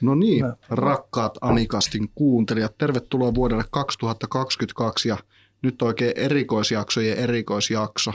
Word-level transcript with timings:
No 0.00 0.14
niin, 0.14 0.44
no. 0.44 0.54
rakkaat 0.70 1.38
Amikastin 1.40 2.10
kuuntelijat, 2.14 2.78
tervetuloa 2.78 3.34
vuodelle 3.34 3.64
2022 3.70 5.08
ja 5.08 5.16
nyt 5.62 5.82
oikein 5.82 6.12
erikoisjaksojen 6.16 7.18
erikoisjakso. 7.18 8.12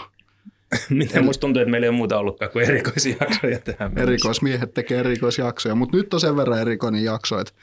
Miten 0.89 1.25
musta 1.25 1.41
tuntuu, 1.41 1.61
että 1.61 1.71
meillä 1.71 1.85
ei 1.85 1.89
ole 1.89 1.97
muuta 1.97 2.19
ollutkaan 2.19 2.51
kuin 2.51 2.65
erikoisjaksoja 2.65 3.59
tähän 3.59 3.97
Erikoismiehet 3.97 4.73
tekee 4.73 4.99
erikoisjaksoja, 4.99 5.75
mutta 5.75 5.97
nyt 5.97 6.13
on 6.13 6.19
sen 6.19 6.35
verran 6.35 6.59
erikoinen 6.59 7.03
jakso, 7.03 7.39
että, 7.39 7.53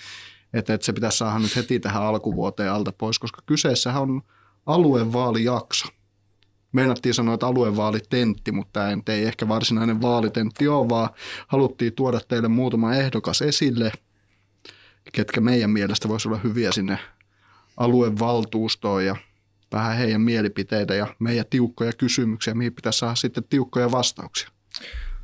että, 0.54 0.74
että 0.74 0.84
se 0.84 0.92
pitäisi 0.92 1.18
saada 1.18 1.38
nyt 1.38 1.56
heti 1.56 1.80
tähän 1.80 2.02
alkuvuoteen 2.02 2.72
alta 2.72 2.92
pois, 2.98 3.18
koska 3.18 3.42
kyseessähän 3.46 4.02
on 4.02 4.22
aluevaalijakso. 4.66 5.88
Meinattiin 6.72 7.14
sanoa, 7.14 7.34
että 7.34 7.46
aluevaalitentti, 7.46 8.52
mutta 8.52 8.72
tämä 8.72 9.16
ei 9.16 9.24
ehkä 9.24 9.48
varsinainen 9.48 10.02
vaalitentti 10.02 10.68
ole, 10.68 10.88
vaan 10.88 11.08
haluttiin 11.46 11.92
tuoda 11.92 12.20
teille 12.28 12.48
muutama 12.48 12.94
ehdokas 12.94 13.42
esille, 13.42 13.92
ketkä 15.12 15.40
meidän 15.40 15.70
mielestä 15.70 16.08
voisi 16.08 16.28
olla 16.28 16.38
hyviä 16.38 16.72
sinne 16.72 16.98
aluevaltuustoon 17.76 19.04
ja 19.04 19.16
vähän 19.72 19.96
heidän 19.96 20.20
mielipiteitä 20.20 20.94
ja 20.94 21.06
meidän 21.18 21.44
tiukkoja 21.50 21.92
kysymyksiä, 21.92 22.54
mihin 22.54 22.74
pitäisi 22.74 22.98
saada 22.98 23.14
sitten 23.14 23.44
tiukkoja 23.44 23.90
vastauksia. 23.90 24.48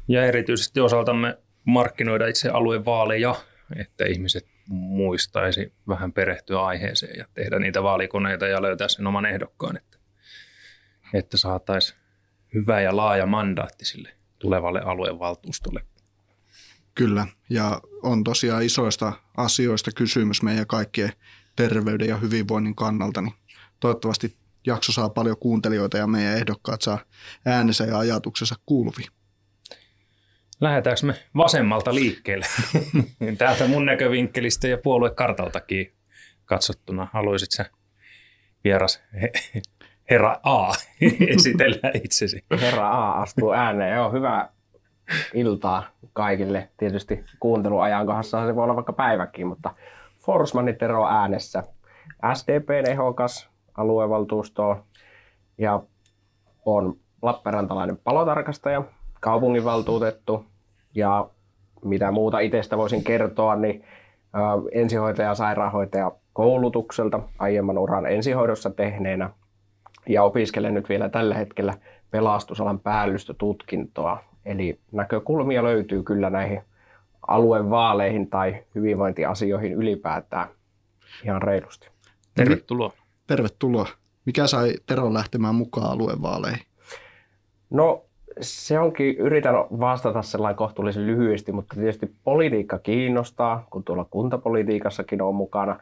Ja 0.08 0.24
erityisesti 0.24 0.80
osaltamme 0.80 1.38
markkinoida 1.64 2.26
itse 2.26 2.48
aluevaaleja, 2.48 3.34
että 3.76 4.04
ihmiset 4.04 4.46
muistaisi 4.68 5.72
vähän 5.88 6.12
perehtyä 6.12 6.60
aiheeseen 6.62 7.18
ja 7.18 7.24
tehdä 7.34 7.58
niitä 7.58 7.82
vaalikoneita 7.82 8.46
ja 8.46 8.62
löytää 8.62 8.88
sen 8.88 9.06
oman 9.06 9.26
ehdokkaan, 9.26 9.76
että, 9.76 9.98
että 11.14 11.36
saataisiin 11.36 11.98
hyvä 12.54 12.80
ja 12.80 12.96
laaja 12.96 13.26
mandaatti 13.26 13.84
sille 13.84 14.08
tulevalle 14.38 14.80
aluevaltuustolle. 14.80 15.80
Kyllä, 16.96 17.26
ja 17.50 17.80
on 18.02 18.24
tosiaan 18.24 18.62
isoista 18.62 19.12
asioista 19.36 19.90
kysymys 19.96 20.42
meidän 20.42 20.66
kaikkien 20.66 21.12
terveyden 21.56 22.08
ja 22.08 22.16
hyvinvoinnin 22.16 22.74
kannalta, 22.74 23.22
niin 23.22 23.34
toivottavasti 23.80 24.36
jakso 24.66 24.92
saa 24.92 25.08
paljon 25.08 25.36
kuuntelijoita 25.36 25.98
ja 25.98 26.06
meidän 26.06 26.36
ehdokkaat 26.36 26.82
saa 26.82 26.98
äänensä 27.46 27.84
ja 27.84 27.98
ajatuksensa 27.98 28.54
kuuluviin. 28.66 29.08
Lähdetäänkö 30.60 31.06
me 31.06 31.14
vasemmalta 31.36 31.94
liikkeelle? 31.94 32.46
Täältä 33.38 33.68
mun 33.68 33.86
näkövinkkelistä 33.86 34.68
ja 34.68 34.78
puoluekartaltakin 34.78 35.92
katsottuna. 36.44 37.08
Haluaisit 37.12 37.50
sä 37.50 37.70
vieras 38.64 39.02
herra 40.10 40.36
A 40.42 40.72
esitellä 41.36 41.90
itsesi? 42.04 42.44
Herra 42.60 42.90
A 42.90 43.22
astuu 43.22 43.52
ääneen. 43.52 43.94
Joo, 43.94 44.12
hyvää 44.12 44.55
iltaa 45.34 45.84
kaikille. 46.12 46.68
Tietysti 46.76 47.24
kuunteluajankohdassa 47.40 48.46
se 48.46 48.56
voi 48.56 48.64
olla 48.64 48.76
vaikka 48.76 48.92
päiväkin, 48.92 49.46
mutta 49.46 49.74
Forsmani 50.18 50.72
Tero 50.72 51.06
äänessä. 51.06 51.62
SDPn 52.34 52.90
ehokas 52.90 53.50
aluevaltuustoon 53.76 54.84
ja 55.58 55.82
on 56.64 56.96
Lappeenrantalainen 57.22 57.96
palotarkastaja, 58.04 58.82
kaupunginvaltuutettu 59.20 60.44
ja 60.94 61.30
mitä 61.84 62.10
muuta 62.10 62.38
itsestä 62.38 62.76
voisin 62.76 63.04
kertoa, 63.04 63.56
niin 63.56 63.84
ensihoitaja, 64.72 65.34
sairaanhoitaja 65.34 66.12
koulutukselta 66.32 67.20
aiemman 67.38 67.78
uran 67.78 68.06
ensihoidossa 68.06 68.70
tehneenä 68.70 69.30
ja 70.08 70.22
opiskelen 70.22 70.74
nyt 70.74 70.88
vielä 70.88 71.08
tällä 71.08 71.34
hetkellä 71.34 71.74
pelastusalan 72.10 72.80
päällystötutkintoa. 72.80 74.18
Eli 74.46 74.80
näkökulmia 74.92 75.64
löytyy 75.64 76.02
kyllä 76.02 76.30
näihin 76.30 76.62
aluevaaleihin 77.26 78.30
tai 78.30 78.64
hyvinvointiasioihin 78.74 79.72
ylipäätään 79.72 80.48
ihan 81.24 81.42
reilusti. 81.42 81.88
Tervetuloa. 82.34 82.92
Tervetuloa. 83.26 83.86
Mikä 84.24 84.46
sai 84.46 84.72
Teron 84.86 85.14
lähtemään 85.14 85.54
mukaan 85.54 85.90
aluevaaleihin? 85.90 86.60
No 87.70 88.04
se 88.40 88.78
onkin, 88.78 89.16
yritän 89.16 89.54
vastata 89.54 90.22
sellainen 90.22 90.56
kohtuullisen 90.56 91.06
lyhyesti, 91.06 91.52
mutta 91.52 91.74
tietysti 91.74 92.14
politiikka 92.24 92.78
kiinnostaa, 92.78 93.66
kun 93.70 93.84
tuolla 93.84 94.06
kuntapolitiikassakin 94.10 95.22
on 95.22 95.34
mukana. 95.34 95.80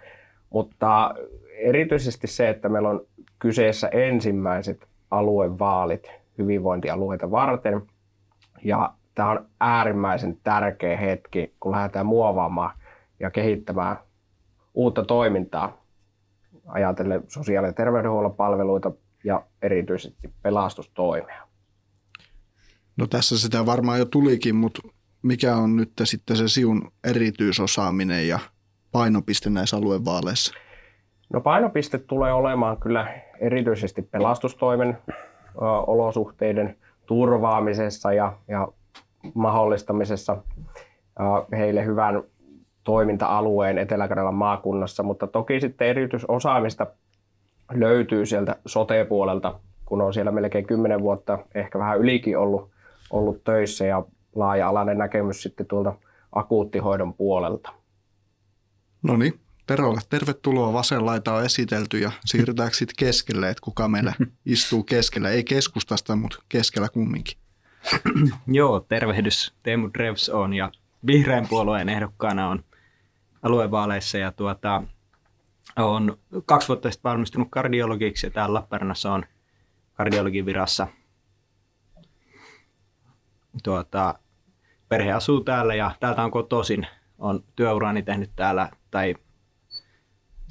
Mutta 0.50 1.14
erityisesti 1.58 2.26
se, 2.26 2.48
että 2.48 2.68
meillä 2.68 2.88
on 2.88 3.06
kyseessä 3.38 3.88
ensimmäiset 3.88 4.86
aluevaalit 5.10 6.10
hyvinvointialueita 6.38 7.30
varten. 7.30 7.82
Ja 8.64 8.94
tämä 9.14 9.30
on 9.30 9.46
äärimmäisen 9.60 10.38
tärkeä 10.44 10.96
hetki, 10.96 11.54
kun 11.60 11.72
lähdetään 11.72 12.06
muovaamaan 12.06 12.78
ja 13.20 13.30
kehittämään 13.30 13.96
uutta 14.74 15.04
toimintaa 15.04 15.84
ajatellen 16.66 17.22
sosiaali- 17.28 17.66
ja 17.66 17.72
terveydenhuollon 17.72 18.34
palveluita 18.34 18.92
ja 19.24 19.46
erityisesti 19.62 20.34
pelastustoimea. 20.42 21.42
No 22.96 23.06
tässä 23.06 23.38
sitä 23.38 23.66
varmaan 23.66 23.98
jo 23.98 24.04
tulikin, 24.04 24.56
mutta 24.56 24.82
mikä 25.22 25.56
on 25.56 25.76
nyt 25.76 25.92
sitten 26.04 26.36
se 26.36 26.48
siun 26.48 26.92
erityisosaaminen 27.04 28.28
ja 28.28 28.38
painopiste 28.92 29.50
näissä 29.50 29.76
aluevaaleissa? 29.76 30.54
No 31.32 31.40
painopiste 31.40 31.98
tulee 31.98 32.32
olemaan 32.32 32.76
kyllä 32.76 33.20
erityisesti 33.40 34.02
pelastustoimen 34.02 34.98
ö, 35.08 35.14
olosuhteiden 35.86 36.76
turvaamisessa 37.06 38.12
ja, 38.12 38.32
ja 38.48 38.68
mahdollistamisessa 39.34 40.36
heille 41.52 41.84
hyvän 41.84 42.22
toiminta-alueen 42.84 43.78
Etelä-Karjalan 43.78 44.34
maakunnassa, 44.34 45.02
mutta 45.02 45.26
toki 45.26 45.60
sitten 45.60 45.88
erityisosaamista 45.88 46.86
löytyy 47.72 48.26
sieltä 48.26 48.56
sote-puolelta, 48.66 49.60
kun 49.84 50.00
on 50.00 50.14
siellä 50.14 50.32
melkein 50.32 50.66
10 50.66 51.00
vuotta, 51.00 51.38
ehkä 51.54 51.78
vähän 51.78 51.98
ylikin 51.98 52.38
ollut, 52.38 52.70
ollut 53.10 53.44
töissä 53.44 53.86
ja 53.86 54.04
laaja-alainen 54.34 54.98
näkemys 54.98 55.42
sitten 55.42 55.66
tuolta 55.66 55.94
akuuttihoidon 56.32 57.14
puolelta. 57.14 57.72
No 59.02 59.16
niin, 59.16 59.40
Terolle 59.66 60.00
tervetuloa. 60.10 60.72
Vasen 60.72 61.06
laita 61.06 61.34
on 61.34 61.44
esitelty 61.44 61.98
ja 61.98 62.12
siirrytäänkö 62.24 62.76
sitten 62.76 62.96
keskelle, 62.98 63.50
että 63.50 63.60
kuka 63.60 63.88
meillä 63.88 64.12
istuu 64.46 64.82
keskellä. 64.82 65.30
Ei 65.30 65.44
keskustasta, 65.44 66.16
mutta 66.16 66.42
keskellä 66.48 66.88
kumminkin. 66.88 67.38
Joo, 68.46 68.80
tervehdys. 68.80 69.54
Teemu 69.62 69.90
Drevs 69.98 70.28
on 70.28 70.54
ja 70.54 70.70
vihreän 71.06 71.48
puolueen 71.48 71.88
ehdokkaana 71.88 72.48
on 72.48 72.64
aluevaaleissa 73.42 74.18
ja 74.18 74.32
tuota, 74.32 74.82
on 75.76 76.18
kaksi 76.46 76.68
vuotta 76.68 76.90
sitten 76.90 77.10
valmistunut 77.10 77.48
kardiologiksi 77.50 78.26
ja 78.26 78.30
täällä 78.30 78.54
Lappeenrannassa 78.54 79.12
on 79.12 79.24
kardiologin 79.94 80.46
virassa. 80.46 80.86
Tuota, 83.62 84.14
perhe 84.88 85.12
asuu 85.12 85.40
täällä 85.40 85.74
ja 85.74 85.90
täältä 86.00 86.24
on 86.24 86.30
kotoisin. 86.30 86.86
On 87.18 87.44
työurani 87.56 88.02
tehnyt 88.02 88.30
täällä 88.36 88.68
tai 88.90 89.14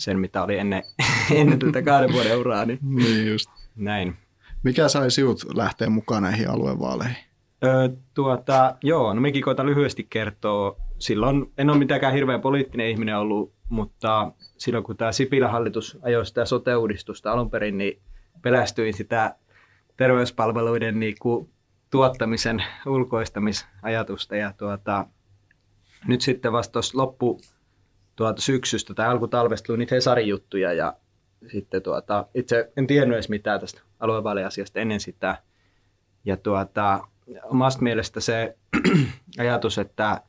sen, 0.03 0.19
mitä 0.19 0.43
oli 0.43 0.57
ennen, 0.57 0.83
ennen 1.35 1.59
tätä 1.59 1.81
kahden 1.81 2.13
vuoden 2.13 2.37
uraa. 2.37 2.65
Niin, 2.65 2.79
niin 2.95 3.27
just. 3.27 3.49
Näin. 3.75 4.15
Mikä 4.63 4.87
sai 4.87 5.11
sinut 5.11 5.45
lähteä 5.55 5.89
mukaan 5.89 6.23
näihin 6.23 6.49
aluevaaleihin? 6.49 7.17
Öö, 7.63 7.89
tuota, 8.13 8.75
joo, 8.83 9.13
no 9.13 9.21
mekin 9.21 9.43
koitan 9.43 9.65
lyhyesti 9.65 10.07
kertoa. 10.09 10.75
Silloin 10.99 11.51
en 11.57 11.69
ole 11.69 11.77
mitenkään 11.77 12.13
hirveän 12.13 12.41
poliittinen 12.41 12.89
ihminen 12.89 13.17
ollut, 13.17 13.53
mutta 13.69 14.31
silloin 14.57 14.83
kun 14.83 14.97
tämä 14.97 15.11
Sipilä-hallitus 15.11 15.97
ajoi 16.01 16.25
sitä 16.25 16.45
sote-uudistusta 16.45 17.31
alun 17.31 17.49
perin, 17.49 17.77
niin 17.77 18.01
pelästyin 18.41 18.93
sitä 18.93 19.35
terveyspalveluiden 19.97 20.99
niin 20.99 21.15
kuin, 21.21 21.49
tuottamisen 21.91 22.63
ulkoistamisajatusta. 22.85 24.35
Ja 24.35 24.53
tuota, 24.57 25.07
nyt 26.07 26.21
sitten 26.21 26.51
vasta 26.51 26.71
tuossa 26.71 26.97
loppu 26.97 27.41
tuota, 28.15 28.41
syksystä 28.41 28.93
tai 28.93 29.07
alkutalvesta 29.07 29.67
tuli 29.67 29.77
niitä 29.77 29.95
Hesarin 29.95 30.27
juttuja 30.27 30.73
ja 30.73 30.93
sitten 31.51 31.81
tuota, 31.81 32.27
itse 32.33 32.71
en 32.77 32.87
tiennyt 32.87 33.15
edes 33.15 33.29
mitään 33.29 33.59
tästä 33.59 33.81
aluevaaliasiasta 33.99 34.79
ennen 34.79 34.99
sitä. 34.99 35.37
Ja 36.25 36.37
tuota, 36.37 37.07
omasta 37.43 37.81
mielestä 37.81 38.19
se 38.19 38.57
ajatus, 39.39 39.77
että 39.77 40.21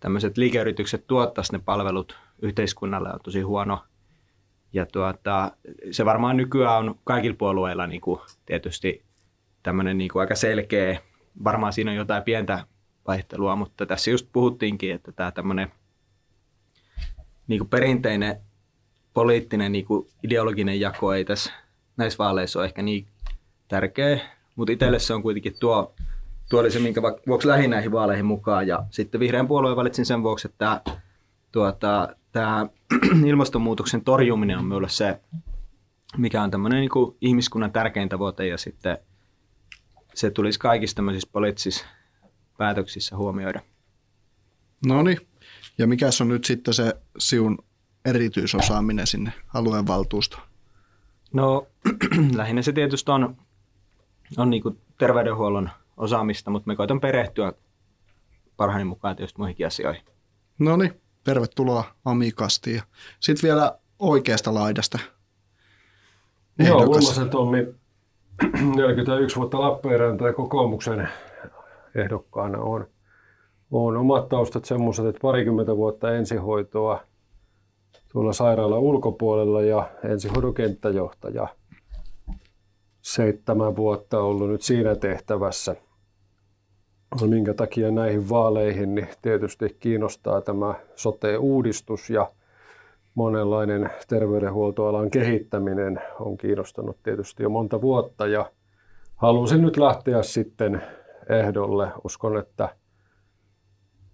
tämmöiset 0.00 0.36
liikeyritykset 0.36 1.06
tuottaisi 1.06 1.52
ne 1.52 1.58
palvelut 1.64 2.18
yhteiskunnalle 2.42 3.08
on 3.12 3.20
tosi 3.24 3.40
huono. 3.40 3.84
Ja 4.72 4.86
tuota, 4.86 5.52
se 5.90 6.04
varmaan 6.04 6.36
nykyään 6.36 6.76
on 6.76 6.98
kaikilla 7.04 7.36
puolueilla 7.38 7.86
niin 7.86 8.00
kuin 8.00 8.20
tietysti 8.46 9.04
tämmöinen 9.62 9.98
niin 9.98 10.10
kuin 10.10 10.20
aika 10.20 10.34
selkeä, 10.34 11.00
varmaan 11.44 11.72
siinä 11.72 11.90
on 11.90 11.96
jotain 11.96 12.22
pientä 12.22 12.66
vaihtelua, 13.06 13.56
mutta 13.56 13.86
tässä 13.86 14.10
just 14.10 14.28
puhuttiinkin, 14.32 14.94
että 14.94 15.12
tämä 15.12 15.30
tämmöinen 15.30 15.72
niin 17.48 17.58
kuin 17.58 17.68
perinteinen 17.68 18.36
poliittinen 19.14 19.72
niin 19.72 19.84
kuin 19.84 20.08
ideologinen 20.22 20.80
jako 20.80 21.12
ei 21.12 21.24
tässä 21.24 21.52
näissä 21.96 22.18
vaaleissa 22.18 22.58
ole 22.58 22.66
ehkä 22.66 22.82
niin 22.82 23.06
tärkeä, 23.68 24.20
mutta 24.56 24.72
itselle 24.72 24.98
se 24.98 25.14
on 25.14 25.22
kuitenkin 25.22 25.54
tuo 25.60 25.94
tuo 26.48 26.60
oli 26.60 26.70
se, 26.70 26.78
minkä 26.78 27.02
vuoksi 27.02 27.48
lähdin 27.48 27.70
näihin 27.70 27.92
vaaleihin 27.92 28.24
mukaan. 28.24 28.66
Ja 28.66 28.84
sitten 28.90 29.20
vihreän 29.20 29.48
puolueen 29.48 29.76
valitsin 29.76 30.06
sen 30.06 30.22
vuoksi, 30.22 30.48
että 30.48 30.80
tuota, 31.52 32.16
tämä 32.32 32.66
ilmastonmuutoksen 33.26 34.04
torjuminen 34.04 34.58
on 34.58 34.64
minulle 34.64 34.88
se, 34.88 35.20
mikä 36.16 36.42
on 36.42 36.50
tämmöinen 36.50 36.80
niin 36.80 37.16
ihmiskunnan 37.20 37.72
tärkein 37.72 38.08
tavoite 38.08 38.46
ja 38.46 38.58
sitten 38.58 38.98
se 40.14 40.30
tulisi 40.30 40.58
kaikissa 40.58 40.96
tämmöisissä 40.96 41.28
poliittisissa 41.32 41.86
päätöksissä 42.58 43.16
huomioida. 43.16 43.60
No 44.86 45.02
niin. 45.02 45.18
Ja 45.78 45.86
mikä 45.86 46.06
on 46.20 46.28
nyt 46.28 46.44
sitten 46.44 46.74
se 46.74 46.96
siun 47.18 47.58
erityisosaaminen 48.04 49.06
sinne 49.06 49.32
aluevaltuustoon? 49.54 50.42
No 51.32 51.66
lähinnä 52.36 52.62
se 52.62 52.72
tietysti 52.72 53.10
on, 53.10 53.36
on 54.36 54.50
niin 54.50 54.62
terveydenhuollon 54.98 55.70
osaamista, 55.96 56.50
mutta 56.50 56.66
me 56.66 56.76
koitan 56.76 57.00
perehtyä 57.00 57.52
parhaani 58.56 58.84
mukaan 58.84 59.16
tietysti 59.16 59.38
muihinkin 59.38 59.66
asioihin. 59.66 60.02
No 60.58 60.76
niin, 60.76 61.00
tervetuloa 61.24 61.84
Amikastiin. 62.04 62.82
Sitten 63.20 63.48
vielä 63.48 63.78
oikeasta 63.98 64.54
laidasta. 64.54 64.98
Joo, 66.58 66.82
Ulmasen 66.82 67.30
Tommi, 67.30 67.66
41 68.76 69.36
vuotta 69.36 69.60
Lappeenrannan 69.60 70.34
kokoomuksen 70.34 71.08
ehdokkaana 71.94 72.58
on. 72.58 72.86
On 73.70 73.96
omat 73.96 74.28
taustat 74.28 74.64
semmoiset, 74.64 75.06
että 75.06 75.20
parikymmentä 75.22 75.76
vuotta 75.76 76.14
ensihoitoa 76.14 77.00
tuolla 78.12 78.32
sairaalan 78.32 78.78
ulkopuolella 78.78 79.62
ja 79.62 79.88
ensihoidon 80.04 80.54
kenttäjohtaja. 80.54 81.48
Seitsemän 83.02 83.76
vuotta 83.76 84.20
ollut 84.20 84.50
nyt 84.50 84.62
siinä 84.62 84.94
tehtävässä. 84.94 85.76
No, 87.20 87.26
minkä 87.26 87.54
takia 87.54 87.90
näihin 87.90 88.28
vaaleihin, 88.28 88.94
niin 88.94 89.08
tietysti 89.22 89.76
kiinnostaa 89.80 90.40
tämä 90.40 90.74
sote-uudistus 90.94 92.10
ja 92.10 92.30
monenlainen 93.14 93.90
terveydenhuoltoalan 94.08 95.10
kehittäminen 95.10 96.02
on 96.20 96.36
kiinnostanut 96.36 96.96
tietysti 97.02 97.42
jo 97.42 97.48
monta 97.48 97.80
vuotta 97.80 98.26
ja 98.26 98.50
halusin 99.16 99.62
nyt 99.62 99.76
lähteä 99.76 100.22
sitten 100.22 100.82
ehdolle. 101.28 101.88
Uskon, 102.04 102.38
että 102.38 102.68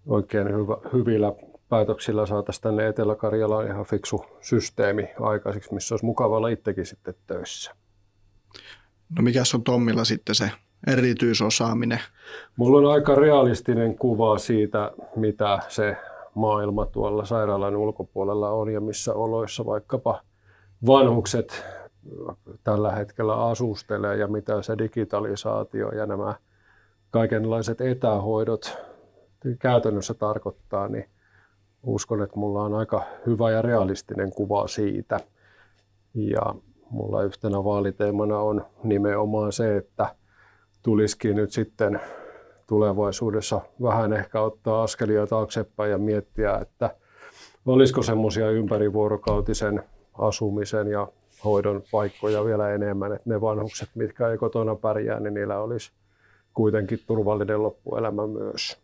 oikein 0.07 0.49
hyvä, 0.49 0.77
hyvillä 0.93 1.33
päätöksillä 1.69 2.27
saataisiin 2.27 2.63
tänne 2.63 2.89
Etelä-Karjalaan 2.89 3.67
ihan 3.67 3.85
fiksu 3.85 4.25
systeemi 4.41 5.09
aikaiseksi, 5.21 5.75
missä 5.75 5.95
olisi 5.95 6.05
mukava 6.07 6.37
olla 6.37 6.49
itsekin 6.49 6.87
sitten 6.87 7.15
töissä. 7.27 7.73
No 9.17 9.23
mikä 9.23 9.43
on 9.55 9.63
Tommilla 9.63 10.05
sitten 10.05 10.35
se 10.35 10.51
erityisosaaminen? 10.87 12.01
Mulla 12.57 12.79
on 12.79 12.95
aika 12.95 13.15
realistinen 13.15 13.99
kuva 13.99 14.39
siitä, 14.39 14.91
mitä 15.17 15.59
se 15.69 15.97
maailma 16.35 16.87
tuolla 16.87 17.25
sairaalan 17.25 17.77
ulkopuolella 17.77 18.51
on 18.51 18.73
ja 18.73 18.81
missä 18.81 19.15
oloissa 19.15 19.67
vaikkapa 19.67 20.21
vanhukset 20.87 21.65
tällä 22.65 22.93
hetkellä 22.93 23.47
asustelee 23.47 24.17
ja 24.17 24.29
mitä 24.29 24.63
se 24.63 24.79
digitalisaatio 24.79 25.89
ja 25.89 26.07
nämä 26.07 26.35
kaikenlaiset 27.11 27.81
etähoidot 27.81 28.79
käytännössä 29.59 30.15
tarkoittaa, 30.15 30.89
niin 30.89 31.09
uskon, 31.83 32.23
että 32.23 32.39
mulla 32.39 32.63
on 32.63 32.75
aika 32.75 33.03
hyvä 33.27 33.51
ja 33.51 33.63
realistinen 33.63 34.33
kuva 34.33 34.69
siitä. 34.69 35.21
Ja 36.15 36.55
mulla 36.91 37.23
yhtenä 37.23 37.65
vaaliteemana 37.65 38.39
on 38.39 38.67
nimenomaan 38.85 39.53
se, 39.53 39.77
että 39.77 40.15
tulisikin 40.83 41.37
nyt 41.37 41.53
sitten 41.53 42.01
tulevaisuudessa 42.67 43.61
vähän 43.83 44.13
ehkä 44.13 44.41
ottaa 44.41 44.83
askelia 44.83 45.27
taaksepäin 45.27 45.91
ja 45.91 45.99
miettiä, 45.99 46.59
että 46.59 46.97
olisiko 47.67 48.03
semmoisia 48.03 48.51
ympärivuorokautisen 48.51 49.83
asumisen 50.19 50.87
ja 50.89 51.09
hoidon 51.45 51.83
paikkoja 51.93 52.45
vielä 52.45 52.71
enemmän, 52.71 53.13
että 53.13 53.31
ne 53.31 53.41
vanhukset, 53.41 53.89
mitkä 53.95 54.29
ei 54.29 54.39
kotona 54.39 54.75
pärjää, 54.75 55.21
niin 55.21 55.35
niillä 55.35 55.59
olisi 55.59 55.93
kuitenkin 56.55 56.99
turvallinen 57.07 57.63
loppuelämä 57.63 58.27
myös. 58.27 58.83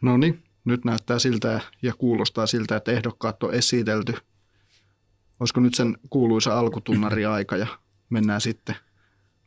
No 0.00 0.16
niin, 0.16 0.42
nyt 0.64 0.84
näyttää 0.84 1.18
siltä 1.18 1.60
ja 1.82 1.92
kuulostaa 1.98 2.46
siltä, 2.46 2.76
että 2.76 2.92
ehdokkaat 2.92 3.42
on 3.42 3.54
esitelty. 3.54 4.14
Olisiko 5.40 5.60
nyt 5.60 5.74
sen 5.74 5.98
kuuluisa 6.10 6.58
alkutunnari 6.58 7.26
aika 7.36 7.56
ja 7.56 7.66
mennään 8.10 8.40
sitten? 8.40 8.76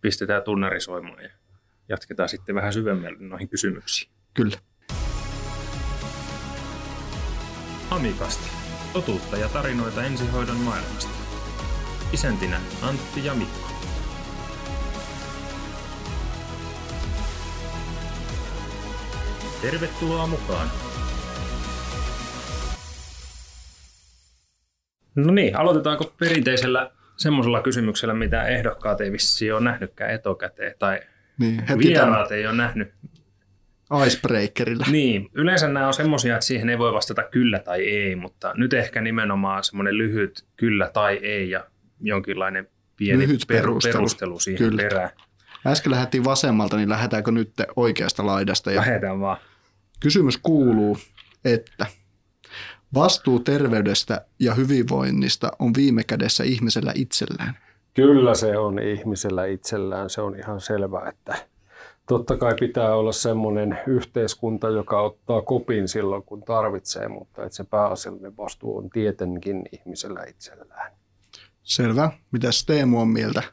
Pistetään 0.01 0.43
tunnari 0.43 0.81
soimaan 0.81 1.23
ja 1.23 1.29
jatketaan 1.89 2.29
sitten 2.29 2.55
vähän 2.55 2.73
syvemmälle 2.73 3.17
noihin 3.19 3.49
kysymyksiin. 3.49 4.11
Kyllä. 4.33 4.57
Amikasti. 7.91 8.49
Totuutta 8.93 9.37
ja 9.37 9.49
tarinoita 9.49 10.03
ensihoidon 10.03 10.57
maailmasta. 10.57 11.11
Isäntinä 12.13 12.61
Antti 12.81 13.25
ja 13.25 13.33
Mikko. 13.33 13.68
Tervetuloa 19.61 20.27
mukaan! 20.27 20.67
No 25.15 25.33
niin, 25.33 25.57
aloitetaanko 25.57 26.13
perinteisellä 26.19 26.91
semmoisella 27.17 27.61
kysymyksellä, 27.61 28.13
mitä 28.13 28.43
ehdokkaat 28.43 29.01
ei 29.01 29.11
vissi 29.11 29.51
ole 29.51 29.63
nähnytkään 29.63 30.11
etukäteen, 30.11 30.73
tai 30.79 30.99
niin, 31.39 31.67
heti 31.67 31.79
vieraat 31.79 32.27
tämän... 32.27 32.39
ei 32.39 32.47
ole 32.47 32.55
nähnyt. 32.55 32.93
Icebreakerilla. 34.07 34.85
Niin, 34.91 35.29
yleensä 35.33 35.67
nämä 35.67 35.87
on 35.87 35.93
semmoisia, 35.93 36.33
että 36.33 36.45
siihen 36.45 36.69
ei 36.69 36.77
voi 36.77 36.93
vastata 36.93 37.23
kyllä 37.23 37.59
tai 37.59 37.81
ei, 37.81 38.15
mutta 38.15 38.53
nyt 38.55 38.73
ehkä 38.73 39.01
nimenomaan 39.01 39.63
semmoinen 39.63 39.97
lyhyt 39.97 40.45
kyllä 40.55 40.89
tai 40.93 41.19
ei 41.21 41.49
ja 41.49 41.65
jonkinlainen 42.01 42.67
pieni 42.95 43.19
lyhyt 43.19 43.41
perustelu, 43.47 43.93
perustelu 43.93 44.39
siihen 44.39 44.69
kyllä. 44.69 44.81
perään. 44.81 45.09
Äsken 45.67 45.91
lähdettiin 45.91 46.23
vasemmalta, 46.23 46.77
niin 46.77 46.89
lähdetäänkö 46.89 47.31
nyt 47.31 47.53
oikeasta 47.75 48.25
laidasta? 48.25 48.71
Ja 48.71 48.81
Lähdetään 48.81 49.19
vaan. 49.19 49.37
Kysymys 49.99 50.37
kuuluu, 50.37 50.97
että 51.45 51.85
vastuu 52.93 53.39
terveydestä 53.39 54.25
ja 54.39 54.53
hyvinvoinnista 54.53 55.51
on 55.59 55.73
viime 55.77 56.03
kädessä 56.03 56.43
ihmisellä 56.43 56.91
itsellään. 56.95 57.57
Kyllä 57.93 58.35
se 58.35 58.57
on 58.57 58.79
ihmisellä 58.79 59.45
itsellään, 59.45 60.09
se 60.09 60.21
on 60.21 60.35
ihan 60.35 60.61
selvää, 60.61 61.09
että 61.09 61.35
totta 62.07 62.37
kai 62.37 62.55
pitää 62.59 62.95
olla 62.95 63.11
semmoinen 63.11 63.79
yhteiskunta, 63.87 64.69
joka 64.69 65.01
ottaa 65.01 65.41
kopin 65.41 65.87
silloin, 65.87 66.23
kun 66.23 66.43
tarvitsee, 66.43 67.07
mutta 67.07 67.43
että 67.43 67.55
se 67.55 67.63
pääasiallinen 67.63 68.37
vastuu 68.37 68.77
on 68.77 68.89
tietenkin 68.89 69.63
ihmisellä 69.71 70.23
itsellään. 70.23 70.91
Selvä. 71.63 72.11
Mitäs 72.31 72.65
Teemu 72.65 73.01
on 73.01 73.07
mieltä? 73.07 73.43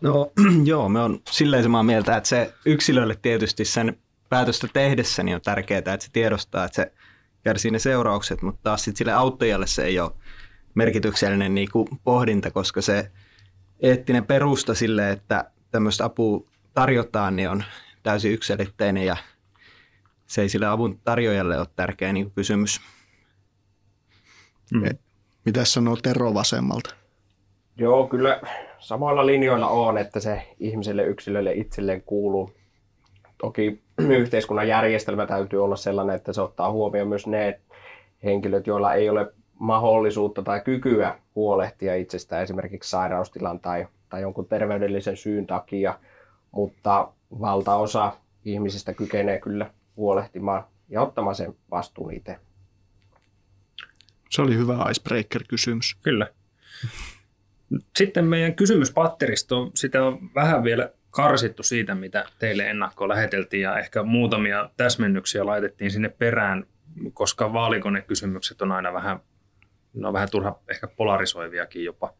No 0.00 0.32
joo, 0.64 0.88
me 0.88 1.00
on 1.00 1.20
silleen 1.30 1.62
samaa 1.62 1.82
mieltä, 1.82 2.16
että 2.16 2.28
se 2.28 2.54
yksilölle 2.66 3.16
tietysti 3.22 3.64
sen 3.64 3.98
päätöstä 4.34 4.68
tehdessä 4.72 5.22
niin 5.22 5.34
on 5.34 5.40
tärkeää, 5.40 5.78
että 5.78 5.98
se 6.00 6.12
tiedostaa, 6.12 6.64
että 6.64 6.76
se 6.76 6.92
kärsii 7.42 7.70
ne 7.70 7.78
seuraukset, 7.78 8.42
mutta 8.42 8.60
taas 8.62 8.84
sitten 8.84 8.98
sille 8.98 9.12
auttajalle 9.12 9.66
se 9.66 9.84
ei 9.84 10.00
ole 10.00 10.10
merkityksellinen 10.74 11.54
niin 11.54 11.68
kuin 11.72 11.88
pohdinta, 12.04 12.50
koska 12.50 12.82
se 12.82 13.10
eettinen 13.80 14.26
perusta 14.26 14.74
sille, 14.74 15.10
että 15.10 15.50
tämmöistä 15.70 16.04
apua 16.04 16.46
tarjotaan, 16.74 17.36
niin 17.36 17.48
on 17.48 17.64
täysin 18.02 18.32
yksilitteinen 18.32 19.06
ja 19.06 19.16
se 20.26 20.42
ei 20.42 20.48
sille 20.48 20.66
avun 20.66 21.00
tarjoajalle 21.04 21.58
ole 21.58 21.66
tärkeä 21.76 22.12
niin 22.12 22.26
kuin 22.26 22.34
kysymys. 22.34 22.80
Mm. 24.72 24.98
Mitä 25.44 25.64
sanoo 25.64 25.96
Tero 25.96 26.34
vasemmalta? 26.34 26.94
Joo, 27.76 28.08
kyllä 28.08 28.40
samoilla 28.78 29.26
linjoilla 29.26 29.68
on, 29.68 29.98
että 29.98 30.20
se 30.20 30.54
ihmiselle 30.58 31.02
yksilölle 31.02 31.52
itselleen 31.52 32.02
kuuluu. 32.02 32.54
Toki 33.38 33.83
yhteiskunnan 33.98 34.68
järjestelmä 34.68 35.26
täytyy 35.26 35.64
olla 35.64 35.76
sellainen, 35.76 36.16
että 36.16 36.32
se 36.32 36.42
ottaa 36.42 36.72
huomioon 36.72 37.08
myös 37.08 37.26
ne 37.26 37.60
henkilöt, 38.24 38.66
joilla 38.66 38.94
ei 38.94 39.08
ole 39.08 39.32
mahdollisuutta 39.58 40.42
tai 40.42 40.60
kykyä 40.60 41.18
huolehtia 41.34 41.94
itsestään 41.94 42.42
esimerkiksi 42.42 42.90
sairaustilan 42.90 43.60
tai, 43.60 43.86
tai 44.08 44.22
jonkun 44.22 44.48
terveydellisen 44.48 45.16
syyn 45.16 45.46
takia, 45.46 45.98
mutta 46.50 47.12
valtaosa 47.40 48.12
ihmisistä 48.44 48.92
kykenee 48.94 49.40
kyllä 49.40 49.70
huolehtimaan 49.96 50.64
ja 50.88 51.02
ottamaan 51.02 51.36
sen 51.36 51.54
vastuun 51.70 52.12
itse. 52.12 52.36
Se 54.30 54.42
oli 54.42 54.56
hyvä 54.56 54.86
icebreaker-kysymys. 54.90 55.96
Kyllä. 56.02 56.26
Sitten 57.96 58.24
meidän 58.24 58.54
kysymyspatteristo, 58.54 59.70
sitä 59.74 60.04
on 60.04 60.18
vähän 60.34 60.64
vielä 60.64 60.90
karsittu 61.14 61.62
siitä, 61.62 61.94
mitä 61.94 62.24
teille 62.38 62.70
ennakkoon 62.70 63.08
läheteltiin 63.08 63.62
ja 63.62 63.78
ehkä 63.78 64.02
muutamia 64.02 64.70
täsmennyksiä 64.76 65.46
laitettiin 65.46 65.90
sinne 65.90 66.08
perään, 66.08 66.66
koska 67.12 67.52
vaalikonekysymykset 67.52 68.62
on 68.62 68.72
aina 68.72 68.92
vähän 68.92 69.20
ne 69.94 70.06
on 70.06 70.12
vähän 70.12 70.30
turha 70.30 70.60
ehkä 70.70 70.86
polarisoiviakin 70.86 71.84
jopa. 71.84 72.14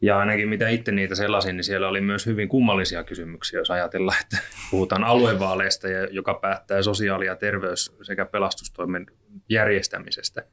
Ja 0.00 0.18
ainakin 0.18 0.48
mitä 0.48 0.68
itse 0.68 0.92
niitä 0.92 1.14
selasin, 1.14 1.56
niin 1.56 1.64
siellä 1.64 1.88
oli 1.88 2.00
myös 2.00 2.26
hyvin 2.26 2.48
kummallisia 2.48 3.04
kysymyksiä, 3.04 3.58
jos 3.58 3.70
ajatellaan, 3.70 4.18
että 4.20 4.38
puhutaan 4.70 5.04
aluevaaleista, 5.04 5.88
joka 6.10 6.34
päättää 6.34 6.82
sosiaali- 6.82 7.26
ja 7.26 7.36
terveys- 7.36 7.96
sekä 8.02 8.24
pelastustoimen 8.24 9.06
järjestämisestä, 9.48 10.44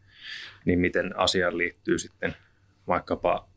niin 0.66 0.80
miten 0.80 1.20
asiaan 1.20 1.58
liittyy 1.58 2.00
sitten 2.00 2.36
vaikkapa 2.88 3.50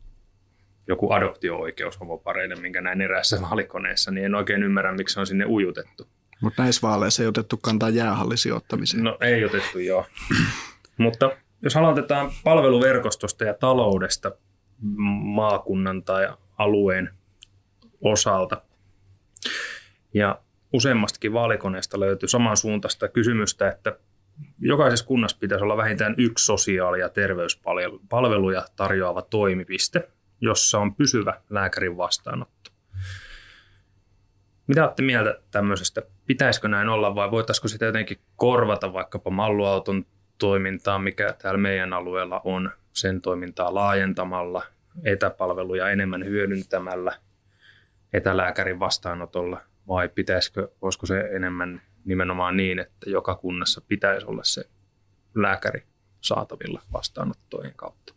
joku 0.87 1.11
adoptio-oikeus 1.11 1.99
homopareille, 1.99 2.55
minkä 2.55 2.81
näin 2.81 3.01
eräässä 3.01 3.41
vaalikoneessa, 3.41 4.11
niin 4.11 4.25
en 4.25 4.35
oikein 4.35 4.63
ymmärrä, 4.63 4.93
miksi 4.93 5.13
se 5.13 5.19
on 5.19 5.27
sinne 5.27 5.45
ujutettu. 5.45 6.07
Mutta 6.41 6.61
näissä 6.61 6.87
vaaleissa 6.87 7.23
ei 7.23 7.27
otettu 7.27 7.57
kantaa 7.57 7.89
jäähallisijoittamiseen. 7.89 9.03
No 9.03 9.17
ei 9.21 9.45
otettu, 9.45 9.79
joo. 9.79 10.05
Mutta 10.97 11.31
jos 11.61 11.77
aloitetaan 11.77 12.31
palveluverkostosta 12.43 13.43
ja 13.43 13.53
taloudesta 13.53 14.31
maakunnan 15.23 16.03
tai 16.03 16.27
alueen 16.57 17.09
osalta, 18.01 18.61
ja 20.13 20.41
useammastakin 20.73 21.33
vaalikoneesta 21.33 21.99
löytyy 21.99 22.29
samansuuntaista 22.29 23.07
kysymystä, 23.07 23.69
että 23.69 23.97
jokaisessa 24.59 25.05
kunnassa 25.05 25.37
pitäisi 25.39 25.63
olla 25.63 25.77
vähintään 25.77 26.15
yksi 26.17 26.45
sosiaali- 26.45 26.99
ja 26.99 27.09
terveyspalveluja 27.09 28.65
tarjoava 28.75 29.21
toimipiste, 29.21 30.09
jossa 30.43 30.79
on 30.79 30.95
pysyvä 30.95 31.41
lääkärin 31.49 31.97
vastaanotto. 31.97 32.71
Mitä 34.67 34.83
olette 34.83 35.03
mieltä 35.03 35.39
tämmöisestä? 35.51 36.01
Pitäisikö 36.25 36.67
näin 36.67 36.89
olla 36.89 37.15
vai 37.15 37.31
voitaisiko 37.31 37.67
sitä 37.67 37.85
jotenkin 37.85 38.19
korvata 38.35 38.93
vaikkapa 38.93 39.29
malluauton 39.29 40.05
toimintaa, 40.37 40.99
mikä 40.99 41.33
täällä 41.33 41.57
meidän 41.57 41.93
alueella 41.93 42.41
on, 42.43 42.71
sen 42.93 43.21
toimintaa 43.21 43.73
laajentamalla, 43.73 44.63
etäpalveluja 45.03 45.89
enemmän 45.89 46.25
hyödyntämällä, 46.25 47.19
etälääkärin 48.13 48.79
vastaanotolla, 48.79 49.61
vai 49.87 50.09
pitäisikö, 50.09 50.67
voisiko 50.81 51.05
se 51.05 51.19
enemmän 51.19 51.81
nimenomaan 52.05 52.57
niin, 52.57 52.79
että 52.79 53.09
joka 53.09 53.35
kunnassa 53.35 53.81
pitäisi 53.87 54.25
olla 54.25 54.43
se 54.43 54.63
lääkäri 55.35 55.83
saatavilla 56.21 56.81
vastaanottojen 56.93 57.73
kautta? 57.75 58.13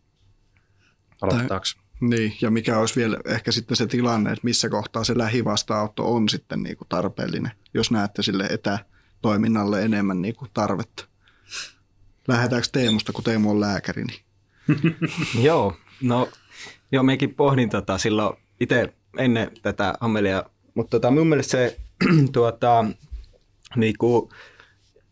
Aloittaako? 1.22 1.85
Niin, 2.00 2.36
ja 2.40 2.50
mikä 2.50 2.78
olisi 2.78 2.96
vielä 2.96 3.18
ehkä 3.24 3.52
sitten 3.52 3.76
se 3.76 3.86
tilanne, 3.86 4.30
että 4.30 4.44
missä 4.44 4.68
kohtaa 4.68 5.04
se 5.04 5.18
lähivastaanotto 5.18 6.14
on 6.14 6.28
sitten 6.28 6.62
niin 6.62 6.76
kuin 6.76 6.88
tarpeellinen, 6.88 7.52
jos 7.74 7.90
näette 7.90 8.22
sille 8.22 8.44
etätoiminnalle 8.44 9.82
enemmän 9.82 10.22
niin 10.22 10.36
kuin 10.36 10.50
tarvetta. 10.54 11.04
Lähdetäänkö 12.28 12.68
Teemusta, 12.72 13.12
kun 13.12 13.24
Teemu 13.24 13.50
on 13.50 13.60
lääkäri? 13.60 14.04
Niin? 14.04 14.20
joo, 15.46 15.76
no 16.02 16.28
joo, 16.92 17.02
mekin 17.02 17.34
pohdin 17.34 17.70
tota 17.70 17.98
silloin 17.98 18.36
itse 18.60 18.94
ennen 19.18 19.50
tätä 19.62 19.94
Amelia, 20.00 20.44
mutta 20.74 20.90
tota, 20.90 21.10
mun 21.10 21.26
mielestä 21.26 21.50
se 21.50 21.80
tuota, 22.32 22.84
niinku, 23.76 24.32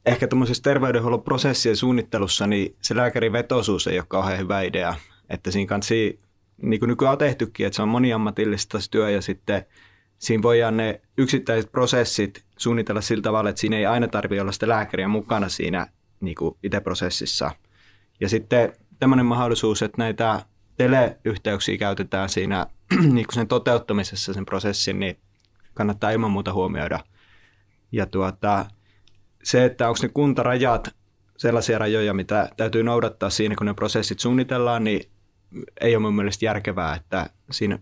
ehkä 0.06 0.28
tuommoisessa 0.28 0.62
terveydenhuollon 0.62 1.22
prosessien 1.22 1.76
suunnittelussa, 1.76 2.46
niin 2.46 2.76
se 2.82 2.96
lääkärin 2.96 3.32
vetosuus 3.32 3.86
ei 3.86 3.98
ole 3.98 4.06
kauhean 4.08 4.38
hyvä 4.38 4.62
idea. 4.62 4.94
Että 5.30 5.50
siinä 5.50 5.68
kanssa 5.68 5.94
niin 6.62 6.80
kuin 6.80 6.88
nykyään 6.88 7.12
on 7.12 7.18
tehtykin, 7.18 7.66
että 7.66 7.76
se 7.76 7.82
on 7.82 7.88
moniammatillista 7.88 8.78
työ 8.90 9.10
ja 9.10 9.22
sitten 9.22 9.64
siinä 10.18 10.42
voidaan 10.42 10.76
ne 10.76 11.00
yksittäiset 11.18 11.72
prosessit 11.72 12.44
suunnitella 12.56 13.00
sillä 13.00 13.22
tavalla, 13.22 13.50
että 13.50 13.60
siinä 13.60 13.76
ei 13.76 13.86
aina 13.86 14.08
tarvitse 14.08 14.42
olla 14.42 14.52
sitä 14.52 14.68
lääkäriä 14.68 15.08
mukana 15.08 15.48
siinä 15.48 15.86
niin 16.20 16.34
kuin 16.34 16.56
itse 16.62 16.80
prosessissa. 16.80 17.50
Ja 18.20 18.28
sitten 18.28 18.72
tämmöinen 18.98 19.26
mahdollisuus, 19.26 19.82
että 19.82 19.98
näitä 19.98 20.42
teleyhteyksiä 20.76 21.78
käytetään 21.78 22.28
siinä 22.28 22.66
niin 23.00 23.26
kuin 23.26 23.34
sen 23.34 23.48
toteuttamisessa 23.48 24.32
sen 24.32 24.46
prosessin, 24.46 25.00
niin 25.00 25.18
kannattaa 25.74 26.10
ilman 26.10 26.30
muuta 26.30 26.52
huomioida. 26.52 27.00
Ja 27.92 28.06
tuota, 28.06 28.66
se, 29.42 29.64
että 29.64 29.88
onko 29.88 29.98
ne 30.02 30.08
kuntarajat 30.08 30.94
sellaisia 31.36 31.78
rajoja, 31.78 32.14
mitä 32.14 32.48
täytyy 32.56 32.82
noudattaa 32.82 33.30
siinä, 33.30 33.54
kun 33.54 33.66
ne 33.66 33.74
prosessit 33.74 34.18
suunnitellaan, 34.20 34.84
niin 34.84 35.10
ei 35.80 35.96
ole 35.96 36.02
mun 36.02 36.14
mielestä 36.14 36.44
järkevää, 36.44 36.94
että 36.96 37.30
siinä 37.50 37.78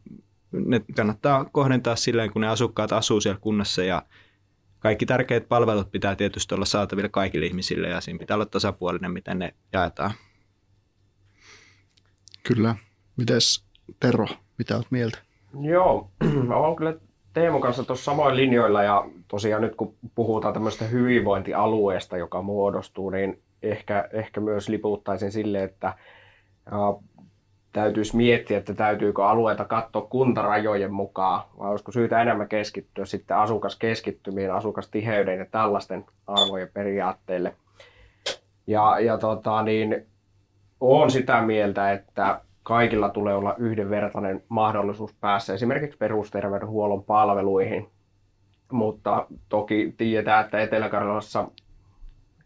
ne 0.52 0.80
kannattaa 0.96 1.44
kohdentaa 1.44 1.96
silleen, 1.96 2.32
kun 2.32 2.42
ne 2.42 2.48
asukkaat 2.48 2.92
asuu 2.92 3.20
siellä 3.20 3.40
kunnassa 3.40 3.84
ja 3.84 4.02
kaikki 4.78 5.06
tärkeät 5.06 5.48
palvelut 5.48 5.90
pitää 5.90 6.16
tietysti 6.16 6.54
olla 6.54 6.64
saatavilla 6.64 7.08
kaikille 7.08 7.46
ihmisille 7.46 7.88
ja 7.88 8.00
siinä 8.00 8.18
pitää 8.18 8.34
olla 8.34 8.46
tasapuolinen, 8.46 9.10
miten 9.10 9.38
ne 9.38 9.54
jaetaan. 9.72 10.10
Kyllä. 12.42 12.76
Mites 13.16 13.64
Tero, 14.00 14.26
mitä 14.58 14.76
olet 14.76 14.90
mieltä? 14.90 15.18
Joo, 15.60 16.10
mä 16.48 16.56
olen 16.56 16.76
kyllä 16.76 16.94
Teemu 17.32 17.60
kanssa 17.60 17.84
tuossa 17.84 18.04
samoin 18.04 18.36
linjoilla 18.36 18.82
ja 18.82 19.04
tosiaan 19.28 19.62
nyt 19.62 19.76
kun 19.76 19.94
puhutaan 20.14 20.54
tämmöistä 20.54 20.84
hyvinvointialueesta, 20.84 22.16
joka 22.16 22.42
muodostuu, 22.42 23.10
niin 23.10 23.42
ehkä, 23.62 24.08
ehkä 24.12 24.40
myös 24.40 24.68
liputtaisin 24.68 25.32
sille, 25.32 25.62
että 25.62 25.94
täytyisi 27.72 28.16
miettiä, 28.16 28.58
että 28.58 28.74
täytyykö 28.74 29.26
alueita 29.26 29.64
katsoa 29.64 30.02
kuntarajojen 30.02 30.92
mukaan, 30.92 31.42
vai 31.58 31.70
olisiko 31.70 31.92
syytä 31.92 32.22
enemmän 32.22 32.48
keskittyä 32.48 33.04
sitten 33.04 33.36
asukaskeskittymiin, 33.36 34.52
asukastiheyden 34.52 35.38
ja 35.38 35.46
tällaisten 35.50 36.04
arvojen 36.26 36.68
periaatteille. 36.74 37.54
Ja, 38.66 39.00
ja 39.00 39.18
tota, 39.18 39.62
niin, 39.62 40.06
olen 40.80 41.10
sitä 41.10 41.42
mieltä, 41.42 41.92
että 41.92 42.40
kaikilla 42.62 43.08
tulee 43.08 43.34
olla 43.34 43.54
yhdenvertainen 43.58 44.42
mahdollisuus 44.48 45.14
päässä 45.20 45.54
esimerkiksi 45.54 45.98
perusterveydenhuollon 45.98 47.04
palveluihin. 47.04 47.88
Mutta 48.72 49.26
toki 49.48 49.94
tiedetään, 49.96 50.44
että 50.44 50.60
Etelä-Karjalassa 50.60 51.48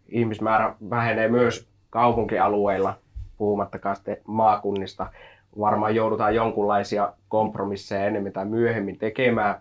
ihmismäärä 0.09 0.75
vähenee 0.91 1.29
myös 1.29 1.69
kaupunkialueilla– 1.91 2.95
puhumattakaan 3.39 3.97
sitten 3.97 4.17
maakunnista. 4.25 5.07
Varmaan 5.59 5.95
joudutaan 5.95 6.35
jonkunlaisia 6.35 7.13
kompromisseja 7.29 8.05
enemmän 8.05 8.33
tai 8.33 8.45
myöhemmin 8.45 8.99
tekemään, 8.99 9.61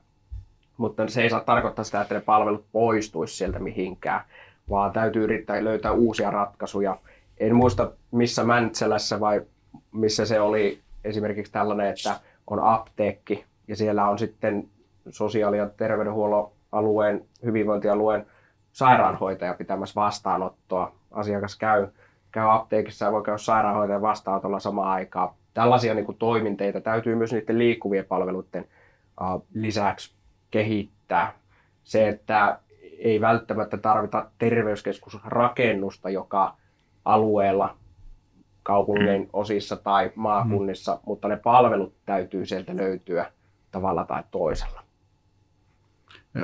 mutta 0.77 1.07
se 1.07 1.21
ei 1.21 1.29
saa 1.29 1.39
tarkoittaa 1.39 1.85
sitä, 1.85 2.01
että 2.01 2.15
ne 2.15 2.21
palvelut 2.21 2.65
poistuisi 2.71 3.35
sieltä 3.35 3.59
mihinkään, 3.59 4.21
vaan 4.69 4.91
täytyy 4.91 5.23
yrittää 5.23 5.63
löytää 5.63 5.91
uusia 5.91 6.31
ratkaisuja. 6.31 6.97
En 7.37 7.55
muista 7.55 7.91
missä 8.11 8.43
Mäntsälässä 8.43 9.19
vai 9.19 9.41
missä 9.91 10.25
se 10.25 10.39
oli 10.41 10.79
esimerkiksi 11.03 11.51
tällainen, 11.51 11.87
että 11.87 12.19
on 12.47 12.59
apteekki 12.59 13.45
ja 13.67 13.75
siellä 13.75 14.09
on 14.09 14.19
sitten 14.19 14.69
sosiaali- 15.09 15.57
ja 15.57 15.69
terveydenhuollon 15.69 16.51
alueen, 16.71 17.25
hyvinvointialueen 17.43 18.25
sairaanhoitaja 18.71 19.53
pitämässä 19.53 20.01
vastaanottoa. 20.01 20.91
Asiakas 21.11 21.57
käy 21.57 21.87
käy 22.35 22.51
apteekissa 22.51 23.05
ja 23.05 23.11
voi 23.11 23.23
käydä 23.23 23.37
sairaanhoitajan 23.37 24.01
vastaanotolla 24.01 24.59
samaan 24.59 24.89
aikaan. 24.91 25.29
Tällaisia 25.53 25.93
niin 25.93 26.05
kuin, 26.05 26.17
toiminteita 26.17 26.81
täytyy 26.81 27.15
myös 27.15 27.31
niiden 27.31 27.59
liikkuvien 27.59 28.05
palveluiden 28.05 28.67
uh, 29.21 29.45
lisäksi 29.53 30.13
kehittää. 30.51 31.33
Se, 31.83 32.07
että 32.07 32.59
ei 32.99 33.21
välttämättä 33.21 33.77
tarvita 33.77 34.31
terveyskeskusrakennusta, 34.37 36.09
joka 36.09 36.55
alueella 37.05 37.77
kaupungin 38.63 39.21
mm. 39.21 39.29
osissa 39.33 39.75
tai 39.75 40.11
maakunnissa, 40.15 40.93
mm. 40.93 40.99
mutta 41.05 41.27
ne 41.27 41.37
palvelut 41.37 41.93
täytyy 42.05 42.45
sieltä 42.45 42.75
löytyä 42.75 43.31
tavalla 43.71 44.05
tai 44.05 44.23
toisella. 44.31 44.81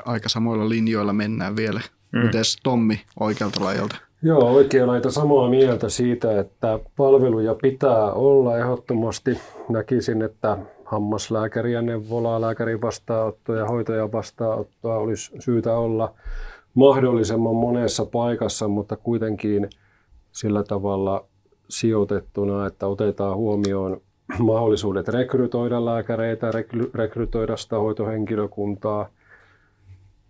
Aika 0.05 0.29
samoilla 0.29 0.69
linjoilla 0.69 1.13
mennään 1.13 1.55
vielä. 1.55 1.81
Mm. 2.11 2.19
Mites 2.19 2.57
Tommi 2.63 3.01
oikealta 3.19 3.63
lajalta? 3.63 4.10
Joo, 4.23 4.53
oikein 4.53 4.87
laita 4.87 5.11
samaa 5.11 5.49
mieltä 5.49 5.89
siitä, 5.89 6.39
että 6.39 6.79
palveluja 6.97 7.55
pitää 7.61 8.13
olla 8.13 8.57
ehdottomasti. 8.57 9.37
Näkisin, 9.69 10.21
että 10.21 10.57
hammaslääkäriä, 10.85 11.81
neuvolaa, 11.81 12.41
lääkärin 12.41 12.81
vastaanottoa 12.81 13.55
ja 13.55 13.65
hoitajan 13.65 14.11
vastaanottoa 14.11 14.97
olisi 14.97 15.31
syytä 15.39 15.77
olla 15.77 16.13
mahdollisimman 16.73 17.55
monessa 17.55 18.05
paikassa, 18.05 18.67
mutta 18.67 18.97
kuitenkin 18.97 19.69
sillä 20.31 20.63
tavalla 20.63 21.25
sijoitettuna, 21.69 22.67
että 22.67 22.87
otetaan 22.87 23.37
huomioon 23.37 24.01
mahdollisuudet 24.39 25.07
rekrytoida 25.07 25.85
lääkäreitä, 25.85 26.51
rekrytoida 26.93 27.57
sitä 27.57 27.75
hoitohenkilökuntaa– 27.75 29.07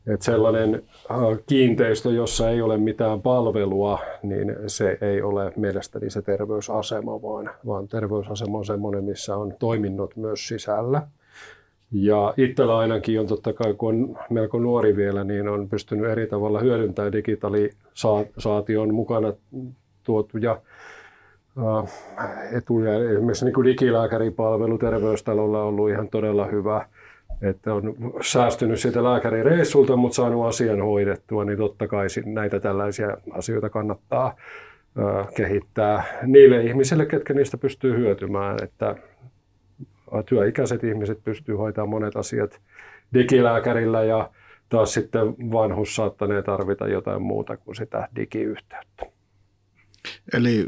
että 0.07 0.25
sellainen 0.25 0.83
äh, 1.11 1.17
kiinteistö, 1.45 2.11
jossa 2.11 2.49
ei 2.49 2.61
ole 2.61 2.77
mitään 2.77 3.21
palvelua, 3.21 3.99
niin 4.23 4.55
se 4.67 4.97
ei 5.01 5.21
ole 5.21 5.53
mielestäni 5.55 6.09
se 6.09 6.21
terveysasema, 6.21 7.21
vaan, 7.21 7.49
vaan 7.65 7.87
terveysasema 7.87 8.57
on 8.57 8.65
sellainen, 8.65 9.03
missä 9.03 9.37
on 9.37 9.53
toiminnot 9.59 10.15
myös 10.15 10.47
sisällä. 10.47 11.07
Ja 11.91 12.33
itsellä 12.37 12.77
ainakin 12.77 13.19
on 13.19 13.27
totta 13.27 13.53
kai, 13.53 13.73
kun 13.73 13.93
on 13.93 14.17
melko 14.29 14.59
nuori 14.59 14.95
vielä, 14.95 15.23
niin 15.23 15.47
on 15.47 15.69
pystynyt 15.69 16.11
eri 16.11 16.27
tavalla 16.27 16.59
hyödyntämään 16.59 17.11
digitalisaation 17.11 18.93
mukana 18.93 19.33
tuotuja 20.03 20.61
etuja. 22.57 23.11
Esimerkiksi 23.11 23.45
niin 23.45 23.53
kuin 23.53 23.65
digilääkäripalvelu 23.65 24.77
terveystalolla 24.77 25.61
on 25.61 25.67
ollut 25.67 25.89
ihan 25.89 26.09
todella 26.09 26.45
hyvä 26.45 26.85
että 27.41 27.73
on 27.73 27.95
säästynyt 28.21 28.79
siitä 28.79 29.03
lääkärireissulta, 29.03 29.95
mutta 29.95 30.15
saanut 30.15 30.45
asian 30.45 30.81
hoidettua, 30.81 31.45
niin 31.45 31.57
totta 31.57 31.87
kai 31.87 32.07
näitä 32.25 32.59
tällaisia 32.59 33.17
asioita 33.31 33.69
kannattaa 33.69 34.35
kehittää 35.35 36.03
niille 36.25 36.63
ihmisille, 36.63 37.05
ketkä 37.05 37.33
niistä 37.33 37.57
pystyy 37.57 37.97
hyötymään. 37.97 38.57
Että 38.63 38.95
työikäiset 40.25 40.83
ihmiset 40.83 41.23
pystyy 41.23 41.55
hoitamaan 41.55 41.89
monet 41.89 42.15
asiat 42.15 42.61
digilääkärillä 43.13 44.03
ja 44.03 44.29
taas 44.69 44.93
sitten 44.93 45.27
vanhus 45.51 45.95
saattanee 45.95 46.41
tarvita 46.41 46.87
jotain 46.87 47.21
muuta 47.21 47.57
kuin 47.57 47.75
sitä 47.75 48.07
digiyhteyttä. 48.15 49.05
Eli 50.33 50.67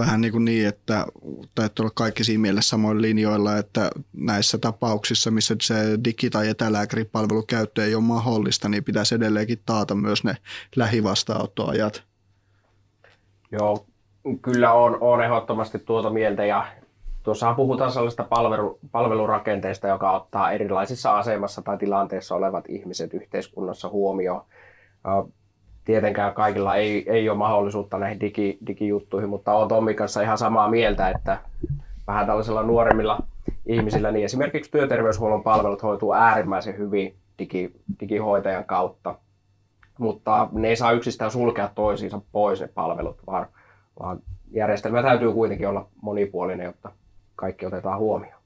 vähän 0.00 0.20
niin, 0.20 0.32
kuin 0.32 0.44
niin 0.44 0.68
että 0.68 1.06
täytyy 1.54 1.82
olla 1.82 1.92
kaikki 1.94 2.24
siinä 2.24 2.40
mielessä 2.40 2.68
samoin 2.68 3.02
linjoilla, 3.02 3.56
että 3.56 3.90
näissä 4.12 4.58
tapauksissa, 4.58 5.30
missä 5.30 5.56
se 5.62 5.74
digi- 6.04 6.30
tai 6.30 6.48
etälääkäripalvelukäyttö 6.48 7.84
ei 7.84 7.94
ole 7.94 8.02
mahdollista, 8.02 8.68
niin 8.68 8.84
pitäisi 8.84 9.14
edelleenkin 9.14 9.62
taata 9.66 9.94
myös 9.94 10.24
ne 10.24 10.36
lähivastaanottoajat. 10.76 12.02
Joo, 13.52 13.86
kyllä 14.42 14.72
on, 14.72 14.98
on 15.00 15.24
ehdottomasti 15.24 15.78
tuota 15.78 16.10
mieltä 16.10 16.44
ja 16.44 16.66
tuossa 17.22 17.54
puhutaan 17.54 17.92
sellaista 17.92 18.24
palvelu, 18.24 18.78
palvelurakenteesta, 18.92 19.88
joka 19.88 20.12
ottaa 20.12 20.52
erilaisissa 20.52 21.18
asemassa 21.18 21.62
tai 21.62 21.78
tilanteissa 21.78 22.34
olevat 22.34 22.64
ihmiset 22.68 23.14
yhteiskunnassa 23.14 23.88
huomioon 23.88 24.42
tietenkään 25.84 26.34
kaikilla 26.34 26.74
ei, 26.74 27.10
ei 27.10 27.28
ole 27.28 27.38
mahdollisuutta 27.38 27.98
näihin 27.98 28.20
digi, 28.20 28.58
digijuttuihin, 28.66 29.30
mutta 29.30 29.52
olen 29.52 29.68
Tommin 29.68 29.96
kanssa 29.96 30.22
ihan 30.22 30.38
samaa 30.38 30.70
mieltä, 30.70 31.08
että 31.08 31.38
vähän 32.06 32.26
tällaisilla 32.26 32.62
nuoremmilla 32.62 33.18
ihmisillä, 33.66 34.12
niin 34.12 34.24
esimerkiksi 34.24 34.70
työterveyshuollon 34.70 35.42
palvelut 35.42 35.82
hoituu 35.82 36.14
äärimmäisen 36.14 36.78
hyvin 36.78 37.14
digi, 37.38 37.72
digihoitajan 38.00 38.64
kautta. 38.64 39.14
Mutta 39.98 40.48
ne 40.52 40.68
ei 40.68 40.76
saa 40.76 40.92
yksistään 40.92 41.30
sulkea 41.30 41.70
toisiinsa 41.74 42.20
pois 42.32 42.60
ne 42.60 42.68
palvelut, 42.68 43.26
vaan, 43.26 43.46
vaan 44.00 44.18
järjestelmä 44.50 45.02
täytyy 45.02 45.32
kuitenkin 45.32 45.68
olla 45.68 45.88
monipuolinen, 46.02 46.64
jotta 46.64 46.92
kaikki 47.36 47.66
otetaan 47.66 47.98
huomioon. 47.98 48.40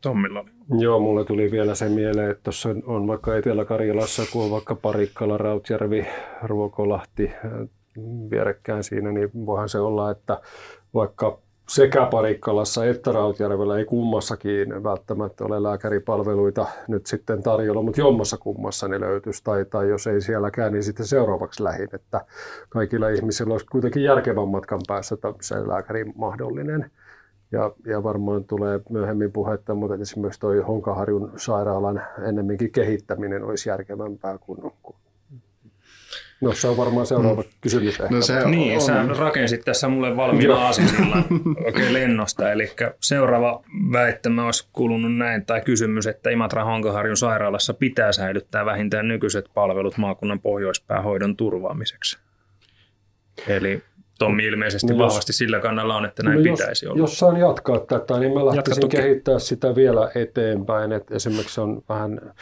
Tommilla. 0.00 0.44
Joo, 0.70 1.00
mulle 1.00 1.24
tuli 1.24 1.50
vielä 1.50 1.74
se 1.74 1.88
mieleen, 1.88 2.30
että 2.30 2.42
tuossa 2.42 2.68
on 2.86 3.06
vaikka 3.06 3.36
Etelä-Karjalassa, 3.36 4.22
kun 4.32 4.44
on 4.44 4.50
vaikka 4.50 4.74
Parikkala, 4.74 5.38
Rautjärvi, 5.38 6.06
Ruokolahti 6.42 7.30
äh, 7.44 7.52
vierekkäin 8.30 8.84
siinä, 8.84 9.12
niin 9.12 9.30
voihan 9.46 9.68
se 9.68 9.78
olla, 9.78 10.10
että 10.10 10.40
vaikka 10.94 11.38
sekä 11.68 12.06
Parikkalassa 12.10 12.84
että 12.84 13.12
Rautjärvellä 13.12 13.78
ei 13.78 13.84
kummassakin 13.84 14.82
välttämättä 14.82 15.44
ole 15.44 15.62
lääkäripalveluita 15.62 16.66
nyt 16.88 17.06
sitten 17.06 17.42
tarjolla, 17.42 17.82
mutta 17.82 18.00
jommassa 18.00 18.36
kummassa 18.36 18.88
ne 18.88 19.00
löytyisi, 19.00 19.44
tai, 19.44 19.64
tai 19.64 19.88
jos 19.88 20.06
ei 20.06 20.20
sielläkään, 20.20 20.72
niin 20.72 20.82
sitten 20.82 21.06
seuraavaksi 21.06 21.64
lähin, 21.64 21.88
että 21.92 22.24
kaikilla 22.68 23.08
ihmisillä 23.08 23.52
olisi 23.52 23.66
kuitenkin 23.66 24.02
järkevän 24.02 24.48
matkan 24.48 24.80
päässä 24.88 25.16
se 25.40 25.68
lääkäri 25.68 26.04
mahdollinen. 26.04 26.90
Ja, 27.54 27.72
ja 27.86 28.02
varmaan 28.02 28.44
tulee 28.44 28.80
myöhemmin 28.90 29.32
puhetta, 29.32 29.74
mutta 29.74 30.02
esimerkiksi 30.02 30.40
tuo 30.40 30.62
Honkaharjun 30.66 31.32
sairaalan 31.36 32.02
ennemminkin 32.28 32.72
kehittäminen 32.72 33.44
olisi 33.44 33.68
järkevämpää 33.68 34.38
kuin, 34.38 34.72
kuin 34.82 34.96
No 36.40 36.52
se 36.52 36.68
on 36.68 36.76
varmaan 36.76 37.06
seuraava 37.06 37.42
mm. 37.42 37.48
kysymys 37.60 38.00
ehkä. 38.00 38.14
No 38.14 38.22
se 38.22 38.48
niin, 38.48 38.74
on. 38.74 38.80
sä 38.80 39.06
rakensit 39.18 39.64
tässä 39.64 39.88
mulle 39.88 40.16
valmiina 40.16 40.56
aasisilla 40.56 41.16
oikein 41.64 41.94
lennosta. 41.94 42.52
Eli 42.52 42.72
seuraava 43.00 43.62
väittämä 43.92 44.44
olisi 44.44 44.68
kuulunut 44.72 45.16
näin, 45.16 45.46
tai 45.46 45.60
kysymys, 45.60 46.06
että 46.06 46.30
Imatra 46.30 46.64
Honkaharjun 46.64 47.16
sairaalassa 47.16 47.74
pitää 47.74 48.12
säilyttää 48.12 48.64
vähintään 48.64 49.08
nykyiset 49.08 49.44
palvelut 49.54 49.98
maakunnan 49.98 50.40
pohjoispäähoidon 50.40 51.36
turvaamiseksi. 51.36 52.18
Eli 53.48 53.82
Tommi 54.18 54.44
ilmeisesti 54.44 54.92
no 54.92 54.98
vahvasti 54.98 55.30
jos, 55.30 55.38
sillä 55.38 55.60
kannalla 55.60 55.96
on, 55.96 56.04
että 56.04 56.22
näin 56.22 56.36
no 56.36 56.42
pitäisi 56.42 56.86
jos, 56.86 56.92
olla. 56.92 57.02
Jos 57.02 57.18
saan 57.18 57.36
jatkaa 57.36 57.78
tätä, 57.78 58.18
niin 58.18 58.34
mä 58.34 58.46
lähtisin 58.46 58.88
kehittää 58.88 59.38
sitä 59.38 59.74
vielä 59.74 60.10
eteenpäin. 60.14 60.92
Että 60.92 61.14
esimerkiksi 61.14 61.60
on 61.60 61.82
vähän 61.88 62.34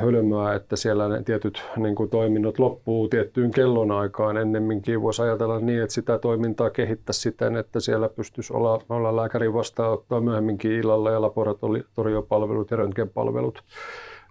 hölmöä, 0.00 0.54
että 0.54 0.76
siellä 0.76 1.08
ne 1.08 1.22
tietyt 1.22 1.62
niin 1.76 1.94
kuin 1.94 2.10
toiminnot 2.10 2.58
loppuu 2.58 3.08
tiettyyn 3.08 3.50
kellonaikaan 3.50 4.36
ennemminkin. 4.36 5.02
Voisi 5.02 5.22
ajatella 5.22 5.60
niin, 5.60 5.82
että 5.82 5.94
sitä 5.94 6.18
toimintaa 6.18 6.70
kehittää 6.70 7.12
siten, 7.12 7.56
että 7.56 7.80
siellä 7.80 8.08
pystyisi 8.08 8.52
olla, 8.52 8.82
olla 8.88 9.16
lääkärin 9.16 9.54
vastaanottaa 9.54 10.20
myöhemminkin 10.20 10.72
illalla 10.72 11.10
ja 11.10 11.20
laboratoriopalvelut 11.20 12.70
ja 12.70 12.76
röntgenpalvelut. 12.76 13.62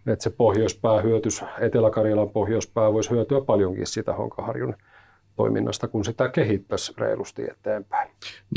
Että 0.08 0.24
se 0.24 0.30
pohjoispää 0.30 1.02
hyötys, 1.02 1.44
Etelä-Karjalan 1.60 2.30
pohjoispää 2.30 2.94
voisi 2.94 3.10
hyötyä 3.10 3.42
paljonkin 3.42 3.88
sitä 3.88 4.14
Honkaharjun 4.14 4.76
toiminnasta, 5.40 5.88
kun 5.88 6.06
sitä 6.06 6.30
kehittäisi 6.30 6.94
reilusti 6.98 7.44
eteenpäin. 7.52 8.10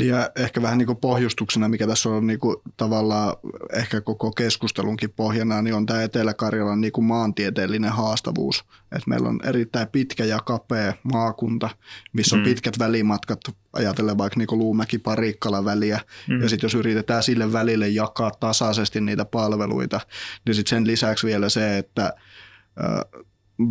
Ja 0.03 0.29
ehkä 0.35 0.61
vähän 0.61 0.77
niin 0.77 0.85
kuin 0.85 0.97
pohjustuksena, 0.97 1.69
mikä 1.69 1.87
tässä 1.87 2.09
on 2.09 2.27
niin 2.27 2.39
kuin 2.39 2.55
tavallaan 2.77 3.35
ehkä 3.73 4.01
koko 4.01 4.31
keskustelunkin 4.31 5.09
pohjana, 5.15 5.61
niin 5.61 5.75
on 5.75 5.85
tämä 5.85 6.03
Etelä-Karjalan 6.03 6.81
niin 6.81 6.91
kuin 6.91 7.05
maantieteellinen 7.05 7.91
haastavuus. 7.91 8.65
Että 8.81 9.09
meillä 9.09 9.29
on 9.29 9.39
erittäin 9.43 9.87
pitkä 9.87 10.25
ja 10.25 10.39
kapea 10.39 10.93
maakunta, 11.03 11.69
missä 12.13 12.35
on 12.35 12.41
mm. 12.41 12.45
pitkät 12.45 12.79
välimatkat, 12.79 13.39
ajatellen 13.73 14.17
vaikka 14.17 14.39
niin 14.39 14.59
Luumäki-Parikkala 14.59 15.65
väliä, 15.65 15.99
mm. 16.29 16.41
ja 16.41 16.49
sitten 16.49 16.65
jos 16.65 16.75
yritetään 16.75 17.23
sille 17.23 17.53
välille 17.53 17.87
jakaa 17.87 18.31
tasaisesti 18.31 19.01
niitä 19.01 19.25
palveluita, 19.25 19.99
niin 20.45 20.55
sitten 20.55 20.69
sen 20.69 20.87
lisäksi 20.87 21.27
vielä 21.27 21.49
se, 21.49 21.77
että 21.77 22.13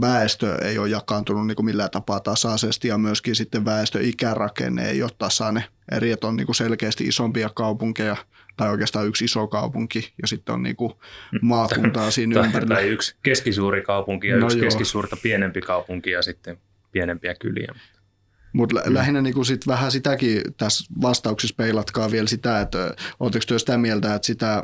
väestö 0.01 0.59
ei 0.65 0.79
ole 0.79 0.89
jakaantunut 0.89 1.47
niin 1.47 1.57
kuin 1.57 1.67
millään 1.67 1.91
tapaa 1.91 2.21
tasaisesti 2.21 2.89
ja 2.89 2.99
myöskin 2.99 3.35
sitten 3.35 3.65
väestöikärakenne 3.65 4.89
ei 4.89 5.03
ole 5.03 5.11
tasainen. 5.19 5.65
Eri, 5.93 6.11
että 6.11 6.27
on 6.27 6.37
niin 6.37 6.47
kuin 6.47 6.57
selkeästi 6.57 7.05
isompia 7.05 7.51
kaupunkeja 7.55 8.17
tai 8.57 8.71
oikeastaan 8.71 9.07
yksi 9.07 9.25
iso 9.25 9.47
kaupunki 9.47 10.13
ja 10.23 10.29
sitten 10.29 10.55
on 10.55 10.63
niin 10.63 10.77
kuin 10.77 10.93
maakuntaa 11.43 12.11
siinä 12.21 12.35
tai, 12.35 12.47
ympärillä. 12.47 12.75
Tai 12.75 12.89
yksi 12.89 13.17
keskisuuri 13.23 13.83
kaupunki 13.83 14.29
ja 14.29 14.37
no 14.37 14.47
yksi 14.47 14.59
joo. 14.59 14.65
keskisuurta 14.65 15.17
pienempi 15.23 15.61
kaupunki 15.61 16.11
ja 16.11 16.23
sitten 16.23 16.59
pienempiä 16.93 17.35
kyliä. 17.35 17.75
Mutta 18.53 18.81
mm. 18.87 18.95
lähinnä 18.95 19.23
niin 19.23 19.45
sit 19.45 19.67
vähän 19.67 19.93
sitäkin 19.93 20.43
tässä 20.57 20.85
vastauksessa 21.03 21.55
peilatkaa 21.57 22.11
vielä 22.11 22.27
sitä, 22.27 22.61
että 22.61 22.95
oletteko 23.21 23.45
te 23.49 23.59
sitä 23.59 23.79
mieltä, 23.79 24.15
että 24.15 24.27
sitä 24.27 24.63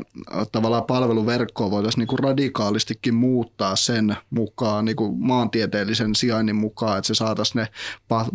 tavallaan 0.53 0.85
palveluverkkoa 0.85 1.71
voitaisiin 1.71 2.07
niin 2.09 2.19
radikaalistikin 2.19 3.15
muuttaa 3.15 3.77
sen 3.77 4.17
mukaan, 4.31 4.85
niin 4.85 4.97
kuin 4.97 5.19
maantieteellisen 5.19 6.15
sijainnin 6.15 6.57
mukaan, 6.57 6.99
että 6.99 7.07
se 7.07 7.15
saataisiin 7.15 7.61
ne 7.61 7.69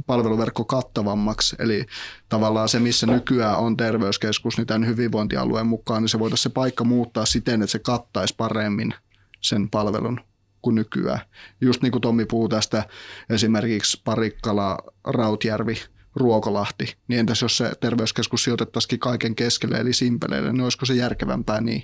palveluverkko 0.07 0.65
kattavammaksi. 0.65 1.55
Eli 1.59 1.85
tavallaan 2.29 2.69
se, 2.69 2.79
missä 2.79 3.07
nykyään 3.07 3.57
on 3.57 3.77
terveyskeskus, 3.77 4.57
niin 4.57 4.67
tämän 4.67 4.87
hyvinvointialueen 4.87 5.67
mukaan, 5.67 6.03
niin 6.03 6.09
se 6.09 6.19
voitaisiin 6.19 6.43
se 6.43 6.49
paikka 6.49 6.83
muuttaa 6.83 7.25
siten, 7.25 7.61
että 7.61 7.71
se 7.71 7.79
kattaisi 7.79 8.35
paremmin 8.37 8.93
sen 9.41 9.69
palvelun 9.69 10.19
kuin 10.63 10.75
nykyään. 10.75 11.19
Just 11.61 11.81
niin 11.81 11.91
kuin 11.91 12.01
Tommi 12.01 12.25
puhuu 12.25 12.49
tästä 12.49 12.83
esimerkiksi 13.29 14.01
Parikkala, 14.03 14.77
Rautjärvi, 15.03 15.75
Ruokolahti, 16.15 16.95
niin 17.07 17.19
entäs 17.19 17.41
jos 17.41 17.57
se 17.57 17.71
terveyskeskus 17.79 18.43
sijoitettaisikin 18.43 18.99
kaiken 18.99 19.35
keskelle 19.35 19.77
eli 19.77 19.93
simpeleille, 19.93 20.51
niin 20.51 20.61
olisiko 20.61 20.85
se 20.85 20.93
järkevämpää 20.93 21.61
niin? 21.61 21.83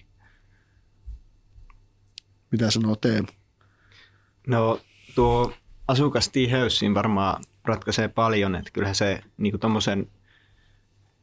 Mitä 2.51 2.71
sanoo 2.71 2.95
Teemu? 2.95 3.27
No 4.47 4.81
tuo 5.15 5.53
asukastiheys 5.87 6.79
siinä 6.79 6.95
varmaan 6.95 7.43
ratkaisee 7.65 8.07
paljon, 8.07 8.55
että 8.55 8.71
kyllähän 8.71 8.95
se 8.95 9.21
niin 9.37 9.59
tuommoisen 9.59 10.11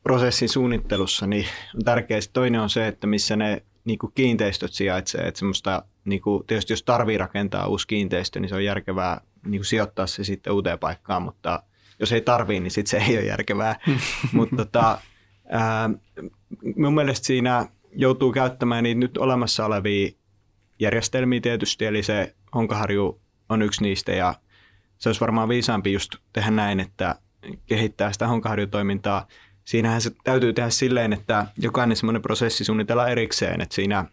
prosessin 0.02 0.48
suunnittelussa 0.48 1.26
niin 1.26 1.46
on 1.74 1.84
tärkeää. 1.84 2.20
Toinen 2.32 2.60
on 2.60 2.70
se, 2.70 2.88
että 2.88 3.06
missä 3.06 3.36
ne 3.36 3.62
niin 3.84 3.98
kiinteistöt 4.14 4.72
sijaitsee. 4.72 5.28
Että 5.28 5.38
semmoista, 5.38 5.82
niin 6.06 6.22
kuin, 6.22 6.46
tietysti 6.46 6.72
jos 6.72 6.82
tarvii 6.82 7.18
rakentaa 7.18 7.66
uusi 7.66 7.86
kiinteistö, 7.86 8.40
niin 8.40 8.48
se 8.48 8.54
on 8.54 8.64
järkevää 8.64 9.20
niin 9.44 9.58
kuin 9.58 9.64
sijoittaa 9.64 10.06
se 10.06 10.24
sitten 10.24 10.52
uuteen 10.52 10.78
paikkaan, 10.78 11.22
mutta 11.22 11.62
jos 12.00 12.12
ei 12.12 12.20
tarvii, 12.20 12.60
niin 12.60 12.70
sitten 12.70 13.00
se 13.00 13.06
ei 13.10 13.18
ole 13.18 13.26
järkevää. 13.26 13.80
mutta 14.32 14.56
tota, 14.56 14.98
ää, 15.48 15.90
mun 16.76 16.94
mielestä 16.94 17.26
siinä 17.26 17.68
joutuu 17.92 18.32
käyttämään 18.32 18.84
niitä 18.84 18.98
nyt 18.98 19.18
olemassa 19.18 19.66
olevia 19.66 20.10
järjestelmiä 20.78 21.40
tietysti, 21.40 21.84
eli 21.84 22.02
se 22.02 22.34
Honkaharju 22.54 23.20
on 23.48 23.62
yksi 23.62 23.82
niistä 23.82 24.12
ja 24.12 24.34
se 24.98 25.08
olisi 25.08 25.20
varmaan 25.20 25.48
viisaampi 25.48 25.92
just 25.92 26.14
tehdä 26.32 26.50
näin, 26.50 26.80
että 26.80 27.16
kehittää 27.66 28.12
sitä 28.12 28.26
Honkaharju-toimintaa– 28.26 29.26
siinähän 29.66 30.00
se 30.00 30.10
täytyy 30.24 30.52
tehdä 30.52 30.70
silleen, 30.70 31.12
että 31.12 31.46
jokainen 31.58 31.96
semmoinen 31.96 32.22
prosessi 32.22 32.64
suunnitellaan 32.64 33.10
erikseen, 33.10 33.60
että 33.60 33.74
siinä 33.74 34.04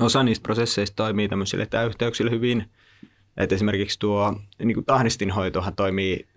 osa 0.00 0.22
niistä 0.22 0.42
prosesseista 0.42 0.96
toimii 0.96 1.28
tämmöisille 1.28 1.62
etäyhteyksille 1.62 2.30
hyvin, 2.30 2.70
että 3.36 3.54
esimerkiksi 3.54 3.98
tuo 3.98 4.40
niin 4.58 4.74
kuin 4.74 4.86
tahdistinhoitohan 4.86 5.74
toimii 5.74 6.28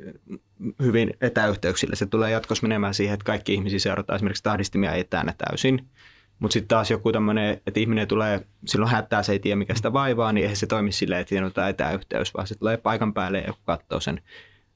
hyvin 0.81 1.13
etäyhteyksillä. 1.21 1.95
Se 1.95 2.05
tulee 2.05 2.31
jatkossa 2.31 2.67
menemään 2.67 2.93
siihen, 2.93 3.13
että 3.13 3.25
kaikki 3.25 3.53
ihmisiä 3.53 3.79
seurataan 3.79 4.15
esimerkiksi 4.15 4.43
tahdistimia 4.43 4.93
etänä 4.93 5.33
täysin. 5.37 5.89
Mutta 6.39 6.53
sitten 6.53 6.67
taas 6.67 6.91
joku 6.91 7.11
tämmöinen, 7.11 7.61
että 7.67 7.79
ihminen 7.79 8.07
tulee, 8.07 8.47
silloin 8.65 8.91
hätää, 8.91 9.23
se 9.23 9.31
ei 9.31 9.39
tiedä 9.39 9.55
mikä 9.55 9.75
sitä 9.75 9.93
vaivaa, 9.93 10.33
niin 10.33 10.43
eihän 10.43 10.57
se 10.57 10.67
toimi 10.67 10.91
silleen, 10.91 11.21
että 11.21 11.61
on 11.63 11.69
etäyhteys, 11.69 12.33
vaan 12.33 12.47
se 12.47 12.55
tulee 12.55 12.77
paikan 12.77 13.13
päälle 13.13 13.37
ja 13.37 13.47
joku 13.47 13.59
katsoo 13.63 13.99
sen. 13.99 14.21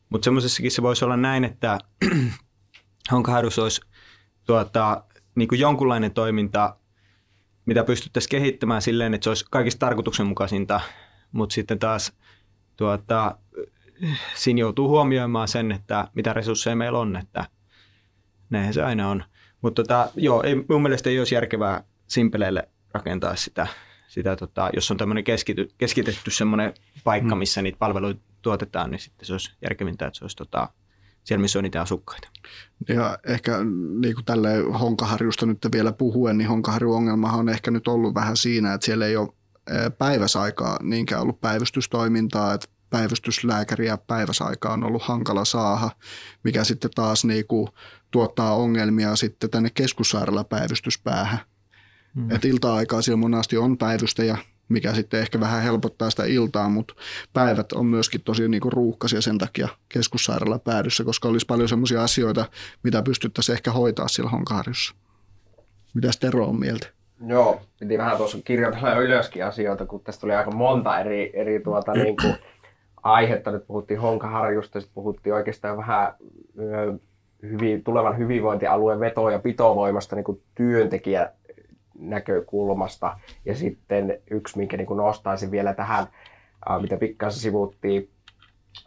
Mutta 0.10 0.26
semmoisessakin 0.26 0.72
se 0.72 0.82
voisi 0.82 1.06
olla 1.06 1.18
näin, 1.18 1.44
että 1.44 1.80
Honkaharus 3.12 3.60
olisi 3.60 3.82
tuota, 4.46 5.04
niin 5.36 5.48
kuin 5.48 5.60
jonkunlainen 5.60 6.12
toiminta, 6.12 6.76
mitä 7.68 7.84
pystyttäisiin 7.84 8.30
kehittämään 8.30 8.82
silleen, 8.82 9.14
että 9.14 9.24
se 9.24 9.30
olisi 9.30 9.46
kaikista 9.52 9.80
tarkoituksenmukaisinta, 9.80 10.82
mutta 11.32 11.54
sitten 11.54 11.80
taas 11.80 12.14
tuota, 12.78 13.38
siinä 14.36 14.60
joutuu 14.60 14.90
huomioimaan 14.90 15.48
sen, 15.48 15.72
että 15.72 16.08
mitä 16.14 16.34
resursseja 16.34 16.76
meillä 16.76 17.00
on, 17.00 17.16
että 17.16 17.46
näinhän 18.50 18.74
se 18.74 18.84
aina 18.84 19.10
on. 19.10 19.24
Mutta 19.62 19.84
tota, 19.84 20.10
joo, 20.16 20.44
ei, 20.44 20.56
mun 20.70 20.82
mielestä 20.82 21.10
ei 21.10 21.20
olisi 21.20 21.36
järkevää 21.36 21.84
simpeleille 22.08 22.70
rakentaa 22.92 23.36
sitä, 23.36 23.68
sitä 24.08 24.36
tota, 24.36 24.70
jos 24.74 24.92
on 24.92 24.98
tämmöinen 24.98 25.24
keskity, 25.24 25.70
keskitetty 25.78 26.32
semmoinen 26.32 26.74
paikka, 27.04 27.36
mm. 27.36 27.40
missä 27.40 27.62
niitä 27.62 27.78
palveluita 27.78 28.22
tuotetaan, 28.42 28.92
niin 28.92 29.00
sitten 29.00 29.26
se 29.26 29.34
olisi 29.34 29.52
järkevintä, 29.62 30.08
että 30.08 30.18
se 30.20 30.24
olisi 30.24 30.38
tota, 30.38 30.70
siellä, 31.28 31.42
missä 31.42 31.60
on 31.60 31.64
niitä 31.64 31.82
asukkaita. 31.82 32.30
Ja 32.88 33.20
ehkä 33.26 33.58
niin 34.02 34.16
kuin 34.16 34.26
tälle 34.26 34.58
Honkaharjusta 34.80 35.46
nyt 35.46 35.68
vielä 35.72 35.92
puhuen, 35.92 36.38
niin 36.38 36.48
Honkaharjun 36.48 36.96
ongelmahan 36.96 37.40
on 37.40 37.50
ehkä 37.50 37.72
nyt 37.72 37.88
ollut 37.88 38.14
vähän 38.14 38.38
siinä, 38.38 38.74
että 38.74 38.86
siellä 38.86 39.06
ei 39.06 39.18
ole 39.18 39.30
päiväsaikaa 39.98 40.80
niinkään 40.84 41.22
ollut 41.22 41.42
päivystystoimintaa, 41.42 42.54
että 42.54 42.68
päivystyslääkäriä 42.90 43.98
päiväsaikaa 43.98 44.74
on 44.74 44.84
ollut 44.84 45.04
hankala 45.04 45.46
saada, 45.46 45.90
mikä 46.44 46.64
sitten 46.64 46.92
taas 46.96 47.26
niin 47.26 47.48
kuin 47.48 47.68
tuottaa 48.12 48.56
ongelmia 48.56 49.16
sitten 49.16 49.50
tänne 49.50 49.70
keskussairaala 49.74 50.44
päivystyspäähän. 50.44 51.40
Mm. 52.16 52.32
Et 52.32 52.46
ilta-aikaa 52.46 53.02
siellä 53.02 53.18
monasti 53.18 53.58
on 53.58 53.78
päivystäjä, 53.78 54.38
mikä 54.70 54.94
sitten 54.94 55.20
ehkä 55.20 55.40
vähän 55.40 55.64
helpottaa 55.64 56.10
sitä 56.10 56.24
iltaa, 56.26 56.70
mutta 56.70 56.94
päivät 57.34 57.72
on 57.72 57.86
myöskin 57.86 58.22
tosi 58.22 58.48
niin 58.48 58.62
kuin 58.62 58.74
ruuhkaisia 58.74 59.22
sen 59.22 59.38
takia 59.38 59.68
keskussairaala 59.90 60.60
päädyssä, 60.60 61.04
koska 61.04 61.28
olisi 61.28 61.46
paljon 61.46 61.70
sellaisia 61.70 62.04
asioita, 62.04 62.46
mitä 62.84 63.02
pystyttäisiin 63.02 63.54
ehkä 63.54 63.72
hoitaa 63.72 64.08
sillä 64.08 64.30
Honkaharjussa. 64.30 64.96
Mitäs 65.94 66.18
Tero 66.18 66.46
on 66.46 66.60
mieltä? 66.60 66.88
Joo, 67.28 67.62
piti 67.80 67.98
vähän 67.98 68.18
tuossa 68.18 68.38
kirjoitella 68.46 68.90
jo 68.90 69.02
ylöskin 69.02 69.46
asioita, 69.46 69.86
kun 69.86 70.04
tästä 70.04 70.22
tuli 70.22 70.36
aika 70.36 70.52
monta 70.52 71.00
eri, 71.00 71.32
eri 71.34 71.60
tuota, 71.60 71.94
niin 71.94 72.16
kuin, 72.22 72.36
aihetta. 73.04 73.52
Nyt 73.52 73.68
puhuttiin 73.68 74.00
Honkaharjusta, 74.00 74.80
sitten 74.82 74.96
puhuttiin 74.96 75.34
oikeastaan 75.34 75.78
vähän 75.78 76.14
hyvin, 77.42 77.84
tulevan 77.84 78.18
hyvinvointialueen 78.18 79.00
veto- 79.00 79.30
ja 79.30 79.40
pitovoimasta 79.40 80.16
niin 80.16 80.24
kuin 80.24 80.42
työntekijä 80.56 81.32
näkökulmasta. 81.98 83.20
Ja 83.46 83.56
sitten 83.56 84.20
yksi, 84.32 84.58
minkä 84.58 84.78
niin 84.78 84.88
kuin 84.88 84.98
nostaisin 84.98 85.52
vielä 85.52 85.74
tähän, 85.74 86.08
mitä 86.82 86.98
pikkasen 86.98 87.42
sivuttiin, 87.42 88.10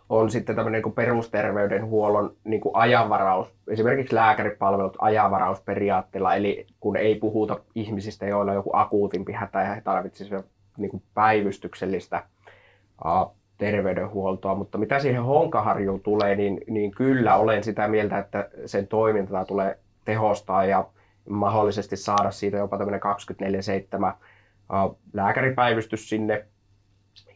on 0.08 0.30
sitten 0.30 0.56
tämmöinen 0.56 0.82
niin 0.82 0.92
perusterveydenhuollon 0.92 2.36
niin 2.44 2.60
kuin 2.60 2.76
ajanvaraus, 2.76 3.48
esimerkiksi 3.68 4.14
lääkäripalvelut 4.14 4.96
ajanvarausperiaatteella, 5.00 6.34
eli 6.34 6.66
kun 6.80 6.96
ei 6.96 7.14
puhuta 7.14 7.60
ihmisistä, 7.74 8.26
joilla 8.26 8.52
on 8.52 8.56
joku 8.56 8.70
akuutimpi 8.72 9.32
hätä 9.32 9.60
ja 9.60 9.74
he 9.74 9.80
tarvitsisivat 9.80 10.46
niin 10.76 10.90
kuin 10.90 11.02
päivystyksellistä 11.14 12.22
terveydenhuoltoa, 13.58 14.54
mutta 14.54 14.78
mitä 14.78 14.98
siihen 14.98 15.22
Honkaharjuun 15.22 16.00
tulee, 16.00 16.36
niin, 16.36 16.60
niin 16.66 16.90
kyllä 16.90 17.36
olen 17.36 17.64
sitä 17.64 17.88
mieltä, 17.88 18.18
että 18.18 18.48
sen 18.66 18.86
toimintaa 18.86 19.44
tulee 19.44 19.78
tehostaa. 20.04 20.64
Ja 20.64 20.84
mahdollisesti 21.32 21.96
saada 21.96 22.30
siitä 22.30 22.56
jopa 22.56 22.78
tämmöinen 22.78 23.00
24-7 24.12 24.14
lääkäripäivystys 25.12 26.08
sinne 26.08 26.46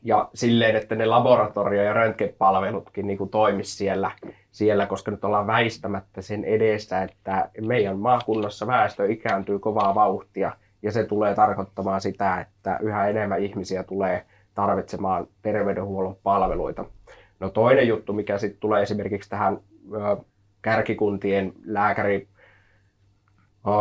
ja 0.02 0.28
silleen, 0.34 0.76
että 0.76 0.94
ne 0.94 1.06
laboratorio- 1.06 1.82
ja 1.82 1.92
röntgenpalvelutkin 1.92 3.06
niin 3.06 3.28
toimisi 3.30 3.76
siellä, 3.76 4.10
siellä, 4.50 4.86
koska 4.86 5.10
nyt 5.10 5.24
ollaan 5.24 5.46
väistämättä 5.46 6.22
sen 6.22 6.44
edessä, 6.44 7.02
että 7.02 7.50
meidän 7.60 7.98
maakunnassa 7.98 8.66
väestö 8.66 9.12
ikääntyy 9.12 9.58
kovaa 9.58 9.94
vauhtia 9.94 10.52
ja 10.82 10.92
se 10.92 11.04
tulee 11.04 11.34
tarkoittamaan 11.34 12.00
sitä, 12.00 12.40
että 12.40 12.78
yhä 12.82 13.08
enemmän 13.08 13.42
ihmisiä 13.42 13.82
tulee 13.82 14.26
tarvitsemaan 14.54 15.26
terveydenhuollon 15.42 16.16
palveluita. 16.22 16.84
No 17.40 17.50
toinen 17.50 17.88
juttu, 17.88 18.12
mikä 18.12 18.38
sitten 18.38 18.60
tulee 18.60 18.82
esimerkiksi 18.82 19.30
tähän 19.30 19.60
kärkikuntien 20.62 21.52
lääkäri 21.64 22.28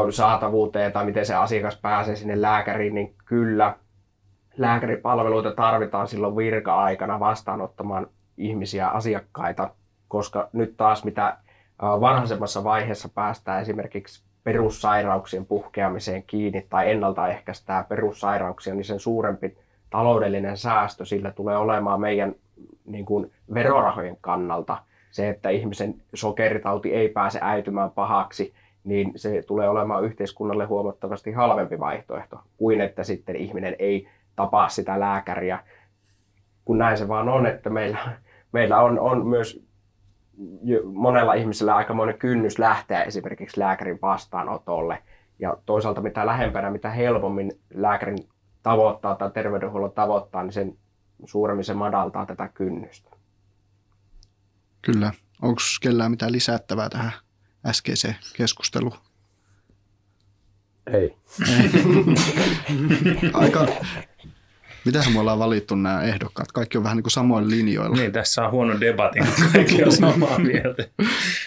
saatavuuteen 0.10 0.92
tai 0.92 1.06
miten 1.06 1.26
se 1.26 1.36
asiakas 1.36 1.78
pääsee 1.82 2.16
sinne 2.16 2.42
lääkäriin, 2.42 2.94
niin 2.94 3.16
kyllä 3.26 3.76
lääkäripalveluita 4.58 5.52
tarvitaan 5.52 6.08
silloin 6.08 6.36
virka-aikana 6.36 7.20
vastaanottamaan 7.20 8.08
ihmisiä, 8.38 8.88
asiakkaita, 8.88 9.70
koska 10.08 10.50
nyt 10.54 10.78
taas 10.78 11.04
mitä 11.04 11.38
vanhaisemmassa 11.82 12.64
vaiheessa 12.64 13.10
päästään 13.10 13.62
esimerkiksi 13.62 14.24
perussairauksien 14.44 15.46
puhkeamiseen 15.46 16.24
kiinni 16.24 16.68
tai 16.70 16.92
ennaltaehkäistää 16.92 17.84
perussairauksia, 17.84 18.76
niin 18.76 18.86
sen 18.86 19.00
suurempi 19.00 19.58
taloudellinen 19.90 20.58
säästö 20.58 21.06
sillä 21.06 21.32
tulee 21.32 21.58
olemaan 21.58 22.02
meidän 22.02 22.36
niin 22.86 23.06
kuin 23.06 23.32
verorahojen 23.54 24.18
kannalta. 24.22 24.78
Se, 25.12 25.30
että 25.30 25.50
ihmisen 25.50 25.96
sokeritauti 26.14 26.94
ei 26.94 27.10
pääse 27.10 27.40
äitymään 27.42 27.92
pahaksi, 27.92 28.54
niin 28.84 29.12
se 29.16 29.44
tulee 29.48 29.70
olemaan 29.70 30.04
yhteiskunnalle 30.04 30.66
huomattavasti 30.66 31.32
halvempi 31.32 31.80
vaihtoehto 31.80 32.40
kuin 32.58 32.82
että 32.82 33.04
sitten 33.04 33.36
ihminen 33.36 33.76
ei 33.80 34.10
tapaa 34.36 34.70
sitä 34.70 35.00
lääkäriä. 35.00 35.60
Kun 36.66 36.78
näin 36.78 36.98
se 36.98 37.08
vaan 37.08 37.30
on, 37.30 37.46
että 37.46 37.70
meillä, 37.70 38.18
meillä 38.52 38.82
on, 38.82 39.00
on 39.00 39.28
myös 39.28 39.64
monella 40.86 41.34
ihmisellä 41.34 41.76
aikamoinen 41.76 42.20
kynnys 42.20 42.60
lähteä 42.60 43.04
esimerkiksi 43.04 43.60
lääkärin 43.60 44.00
vastaanotolle. 44.02 45.04
Ja 45.40 45.58
toisaalta 45.66 46.02
mitä 46.02 46.26
lähempänä, 46.26 46.70
mitä 46.70 46.90
helpommin 46.90 47.52
lääkärin 47.74 48.18
tavoittaa 48.64 49.16
tai 49.16 49.32
terveydenhuollon 49.32 49.92
tavoittaa, 49.92 50.44
niin 50.44 50.54
sen 50.54 50.78
suuremmin 51.26 51.66
se 51.66 51.74
madaltaa 51.74 52.26
tätä 52.26 52.50
kynnystä. 52.54 53.10
Kyllä. 54.82 55.12
Onko 55.42 55.62
kellään 55.82 56.12
mitään 56.12 56.32
lisättävää 56.32 56.90
tähän 56.90 57.12
äskeiseen 57.66 58.16
keskusteluun? 58.34 58.98
Ei. 60.94 61.16
Aika, 63.34 63.68
Mitähän 64.86 65.14
me 65.14 65.20
ollaan 65.20 65.40
valittu 65.40 65.76
nämä 65.76 66.04
ehdokkaat? 66.04 66.52
Kaikki 66.52 66.78
on 66.78 66.84
vähän 66.84 66.98
niin 66.98 67.04
kuin 67.04 67.12
samoin 67.12 67.50
linjoilla. 67.50 67.96
Niin, 67.96 68.12
tässä 68.12 68.46
on 68.46 68.52
huono 68.52 68.80
debatin, 68.80 69.26
kaikki 69.54 69.84
on 69.84 69.92
samaa 69.92 70.40
mieltä. 70.40 70.88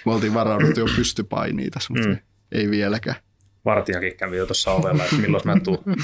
me 0.07 0.13
oltiin 0.13 0.35
varauduttu 0.35 0.81
jo 0.81 0.87
pystypainiin 0.97 1.71
tässä, 1.71 1.93
mutta 1.93 2.09
mm. 2.09 2.19
ei 2.53 2.71
vieläkään. 2.71 3.17
Vartijakin 3.65 4.17
kävi 4.17 4.37
jo 4.37 4.47
tuossa 4.47 4.71
ovella, 4.71 5.05
että 5.05 5.17
milloin 5.17 5.43
mä 5.45 5.61
tuun. 5.61 5.85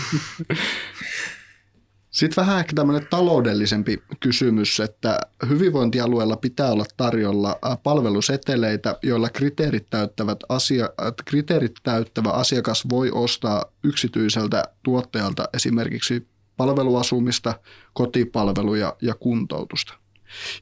Sitten 2.12 2.42
vähän 2.42 2.58
ehkä 2.58 2.72
tämmöinen 2.74 3.06
taloudellisempi 3.10 4.02
kysymys, 4.20 4.80
että 4.80 5.20
hyvinvointialueella 5.48 6.36
pitää 6.36 6.72
olla 6.72 6.84
tarjolla 6.96 7.58
palveluseteleitä, 7.82 8.98
joilla 9.02 9.28
kriteerit, 9.28 9.86
täyttävät 9.90 10.38
asia, 10.48 10.90
kriteerit 11.24 11.74
täyttävä 11.82 12.30
asiakas 12.30 12.88
voi 12.90 13.10
ostaa 13.10 13.64
yksityiseltä 13.84 14.64
tuottajalta 14.82 15.48
esimerkiksi 15.54 16.26
palveluasumista, 16.56 17.54
kotipalveluja 17.92 18.96
ja 19.02 19.14
kuntoutusta. 19.14 19.94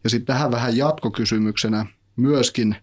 Ja 0.05 0.11
sitten 0.11 0.27
tähän 0.27 0.51
vähän 0.51 0.77
jatkokysymyksenä 0.77 1.87
myöskin, 2.17 2.77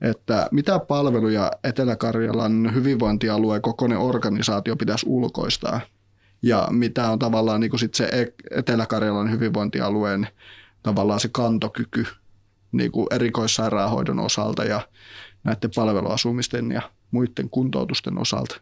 että 0.00 0.48
mitä 0.50 0.78
palveluja 0.78 1.50
Etelä-Karjalan 1.64 2.74
hyvinvointialueen 2.74 3.62
kokoinen 3.62 3.98
organisaatio 3.98 4.76
pitäisi 4.76 5.06
ulkoistaa 5.08 5.80
ja 6.42 6.68
mitä 6.70 7.10
on 7.10 7.18
tavallaan 7.18 7.60
niin 7.60 7.70
kuin 7.70 7.80
sit 7.80 7.94
se 7.94 8.04
e- 8.04 8.58
Etelä-Karjalan 8.58 9.30
hyvinvointialueen 9.30 10.28
tavallaan 10.82 11.20
se 11.20 11.28
kantokyky 11.32 12.06
niin 12.72 12.92
kuin 12.92 13.06
erikoissairaanhoidon 13.10 14.20
osalta 14.20 14.64
ja 14.64 14.80
näiden 15.44 15.70
palveluasumisten 15.74 16.72
ja 16.72 16.82
muiden 17.10 17.50
kuntoutusten 17.50 18.18
osalta. 18.18 18.60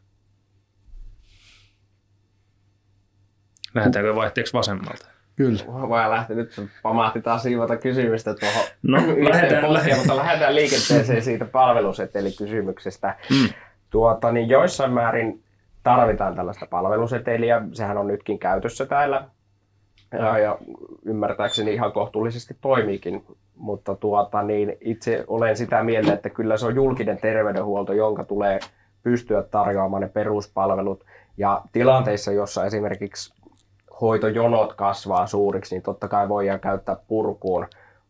Lähdetäänkö 3.75 4.15
vaihteeksi 4.15 4.53
vasemmalta? 4.53 5.07
Kyllä. 5.37 5.61
Voi 5.67 6.11
lähteä 6.11 6.37
nyt, 6.37 6.61
pamahti 6.83 7.21
taas 7.21 7.43
siivota 7.43 7.77
kysymystä 7.77 8.35
tuohon 8.35 8.65
no, 8.83 8.99
lähdetään, 9.31 9.73
lähdetään. 9.73 9.99
mutta 9.99 10.17
lähdetään 10.17 10.55
liikenteeseen 10.55 11.23
siitä 11.23 11.45
palvelusetelikysymyksestä. 11.45 13.17
Mm. 13.31 13.49
Tuota, 13.91 14.33
niin 14.33 14.49
joissain 14.49 14.93
määrin 14.93 15.43
tarvitaan 15.83 16.35
tällaista 16.35 16.67
palveluseteliä. 16.71 17.63
Sehän 17.73 17.99
on 17.99 18.07
nytkin 18.07 18.39
käytössä 18.39 18.87
täällä 18.87 19.25
ja, 20.13 20.39
ja 20.39 20.59
ymmärtääkseni 21.05 21.75
ihan 21.75 21.93
kohtuullisesti 21.93 22.57
toimiikin, 22.61 23.25
mutta 23.57 23.95
tuota, 23.95 24.43
niin 24.43 24.77
itse 24.81 25.25
olen 25.27 25.57
sitä 25.57 25.83
mieltä, 25.83 26.13
että 26.13 26.31
kyllä 26.31 26.57
se 26.57 26.67
on 26.67 26.75
julkinen 26.75 27.19
terveydenhuolto, 27.19 27.93
jonka 27.93 28.25
tulee 28.25 28.59
pystyä 29.03 29.43
tarjoamaan 29.43 30.03
ne 30.03 30.09
peruspalvelut. 30.09 31.05
Ja 31.37 31.63
tilanteissa, 31.73 32.33
jossa 32.33 32.65
esimerkiksi 32.67 33.35
hoitojonot 34.01 34.75
kasvaa 34.75 35.27
suuriksi, 35.27 35.75
niin 35.75 35.83
totta 35.83 36.09
kai 36.09 36.29
voidaan 36.29 36.61
käyttää 36.61 36.97
purkuun, 37.09 37.67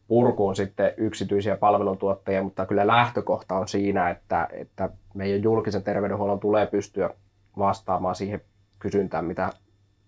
purkuun 0.08 0.56
sitten 0.56 0.92
yksityisiä 0.96 1.56
palveluntuottajia, 1.56 2.42
mutta 2.42 2.66
kyllä 2.66 2.86
lähtökohta 2.86 3.54
on 3.54 3.68
siinä, 3.68 4.10
että, 4.10 4.48
että 4.52 4.90
meidän 5.14 5.42
julkisen 5.42 5.82
terveydenhuollon 5.82 6.40
tulee 6.40 6.66
pystyä 6.66 7.10
vastaamaan 7.58 8.14
siihen 8.14 8.40
kysyntään, 8.78 9.24
mitä 9.24 9.52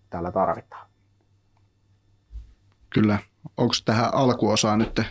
täällä 0.09 0.31
tarvitaan. 0.31 0.87
Kyllä. 2.89 3.19
Onko 3.57 3.73
tähän 3.85 4.13
alkuosaan 4.13 4.79
nyt, 4.79 5.01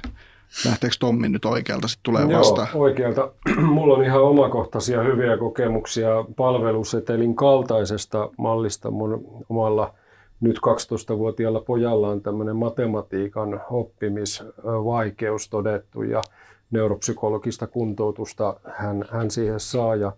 lähteekö 0.64 0.96
Tommi 1.00 1.28
nyt 1.28 1.44
oikealta 1.44 1.88
sitten 1.88 2.02
tulee 2.02 2.38
vastaan? 2.38 2.68
Joo, 2.74 2.82
oikealta. 2.82 3.32
Mulla 3.74 3.94
on 3.94 4.04
ihan 4.04 4.22
omakohtaisia 4.22 5.02
hyviä 5.02 5.36
kokemuksia 5.36 6.08
palvelusetelin 6.36 7.36
kaltaisesta 7.36 8.30
mallista 8.38 8.90
mun 8.90 9.44
omalla 9.48 9.94
nyt 10.40 10.56
12-vuotiaalla 10.56 11.60
pojalla 11.60 12.08
on 12.08 12.22
tämmöinen 12.22 12.56
matematiikan 12.56 13.60
oppimisvaikeus 13.70 15.48
todettu 15.48 16.02
ja 16.02 16.22
neuropsykologista 16.70 17.66
kuntoutusta 17.66 18.56
hän, 18.74 19.04
hän 19.10 19.30
siihen 19.30 19.60
saa. 19.60 19.96
Ja 19.96 20.12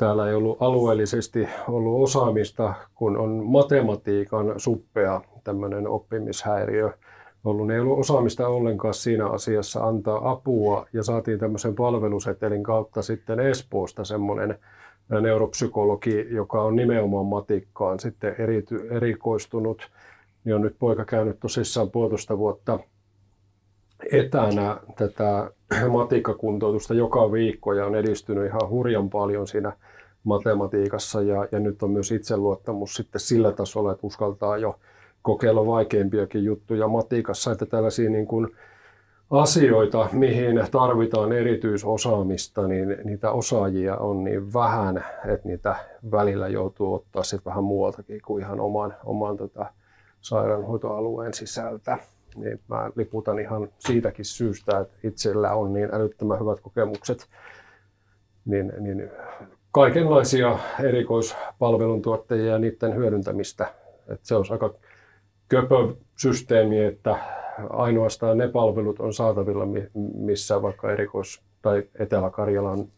täällä 0.00 0.28
ei 0.28 0.34
ollut 0.34 0.62
alueellisesti 0.62 1.48
ollut 1.68 2.02
osaamista, 2.02 2.74
kun 2.94 3.16
on 3.16 3.44
matematiikan 3.44 4.54
suppea 4.56 5.20
tämmöinen 5.44 5.88
oppimishäiriö 5.88 6.90
ollut. 7.44 7.70
Ei 7.70 7.80
ollut 7.80 7.98
osaamista 7.98 8.48
ollenkaan 8.48 8.94
siinä 8.94 9.26
asiassa 9.26 9.84
antaa 9.84 10.30
apua 10.30 10.86
ja 10.92 11.02
saatiin 11.02 11.38
tämmöisen 11.38 11.74
palvelusetelin 11.74 12.62
kautta 12.62 13.02
sitten 13.02 13.40
Espoosta 13.40 14.04
semmoinen 14.04 14.58
neuropsykologi, 15.20 16.26
joka 16.30 16.62
on 16.62 16.76
nimenomaan 16.76 17.26
matikkaan 17.26 18.00
sitten 18.00 18.34
erity, 18.38 18.88
erikoistunut, 18.90 19.90
niin 20.44 20.54
on 20.54 20.62
nyt 20.62 20.76
poika 20.78 21.04
käynyt 21.04 21.40
tosissaan 21.40 21.90
puolitoista 21.90 22.38
vuotta 22.38 22.78
etänä 24.12 24.76
tätä 24.96 25.50
matikkakuntoutusta 25.98 26.94
joka 26.94 27.32
viikko 27.32 27.72
ja 27.72 27.86
on 27.86 27.94
edistynyt 27.94 28.46
ihan 28.46 28.68
hurjan 28.68 29.10
paljon 29.10 29.46
siinä 29.46 29.72
matematiikassa 30.24 31.22
ja, 31.22 31.48
ja 31.52 31.60
nyt 31.60 31.82
on 31.82 31.90
myös 31.90 32.12
itseluottamus 32.12 32.94
sitten 32.94 33.20
sillä 33.20 33.52
tasolla, 33.52 33.92
että 33.92 34.06
uskaltaa 34.06 34.58
jo 34.58 34.78
kokeilla 35.22 35.66
vaikeampiakin 35.66 36.44
juttuja 36.44 36.88
matikassa, 36.88 37.52
että 37.52 37.66
tällaisia 37.66 38.10
niin 38.10 38.26
kuin 38.26 38.48
asioita, 39.30 40.08
mihin 40.12 40.66
tarvitaan 40.70 41.32
erityisosaamista, 41.32 42.68
niin 42.68 42.96
niitä 43.04 43.30
osaajia 43.30 43.96
on 43.96 44.24
niin 44.24 44.52
vähän, 44.52 45.04
että 45.26 45.48
niitä 45.48 45.76
välillä 46.10 46.48
joutuu 46.48 46.94
ottaa 46.94 47.22
sitten 47.22 47.50
vähän 47.50 47.64
muualtakin 47.64 48.20
kuin 48.26 48.42
ihan 48.42 48.60
oman, 48.60 48.94
oman 49.04 49.36
tota, 49.36 49.66
sairaanhoitoalueen 50.20 51.34
sisältä. 51.34 51.98
Niin 52.36 52.60
mä 52.68 52.90
liputan 52.96 53.38
ihan 53.38 53.68
siitäkin 53.78 54.24
syystä, 54.24 54.78
että 54.78 54.94
itsellä 55.04 55.54
on 55.54 55.72
niin 55.72 55.94
älyttömän 55.94 56.40
hyvät 56.40 56.60
kokemukset, 56.60 57.26
niin, 58.44 58.72
niin 58.78 59.10
kaikenlaisia 59.72 60.58
erikoispalveluntuottajia 60.82 62.52
ja 62.52 62.58
niiden 62.58 62.94
hyödyntämistä. 62.96 63.74
Että 64.08 64.28
se 64.28 64.34
on 64.34 64.44
aika 64.50 64.74
köpö 65.48 65.94
systeemi, 66.16 66.84
että 66.84 67.18
ainoastaan 67.70 68.38
ne 68.38 68.48
palvelut 68.48 69.00
on 69.00 69.14
saatavilla, 69.14 69.64
missä 70.14 70.62
vaikka 70.62 70.92
erikois- 70.92 71.42
tai 71.62 71.82
Etelä-Karjalan 71.98 72.88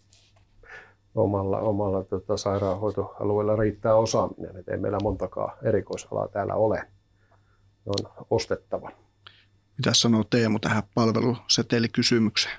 omalla, 1.15 1.59
omalla 1.59 2.05
tota, 2.05 2.37
sairaanhoitoalueella 2.37 3.57
riittää 3.57 3.95
osaaminen. 3.95 4.57
Et 4.57 4.69
ei 4.69 4.77
meillä 4.77 4.99
montakaan 5.03 5.59
erikoisalaa 5.63 6.29
täällä 6.29 6.55
ole. 6.55 6.77
Ne 6.77 7.93
on 8.01 8.27
ostettava. 8.31 8.91
Mitä 9.79 9.91
sanoo 9.93 10.25
Teemu 10.31 10.59
tähän 10.59 10.83
palvelusetelikysymykseen? 10.95 12.57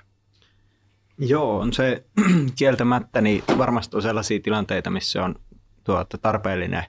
Joo, 1.18 1.58
on 1.58 1.72
se 1.72 2.04
kieltämättä, 2.58 3.20
niin 3.20 3.44
varmasti 3.58 3.96
on 3.96 4.02
sellaisia 4.02 4.40
tilanteita, 4.40 4.90
missä 4.90 5.24
on 5.24 5.34
tuota, 5.84 6.18
tarpeellinen, 6.18 6.84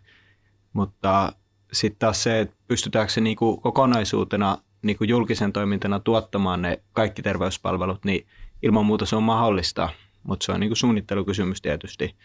mutta 0.73 1.33
sitten 1.73 1.99
taas 1.99 2.23
se, 2.23 2.39
että 2.39 2.55
pystytäänkö 2.67 3.13
se 3.13 3.21
niinku 3.21 3.57
kokonaisuutena 3.57 4.57
kuin 4.97 5.09
julkisen 5.09 5.53
toimintana 5.53 5.99
tuottamaan 5.99 6.61
ne 6.61 6.81
kaikki 6.93 7.21
terveyspalvelut, 7.21 8.05
niin 8.05 8.27
ilman 8.63 8.85
muuta 8.85 9.05
se 9.05 9.15
on 9.15 9.23
mahdollista, 9.23 9.89
mutta 10.23 10.45
se 10.45 10.51
on 10.51 10.59
niin 10.59 10.69
kuin 10.69 10.77
suunnittelukysymys 10.77 11.61
tietysti. 11.61 12.15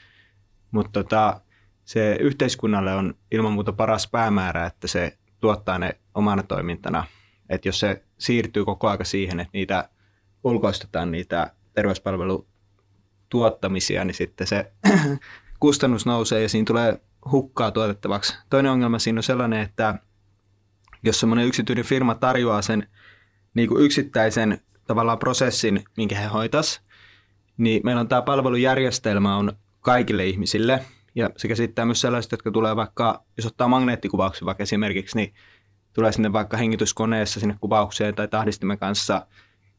Mutta 0.71 1.03
tota, 1.03 1.41
se 1.85 2.17
yhteiskunnalle 2.21 2.95
on 2.95 3.15
ilman 3.31 3.53
muuta 3.53 3.73
paras 3.73 4.09
päämäärä, 4.09 4.67
että 4.67 4.89
se 4.89 5.19
tuottaa 5.41 5.79
ne 5.79 6.01
omana 6.15 6.43
toimintana. 6.43 7.05
Että 7.49 7.69
jos 7.69 7.81
se 7.81 8.05
siirtyy 8.19 8.65
koko 8.65 8.89
aika 8.89 9.05
siihen, 9.05 9.41
että 9.41 9.51
niitä 9.53 9.89
ulkoistetaan 10.45 11.11
niitä 11.11 11.55
terveyspalvelutuottamisia, 11.81 14.05
niin 14.05 14.15
sitten 14.15 14.47
se 14.47 14.73
kustannus 15.61 16.07
nousee 16.07 16.43
ja 16.43 16.49
siinä 16.49 16.65
tulee 16.65 17.01
hukkaa 17.31 17.71
tuotettavaksi. 17.71 18.37
Toinen 18.51 18.73
ongelma 18.73 18.99
siinä 18.99 19.19
on 19.19 19.23
sellainen, 19.23 19.61
että 19.61 19.95
jos 21.03 21.21
semmoinen 21.21 21.47
yksityinen 21.47 21.85
firma 21.85 22.15
tarjoaa 22.15 22.63
sen 22.63 22.89
niin 23.55 23.69
kuin 23.69 23.85
yksittäisen 23.85 24.61
tavallaan 24.87 25.19
prosessin, 25.19 25.85
minkä 25.97 26.19
he 26.19 26.27
hoitas, 26.27 26.81
niin 27.57 27.81
meillä 27.85 28.01
on 28.01 28.09
tämä 28.09 28.23
palvelujärjestelmä 28.23 29.37
on 29.37 29.53
kaikille 29.81 30.27
ihmisille, 30.27 30.85
ja 31.15 31.31
se 31.37 31.49
käsittää 31.49 31.85
myös 31.85 32.01
sellaiset, 32.01 32.33
jotka 32.33 32.51
tulee 32.51 32.77
vaikka, 32.77 33.25
jos 33.37 33.47
ottaa 33.47 33.69
magneettikuvauksen 33.69 34.47
vaikka 34.47 34.63
esimerkiksi, 34.63 35.17
niin 35.17 35.35
tulee 35.93 36.13
sinne 36.13 36.33
vaikka 36.33 36.57
hengityskoneessa 36.57 37.41
sinne 37.41 37.57
kuvaukseen 37.61 38.15
tai 38.15 38.29
tahdistimen 38.29 38.79
kanssa, 38.79 39.27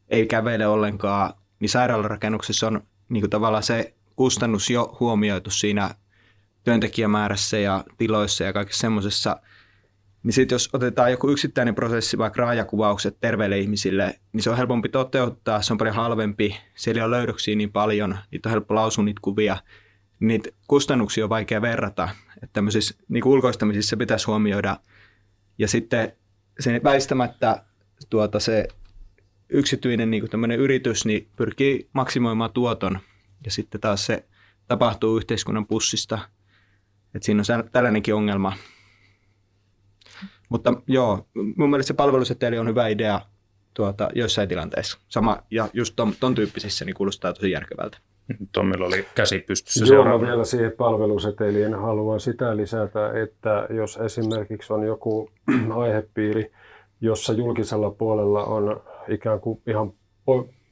ei 0.08 0.26
kävele 0.26 0.66
ollenkaan, 0.66 1.34
niin 1.62 1.70
sairaalarakennuksessa 1.70 2.66
on 2.66 2.82
niin 3.08 3.22
kuin 3.22 3.30
tavallaan 3.30 3.62
se 3.62 3.94
kustannus 4.16 4.70
jo 4.70 4.96
huomioitu 5.00 5.50
siinä 5.50 5.94
työntekijämäärässä 6.64 7.58
ja 7.58 7.84
tiloissa 7.98 8.44
ja 8.44 8.52
kaikessa 8.52 8.80
semmoisessa– 8.80 9.36
niin 10.22 10.32
sitten 10.32 10.54
jos 10.54 10.70
otetaan 10.72 11.10
joku 11.10 11.30
yksittäinen 11.30 11.74
prosessi, 11.74 12.18
vaikka 12.18 12.42
raajakuvaukset 12.42 13.16
terveille 13.20 13.58
ihmisille, 13.58 14.20
niin 14.32 14.42
se 14.42 14.50
on 14.50 14.56
helpompi 14.56 14.88
toteuttaa, 14.88 15.62
se 15.62 15.72
on 15.72 15.78
paljon 15.78 15.96
halvempi, 15.96 16.56
siellä 16.74 17.04
on 17.04 17.10
löydöksiä 17.10 17.56
niin 17.56 17.72
paljon, 17.72 18.18
niitä 18.30 18.48
on 18.48 18.50
helppo 18.50 18.74
lausua 18.74 19.04
niitä 19.04 19.20
kuvia, 19.22 19.56
niitä 20.20 20.50
kustannuksia 20.66 21.24
on 21.24 21.30
vaikea 21.30 21.62
verrata. 21.62 22.08
Että 22.42 22.52
tämmöisissä 22.52 22.94
niin 23.08 23.26
ulkoistamisissa 23.26 23.96
pitäisi 23.96 24.26
huomioida. 24.26 24.76
Ja 25.58 25.68
sitten 25.68 26.12
se 26.60 26.80
väistämättä 26.84 27.64
tuota, 28.10 28.40
se 28.40 28.68
yksityinen 29.52 30.10
niin 30.10 30.28
kuin 30.28 30.50
yritys 30.50 31.04
niin 31.04 31.28
pyrkii 31.36 31.88
maksimoimaan 31.92 32.52
tuoton 32.52 32.98
ja 33.44 33.50
sitten 33.50 33.80
taas 33.80 34.06
se 34.06 34.24
tapahtuu 34.68 35.16
yhteiskunnan 35.16 35.66
pussista. 35.66 36.18
että 37.14 37.26
siinä 37.26 37.42
on 37.58 37.70
tällainenkin 37.72 38.14
ongelma. 38.14 38.52
Mutta 40.48 40.74
joo, 40.86 41.26
mun 41.56 41.70
mielestä 41.70 41.88
se 41.88 41.94
palveluseteli 41.94 42.58
on 42.58 42.68
hyvä 42.68 42.88
idea 42.88 43.20
tuota, 43.74 44.08
joissain 44.14 44.48
tilanteissa. 44.48 44.98
Sama, 45.08 45.38
ja 45.50 45.68
just 45.72 45.96
ton, 45.96 46.14
ton 46.20 46.34
tyyppisissä 46.34 46.84
niin 46.84 46.94
kuulostaa 46.94 47.32
tosi 47.32 47.50
järkevältä. 47.50 47.98
Tommilla 48.52 48.86
oli 48.86 49.06
käsi 49.14 49.38
pystyssä 49.38 49.94
Joo, 49.94 50.04
mä 50.04 50.20
vielä 50.20 50.44
siihen 50.44 50.72
palveluseteliin 50.72 51.74
haluan 51.74 52.20
sitä 52.20 52.56
lisätä, 52.56 53.22
että 53.22 53.66
jos 53.70 53.96
esimerkiksi 53.96 54.72
on 54.72 54.86
joku 54.86 55.30
aihepiiri, 55.82 56.52
jossa 57.00 57.32
julkisella 57.32 57.90
puolella 57.90 58.44
on 58.44 58.82
ikään 59.08 59.40
kuin 59.40 59.62
ihan 59.66 59.92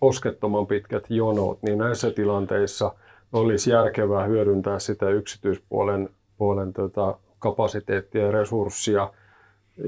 poskettoman 0.01 0.67
pitkät 0.67 1.05
jonot, 1.09 1.63
niin 1.63 1.79
näissä 1.79 2.11
tilanteissa 2.11 2.95
olisi 3.33 3.71
järkevää 3.71 4.25
hyödyntää 4.25 4.79
sitä 4.79 5.09
yksityispuolen 5.09 6.09
puolen 6.39 6.73
tota, 6.73 7.19
kapasiteettia 7.39 8.23
ja 8.23 8.33
resurssia 8.33 9.11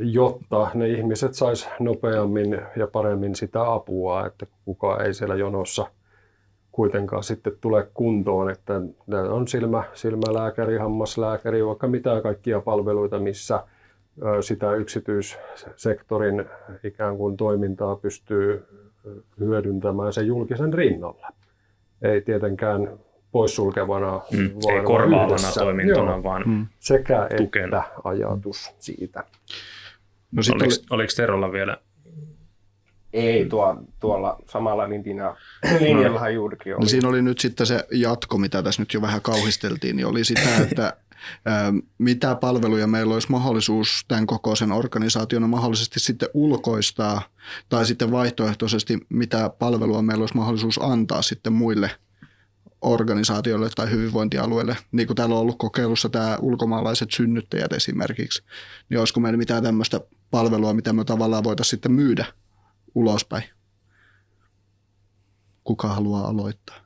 jotta 0.00 0.70
ne 0.74 0.88
ihmiset 0.88 1.34
sais 1.34 1.68
nopeammin 1.80 2.60
ja 2.76 2.86
paremmin 2.86 3.34
sitä 3.34 3.72
apua, 3.72 4.26
että 4.26 4.46
kukaan 4.64 5.06
ei 5.06 5.14
siellä 5.14 5.34
jonossa 5.34 5.86
kuitenkaan 6.72 7.22
sitten 7.22 7.52
tule 7.60 7.88
kuntoon, 7.94 8.50
että 8.50 8.80
on 9.30 9.48
silmä, 9.48 9.84
silmälääkäri, 9.94 10.78
hammaslääkäri, 10.78 11.66
vaikka 11.66 11.88
mitä 11.88 12.20
kaikkia 12.22 12.60
palveluita, 12.60 13.18
missä 13.18 13.64
sitä 14.40 14.74
yksityissektorin 14.74 16.44
ikään 16.84 17.16
kuin 17.16 17.36
toimintaa 17.36 17.96
pystyy 17.96 18.64
hyödyntämään 19.40 20.12
sen 20.12 20.26
julkisen 20.26 20.74
rinnalla. 20.74 21.28
Ei 22.02 22.20
tietenkään 22.20 22.98
poissulkevana, 23.32 24.20
mm, 24.32 24.50
vaan 24.64 24.78
ei 24.78 24.84
korvaavana 24.84 25.52
toimintona, 25.54 26.10
Joo. 26.12 26.22
vaan 26.22 26.68
sekä 26.78 27.28
tukena. 27.36 27.64
että 27.78 27.82
ajatus 28.04 28.70
siitä. 28.78 29.24
No 30.32 30.42
sit 30.42 30.54
Oliko, 30.54 30.64
oli, 30.64 30.84
oliko 30.90 31.12
Terolla 31.16 31.52
vielä? 31.52 31.76
Ei 33.12 33.46
tuo, 33.46 33.76
tuolla 34.00 34.38
samalla 34.48 34.88
linjalla, 34.88 35.36
linjallahan 35.80 36.34
juurikin 36.34 36.74
oli. 36.74 36.80
niin 36.80 36.88
siinä 36.88 37.08
oli 37.08 37.22
nyt 37.22 37.38
sitten 37.38 37.66
se 37.66 37.86
jatko, 37.90 38.38
mitä 38.38 38.62
tässä 38.62 38.82
nyt 38.82 38.94
jo 38.94 39.02
vähän 39.02 39.20
kauhisteltiin, 39.22 39.96
niin 39.96 40.06
oli 40.06 40.24
sitä, 40.24 40.56
että 40.62 40.96
mitä 41.98 42.34
palveluja 42.34 42.86
meillä 42.86 43.14
olisi 43.14 43.30
mahdollisuus 43.30 44.04
tämän 44.08 44.26
kokoisen 44.26 44.72
organisaation 44.72 45.50
mahdollisesti 45.50 46.00
sitten 46.00 46.28
ulkoistaa, 46.34 47.22
tai 47.68 47.86
sitten 47.86 48.10
vaihtoehtoisesti 48.10 48.98
mitä 49.08 49.50
palvelua 49.58 50.02
meillä 50.02 50.22
olisi 50.22 50.36
mahdollisuus 50.36 50.80
antaa 50.82 51.22
sitten 51.22 51.52
muille 51.52 51.90
organisaatioille 52.82 53.70
tai 53.74 53.90
hyvinvointialueille. 53.90 54.76
Niin 54.92 55.06
kuin 55.06 55.16
täällä 55.16 55.34
on 55.34 55.40
ollut 55.40 55.58
kokeilussa 55.58 56.08
tämä 56.08 56.38
ulkomaalaiset 56.40 57.10
synnyttäjät 57.10 57.72
esimerkiksi, 57.72 58.42
niin 58.88 58.98
olisiko 58.98 59.20
meillä 59.20 59.36
mitään 59.36 59.62
tämmöistä 59.62 60.00
palvelua, 60.30 60.74
mitä 60.74 60.92
me 60.92 61.04
tavallaan 61.04 61.44
voitaisiin 61.44 61.70
sitten 61.70 61.92
myydä 61.92 62.26
ulospäin? 62.94 63.44
Kuka 65.64 65.88
haluaa 65.88 66.28
aloittaa? 66.28 66.81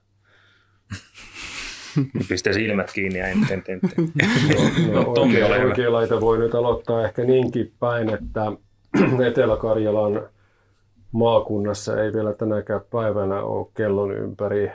Pistä 2.28 2.52
silmät 2.52 2.92
kiinni 2.92 3.18
ja 3.18 3.26
enten, 3.26 3.62
enten. 3.68 3.90
No, 4.92 5.04
No, 5.04 5.14
Tommi, 5.14 5.42
oikea, 5.42 5.64
oikea 5.64 5.92
laita 5.92 6.20
voi 6.20 6.38
nyt 6.38 6.54
aloittaa 6.54 7.04
ehkä 7.04 7.24
niinkin 7.24 7.72
päin, 7.80 8.10
että 8.10 8.52
Etelä-Karjalan 9.28 10.28
maakunnassa 11.12 12.02
ei 12.02 12.12
vielä 12.12 12.32
tänäkään 12.32 12.80
päivänä 12.90 13.42
ole 13.42 13.66
kellon 13.74 14.12
ympäri 14.12 14.70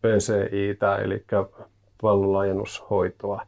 PCItä, 0.00 0.96
eli 0.96 1.24
pallolaajennushoitoa. 2.02 3.42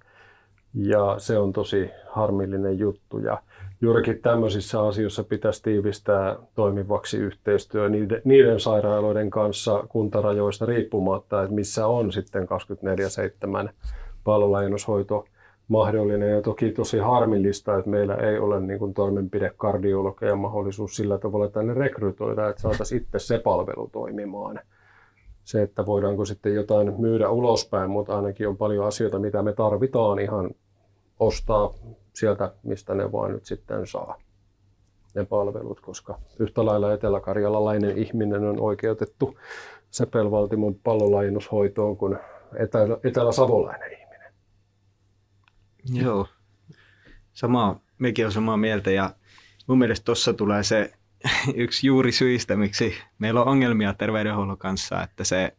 Ja 0.75 1.15
se 1.19 1.39
on 1.39 1.53
tosi 1.53 1.91
harmillinen 2.09 2.79
juttu. 2.79 3.19
Ja 3.19 3.43
juurikin 3.81 4.23
tämmöisissä 4.23 4.83
asioissa 4.83 5.25
pitäisi 5.25 5.63
tiivistää 5.63 6.37
toimivaksi 6.55 7.19
yhteistyö 7.19 7.89
niiden, 7.89 8.23
niiden 8.25 8.61
sairaaloiden 8.61 9.31
kanssa 9.31 9.85
kuntarajoista 9.89 10.67
riippumatta, 10.67 11.43
että 11.43 11.55
missä 11.55 11.87
on 11.87 12.13
sitten 12.13 12.49
24-7 13.69 13.73
pallolaajennushoito 14.25 15.25
mahdollinen. 15.69 16.31
Ja 16.31 16.43
toki 16.43 16.73
tosi 16.73 16.99
harmillista, 16.99 17.79
että 17.79 17.91
meillä 17.91 18.15
ei 18.15 18.39
ole 18.39 18.61
niin 18.61 18.79
kuin 18.79 18.95
toimenpidekardiologeja 18.95 20.37
mahdollisuus 20.37 20.97
sillä 20.97 21.19
tavalla 21.19 21.49
tänne 21.49 21.75
rekrytoida, 21.75 22.49
että 22.49 22.63
saataisiin 22.63 23.03
itse 23.03 23.19
se 23.19 23.39
palvelu 23.39 23.89
toimimaan. 23.93 24.61
Se, 25.45 25.63
että 25.63 25.87
voidaanko 25.87 26.25
sitten 26.25 26.55
jotain 26.55 27.01
myydä 27.01 27.31
ulospäin, 27.31 27.91
mutta 27.91 28.17
ainakin 28.17 28.49
on 28.49 28.57
paljon 28.57 28.87
asioita, 28.87 29.19
mitä 29.19 29.43
me 29.43 29.53
tarvitaan 29.53 30.19
ihan 30.19 30.51
ostaa 31.21 31.75
sieltä, 32.21 32.53
mistä 32.63 32.95
ne 32.95 33.13
vaan 33.13 33.33
nyt 33.33 33.47
sitten 33.47 33.87
saa 33.87 34.19
ne 35.15 35.25
palvelut, 35.25 35.81
koska 35.81 36.19
yhtä 36.39 36.67
lailla 36.67 36.93
eteläkarjalalainen 36.93 37.99
ihminen 37.99 38.45
on 38.45 38.61
oikeutettu 38.61 39.39
sepelvaltimon 39.91 40.75
pallolaajennushoitoon 40.75 41.97
kuin 41.97 42.19
etelä, 42.59 42.99
etelä-savolainen 43.05 43.93
ihminen. 43.93 44.33
Joo. 45.93 46.27
Sama, 47.33 47.81
mekin 47.99 48.27
on 48.27 48.33
samaa 48.33 48.57
mieltä 48.57 48.91
ja 48.91 49.11
mun 49.67 49.79
mielestä 49.79 50.05
tuossa 50.05 50.33
tulee 50.33 50.63
se 50.63 50.93
yksi 51.55 51.87
juuri 51.87 52.13
syistä, 52.13 52.57
miksi 52.57 52.95
meillä 53.19 53.43
on 53.43 53.49
ongelmia 53.49 53.95
terveydenhuollon 53.95 54.59
kanssa, 54.59 55.03
että 55.03 55.25
se 55.25 55.57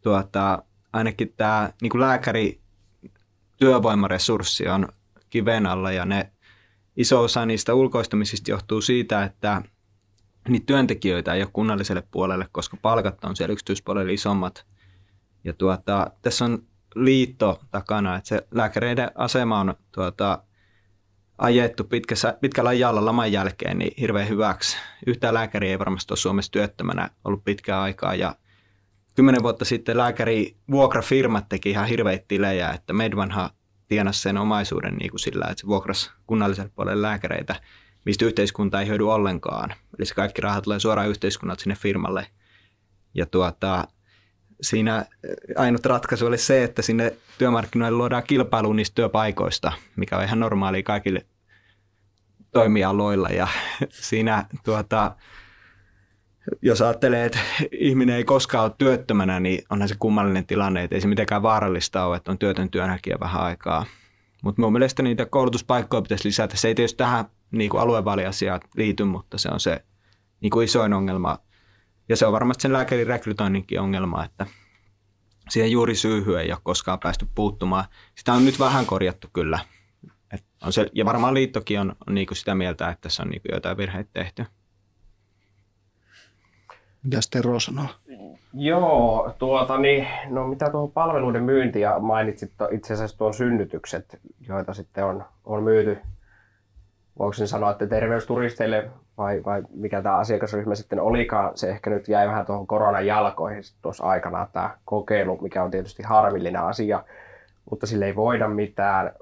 tuota, 0.00 0.62
ainakin 0.92 1.34
tämä 1.36 1.72
niin 1.82 2.00
lääkäri 2.00 2.60
työvoimaresurssi 3.58 4.68
on 4.68 4.88
kiven 5.32 5.66
alla 5.66 5.92
ja 5.92 6.04
ne 6.04 6.32
iso 6.96 7.22
osa 7.22 7.46
niistä 7.46 7.74
ulkoistamisista 7.74 8.50
johtuu 8.50 8.80
siitä, 8.80 9.24
että 9.24 9.62
niitä 10.48 10.66
työntekijöitä 10.66 11.34
ei 11.34 11.42
ole 11.42 11.50
kunnalliselle 11.52 12.02
puolelle, 12.10 12.48
koska 12.52 12.76
palkat 12.82 13.24
on 13.24 13.36
siellä 13.36 13.52
yksityispuolelle 13.52 14.12
isommat. 14.12 14.66
Ja 15.44 15.52
tuota, 15.52 16.10
tässä 16.22 16.44
on 16.44 16.62
liitto 16.94 17.60
takana, 17.70 18.16
että 18.16 18.28
se 18.28 18.46
lääkäreiden 18.50 19.10
asema 19.14 19.60
on 19.60 19.74
tuota, 19.92 20.42
ajettu 21.38 21.84
pitkässä, 21.84 22.38
pitkällä 22.40 22.70
ajalla 22.70 23.04
laman 23.04 23.32
jälkeen 23.32 23.78
niin 23.78 23.94
hirveän 24.00 24.28
hyväksi. 24.28 24.76
Yhtään 25.06 25.34
lääkäri 25.34 25.70
ei 25.70 25.78
varmasti 25.78 26.12
ole 26.12 26.18
Suomessa 26.18 26.52
työttömänä 26.52 27.10
ollut 27.24 27.44
pitkään 27.44 27.82
aikaa 27.82 28.14
ja 28.14 28.36
kymmenen 29.14 29.42
vuotta 29.42 29.64
sitten 29.64 29.96
lääkäri 29.96 30.56
vuokrafirmat 30.70 31.48
teki 31.48 31.70
ihan 31.70 31.86
hirveitä 31.86 32.24
tilejä, 32.28 32.70
että 32.70 32.92
Medvanha 32.92 33.50
tienasi 33.88 34.22
sen 34.22 34.38
omaisuuden 34.38 34.94
niin 34.94 35.10
kuin 35.10 35.20
sillä, 35.20 35.46
että 35.50 35.60
se 35.60 35.66
vuokrasi 35.66 36.10
kunnalliselle 36.26 36.70
puolelle 36.74 37.02
lääkäreitä, 37.02 37.60
mistä 38.04 38.24
yhteiskunta 38.24 38.80
ei 38.80 38.86
hyödy 38.86 39.12
ollenkaan. 39.12 39.74
Eli 39.98 40.06
se 40.06 40.14
kaikki 40.14 40.40
rahat 40.40 40.64
tulee 40.64 40.80
suoraan 40.80 41.08
yhteiskunnalta 41.08 41.62
sinne 41.62 41.76
firmalle. 41.76 42.26
Ja 43.14 43.26
tuota, 43.26 43.88
siinä 44.60 45.06
ainut 45.56 45.86
ratkaisu 45.86 46.26
oli 46.26 46.38
se, 46.38 46.64
että 46.64 46.82
sinne 46.82 47.16
työmarkkinoille 47.38 47.96
luodaan 47.96 48.22
kilpailu 48.22 48.72
niistä 48.72 48.94
työpaikoista, 48.94 49.72
mikä 49.96 50.18
on 50.18 50.24
ihan 50.24 50.40
normaalia 50.40 50.82
kaikille 50.82 51.26
toimialoilla. 52.52 53.28
Ja 53.28 53.48
siinä 53.90 54.46
tuota, 54.64 55.16
jos 56.62 56.82
ajattelee, 56.82 57.24
että 57.24 57.38
ihminen 57.72 58.16
ei 58.16 58.24
koskaan 58.24 58.64
ole 58.64 58.72
työttömänä, 58.78 59.40
niin 59.40 59.64
onhan 59.70 59.88
se 59.88 59.94
kummallinen 59.98 60.46
tilanne, 60.46 60.82
että 60.82 60.96
ei 60.96 61.00
se 61.00 61.08
mitenkään 61.08 61.42
vaarallista 61.42 62.04
ole, 62.04 62.16
että 62.16 62.30
on 62.30 62.38
työtön 62.38 62.70
työnhakija 62.70 63.20
vähän 63.20 63.42
aikaa. 63.42 63.84
Mutta 64.42 64.62
mun 64.62 64.72
mielestä 64.72 65.02
niitä 65.02 65.26
koulutuspaikkoja 65.26 66.02
pitäisi 66.02 66.28
lisätä. 66.28 66.56
Se 66.56 66.68
ei 66.68 66.74
tietysti 66.74 66.96
tähän 66.96 67.24
niin 67.50 67.70
kuin 67.70 67.80
aluevaaliasiaan 67.80 68.60
liity, 68.76 69.04
mutta 69.04 69.38
se 69.38 69.48
on 69.52 69.60
se 69.60 69.84
niin 70.40 70.50
kuin 70.50 70.64
isoin 70.64 70.92
ongelma. 70.92 71.38
Ja 72.08 72.16
se 72.16 72.26
on 72.26 72.32
varmasti 72.32 72.62
sen 72.62 72.72
lääkärin 72.72 73.06
rekrytoinninkin 73.06 73.80
ongelma, 73.80 74.24
että 74.24 74.46
siihen 75.48 75.72
juuri 75.72 75.94
syyhy 75.94 76.38
ei 76.38 76.52
ole 76.52 76.58
koskaan 76.62 76.98
päästy 76.98 77.26
puuttumaan. 77.34 77.84
Sitä 78.14 78.32
on 78.32 78.44
nyt 78.44 78.58
vähän 78.58 78.86
korjattu 78.86 79.28
kyllä. 79.32 79.58
Et 80.32 80.44
on 80.62 80.72
se, 80.72 80.86
ja 80.94 81.04
varmaan 81.04 81.34
liittokin 81.34 81.80
on, 81.80 81.96
on 82.06 82.14
niin 82.14 82.26
kuin 82.26 82.36
sitä 82.36 82.54
mieltä, 82.54 82.88
että 82.88 83.00
tässä 83.00 83.22
on 83.22 83.28
niin 83.28 83.42
kuin 83.42 83.54
jotain 83.54 83.76
virheitä 83.76 84.10
tehty. 84.12 84.44
Mitäs 87.04 87.30
Tero 87.30 87.60
sanoo? 87.60 87.86
Joo, 88.54 89.34
tuota 89.38 89.78
niin, 89.78 90.06
no 90.28 90.48
mitä 90.48 90.70
tuohon 90.70 90.92
palveluiden 90.92 91.42
myynti 91.42 91.80
ja 91.80 91.98
mainitsit 91.98 92.52
itse 92.70 92.94
asiassa 92.94 93.18
tuon 93.18 93.34
synnytykset, 93.34 94.18
joita 94.48 94.74
sitten 94.74 95.04
on, 95.04 95.24
on 95.44 95.62
myyty, 95.62 95.98
voiko 97.18 97.32
sen 97.32 97.48
sanoa, 97.48 97.70
että 97.70 97.86
terveysturisteille 97.86 98.90
vai, 99.18 99.42
vai 99.44 99.62
mikä 99.74 100.02
tämä 100.02 100.16
asiakasryhmä 100.16 100.74
sitten 100.74 101.00
olikaan, 101.00 101.52
se 101.54 101.70
ehkä 101.70 101.90
nyt 101.90 102.08
jäi 102.08 102.28
vähän 102.28 102.46
tuohon 102.46 102.66
koronan 102.66 103.06
jalkoihin 103.06 103.62
tuossa 103.82 104.04
aikana 104.04 104.48
tämä 104.52 104.76
kokeilu, 104.84 105.38
mikä 105.40 105.62
on 105.62 105.70
tietysti 105.70 106.02
harmillinen 106.02 106.62
asia, 106.62 107.04
mutta 107.70 107.86
sille 107.86 108.06
ei 108.06 108.16
voida 108.16 108.48
mitään. 108.48 109.12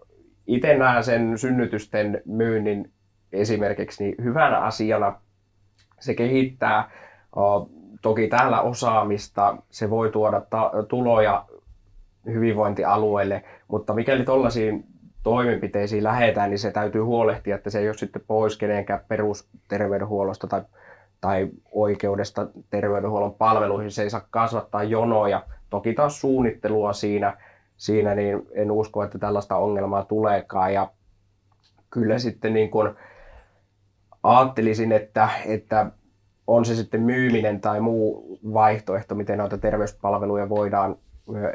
Itse 0.47 0.77
näen 0.79 1.05
sen 1.05 1.39
synnytysten 1.39 2.23
myynnin 2.25 2.93
esimerkiksi 3.33 4.05
niin 4.05 4.15
hyvänä 4.25 4.59
asiana. 4.59 5.21
Se 6.01 6.15
kehittää 6.15 6.91
toki 8.03 8.29
täällä 8.29 8.61
osaamista, 8.61 9.57
se 9.71 9.91
voi 9.91 10.11
tuoda 10.11 10.43
ta- 10.51 10.73
tuloja 10.89 11.45
hyvinvointialueelle, 12.27 13.45
mutta 13.69 13.95
mikäli 13.95 14.25
tuollaisiin 14.25 14.85
toimenpiteisiin 15.23 16.05
lähetään, 16.05 16.51
niin 16.51 16.59
se 16.59 16.71
täytyy 16.71 17.03
huolehtia, 17.03 17.55
että 17.55 17.71
se 17.71 17.79
ei 17.79 17.89
ole 17.89 17.97
sitten 17.97 18.23
pois 18.27 18.57
kenenkään 18.57 19.01
perusterveydenhuollosta 19.09 20.47
tai, 20.47 20.63
tai 21.21 21.49
oikeudesta 21.73 22.47
terveydenhuollon 22.71 23.35
palveluihin. 23.35 23.91
Se 23.91 24.03
ei 24.03 24.11
saa 24.11 24.27
kasvattaa 24.31 24.83
jonoja. 24.83 25.43
Toki 25.71 25.93
taas 25.93 26.21
suunnittelua 26.21 26.93
siinä, 26.93 27.37
siinä 27.77 28.15
niin 28.15 28.47
en 28.53 28.71
usko, 28.71 29.03
että 29.05 29.19
tällaista 29.19 29.57
ongelmaa 29.57 30.05
tuleekaan. 30.05 30.75
Ja 30.75 30.91
kyllä 31.91 32.19
sitten 32.19 32.55
niin 32.55 32.71
kuin 32.71 32.91
ajattelisin, 34.23 34.93
että, 34.93 35.29
että 35.47 35.87
on 36.51 36.65
se 36.65 36.75
sitten 36.75 37.01
myyminen 37.03 37.61
tai 37.61 37.81
muu 37.81 38.39
vaihtoehto, 38.53 39.15
miten 39.15 39.39
noita 39.39 39.59
terveyspalveluja 39.59 40.49
voidaan 40.49 40.97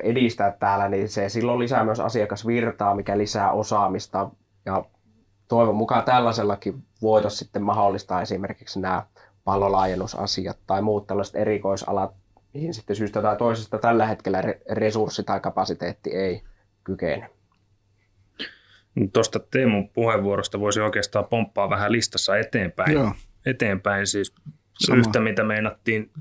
edistää 0.03 0.51
täällä, 0.51 0.89
niin 0.89 1.09
se 1.09 1.29
silloin 1.29 1.59
lisää 1.59 1.83
myös 1.83 1.99
asiakasvirtaa, 1.99 2.95
mikä 2.95 3.17
lisää 3.17 3.51
osaamista. 3.51 4.29
Ja 4.65 4.85
toivon 5.47 5.75
mukaan 5.75 6.03
tällaisellakin 6.03 6.83
voitaisiin 7.01 7.39
sitten 7.39 7.63
mahdollistaa 7.63 8.21
esimerkiksi 8.21 8.79
nämä 8.79 9.05
pallolaajennusasiat 9.43 10.57
tai 10.67 10.81
muut 10.81 11.07
tällaiset 11.07 11.35
erikoisalat, 11.35 12.13
mihin 12.53 12.73
sitten 12.73 12.95
syystä 12.95 13.21
tai 13.21 13.37
toisesta 13.37 13.77
tällä 13.77 14.07
hetkellä 14.07 14.43
resurssi 14.71 15.23
tai 15.23 15.39
kapasiteetti 15.39 16.09
ei 16.09 16.41
kykene. 16.83 17.29
Tuosta 19.13 19.39
Teemun 19.39 19.89
puheenvuorosta 19.89 20.59
voisi 20.59 20.81
oikeastaan 20.81 21.25
pomppaa 21.25 21.69
vähän 21.69 21.91
listassa 21.91 22.37
eteenpäin. 22.37 22.93
Joo. 22.93 23.11
Eteenpäin 23.45 24.07
siis 24.07 24.35
Sama. 24.79 24.99
yhtä, 24.99 25.19
mitä 25.19 25.43
meinattiin 25.43 26.11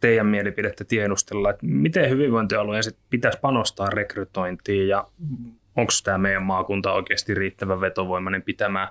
teidän 0.00 0.26
mielipidettä 0.26 0.84
tiedustella, 0.84 1.50
että 1.50 1.66
miten 1.66 2.10
hyvinvointialueen 2.10 2.84
sit 2.84 2.98
pitäisi 3.10 3.38
panostaa 3.40 3.90
rekrytointiin 3.90 4.88
ja 4.88 5.08
onko 5.76 5.92
tämä 6.04 6.18
meidän 6.18 6.42
maakunta 6.42 6.92
oikeasti 6.92 7.34
riittävän 7.34 7.80
vetovoimainen 7.80 8.42
pitämään 8.42 8.88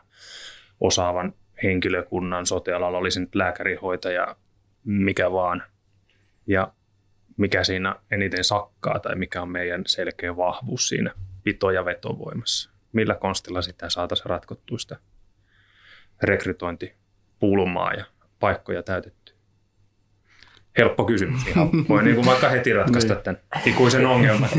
osaavan 0.80 1.34
henkilökunnan 1.64 2.46
sotealalla, 2.46 2.98
oli 2.98 3.12
se 3.12 3.20
nyt 3.20 3.36
lääkärihoitaja, 3.36 4.36
mikä 4.84 5.32
vaan. 5.32 5.64
Ja 6.48 6.74
mikä 7.38 7.64
siinä 7.64 7.96
eniten 8.12 8.44
sakkaa 8.44 9.00
tai 9.00 9.16
mikä 9.16 9.42
on 9.42 9.50
meidän 9.50 9.84
selkeä 9.88 10.38
vahvuus 10.38 10.88
siinä 10.88 11.12
pito- 11.44 11.72
ja 11.74 11.86
vetovoimassa. 11.86 12.70
Millä 12.92 13.16
konstilla 13.16 13.62
sitä 13.62 13.90
saataisiin 13.90 14.30
ratkottua 14.30 14.78
sitä 14.78 14.98
rekrytointipulmaa 16.22 17.94
ja 17.94 18.06
paikkoja 18.46 18.84
täytetty? 18.84 19.34
Helppo 20.78 21.06
kysymys. 21.06 21.48
Ihan 21.48 21.70
voi 21.90 22.04
niin 22.04 22.16
kuin 22.16 22.28
vaikka 22.28 22.50
heti 22.50 22.74
ratkaista 22.74 23.14
niin. 23.14 23.24
tämän 23.24 23.42
ikuisen 23.66 24.06
ongelman. 24.06 24.50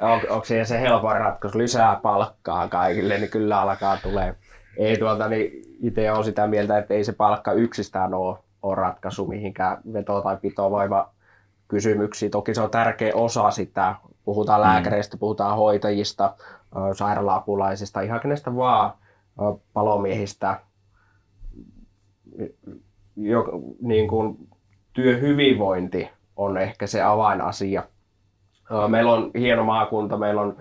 On, 0.00 0.20
onko 0.28 0.44
siihen 0.44 0.66
se 0.66 0.80
helpoin 0.80 1.20
ratkaisu? 1.20 1.58
Lisää 1.58 2.00
palkkaa 2.02 2.68
kaikille, 2.68 3.18
niin 3.18 3.30
kyllä 3.30 3.60
alkaa 3.60 3.96
tulee. 4.02 4.34
Ei 4.76 4.98
tuolta, 4.98 5.28
niin 5.28 5.62
itse 5.82 6.12
olen 6.12 6.24
sitä 6.24 6.46
mieltä, 6.46 6.78
että 6.78 6.94
ei 6.94 7.04
se 7.04 7.12
palkka 7.12 7.52
yksistään 7.52 8.14
ole, 8.14 8.38
ole 8.62 8.74
ratkaisu 8.74 9.26
mihinkään 9.26 9.78
veto- 9.92 10.22
tai 10.22 10.36
pitovoima 10.36 11.10
kysymyksiä. 11.68 12.30
Toki 12.30 12.54
se 12.54 12.60
on 12.60 12.70
tärkeä 12.70 13.12
osa 13.14 13.50
sitä. 13.50 13.94
Puhutaan 14.24 14.60
mm. 14.60 14.66
lääkäreistä, 14.66 15.16
puhutaan 15.16 15.56
hoitajista, 15.56 16.34
sairaala-apulaisista, 16.92 18.00
ihan 18.00 18.20
kenestä 18.20 18.56
vaan 18.56 18.92
palomiehistä. 19.72 20.60
Jo, 23.16 23.44
niin 23.82 24.08
kuin 24.08 24.48
työhyvinvointi 24.92 26.08
on 26.36 26.58
ehkä 26.58 26.86
se 26.86 27.02
avainasia. 27.02 27.82
Meillä 28.88 29.12
on 29.12 29.30
hieno 29.38 29.64
maakunta, 29.64 30.16
meillä 30.16 30.40
on 30.40 30.56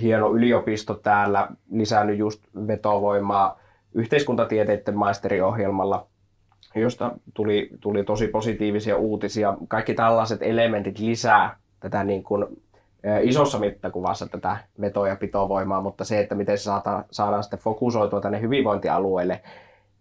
hieno 0.00 0.32
yliopisto 0.34 0.94
täällä, 0.94 1.48
lisännyt 1.72 2.18
just 2.18 2.44
vetovoimaa 2.66 3.60
yhteiskuntatieteiden 3.94 4.96
maisteriohjelmalla, 4.96 6.06
josta 6.74 7.12
tuli, 7.34 7.70
tuli 7.80 8.04
tosi 8.04 8.28
positiivisia 8.28 8.96
uutisia. 8.96 9.56
Kaikki 9.68 9.94
tällaiset 9.94 10.42
elementit 10.42 10.98
lisää 10.98 11.56
tätä 11.80 12.04
niin 12.04 12.22
kuin, 12.22 12.46
isossa 13.22 13.58
mittakuvassa 13.58 14.26
tätä 14.26 14.56
veto- 14.80 15.06
ja 15.06 15.16
pitovoimaa, 15.16 15.80
mutta 15.80 16.04
se, 16.04 16.20
että 16.20 16.34
miten 16.34 16.58
se 16.58 16.62
saadaan, 16.62 17.04
saadaan 17.10 17.42
sitten 17.42 17.58
fokusoitua 17.58 18.20
tänne 18.20 18.40
hyvinvointialueelle, 18.40 19.40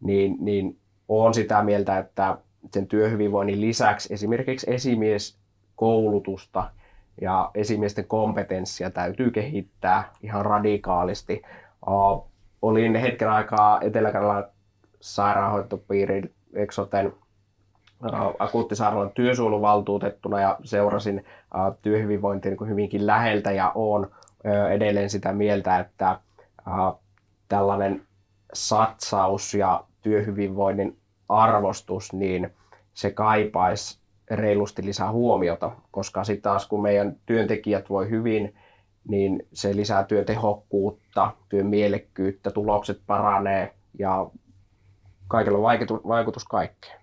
niin, 0.02 0.38
niin 0.39 0.78
on 1.10 1.34
sitä 1.34 1.64
mieltä, 1.64 1.97
että 1.97 2.38
sen 2.74 2.88
työhyvinvoinnin 2.88 3.62
lisäksi 3.62 4.14
esimerkiksi 4.14 4.74
esimieskoulutusta 4.74 6.72
ja 7.22 7.51
esimiesten 7.55 8.05
kompetenssia 8.05 8.89
täytyy 8.89 9.32
kehittää 9.32 10.14
ihan 10.24 10.45
radikaalisti. 10.45 11.41
olin 12.62 12.95
hetken 12.95 13.30
aikaa 13.30 13.82
Etelä-Karjalan 13.82 14.45
sairaanhoitopiirin 14.99 16.34
Exoten 16.53 17.14
akuuttisairaalan 18.39 19.12
työsuojeluvaltuutettuna 19.12 20.41
ja 20.41 20.57
seurasin 20.64 21.26
työhyvinvointia 21.82 22.51
niin 22.51 22.70
hyvinkin 22.70 23.07
läheltä 23.07 23.51
ja 23.51 23.72
olen 23.76 24.10
edelleen 24.72 25.10
sitä 25.10 25.34
mieltä, 25.34 25.80
että 25.80 26.20
tällainen 27.47 28.05
satsaus 28.53 29.53
ja 29.53 29.84
työhyvinvoinnin 30.02 30.97
arvostus, 31.30 32.14
niin 32.14 32.50
se 32.93 33.12
kaipaisi 33.12 34.00
reilusti 34.32 34.86
lisää 34.86 35.12
huomiota, 35.12 35.72
koska 35.91 36.24
sitten 36.24 36.41
taas 36.41 36.68
kun 36.68 36.82
meidän 36.82 37.16
työntekijät 37.26 37.89
voi 37.89 38.10
hyvin, 38.10 38.56
niin 39.08 39.47
se 39.54 39.76
lisää 39.76 40.04
työtehokkuutta, 40.04 41.32
työn 41.50 41.68
mielekkyyttä, 41.68 42.52
tulokset 42.52 43.02
paranee 43.08 43.76
ja 44.00 44.32
kaikilla 45.28 45.58
on 45.58 45.64
vaikutus, 45.64 46.00
vaikutus 46.08 46.45
kaikkeen. 46.45 47.00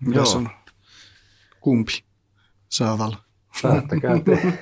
Joo. 0.14 0.24
on 0.36 0.48
kumpi 1.60 1.92
saavalla? 2.68 3.16
Päättäkää 3.62 4.20
te. 4.24 4.52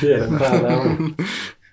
Tiedän, 0.00 0.38
täällä 0.38 0.68
on. 0.68 1.14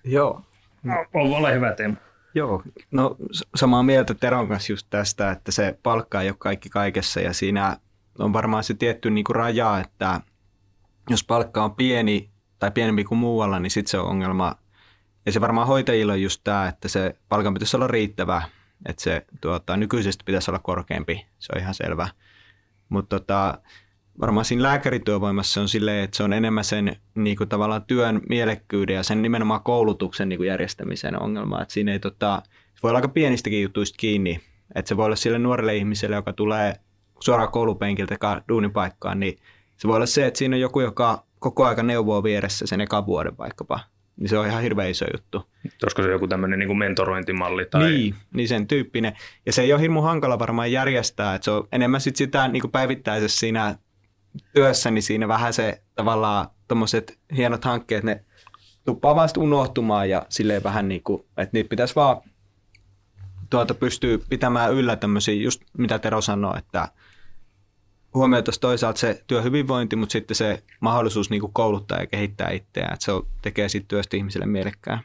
Joo. 0.04 0.42
No, 0.84 0.94
ole 1.14 1.54
hyvä 1.54 1.74
Teemu. 1.74 1.96
Joo, 2.36 2.64
no 2.92 3.16
samaa 3.56 3.84
mieltä 3.84 4.14
Teron 4.14 4.48
kanssa 4.48 4.74
just 4.74 4.88
tästä, 4.90 5.32
että 5.32 5.52
se 5.52 5.80
palkka 5.84 6.22
ei 6.22 6.30
ole 6.30 6.36
kaikki 6.40 6.70
kaikessa 6.70 7.20
ja 7.20 7.34
siinä 7.34 7.78
on 8.20 8.34
varmaan 8.34 8.64
se 8.64 8.74
tietty 8.74 9.10
niin 9.10 9.24
kuin 9.24 9.36
raja, 9.36 9.80
että 9.80 10.22
jos 11.10 11.24
palkka 11.24 11.64
on 11.64 11.76
pieni 11.76 12.30
tai 12.60 12.72
pienempi 12.72 13.04
kuin 13.04 13.20
muualla, 13.20 13.60
niin 13.60 13.72
sitten 13.72 13.92
se 13.92 14.00
on 14.00 14.10
ongelma. 14.10 14.56
Ja 15.26 15.32
se 15.32 15.42
varmaan 15.42 15.68
hoitajilla 15.68 16.14
on 16.14 16.22
just 16.22 16.42
tämä, 16.44 16.68
että 16.68 16.88
se 16.88 17.16
palkan 17.30 17.54
pitäisi 17.54 17.78
olla 17.78 17.88
riittävä, 17.88 18.42
että 18.86 19.04
se 19.04 19.26
tuota, 19.42 19.78
nykyisestä 19.78 20.24
pitäisi 20.26 20.52
olla 20.52 20.60
korkeampi, 20.60 21.26
se 21.40 21.54
on 21.56 21.62
ihan 21.62 21.74
selvä. 21.74 22.08
Mutta 22.90 23.20
tota, 23.20 23.62
varmaan 24.22 24.46
siinä 24.46 24.64
lääkärityövoimassa 24.64 25.62
on 25.62 25.70
silleen, 25.70 26.04
että 26.04 26.18
se 26.18 26.24
on 26.24 26.34
enemmän 26.34 26.64
sen 26.64 26.96
niin 27.16 27.38
kuin 27.38 27.50
tavallaan 27.50 27.84
työn 27.84 28.22
mielekkyyden 28.30 28.96
ja 28.96 29.04
sen 29.04 29.22
nimenomaan 29.22 29.64
koulutuksen 29.64 30.30
niin 30.30 30.38
kuin 30.38 30.48
järjestämisen 30.48 31.22
ongelma. 31.22 31.62
Että 31.62 31.74
siinä 31.74 31.92
ei 31.92 32.00
tota, 32.00 32.42
se 32.76 32.84
voi 32.84 32.90
olla 32.90 32.98
aika 32.98 33.08
pienistäkin 33.08 33.64
jutuista 33.64 33.98
kiinni. 33.98 34.40
Että 34.76 34.90
se 34.90 34.98
voi 34.98 35.06
olla 35.06 35.16
sille 35.16 35.40
nuorelle 35.40 35.76
ihmiselle, 35.76 36.16
joka 36.16 36.34
tulee 36.34 36.76
suoraan 37.20 37.52
koulupenkiltä 37.52 38.42
duunipaikkaan, 38.50 39.20
niin 39.20 39.38
se 39.78 39.88
voi 39.88 39.96
olla 39.96 40.06
se, 40.06 40.26
että 40.26 40.38
siinä 40.38 40.56
on 40.56 40.60
joku, 40.60 40.82
joka 40.82 41.24
koko 41.40 41.66
aika 41.66 41.84
neuvoo 41.84 42.24
vieressä 42.24 42.68
sen 42.68 42.82
ekan 42.82 43.06
vuoden 43.06 43.38
vaikkapa. 43.38 43.80
Niin 44.18 44.30
se 44.30 44.38
on 44.38 44.48
ihan 44.48 44.64
hirveän 44.64 44.90
iso 44.90 45.06
juttu. 45.14 45.50
Olisiko 45.84 46.04
se 46.04 46.12
joku 46.12 46.28
tämmöinen 46.28 46.60
niin 46.60 46.78
mentorointimalli? 46.78 47.66
Tai... 47.66 47.92
Niin, 47.92 48.16
niin 48.34 48.48
sen 48.48 48.68
tyyppinen. 48.68 49.14
Ja 49.46 49.54
se 49.54 49.62
ei 49.62 49.74
ole 49.74 49.82
hirmu 49.82 50.02
hankala 50.02 50.40
varmaan 50.40 50.72
järjestää, 50.72 51.36
että 51.36 51.46
se 51.46 51.52
on 51.52 51.68
enemmän 51.72 52.02
sit 52.02 52.16
sitä 52.16 52.48
niin 52.48 52.62
kuin 52.62 52.72
päivittäisessä 52.72 53.40
siinä 53.40 53.76
työssäni 54.54 54.94
niin 54.94 55.04
siinä 55.04 55.28
vähän 55.28 55.54
se 55.54 55.82
tavallaan 55.96 56.48
tuommoiset 56.68 57.20
hienot 57.36 57.66
hankkeet, 57.66 58.04
ne 58.04 58.26
tuppaa 58.86 59.16
vaan 59.16 59.30
unohtumaan 59.38 60.10
ja 60.10 60.26
silleen 60.30 60.64
vähän 60.64 60.88
niin 60.88 61.04
kuin, 61.04 61.26
että 61.38 61.50
niitä 61.54 61.70
pitäisi 61.70 61.96
vaan 61.96 62.22
tuota 63.50 63.74
pystyy 63.74 64.18
pitämään 64.30 64.74
yllä 64.74 64.96
tämmöisiä, 64.96 65.34
just 65.34 65.62
mitä 65.78 66.00
Tero 66.00 66.22
sanoi, 66.22 66.58
että 66.58 66.88
huomioitaisiin 68.14 68.62
toisaalta 68.62 69.00
se 69.00 69.24
työhyvinvointi, 69.28 69.96
mutta 69.96 70.14
sitten 70.14 70.36
se 70.36 70.64
mahdollisuus 70.80 71.30
niin 71.30 71.42
kuin 71.42 71.54
kouluttaa 71.54 72.00
ja 72.00 72.08
kehittää 72.08 72.50
itseään, 72.50 72.94
että 72.94 73.06
se 73.06 73.12
tekee 73.42 73.70
siitä 73.70 73.86
työstä 73.88 74.18
ihmisille 74.18 74.46
mielekkää. 74.46 75.00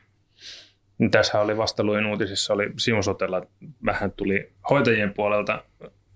Tässä 1.10 1.40
oli 1.40 1.56
vasta 1.56 1.84
luin 1.84 2.06
uutisissa, 2.06 2.54
oli 2.54 2.72
Siunsotella 2.78 3.42
vähän 3.84 4.12
tuli 4.12 4.52
hoitajien 4.70 5.14
puolelta 5.14 5.64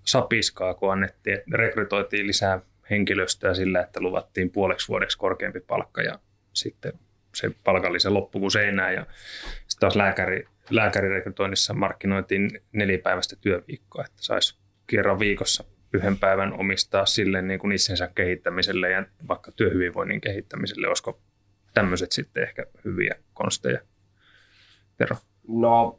sapiskaa, 0.05 0.75
kun 0.75 0.93
annettiin, 0.93 1.39
rekrytoitiin 1.53 2.27
lisää 2.27 2.61
henkilöstöä 2.91 3.55
sillä, 3.55 3.81
että 3.81 4.01
luvattiin 4.01 4.51
puoleksi 4.51 4.89
vuodeksi 4.89 5.19
korkeampi 5.19 5.61
palkka 5.61 6.03
ja 6.03 6.19
sitten 6.53 6.93
se 7.35 7.51
palkallisen 7.65 8.15
loppu 8.15 8.41
kuin 8.41 8.51
seinään. 8.51 8.95
Ja 8.95 9.07
sitten 9.43 9.81
taas 9.81 9.97
lääkäri, 9.97 10.45
lääkärirekrytoinnissa 10.71 11.75
markkinoitiin 11.75 12.51
nelipäiväistä 12.73 13.37
työviikkoa, 13.41 14.05
että 14.05 14.23
saisi 14.23 14.59
kerran 14.87 15.19
viikossa 15.19 15.65
yhden 15.93 16.19
päivän 16.19 16.61
omistaa 16.61 17.07
sille 17.07 17.43
niin 17.43 17.61
kuin 17.61 17.73
itsensä 17.73 18.11
kehittämiselle 18.15 18.91
ja 18.91 19.05
vaikka 19.29 19.53
työhyvinvoinnin 19.53 20.21
kehittämiselle. 20.21 20.89
Olisiko 20.89 21.21
tämmöiset 21.75 22.13
sitten 22.13 22.43
ehkä 22.43 22.67
hyviä 22.85 23.15
konsteja? 23.35 23.81
Tero. 24.97 25.17
No, 25.49 25.99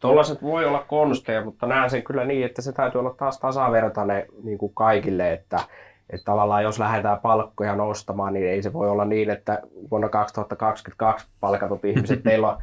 tuollaiset 0.00 0.42
voi 0.42 0.64
olla 0.64 0.84
konsteja, 0.88 1.44
mutta 1.44 1.66
näen 1.66 1.90
sen 1.90 2.02
kyllä 2.02 2.24
niin, 2.24 2.46
että 2.46 2.62
se 2.62 2.72
täytyy 2.72 2.98
olla 2.98 3.14
taas 3.18 3.40
tasavertainen 3.40 4.26
niin 4.42 4.58
kuin 4.58 4.74
kaikille, 4.74 5.32
että 5.32 5.60
että 6.12 6.24
tavallaan 6.24 6.62
jos 6.62 6.78
lähdetään 6.78 7.18
palkkoja 7.18 7.76
nostamaan, 7.76 8.34
niin 8.34 8.48
ei 8.48 8.62
se 8.62 8.72
voi 8.72 8.90
olla 8.90 9.04
niin, 9.04 9.30
että 9.30 9.62
vuonna 9.90 10.08
2022 10.08 11.26
palkatut 11.40 11.84
ihmiset, 11.84 12.22
teillä 12.22 12.48
on 12.48 12.56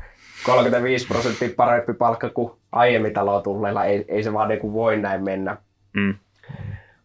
35 0.46 1.08
prosenttia 1.08 1.50
parempi 1.58 1.94
palkka 1.94 2.30
kuin 2.30 2.52
aiemmin 2.72 3.14
taloa 3.14 3.42
tulleilla. 3.42 3.86
Ei, 3.86 4.06
ei 4.08 4.24
se 4.24 4.34
vaan 4.34 4.50
niin 4.50 4.62
kuin 4.62 4.74
voi 4.74 4.98
näin 4.98 5.24
mennä. 5.24 5.58
Mm. 5.94 6.16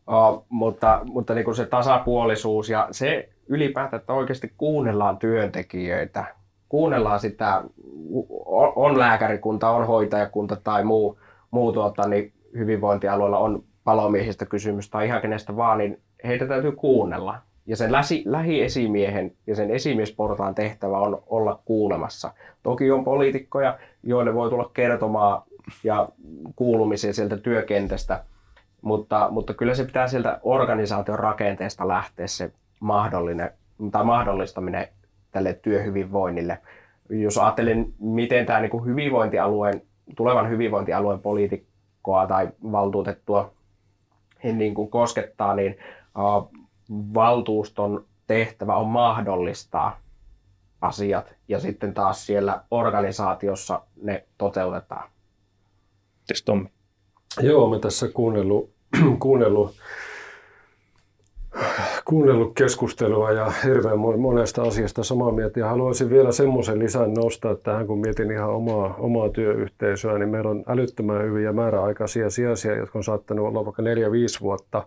Uh, 0.08 0.44
mutta 0.48 1.00
mutta 1.04 1.34
niin 1.34 1.44
kuin 1.44 1.54
se 1.54 1.66
tasapuolisuus 1.66 2.68
ja 2.68 2.88
se 2.90 3.28
ylipäätään, 3.48 4.00
että 4.00 4.12
oikeasti 4.12 4.52
kuunnellaan 4.58 5.18
työntekijöitä, 5.18 6.24
kuunnellaan 6.68 7.20
sitä, 7.20 7.62
on 8.76 8.98
lääkärikunta, 8.98 9.70
on 9.70 9.86
hoitajakunta 9.86 10.56
tai 10.56 10.84
muu, 10.84 11.18
muu 11.50 11.72
tuota, 11.72 12.08
niin 12.08 12.32
hyvinvointialueella 12.54 13.38
on 13.38 13.64
palomiehistä 13.84 14.46
kysymys 14.46 14.90
tai 14.90 15.06
ihan 15.06 15.20
kenestä 15.20 15.56
vaan, 15.56 15.78
niin 15.78 16.00
heitä 16.24 16.46
täytyy 16.46 16.72
kuunnella. 16.72 17.38
Ja 17.66 17.76
sen 17.76 17.92
läsi, 17.92 18.22
lähiesimiehen 18.26 19.32
ja 19.46 19.56
sen 19.56 19.70
esimiesportaan 19.70 20.54
tehtävä 20.54 20.98
on 20.98 21.22
olla 21.26 21.60
kuulemassa. 21.64 22.32
Toki 22.62 22.90
on 22.90 23.04
poliitikkoja, 23.04 23.78
joille 24.02 24.34
voi 24.34 24.50
tulla 24.50 24.70
kertomaan 24.74 25.42
ja 25.84 26.08
kuulumisia 26.56 27.12
sieltä 27.12 27.36
työkentästä, 27.36 28.24
mutta, 28.82 29.28
mutta 29.30 29.54
kyllä 29.54 29.74
se 29.74 29.84
pitää 29.84 30.08
sieltä 30.08 30.40
organisaation 30.42 31.18
rakenteesta 31.18 31.88
lähteä 31.88 32.26
se 32.26 32.52
mahdollinen, 32.80 33.50
tai 33.90 34.04
mahdollistaminen 34.04 34.88
tälle 35.30 35.58
työhyvinvoinnille. 35.62 36.58
jos 37.10 37.38
ajattelen, 37.38 37.92
miten 37.98 38.46
tämä 38.46 38.60
niin 38.60 38.84
hyvinvointialueen, 38.84 39.82
tulevan 40.16 40.50
hyvinvointialueen 40.50 41.20
poliitikkoa 41.20 42.26
tai 42.26 42.48
valtuutettua 42.72 43.52
niin 44.42 44.74
kuin 44.74 44.90
koskettaa, 44.90 45.54
niin 45.54 45.76
valtuuston 47.14 48.04
tehtävä 48.26 48.76
on 48.76 48.86
mahdollistaa 48.86 50.00
asiat 50.80 51.34
ja 51.48 51.60
sitten 51.60 51.94
taas 51.94 52.26
siellä 52.26 52.64
organisaatiossa 52.70 53.82
ne 54.02 54.24
toteutetaan. 54.38 55.08
Mites 56.20 56.42
Tommi? 56.42 56.68
Joo, 57.40 57.70
mä 57.70 57.78
tässä 57.78 58.08
kuunnellut, 58.08 58.70
kuunnellut, 59.18 59.74
kuunnellut 62.04 62.54
keskustelua 62.54 63.32
ja 63.32 63.52
hirveän 63.64 63.98
monesta 63.98 64.62
asiasta 64.62 65.04
samaa 65.04 65.32
mieltä. 65.32 65.60
Ja 65.60 65.68
haluaisin 65.68 66.10
vielä 66.10 66.32
semmoisen 66.32 66.78
lisän 66.78 67.14
nostaa 67.14 67.54
tähän, 67.54 67.86
kun 67.86 68.00
mietin 68.00 68.30
ihan 68.30 68.50
omaa, 68.50 68.94
omaa 68.98 69.28
työyhteisöä, 69.28 70.18
niin 70.18 70.28
meillä 70.28 70.50
on 70.50 70.64
älyttömän 70.68 71.22
hyviä 71.22 71.52
määräaikaisia 71.52 72.30
sijaisia, 72.30 72.76
jotka 72.76 72.98
on 72.98 73.04
saattanut 73.04 73.46
olla 73.46 73.64
vaikka 73.64 73.82
4-5 73.82 73.86
vuotta 74.40 74.86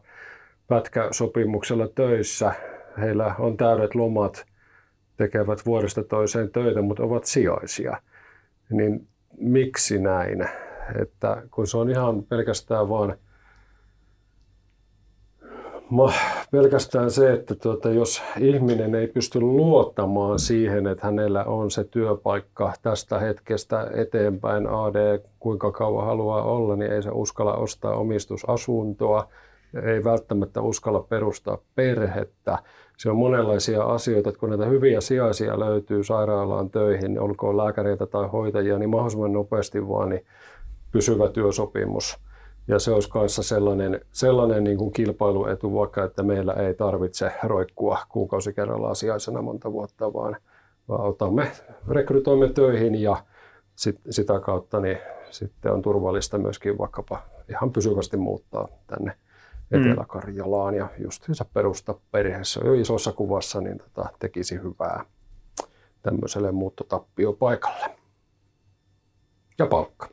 pätkäsopimuksella 0.68 1.88
töissä. 1.88 2.54
Heillä 2.98 3.36
on 3.40 3.58
täydet 3.58 3.96
lomat, 3.96 4.46
tekevät 5.18 5.66
vuodesta 5.66 6.04
toiseen 6.04 6.52
töitä, 6.52 6.82
mutta 6.82 7.04
ovat 7.04 7.26
sijaisia. 7.26 8.02
Niin 8.70 9.08
miksi 9.38 10.00
näin? 10.00 10.50
Että 11.02 11.44
kun 11.52 11.68
se 11.68 11.78
on 11.78 11.90
ihan 11.90 12.24
pelkästään 12.24 12.90
vaan 12.90 13.18
pelkästään 16.52 17.12
se, 17.12 17.34
että 17.34 17.56
tuota, 17.56 17.90
jos 17.90 18.24
ihminen 18.40 18.96
ei 18.96 19.08
pysty 19.08 19.42
luottamaan 19.42 20.40
siihen, 20.40 20.88
että 20.88 21.06
hänellä 21.06 21.44
on 21.44 21.72
se 21.72 21.84
työpaikka 21.84 22.74
tästä 22.82 23.20
hetkestä 23.20 23.88
eteenpäin, 23.94 24.68
AD 24.68 25.20
kuinka 25.40 25.72
kauan 25.72 26.06
haluaa 26.06 26.44
olla, 26.44 26.76
niin 26.76 26.92
ei 26.92 27.04
se 27.04 27.10
uskalla 27.10 27.54
ostaa 27.54 27.96
omistusasuntoa, 27.96 29.28
ei 29.84 30.04
välttämättä 30.04 30.62
uskalla 30.62 31.00
perustaa 31.00 31.58
perhettä. 31.76 32.58
Se 32.98 33.10
on 33.10 33.18
monenlaisia 33.18 33.84
asioita, 33.84 34.30
että 34.30 34.40
kun 34.40 34.50
näitä 34.50 34.66
hyviä 34.66 35.02
sijaisia 35.02 35.60
löytyy 35.60 36.04
sairaalaan 36.04 36.70
töihin, 36.70 37.20
olkoon 37.20 37.58
lääkäreitä 37.58 38.06
tai 38.06 38.28
hoitajia, 38.28 38.78
niin 38.78 38.90
mahdollisimman 38.90 39.34
nopeasti 39.34 39.88
vaan 39.88 40.10
niin 40.10 40.26
pysyvä 40.92 41.30
työsopimus. 41.30 42.20
Ja 42.68 42.80
se 42.80 42.92
olisi 42.92 43.10
kanssa 43.10 43.44
sellainen, 43.44 44.02
sellainen 44.12 44.64
niin 44.64 44.78
kuin 44.78 44.92
kilpailuetu, 44.92 45.74
vaikka 45.74 46.04
että 46.04 46.24
meillä 46.24 46.54
ei 46.54 46.74
tarvitse 46.74 47.32
roikkua 47.44 47.98
kuukausi 48.10 48.54
kerrallaan 48.54 48.96
sijaisena 48.96 49.42
monta 49.42 49.72
vuotta, 49.72 50.14
vaan, 50.14 50.38
vaan 50.90 51.02
otamme, 51.02 51.52
rekrytoimme 51.88 52.50
töihin 52.50 53.02
ja 53.02 53.18
sit, 53.76 54.00
sitä 54.10 54.40
kautta 54.40 54.80
niin 54.80 54.98
sitten 55.30 55.72
on 55.72 55.82
turvallista 55.82 56.38
myöskin 56.38 56.78
vaikkapa 56.78 57.20
ihan 57.50 57.72
pysyvästi 57.72 58.18
muuttaa 58.18 58.68
tänne. 58.88 59.14
Etelä-Karjalaan 59.72 60.76
ja 60.76 60.90
justiinsa 61.04 61.46
perusta 61.54 61.96
perheessä 62.12 62.62
jo 62.66 62.74
isossa 62.74 63.12
kuvassa, 63.12 63.62
niin 63.62 63.78
tota, 63.78 64.10
tekisi 64.20 64.56
hyvää 64.56 65.06
tämmöiselle 66.02 66.52
muuttotappiopaikalle. 66.52 67.86
Ja 69.58 69.66
palkka. 69.66 70.10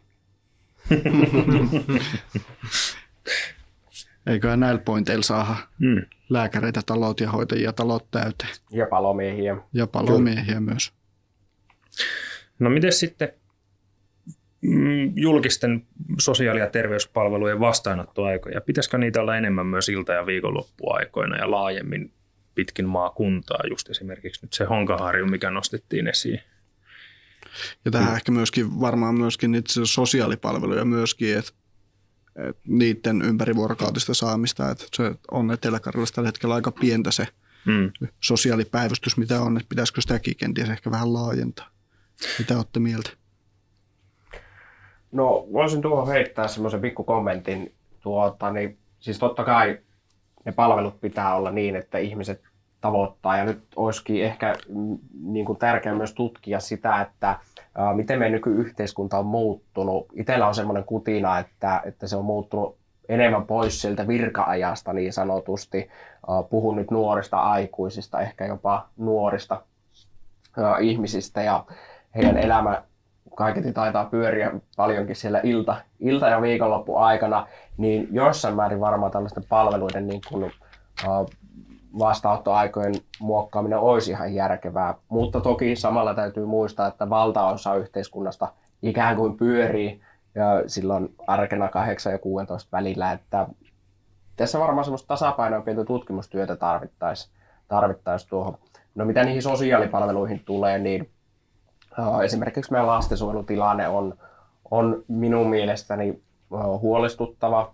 Eiköhän 4.27 4.61
näillä 4.61 4.81
pointeilla 4.81 5.23
saada 5.23 5.57
mm. 5.79 6.03
lääkäreitä, 6.29 6.81
talot 6.87 7.21
ja 7.21 7.31
hoitajia 7.31 7.73
talot 7.73 8.11
täyteen. 8.11 8.51
Ja 8.71 8.87
palomiehiä. 8.87 9.57
Ja 9.73 9.87
palomiehiä 9.87 10.45
Kyllä. 10.45 10.61
myös. 10.61 10.93
No 12.59 12.71
miten 12.71 12.93
sitten 12.93 13.29
mm, 13.29 13.42
julkisten 15.15 15.87
sosiaali- 16.19 16.61
ja 16.61 16.71
terveyspalvelujen 16.71 17.61
vastaanottoaikoja? 17.61 18.61
Pitäisikö 18.61 18.99
niitä 18.99 19.21
olla 19.21 19.37
enemmän 19.37 19.67
myös 19.67 19.89
ilta- 19.89 20.13
ja 20.13 20.27
viikonloppuaikoina 20.27 21.37
ja 21.37 21.51
laajemmin 21.51 22.13
pitkin 22.55 22.89
maakuntaa, 22.89 23.61
just 23.71 23.91
esimerkiksi 23.91 24.45
nyt 24.45 24.53
se 24.53 24.65
Honkaharju, 24.65 25.27
mikä 25.27 25.51
nostettiin 25.51 26.07
esiin? 26.07 26.41
Ja 27.85 27.91
tähän 27.91 28.09
mm. 28.09 28.17
ehkä 28.17 28.33
myöskin 28.33 28.81
varmaan 28.81 29.15
myöskin 29.15 29.51
niitä 29.51 29.73
sosiaalipalveluja 29.85 30.85
myöskin, 30.85 31.39
että, 31.39 31.53
että 32.37 32.63
niiden 32.67 33.23
ympärivuorokautista 33.23 34.15
saamista, 34.15 34.71
että 34.71 34.85
se 34.95 35.15
on 35.31 35.51
etelä 35.51 35.81
tällä 36.15 36.29
hetkellä 36.29 36.55
aika 36.55 36.73
pientä 36.73 37.11
se 37.11 37.27
mm. 37.65 37.93
sosiaalipäivystys, 38.21 39.17
mitä 39.17 39.41
on, 39.41 39.57
että 39.57 39.69
pitäisikö 39.69 40.01
sitäkin 40.01 40.37
kenties 40.37 40.69
ehkä 40.69 40.91
vähän 40.91 41.13
laajentaa. 41.13 41.71
Mitä 42.39 42.57
olette 42.57 42.81
mieltä? 42.81 43.22
No 45.13 45.47
voisin 45.53 45.83
tuohon 45.83 46.09
heittää 46.09 46.49
semmoisen 46.49 46.81
pikku 46.81 47.05
kommentin. 47.05 47.73
Tuota, 48.01 48.51
niin, 48.51 48.79
siis 49.01 49.19
totta 49.19 49.45
kai 49.45 49.79
ne 50.45 50.53
palvelut 50.53 51.01
pitää 51.01 51.35
olla 51.35 51.51
niin, 51.51 51.77
että 51.77 51.99
ihmiset 51.99 52.43
tavoittaa. 52.81 53.37
Ja 53.37 53.45
nyt 53.45 53.63
olisikin 53.77 54.25
ehkä 54.25 54.55
mm, 54.69 54.99
niin 55.23 55.47
kuin 55.47 55.59
tärkeää 55.59 55.95
myös 55.95 56.15
tutkia 56.15 56.61
sitä, 56.61 57.01
että 57.01 57.39
ää, 57.75 57.95
miten 57.95 58.19
meidän 58.19 58.33
nykyyhteiskunta 58.33 59.19
on 59.19 59.27
muuttunut. 59.27 60.07
Itellä 60.13 60.47
on 60.47 60.55
semmoinen 60.55 60.85
kutina, 60.85 61.39
että, 61.39 61.83
että 61.85 62.07
se 62.07 62.17
on 62.17 62.25
muuttunut 62.25 62.77
enemmän 63.09 63.47
pois 63.47 63.83
sieltä 63.83 64.09
virka-ajasta 64.09 64.93
niin 64.93 65.13
sanotusti. 65.13 65.89
Ää, 66.29 66.43
puhun 66.43 66.77
nyt 66.77 66.91
nuorista 66.91 67.39
aikuisista, 67.39 68.21
ehkä 68.21 68.47
jopa 68.47 68.89
nuorista 68.97 69.63
ää, 70.59 70.79
ihmisistä 70.79 71.43
ja 71.43 71.65
heidän 72.15 72.39
elämä 72.39 72.83
kaiketi 73.35 73.73
taitaa 73.73 74.05
pyöriä 74.05 74.51
paljonkin 74.77 75.17
siellä 75.17 75.41
ilta, 75.43 75.77
ilta- 76.01 76.29
ja 76.29 76.43
viikonloppu 76.43 76.97
aikana, 76.97 77.47
niin 77.77 78.09
jossain 78.11 78.57
määrin 78.57 78.81
varmaan 78.81 79.13
tällaisten 79.13 79.45
palveluiden 79.49 80.07
niin 80.07 80.21
kuin, 80.29 80.53
vastaanottoaikojen 81.99 82.95
muokkaaminen 83.21 83.79
olisi 83.79 84.11
ihan 84.11 84.35
järkevää, 84.35 84.95
mutta 85.09 85.41
toki 85.41 85.77
samalla 85.77 86.15
täytyy 86.15 86.47
muistaa, 86.47 86.87
että 86.89 87.11
valtaosa 87.11 87.75
yhteiskunnasta 87.75 88.53
ikään 88.83 89.17
kuin 89.17 89.37
pyörii 89.37 90.01
ja 90.35 90.63
silloin 90.67 91.15
arkena 91.27 91.69
8 91.69 92.13
ja 92.13 92.19
16 92.19 92.69
välillä, 92.73 93.13
että 93.13 93.47
tässä 94.37 94.59
varmaan 94.59 94.85
semmoista 94.85 95.09
tasapainoa 95.09 95.61
pientä 95.61 95.85
tutkimustyötä 95.85 96.57
tarvittaisiin 96.57 97.35
tarvittais 97.69 98.27
tuohon. 98.27 98.59
No 98.95 99.05
mitä 99.05 99.25
niihin 99.25 99.43
sosiaalipalveluihin 99.43 100.43
tulee, 100.45 100.79
niin 100.79 101.03
uh, 101.03 101.09
esimerkiksi 102.25 102.73
meidän 102.73 102.87
lastensuojelutilanne 102.87 103.89
on, 103.89 104.15
on 104.71 105.05
minun 105.09 105.51
mielestäni 105.51 106.23
huolestuttava. 106.81 107.73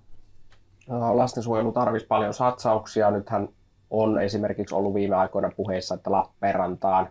Lastensuojelu 0.88 1.72
tarvitsisi 1.72 2.08
paljon 2.08 2.34
satsauksia. 2.34 3.10
Nythän 3.10 3.48
on 3.90 4.22
esimerkiksi 4.22 4.74
ollut 4.74 4.94
viime 4.94 5.16
aikoina 5.16 5.50
puheissa, 5.56 5.94
että 5.94 6.10
Lappeenrantaan 6.10 7.08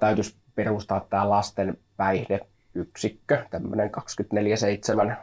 täytyisi 0.00 0.36
perustaa 0.54 1.06
tämä 1.10 1.28
lasten 1.28 1.78
päihdeyksikkö, 1.96 3.44
tämmöinen 3.50 3.90
24-7 5.10 5.16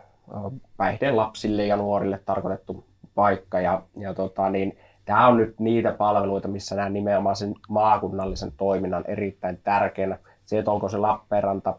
päihde 0.78 1.12
lapsille 1.12 1.66
ja 1.66 1.76
nuorille 1.76 2.20
tarkoitettu 2.26 2.86
paikka. 3.16 3.60
Ja, 3.60 3.82
ja 3.98 4.14
tota, 4.14 4.50
niin, 4.50 4.78
tämä 5.06 5.28
on 5.28 5.38
nyt 5.38 5.60
niitä 5.60 5.92
palveluita, 5.92 6.48
missä 6.48 6.76
nämä 6.76 6.90
nimenomaan 6.90 7.36
sen 7.36 7.54
maakunnallisen 7.70 8.52
toiminnan 8.58 9.04
erittäin 9.08 9.60
tärkeänä. 9.64 10.18
Se, 10.46 10.60
että 10.60 10.72
onko 10.72 10.90
se 10.90 10.98
Lappeenranta, 10.98 11.76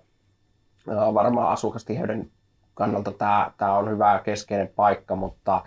varmaan 1.14 1.52
asukastiheyden 1.52 2.30
kannalta 2.74 3.12
tämä, 3.12 3.52
tämä 3.56 3.76
on 3.76 3.90
hyvä 3.90 4.20
keskeinen 4.24 4.68
paikka, 4.76 5.16
mutta 5.16 5.62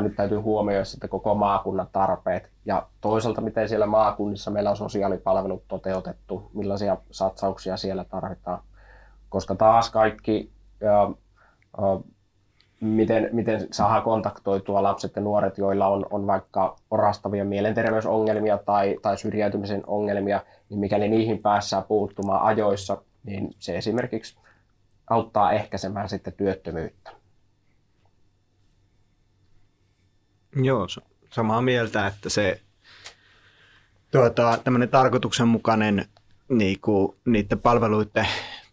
nyt 0.00 0.16
täytyy 0.16 0.38
huomioida 0.38 0.84
sitten 0.84 1.10
koko 1.10 1.34
maakunnan 1.34 1.88
tarpeet 1.92 2.50
ja 2.64 2.86
toisaalta 3.00 3.40
miten 3.40 3.68
siellä 3.68 3.86
maakunnissa 3.86 4.50
meillä 4.50 4.70
on 4.70 4.76
sosiaalipalvelut 4.76 5.64
toteutettu, 5.68 6.50
millaisia 6.54 6.96
satsauksia 7.10 7.76
siellä 7.76 8.04
tarvitaan. 8.04 8.62
Koska 9.28 9.54
taas 9.54 9.90
kaikki, 9.90 10.52
miten, 12.80 13.28
miten 13.32 13.68
saadaan 13.70 14.02
kontaktoitua 14.02 14.82
lapset 14.82 15.16
ja 15.16 15.22
nuoret, 15.22 15.58
joilla 15.58 15.86
on, 15.86 16.06
on 16.10 16.26
vaikka 16.26 16.76
orastavia 16.90 17.44
mielenterveysongelmia 17.44 18.58
tai, 18.58 18.96
tai 19.02 19.18
syrjäytymisen 19.18 19.82
ongelmia, 19.86 20.42
niin 20.68 20.80
mikäli 20.80 21.08
niihin 21.08 21.42
päässään 21.42 21.84
puuttumaan 21.84 22.42
ajoissa, 22.42 23.02
niin 23.24 23.54
se 23.58 23.76
esimerkiksi 23.76 24.38
auttaa 25.10 25.52
ehkäisemään 25.52 26.08
sitten 26.08 26.32
työttömyyttä. 26.32 27.10
Joo, 30.62 30.86
samaa 31.30 31.62
mieltä, 31.62 32.06
että 32.06 32.28
se 32.30 32.60
tuota, 34.10 34.58
tämmöinen 34.64 34.88
tarkoituksenmukainen 34.88 36.04
niin 36.48 36.80
kuin, 36.80 37.16
niiden 37.24 37.60
palveluiden 37.60 38.26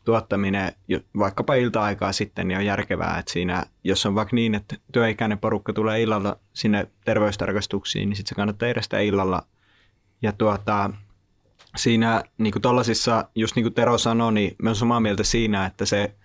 tuottaminen 0.04 0.74
vaikkapa 1.20 1.56
ilta-aikaa 1.56 2.12
sitten 2.12 2.48
niin 2.48 2.58
on 2.58 2.66
järkevää, 2.66 3.18
että 3.20 3.32
siinä, 3.32 3.64
jos 3.84 4.06
on 4.06 4.16
vaikka 4.16 4.36
niin, 4.36 4.56
että 4.56 4.76
työikäinen 4.92 5.40
porukka 5.40 5.74
tulee 5.74 6.02
illalla 6.02 6.40
sinne 6.54 6.88
terveystarkastuksiin, 7.06 8.10
niin 8.10 8.18
sitten 8.18 8.30
se 8.30 8.36
kannattaa 8.36 8.70
edestä 8.70 9.00
illalla. 9.00 9.46
Ja 10.22 10.32
tuota, 10.32 10.90
siinä 11.76 12.24
niin 12.38 12.52
kuin 12.52 12.62
tollasissa, 12.62 13.30
just 13.36 13.56
niin 13.56 13.64
kuin 13.64 13.74
Tero 13.74 13.98
sanoi, 13.98 14.34
niin 14.34 14.56
me 14.62 14.70
on 14.70 14.76
samaa 14.76 15.00
mieltä 15.00 15.24
siinä, 15.24 15.66
että 15.66 15.86
se 15.86 16.16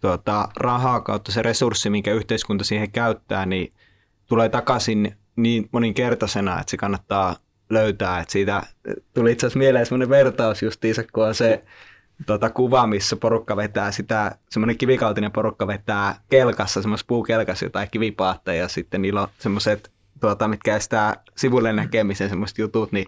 tuota, 0.00 0.48
rahaa 0.56 1.00
kautta 1.00 1.32
se 1.32 1.42
resurssi, 1.42 1.90
minkä 1.90 2.12
yhteiskunta 2.12 2.64
siihen 2.64 2.90
käyttää, 2.90 3.46
niin 3.46 3.72
tulee 4.26 4.48
takaisin 4.48 5.16
niin 5.36 5.68
moninkertaisena, 5.72 6.60
että 6.60 6.70
se 6.70 6.76
kannattaa 6.76 7.36
löytää. 7.70 8.20
Että 8.20 8.32
siitä 8.32 8.62
tuli 9.14 9.32
itse 9.32 9.46
asiassa 9.46 9.58
mieleen 9.58 9.86
semmoinen 9.86 10.08
vertaus 10.08 10.62
justiinsa, 10.62 11.04
kun 11.12 11.26
on 11.26 11.34
se 11.34 11.64
tota, 12.26 12.50
kuva, 12.50 12.86
missä 12.86 13.16
porukka 13.16 13.56
vetää 13.56 13.92
sitä, 13.92 14.38
semmoinen 14.50 14.78
kivikautinen 14.78 15.32
porukka 15.32 15.66
vetää 15.66 16.20
kelkassa, 16.30 16.82
semmoisessa 16.82 17.08
puukelkassa 17.08 17.64
jotain 17.64 17.88
kivipaatteja 17.90 18.62
ja 18.62 18.68
sitten 18.68 19.02
niillä 19.02 19.22
on 19.22 19.28
semmoiset, 19.38 19.92
tuota, 20.20 20.48
mitkä 20.48 20.76
estää 20.76 21.22
sivulle 21.36 21.72
näkemisen 21.72 22.28
semmoiset 22.28 22.58
jutut, 22.58 22.92
niin 22.92 23.06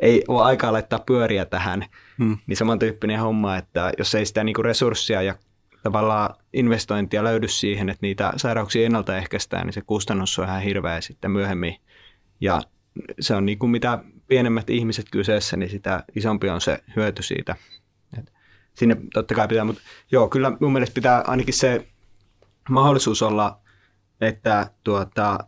ei 0.00 0.24
ole 0.28 0.42
aikaa 0.42 0.72
laittaa 0.72 0.98
pyöriä 1.06 1.44
tähän. 1.44 1.86
Hmm. 2.18 2.38
Niin 2.46 2.56
samantyyppinen 2.56 3.20
homma, 3.20 3.56
että 3.56 3.92
jos 3.98 4.14
ei 4.14 4.26
sitä 4.26 4.44
niinku 4.44 4.62
resurssia 4.62 5.22
ja 5.22 5.34
tavallaan 5.82 6.34
investointia 6.52 7.24
löydy 7.24 7.48
siihen, 7.48 7.88
että 7.88 8.06
niitä 8.06 8.32
sairauksia 8.36 8.86
ennaltaehkäistään, 8.86 9.66
niin 9.66 9.72
se 9.74 9.80
kustannus 9.80 10.38
on 10.38 10.44
ihan 10.44 10.62
hirveä 10.62 11.00
sitten 11.00 11.30
myöhemmin. 11.30 11.76
Ja 12.40 12.62
se 13.20 13.34
on 13.34 13.46
niin 13.46 13.58
kuin 13.58 13.70
mitä 13.70 13.98
pienemmät 14.28 14.70
ihmiset 14.70 15.06
kyseessä, 15.10 15.56
niin 15.56 15.70
sitä 15.70 16.04
isompi 16.16 16.48
on 16.48 16.60
se 16.60 16.78
hyöty 16.96 17.22
siitä. 17.22 17.56
Sinne 18.80 18.96
totta 19.14 19.34
kai 19.34 19.48
pitää, 19.48 19.64
mutta 19.64 19.82
joo, 20.10 20.28
kyllä 20.28 20.52
mun 20.60 20.72
mielestä 20.72 20.94
pitää 20.94 21.24
ainakin 21.26 21.54
se 21.54 21.86
mahdollisuus 22.68 23.22
olla, 23.22 23.58
että 24.20 24.70
tuota, 24.84 25.38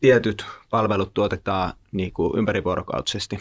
tietyt 0.00 0.44
palvelut 0.70 1.14
tuotetaan 1.14 1.72
niin 1.92 2.12
kuin 2.12 2.38
ympärivuorokautisesti. 2.38 3.38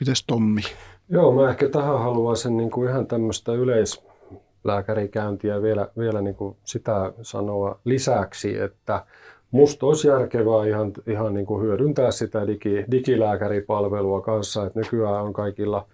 Mites 0.00 0.24
Tommi? 0.26 0.60
Joo, 1.08 1.34
mä 1.34 1.50
ehkä 1.50 1.68
tähän 1.68 1.98
haluaisin 1.98 2.56
niin 2.56 2.70
kuin 2.70 2.90
ihan 2.90 3.06
tämmöistä 3.06 3.52
yleislääkärikäyntiä 3.52 5.62
vielä, 5.62 5.88
vielä 5.98 6.20
niin 6.20 6.36
kuin 6.36 6.56
sitä 6.64 7.12
sanoa 7.22 7.80
lisäksi, 7.84 8.58
että 8.58 9.06
Musta 9.52 9.86
olisi 9.86 10.08
järkevää 10.08 10.66
ihan, 10.66 10.92
ihan 11.06 11.34
niin 11.34 11.46
kuin 11.46 11.62
hyödyntää 11.62 12.10
sitä 12.10 12.46
digi, 12.46 12.84
digilääkäripalvelua 12.90 14.20
kanssa, 14.20 14.66
että 14.66 14.80
nykyään 14.80 15.22
on 15.22 15.32
kaikilla 15.32 15.86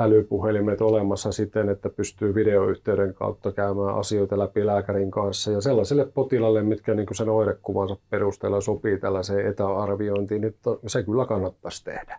älypuhelimet 0.00 0.80
olemassa 0.80 1.32
siten, 1.32 1.68
että 1.68 1.88
pystyy 1.88 2.34
videoyhteyden 2.34 3.14
kautta 3.14 3.52
käymään 3.52 3.96
asioita 3.96 4.38
läpi 4.38 4.66
lääkärin 4.66 5.10
kanssa. 5.10 5.50
Ja 5.50 5.60
sellaiselle 5.60 6.06
potilalle, 6.06 6.62
mitkä 6.62 6.94
niin 6.94 7.06
sen 7.12 7.28
oirekuvansa 7.28 7.96
perusteella 8.10 8.60
sopii 8.60 8.98
tällaiseen 8.98 9.46
etäarviointiin, 9.46 10.40
niin 10.40 10.54
se 10.86 11.02
kyllä 11.02 11.26
kannattaisi 11.26 11.84
tehdä. 11.84 12.18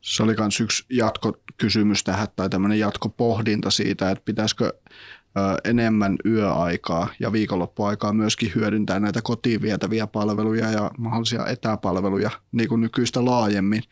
Se 0.00 0.22
oli 0.22 0.34
myös 0.38 0.60
yksi 0.60 0.84
jatkokysymys 0.90 2.04
tähän 2.04 2.28
tai 2.36 2.48
tämmöinen 2.48 2.78
jatkopohdinta 2.78 3.70
siitä, 3.70 4.10
että 4.10 4.24
pitäisikö 4.24 4.72
enemmän 5.64 6.16
yöaikaa 6.26 7.08
ja 7.20 7.32
viikonloppuaikaa 7.32 8.12
myöskin 8.12 8.52
hyödyntää 8.54 9.00
näitä 9.00 9.20
kotiin 9.22 9.62
vietäviä 9.62 10.06
palveluja 10.06 10.70
ja 10.70 10.90
mahdollisia 10.98 11.46
etäpalveluja 11.46 12.30
niin 12.52 12.68
kuin 12.68 12.80
nykyistä 12.80 13.24
laajemmin. 13.24 13.82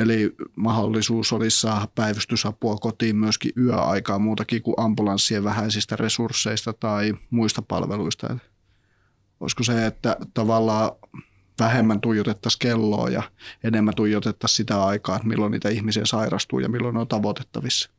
Eli 0.00 0.34
mahdollisuus 0.56 1.32
olisi 1.32 1.60
saada 1.60 1.88
päivystysapua 1.94 2.76
kotiin 2.76 3.16
myöskin 3.16 3.52
yöaikaa 3.56 4.18
muutakin 4.18 4.62
kuin 4.62 4.74
ambulanssien 4.76 5.44
vähäisistä 5.44 5.96
resursseista 5.96 6.72
tai 6.72 7.14
muista 7.30 7.62
palveluista. 7.62 8.36
Olisiko 9.40 9.62
se, 9.62 9.86
että 9.86 10.16
tavallaan 10.34 10.90
vähemmän 11.58 12.00
tuijotettaisiin 12.00 12.58
kelloa 12.58 13.08
ja 13.08 13.22
enemmän 13.64 13.94
tuijotettaisiin 13.94 14.56
sitä 14.56 14.84
aikaa, 14.84 15.16
että 15.16 15.28
milloin 15.28 15.52
niitä 15.52 15.68
ihmisiä 15.68 16.02
sairastuu 16.06 16.58
ja 16.58 16.68
milloin 16.68 16.94
ne 16.94 17.00
on 17.00 17.08
tavoitettavissa? 17.08 17.90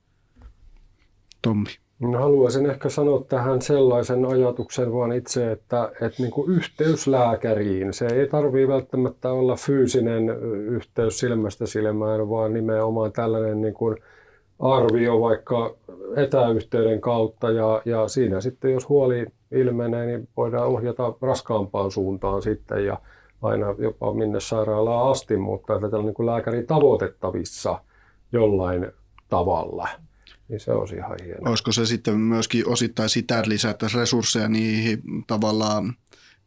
Tommi. 1.41 1.69
Haluaisin 2.01 2.65
ehkä 2.65 2.89
sanoa 2.89 3.23
tähän 3.29 3.61
sellaisen 3.61 4.25
ajatuksen 4.25 4.93
vaan 4.93 5.11
itse, 5.11 5.51
että, 5.51 5.91
että 6.01 6.21
niin 6.23 6.31
kuin 6.31 6.51
yhteys 6.51 7.07
lääkäriin, 7.07 7.93
se 7.93 8.07
ei 8.07 8.27
tarvitse 8.27 8.67
välttämättä 8.67 9.31
olla 9.31 9.55
fyysinen 9.55 10.29
yhteys 10.51 11.19
silmästä 11.19 11.65
silmään, 11.65 12.29
vaan 12.29 12.53
nimenomaan 12.53 13.11
tällainen 13.11 13.61
niin 13.61 13.73
kuin 13.73 13.97
arvio 14.59 15.21
vaikka 15.21 15.75
etäyhteyden 16.15 17.01
kautta. 17.01 17.51
Ja, 17.51 17.81
ja 17.85 18.07
siinä 18.07 18.41
sitten 18.41 18.73
jos 18.73 18.89
huoli 18.89 19.25
ilmenee, 19.51 20.05
niin 20.05 20.27
voidaan 20.37 20.67
ohjata 20.67 21.13
raskaampaan 21.21 21.91
suuntaan 21.91 22.41
sitten 22.41 22.85
ja 22.85 22.97
aina 23.41 23.75
jopa 23.77 24.13
minne 24.13 24.39
sairaalaan 24.39 25.11
asti, 25.11 25.37
mutta 25.37 25.75
että 25.75 25.89
tällä 25.89 26.05
niin 26.05 26.13
kuin 26.13 26.25
lääkäri 26.25 26.63
tavoitettavissa 26.63 27.79
jollain 28.31 28.91
tavalla 29.29 29.87
niin 30.51 30.59
se 30.59 30.71
olisi 30.71 30.95
ihan 30.95 31.17
hienoa. 31.23 31.49
Olisiko 31.49 31.71
se 31.71 31.85
sitten 31.85 32.17
myöskin 32.17 32.67
osittain 32.67 33.09
sitä, 33.09 33.39
että 33.39 33.49
lisättäisiin 33.49 33.99
resursseja 33.99 34.47
niihin 34.47 35.01
tavallaan, 35.27 35.93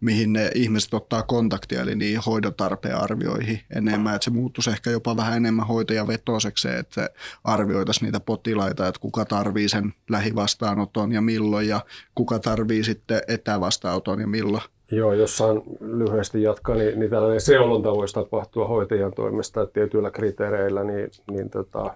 mihin 0.00 0.32
ne 0.32 0.50
ihmiset 0.54 0.94
ottaa 0.94 1.22
kontaktia, 1.22 1.80
eli 1.80 1.94
niihin 1.94 2.20
hoidotarpeen 2.26 2.96
arvioihin 2.96 3.60
enemmän, 3.76 4.14
että 4.14 4.24
se 4.24 4.30
muuttuisi 4.30 4.70
ehkä 4.70 4.90
jopa 4.90 5.16
vähän 5.16 5.36
enemmän 5.36 5.66
hoitajavetoiseksi, 5.66 6.68
että 6.68 6.94
se 6.94 7.08
arvioitaisiin 7.44 8.06
niitä 8.06 8.20
potilaita, 8.20 8.88
että 8.88 9.00
kuka 9.00 9.24
tarvii 9.24 9.68
sen 9.68 9.92
lähivastaanoton 10.10 11.12
ja 11.12 11.20
milloin, 11.20 11.68
ja 11.68 11.80
kuka 12.14 12.38
tarvii 12.38 12.84
sitten 12.84 13.22
etävastaanoton 13.28 14.20
ja 14.20 14.26
milloin. 14.26 14.64
Joo, 14.90 15.12
jos 15.12 15.36
saan 15.36 15.62
lyhyesti 15.80 16.42
jatkaa, 16.42 16.74
niin, 16.74 17.00
niin 17.00 17.10
tällainen 17.10 17.40
seulonta 17.40 17.92
voisi 17.92 18.14
tapahtua 18.14 18.68
hoitajan 18.68 19.12
toimesta 19.12 19.62
että 19.62 19.72
tietyillä 19.72 20.10
kriteereillä, 20.10 20.84
niin, 20.84 21.10
niin 21.30 21.50
tota, 21.50 21.94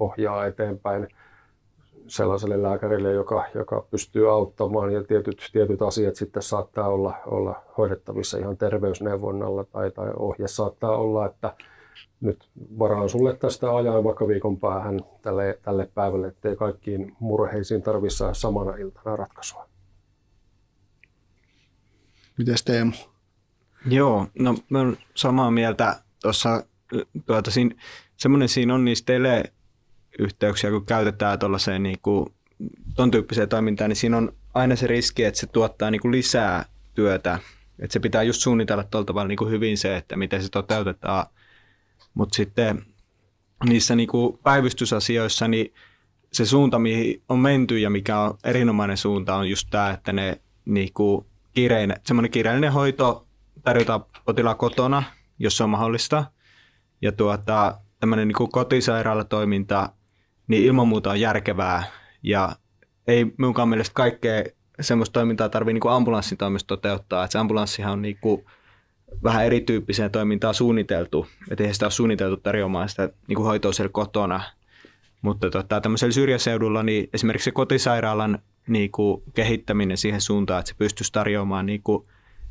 ohjaa 0.00 0.46
eteenpäin 0.46 1.08
sellaiselle 2.12 2.62
lääkärille, 2.62 3.12
joka, 3.12 3.44
joka 3.54 3.86
pystyy 3.90 4.32
auttamaan 4.32 4.92
ja 4.92 5.04
tietyt, 5.04 5.48
tietyt 5.52 5.82
asiat 5.82 6.16
sitten 6.16 6.42
saattaa 6.42 6.88
olla, 6.88 7.14
olla 7.26 7.62
hoidettavissa 7.78 8.38
ihan 8.38 8.56
terveysneuvonnalla 8.56 9.64
tai, 9.64 9.90
tai 9.90 10.10
ohje 10.16 10.48
saattaa 10.48 10.96
olla, 10.96 11.26
että 11.26 11.54
nyt 12.20 12.48
varaan 12.78 13.08
sulle 13.08 13.36
tästä 13.36 13.76
ajan 13.76 14.04
vaikka 14.04 14.28
viikon 14.28 14.60
päähän 14.60 15.00
tälle, 15.22 15.58
tälle 15.62 15.88
päivälle, 15.94 16.26
ettei 16.26 16.56
kaikkiin 16.56 17.16
murheisiin 17.20 17.82
tarvitse 17.82 18.24
samana 18.32 18.76
iltana 18.76 19.16
ratkaisua. 19.16 19.68
Mites 22.38 22.64
Teemu? 22.64 22.92
Joo, 23.86 24.26
no 24.38 24.54
mä 24.68 24.80
olen 24.80 24.96
samaa 25.14 25.50
mieltä 25.50 26.02
tuossa, 26.22 26.64
tuota, 27.26 27.50
siinä, 27.50 27.74
semmoinen 28.16 28.48
siinä 28.48 28.74
on 28.74 28.84
niissä 28.84 29.04
tele, 29.04 29.52
yhteyksiä, 30.18 30.70
kun 30.70 30.86
käytetään 30.86 31.38
tuollaiseen 31.38 31.82
niin 31.82 31.98
kuin, 32.02 32.26
ton 32.96 33.10
tyyppiseen 33.10 33.48
toimintaan, 33.48 33.90
niin 33.90 33.96
siinä 33.96 34.16
on 34.16 34.32
aina 34.54 34.76
se 34.76 34.86
riski, 34.86 35.24
että 35.24 35.40
se 35.40 35.46
tuottaa 35.46 35.90
niin 35.90 36.00
kuin 36.00 36.12
lisää 36.12 36.64
työtä. 36.94 37.38
Että 37.78 37.92
se 37.92 38.00
pitää 38.00 38.22
just 38.22 38.40
suunnitella 38.40 38.84
tuolla 38.84 39.06
tavalla 39.06 39.28
niin 39.28 39.38
kuin 39.38 39.50
hyvin 39.50 39.78
se, 39.78 39.96
että 39.96 40.16
miten 40.16 40.42
se 40.42 40.48
toteutetaan. 40.48 41.26
Mutta 42.14 42.36
sitten 42.36 42.84
niissä 43.68 43.96
niin 43.96 44.08
kuin 44.08 44.38
päivystysasioissa, 44.42 45.48
niin 45.48 45.74
se 46.32 46.46
suunta, 46.46 46.78
mihin 46.78 47.22
on 47.28 47.38
menty 47.38 47.78
ja 47.78 47.90
mikä 47.90 48.20
on 48.20 48.38
erinomainen 48.44 48.96
suunta, 48.96 49.34
on 49.36 49.48
just 49.48 49.68
tämä, 49.70 49.90
että 49.90 50.12
ne 50.12 50.40
niin 50.64 50.92
kuin 50.94 51.26
kiireinen, 51.52 52.00
semmoinen 52.06 52.30
kiireellinen 52.30 52.72
hoito 52.72 53.26
tarjotaan 53.62 54.04
potilaan 54.24 54.56
kotona, 54.56 55.02
jos 55.38 55.56
se 55.56 55.64
on 55.64 55.70
mahdollista. 55.70 56.24
Ja 57.02 57.12
tuota, 57.12 57.78
tämmöinen 58.00 58.28
niin 58.28 58.50
kotisairaalatoiminta 58.52 59.92
niin 60.52 60.64
ilman 60.64 60.88
muuta 60.88 61.10
on 61.10 61.20
järkevää 61.20 61.82
ja 62.22 62.56
ei 63.06 63.24
minunkaan 63.24 63.68
mielestä 63.68 63.94
kaikkea 63.94 64.44
semmoista 64.80 65.12
toimintaa 65.12 65.48
tarvitse 65.48 65.72
niin 65.72 65.92
ambulanssin 65.92 66.38
toimesta 66.38 66.66
toteuttaa. 66.66 67.24
Että 67.24 67.32
se 67.32 67.38
ambulanssihan 67.38 67.92
on 67.92 68.02
niin 68.02 68.18
kuin 68.20 68.44
vähän 69.22 69.46
erityyppiseen 69.46 70.10
toimintaan 70.10 70.54
suunniteltu, 70.54 71.26
että 71.50 71.64
eihän 71.64 71.74
sitä 71.74 71.86
ole 71.86 71.90
suunniteltu 71.90 72.36
tarjoamaan 72.36 72.88
sitä 72.88 73.08
niin 73.28 73.36
kuin 73.36 73.46
hoitoa 73.46 73.72
siellä 73.72 73.92
kotona. 73.92 74.40
Mutta 75.22 75.50
tota, 75.50 75.80
tämmöisellä 75.80 76.12
syrjäseudulla 76.12 76.82
niin 76.82 77.08
esimerkiksi 77.12 77.44
se 77.44 77.50
kotisairaalan 77.50 78.38
niin 78.66 78.90
kuin 78.90 79.22
kehittäminen 79.34 79.96
siihen 79.96 80.20
suuntaan, 80.20 80.60
että 80.60 80.68
se 80.68 80.74
pystyisi 80.78 81.12
tarjoamaan 81.12 81.66
niin 81.66 81.82
kuin 81.82 82.06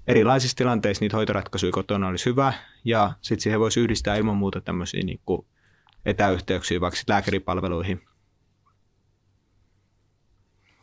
erilaisissa 0.08 0.58
tilanteissa 0.58 1.06
niitä 1.06 1.18
hoitoratkaisuja 1.18 1.72
kotona 1.72 2.08
olisi 2.08 2.26
hyvä. 2.26 2.54
Ja 2.86 3.12
sitten 3.22 3.42
siihen 3.42 3.60
voisi 3.60 3.80
yhdistää 3.80 4.16
ilman 4.16 4.38
muuta 4.38 4.62
tämmöisiä 4.62 5.04
niin 5.04 5.20
kuin 5.26 5.46
etäyhteyksiä 6.06 6.82
vaikka 6.82 7.00
lääkäripalveluihin. 7.08 8.02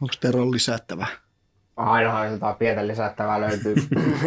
Onko 0.03 0.15
Teron 0.21 0.51
lisättävä? 0.51 1.07
Ainahan 1.77 2.33
jotain 2.33 2.57
pientä 2.57 2.87
lisättävää 2.87 3.41
löytyy. 3.41 3.75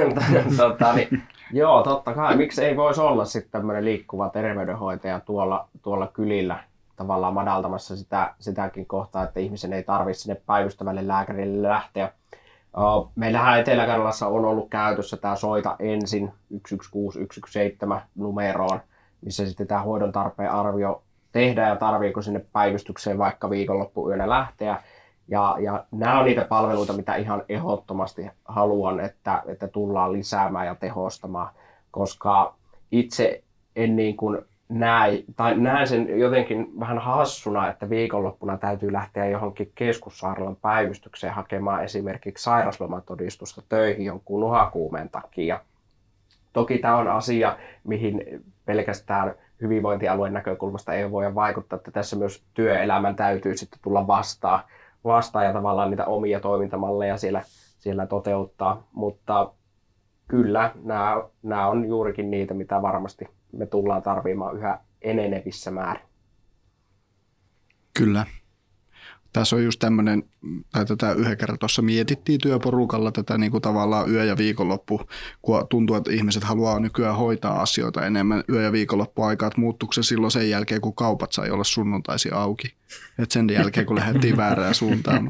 tota, 0.58 0.94
niin, 0.94 1.24
joo, 1.54 1.84
totta 1.84 2.14
kai. 2.14 2.38
Miksi 2.38 2.66
ei 2.66 2.78
voisi 2.78 3.02
olla 3.02 3.26
sitten 3.26 3.52
tämmöinen 3.52 3.86
liikkuva 3.86 4.30
terveydenhoitaja 4.30 5.20
tuolla, 5.20 5.70
tuolla 5.82 6.08
kylillä 6.08 6.64
tavallaan 6.96 7.34
madaltamassa 7.34 7.98
sitä, 7.98 8.34
sitäkin 8.40 8.86
kohtaa, 8.86 9.24
että 9.24 9.40
ihmisen 9.40 9.74
ei 9.74 9.84
tarvitse 9.84 10.22
sinne 10.22 10.42
päivystävälle 10.46 11.08
lääkärille 11.08 11.68
lähteä. 11.68 12.12
Meillähän 13.16 13.60
Etelä-Karjalassa 13.60 14.28
on 14.28 14.46
ollut 14.46 14.70
käytössä 14.70 15.18
tämä 15.18 15.36
soita 15.36 15.76
ensin 15.80 16.32
116 16.70 17.20
117 17.20 18.02
numeroon 18.16 18.80
missä 19.22 19.46
sitten 19.46 19.68
tämä 19.68 19.82
hoidon 19.82 20.12
tarpeen 20.12 20.52
arvio 20.52 21.02
tehdään 21.32 21.70
ja 21.70 21.76
tarviiko 21.76 22.22
sinne 22.22 22.46
päivystykseen 22.54 23.18
vaikka 23.18 23.50
viikonloppuyönä 23.50 24.30
lähteä. 24.30 24.84
Ja, 25.28 25.56
ja 25.60 25.86
nämä 25.92 26.20
on 26.20 26.26
niitä 26.26 26.46
palveluita, 26.46 26.94
mitä 26.94 27.16
ihan 27.16 27.44
ehdottomasti 27.50 28.30
haluan, 28.46 29.00
että, 29.00 29.44
että 29.48 29.68
tullaan 29.68 30.14
lisäämään 30.14 30.66
ja 30.66 30.76
tehostamaan, 30.76 31.54
koska 31.92 32.56
itse 32.92 33.44
en 33.76 33.96
niin 33.96 34.18
kuin 34.18 34.42
näe, 34.70 35.24
tai 35.36 35.58
näen 35.58 35.88
sen 35.88 36.20
jotenkin 36.20 36.80
vähän 36.80 37.00
hassuna, 37.00 37.70
että 37.70 37.90
viikonloppuna 37.90 38.58
täytyy 38.58 38.94
lähteä 38.94 39.26
johonkin 39.26 39.72
keskussairaalan 39.76 40.56
päivystykseen 40.56 41.34
hakemaan 41.34 41.84
esimerkiksi 41.84 42.44
sairaslomatodistusta 42.44 43.62
töihin 43.70 44.06
jonkun 44.06 44.40
nuhakuumeen 44.40 45.10
takia. 45.10 45.60
Toki 46.54 46.78
tämä 46.78 46.98
on 46.98 47.08
asia, 47.08 47.58
mihin 47.84 48.44
pelkästään 48.66 49.36
hyvinvointialueen 49.62 50.34
näkökulmasta 50.34 50.94
ei 50.94 51.12
voi 51.12 51.36
vaikuttaa, 51.36 51.78
että 51.78 51.92
tässä 51.92 52.16
myös 52.16 52.44
työelämän 52.54 53.16
täytyy 53.16 53.58
sitten 53.58 53.80
tulla 53.84 54.08
vastaan, 54.08 54.64
vastaan 55.04 55.46
ja 55.46 55.54
tavallaan 55.54 55.90
niitä 55.90 56.06
omia 56.06 56.40
toimintamalleja 56.40 57.18
siellä, 57.18 57.42
siellä 57.80 58.08
toteuttaa, 58.08 58.88
mutta 58.92 59.54
kyllä 60.28 60.72
nämä, 60.84 61.24
nämä 61.44 61.68
on 61.68 61.86
juurikin 61.86 62.32
niitä, 62.32 62.54
mitä 62.54 62.82
varmasti 62.82 63.26
me 63.52 63.66
tullaan 63.66 64.02
tarvimaan 64.02 64.58
yhä 64.58 64.80
enenevissä 65.02 65.72
määrin. 65.72 66.06
Kyllä. 67.98 68.26
Tässä 69.34 69.56
on 69.56 69.64
just 69.64 69.80
tämmöinen, 69.80 70.24
tai 70.72 70.86
tätä 70.86 71.12
yhden 71.12 71.38
kerran 71.38 71.60
tuossa 71.60 71.82
mietittiin 71.82 72.42
työporukalla 72.42 73.12
tätä 73.12 73.38
niin 73.38 73.52
kuin 73.52 73.62
tavallaan 73.62 74.12
yö- 74.12 74.26
ja 74.26 74.38
viikonloppu, 74.38 75.02
kun 75.42 75.68
tuntuu, 75.70 75.96
että 75.96 76.12
ihmiset 76.12 76.44
haluaa 76.44 76.80
nykyään 76.80 77.16
hoitaa 77.16 77.62
asioita 77.62 78.06
enemmän 78.06 78.44
yö- 78.50 78.62
ja 78.62 78.72
viikonloppuaikaa, 78.72 79.48
että 79.48 79.62
muuttuuko 79.62 79.94
se 79.94 80.04
silloin 80.04 80.32
sen 80.32 80.50
jälkeen, 80.50 80.82
kun 80.82 80.96
kaupat 80.96 81.32
sai 81.32 81.52
olla 81.52 81.64
sunnuntaisi 81.64 82.32
auki. 82.32 82.74
Että 83.20 83.34
sen 83.34 83.50
jälkeen, 83.50 83.86
kun 83.86 83.96
lähdettiin 83.96 84.38
väärään 84.38 84.76
suuntaan. 84.76 85.30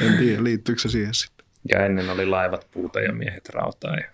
en 0.00 0.18
tiedä, 0.18 0.44
liittyykö 0.44 0.80
se 0.80 0.88
siihen 0.88 1.14
sitten. 1.14 1.46
Ja 1.68 1.84
ennen 1.84 2.10
oli 2.10 2.26
laivat 2.26 2.66
puuta 2.70 3.00
ja 3.00 3.12
miehet 3.12 3.48
rautaa. 3.48 3.96
Ja... 3.96 4.10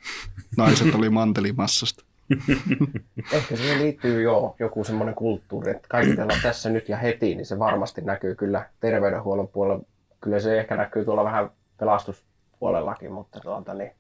Naiset 0.57 0.95
oli 0.95 1.11
mantelimassasta. 1.11 2.05
Ehkä 3.33 3.57
siihen 3.57 3.83
liittyy 3.83 4.23
jo 4.23 4.57
joku 4.59 4.85
semmoinen 4.85 5.15
kulttuuri, 5.15 5.71
että 5.71 5.89
kaikilla 5.89 6.33
tässä 6.43 6.71
nyt 6.71 6.89
ja 6.89 6.97
heti, 6.97 7.35
niin 7.35 7.47
se 7.47 7.59
varmasti 7.59 8.01
näkyy 8.01 8.35
kyllä 8.35 8.67
terveydenhuollon 8.81 9.49
puolella. 9.49 9.85
Kyllä 10.21 10.41
se 10.41 10.61
ehkä 10.61 10.77
näkyy 10.77 11.05
tuolla 11.05 11.25
vähän 11.25 11.51
pelastuspuolellakin, 11.79 13.13
mutta 13.13 13.41
tuota, 13.41 13.75
niin, 13.75 13.93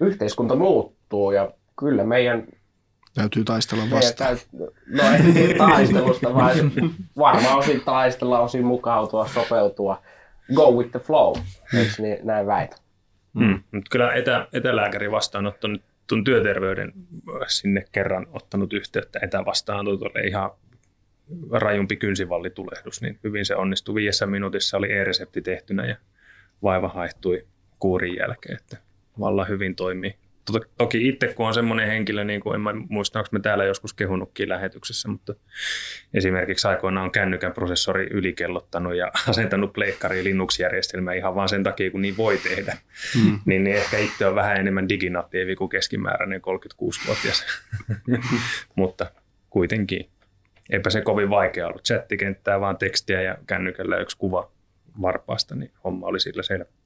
yhteiskunta 0.00 0.56
muuttuu 0.56 1.32
ja 1.32 1.50
kyllä 1.78 2.04
meidän 2.04 2.46
Täytyy 3.14 3.44
taistella 3.44 3.84
vastaan. 3.90 4.36
Täytyy, 4.36 4.68
no 4.86 5.02
ei 5.36 5.54
taistelusta, 5.54 6.34
vaan 6.34 6.56
varmaan 7.18 7.58
osin 7.58 7.80
taistella, 7.80 8.40
osin 8.40 8.64
mukautua, 8.64 9.28
sopeutua. 9.28 10.02
Go 10.54 10.70
with 10.70 10.90
the 10.90 10.98
flow, 10.98 11.36
eikö 11.78 11.92
niin, 11.98 12.18
näin 12.22 12.46
väitä? 12.46 12.76
Mm. 13.34 13.62
Mutta 13.72 13.88
kyllä 13.90 14.14
etä, 14.14 14.48
etälääkäri 14.52 15.10
vastaanotto 15.10 15.68
nyt 15.68 15.82
tuon 16.10 16.24
työterveyden 16.24 16.92
sinne 17.48 17.84
kerran 17.92 18.26
ottanut 18.32 18.72
yhteyttä 18.72 19.18
etävastaanotolle 19.22 20.20
ihan 20.20 20.50
rajumpi 21.50 21.96
kynsivallitulehdus, 21.96 23.02
niin 23.02 23.18
hyvin 23.24 23.46
se 23.46 23.54
onnistui. 23.54 23.94
Viidessä 23.94 24.26
minuutissa 24.26 24.76
oli 24.76 24.92
e-resepti 24.92 25.42
tehtynä 25.42 25.86
ja 25.86 25.96
vaiva 26.62 26.88
haihtui 26.88 27.46
kuurin 27.78 28.16
jälkeen, 28.16 28.56
että 28.56 28.76
valla 29.20 29.44
hyvin 29.44 29.76
toimii 29.76 30.14
toki 30.78 31.08
itse 31.08 31.28
kun 31.28 31.46
on 31.46 31.54
semmoinen 31.54 31.86
henkilö, 31.86 32.24
niin 32.24 32.40
kuin 32.40 32.54
en 32.54 32.60
mä 32.60 32.74
muista, 32.88 33.18
onko 33.18 33.28
me 33.32 33.40
täällä 33.40 33.64
joskus 33.64 33.94
kehunutkin 33.94 34.48
lähetyksessä, 34.48 35.08
mutta 35.08 35.34
esimerkiksi 36.14 36.68
aikoinaan 36.68 37.04
on 37.04 37.12
kännykän 37.12 37.52
prosessori 37.52 38.08
ylikellottanut 38.10 38.94
ja 38.94 39.12
asentanut 39.28 39.72
pleikkari 39.72 40.24
Linux-järjestelmää 40.24 41.14
ihan 41.14 41.34
vaan 41.34 41.48
sen 41.48 41.62
takia, 41.62 41.90
kun 41.90 42.02
niin 42.02 42.16
voi 42.16 42.38
tehdä. 42.38 42.76
Mm. 43.24 43.40
niin, 43.46 43.64
niin 43.64 43.76
ehkä 43.76 43.98
itse 43.98 44.26
on 44.26 44.34
vähän 44.34 44.56
enemmän 44.56 44.88
diginatiivi 44.88 45.56
kuin 45.56 45.68
keskimääräinen 45.68 46.40
36-vuotias. 46.40 47.44
mutta 48.74 49.10
kuitenkin 49.50 50.10
eipä 50.70 50.90
se 50.90 51.00
kovin 51.00 51.30
vaikea 51.30 51.66
ollut. 51.66 51.84
Chattikenttää 51.84 52.60
vaan 52.60 52.76
tekstiä 52.76 53.22
ja 53.22 53.36
kännykällä 53.46 53.98
yksi 53.98 54.16
kuva 54.16 54.50
varpaasta, 55.02 55.54
niin 55.54 55.70
homma 55.84 56.06
oli 56.06 56.20
sillä 56.20 56.42
selvä. 56.42 56.79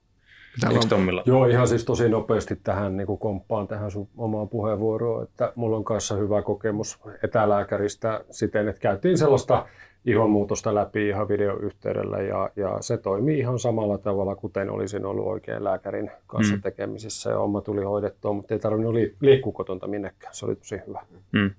Tommilla? 0.89 1.23
Joo, 1.27 1.47
ihan 1.47 1.69
siis 1.69 1.85
tosi 1.85 2.09
nopeasti 2.09 2.57
tähän 2.57 2.97
niin 2.97 3.07
kuin 3.07 3.19
komppaan 3.19 3.69
tähän 3.69 3.91
sun 3.91 4.09
omaan 4.17 4.49
puheenvuoroon, 4.49 5.23
että 5.23 5.53
mulla 5.55 5.77
on 5.77 5.85
kanssa 5.85 6.15
hyvä 6.15 6.43
kokemus 6.43 7.01
etälääkäristä 7.25 8.25
siten, 8.31 8.69
että 8.69 8.81
käytiin 8.81 9.19
sellaista 9.19 9.67
ihonmuutosta 10.05 10.75
läpi 10.75 11.09
ihan 11.09 11.29
videoyhteydellä 11.29 12.19
ja, 12.19 12.51
ja 12.57 12.77
se 12.81 12.97
toimii 12.97 13.39
ihan 13.39 13.59
samalla 13.59 13.99
tavalla, 13.99 14.37
kuten 14.37 14.71
olisin 14.71 15.07
ollut 15.07 15.27
oikein 15.27 15.65
lääkärin 15.65 16.11
kanssa 16.27 16.55
mm. 16.55 16.63
tekemisissä 16.63 17.31
ja 17.31 17.39
homma 17.39 17.61
tuli 17.61 17.83
hoidettua, 17.83 18.33
mutta 18.33 18.55
ei 18.55 18.61
tarvinnut 18.61 18.95
liikkua 19.21 19.53
kotonta 19.53 19.87
minnekään. 19.87 20.35
Se 20.35 20.47
oli 20.47 20.57
tosi 20.57 20.77
hyvä. 20.87 21.01
Mm. 21.33 21.51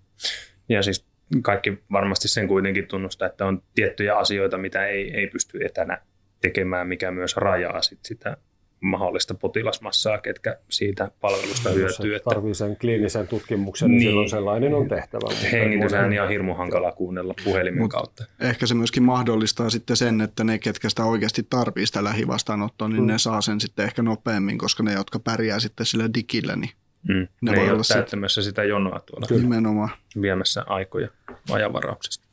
Ja 0.70 0.84
siis 0.84 1.06
kaikki 1.41 1.84
varmasti 1.91 2.28
sen 2.28 2.48
kuitenkin 2.48 2.88
tunnustaa, 2.88 3.28
että 3.28 3.46
on 3.46 3.62
tiettyjä 3.76 4.18
asioita, 4.18 4.58
mitä 4.58 4.86
ei, 4.86 5.12
ei 5.12 5.28
pysty 5.28 5.66
etänä 5.66 5.98
tekemään, 6.41 6.88
mikä 6.88 7.12
myös 7.12 7.38
rajaa 7.38 7.82
sit 7.82 8.00
sitä 8.02 8.38
mahdollista 8.86 9.33
potilasmassaa, 9.33 10.17
ketkä 10.17 10.57
siitä 10.69 11.11
palvelusta 11.21 11.69
hyötyy. 11.69 12.13
Jos 12.13 12.21
tarvii 12.21 12.53
sen 12.53 12.77
kliinisen 12.77 13.27
tutkimuksen, 13.27 13.88
niin, 13.88 13.97
niin 13.97 14.09
silloin 14.09 14.29
sellainen 14.29 14.73
on 14.73 14.88
tehtävä. 14.88 15.36
Hengitysääni 15.51 16.19
on 16.19 16.29
hirmu 16.29 16.53
hankala 16.53 16.91
kuunnella 16.91 17.33
puhelimen 17.43 17.81
Mut 17.81 17.91
kautta. 17.91 18.25
Ehkä 18.39 18.67
se 18.67 18.73
myöskin 18.73 19.03
mahdollistaa 19.03 19.69
sitten 19.69 19.97
sen, 19.97 20.21
että 20.21 20.43
ne, 20.43 20.59
ketkä 20.59 20.89
sitä 20.89 21.05
oikeasti 21.05 21.43
tarvii 21.49 21.86
sitä 21.86 22.03
lähivastaanottoa, 22.03 22.88
niin 22.88 23.01
mm. 23.01 23.07
ne 23.07 23.17
saa 23.17 23.41
sen 23.41 23.61
sitten 23.61 23.86
ehkä 23.86 24.01
nopeammin, 24.01 24.57
koska 24.57 24.83
ne, 24.83 24.93
jotka 24.93 25.19
pärjää 25.19 25.59
sitten 25.59 25.86
sillä 25.86 26.13
digillä, 26.13 26.55
niin 26.55 26.71
mm. 27.07 27.27
ne, 27.41 27.51
ne 27.51 27.57
voi 27.57 27.69
olla 27.69 27.83
täyttämässä 27.93 28.41
sit... 28.41 28.49
sitä 28.49 28.63
jonoa 28.63 28.99
tuolla. 28.99 29.27
Kyllä. 29.27 29.41
Nimenomaan. 29.41 29.89
Viemässä 30.21 30.63
aikoja 30.67 31.07
ajanvarauksesta. 31.51 32.25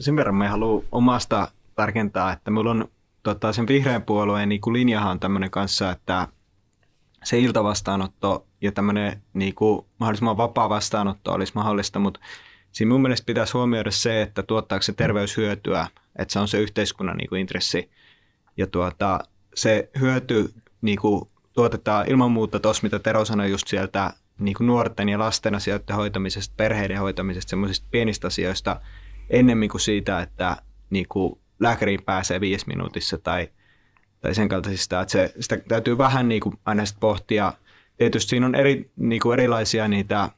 Sen 0.00 0.16
verran 0.16 0.34
me 0.34 0.48
haluan 0.48 0.84
omasta 0.92 1.48
tarkentaa, 1.74 2.32
että 2.32 2.50
mulla 2.50 2.70
on 2.70 2.88
tota, 3.26 3.52
sen 3.52 3.66
vihreän 3.66 4.02
puolueen 4.02 4.48
niin 4.48 4.60
kuin 4.60 4.74
linjahan 4.74 5.10
on 5.10 5.20
tämmöinen 5.20 5.50
kanssa, 5.50 5.90
että 5.90 6.28
se 7.24 7.38
iltavastaanotto 7.38 8.46
ja 8.60 8.72
tämmöinen 8.72 9.22
niin 9.34 9.54
kuin 9.54 9.86
mahdollisimman 9.98 10.36
vapaa 10.36 10.68
vastaanotto 10.68 11.32
olisi 11.32 11.52
mahdollista, 11.54 11.98
mutta 11.98 12.20
siinä 12.72 12.92
mun 12.92 13.02
mielestä 13.02 13.26
pitäisi 13.26 13.52
huomioida 13.52 13.90
se, 13.90 14.22
että 14.22 14.42
tuottaako 14.42 14.82
se 14.82 14.92
terveyshyötyä, 14.92 15.86
että 16.18 16.32
se 16.32 16.38
on 16.38 16.48
se 16.48 16.58
yhteiskunnan 16.58 17.16
niin 17.16 17.28
kuin 17.28 17.40
intressi. 17.40 17.90
Ja 18.56 18.66
tuota, 18.66 19.20
se 19.54 19.90
hyöty 20.00 20.54
niin 20.82 20.98
kuin 20.98 21.28
tuotetaan 21.52 22.10
ilman 22.10 22.30
muuta 22.30 22.60
tuossa, 22.60 22.82
mitä 22.82 22.98
Tero 22.98 23.24
sanoi 23.24 23.50
just 23.50 23.66
sieltä 23.66 24.12
niin 24.38 24.54
kuin 24.54 24.66
nuorten 24.66 25.08
ja 25.08 25.18
lasten 25.18 25.54
asioiden 25.54 25.96
hoitamisesta, 25.96 26.54
perheiden 26.56 26.98
hoitamisesta, 26.98 27.50
semmoisista 27.50 27.86
pienistä 27.90 28.26
asioista, 28.26 28.80
ennemmin 29.30 29.68
kuin 29.68 29.80
siitä, 29.80 30.20
että 30.20 30.56
niin 30.90 31.06
kuin 31.08 31.40
lääkäriin 31.60 32.02
pääsee 32.04 32.40
viisi 32.40 32.66
minuutissa 32.68 33.18
tai, 33.18 33.48
tai 34.20 34.34
sen 34.34 34.48
kaltaisista, 34.48 35.00
että 35.00 35.12
se, 35.12 35.34
sitä 35.40 35.58
täytyy 35.68 35.98
vähän 35.98 36.28
niin 36.28 36.40
kuin 36.40 36.58
aina 36.64 36.82
pohtia. 37.00 37.52
Tietysti 37.96 38.30
siinä 38.30 38.46
on 38.46 38.54
eri, 38.54 38.90
niin 38.96 39.20
kuin 39.20 39.32
erilaisia 39.32 39.88
niitä 39.88 40.30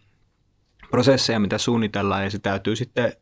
prosesseja, 0.90 1.40
mitä 1.40 1.58
suunnitellaan 1.58 2.24
ja 2.24 2.30
se 2.30 2.38
täytyy 2.38 2.76
sitten 2.76 3.12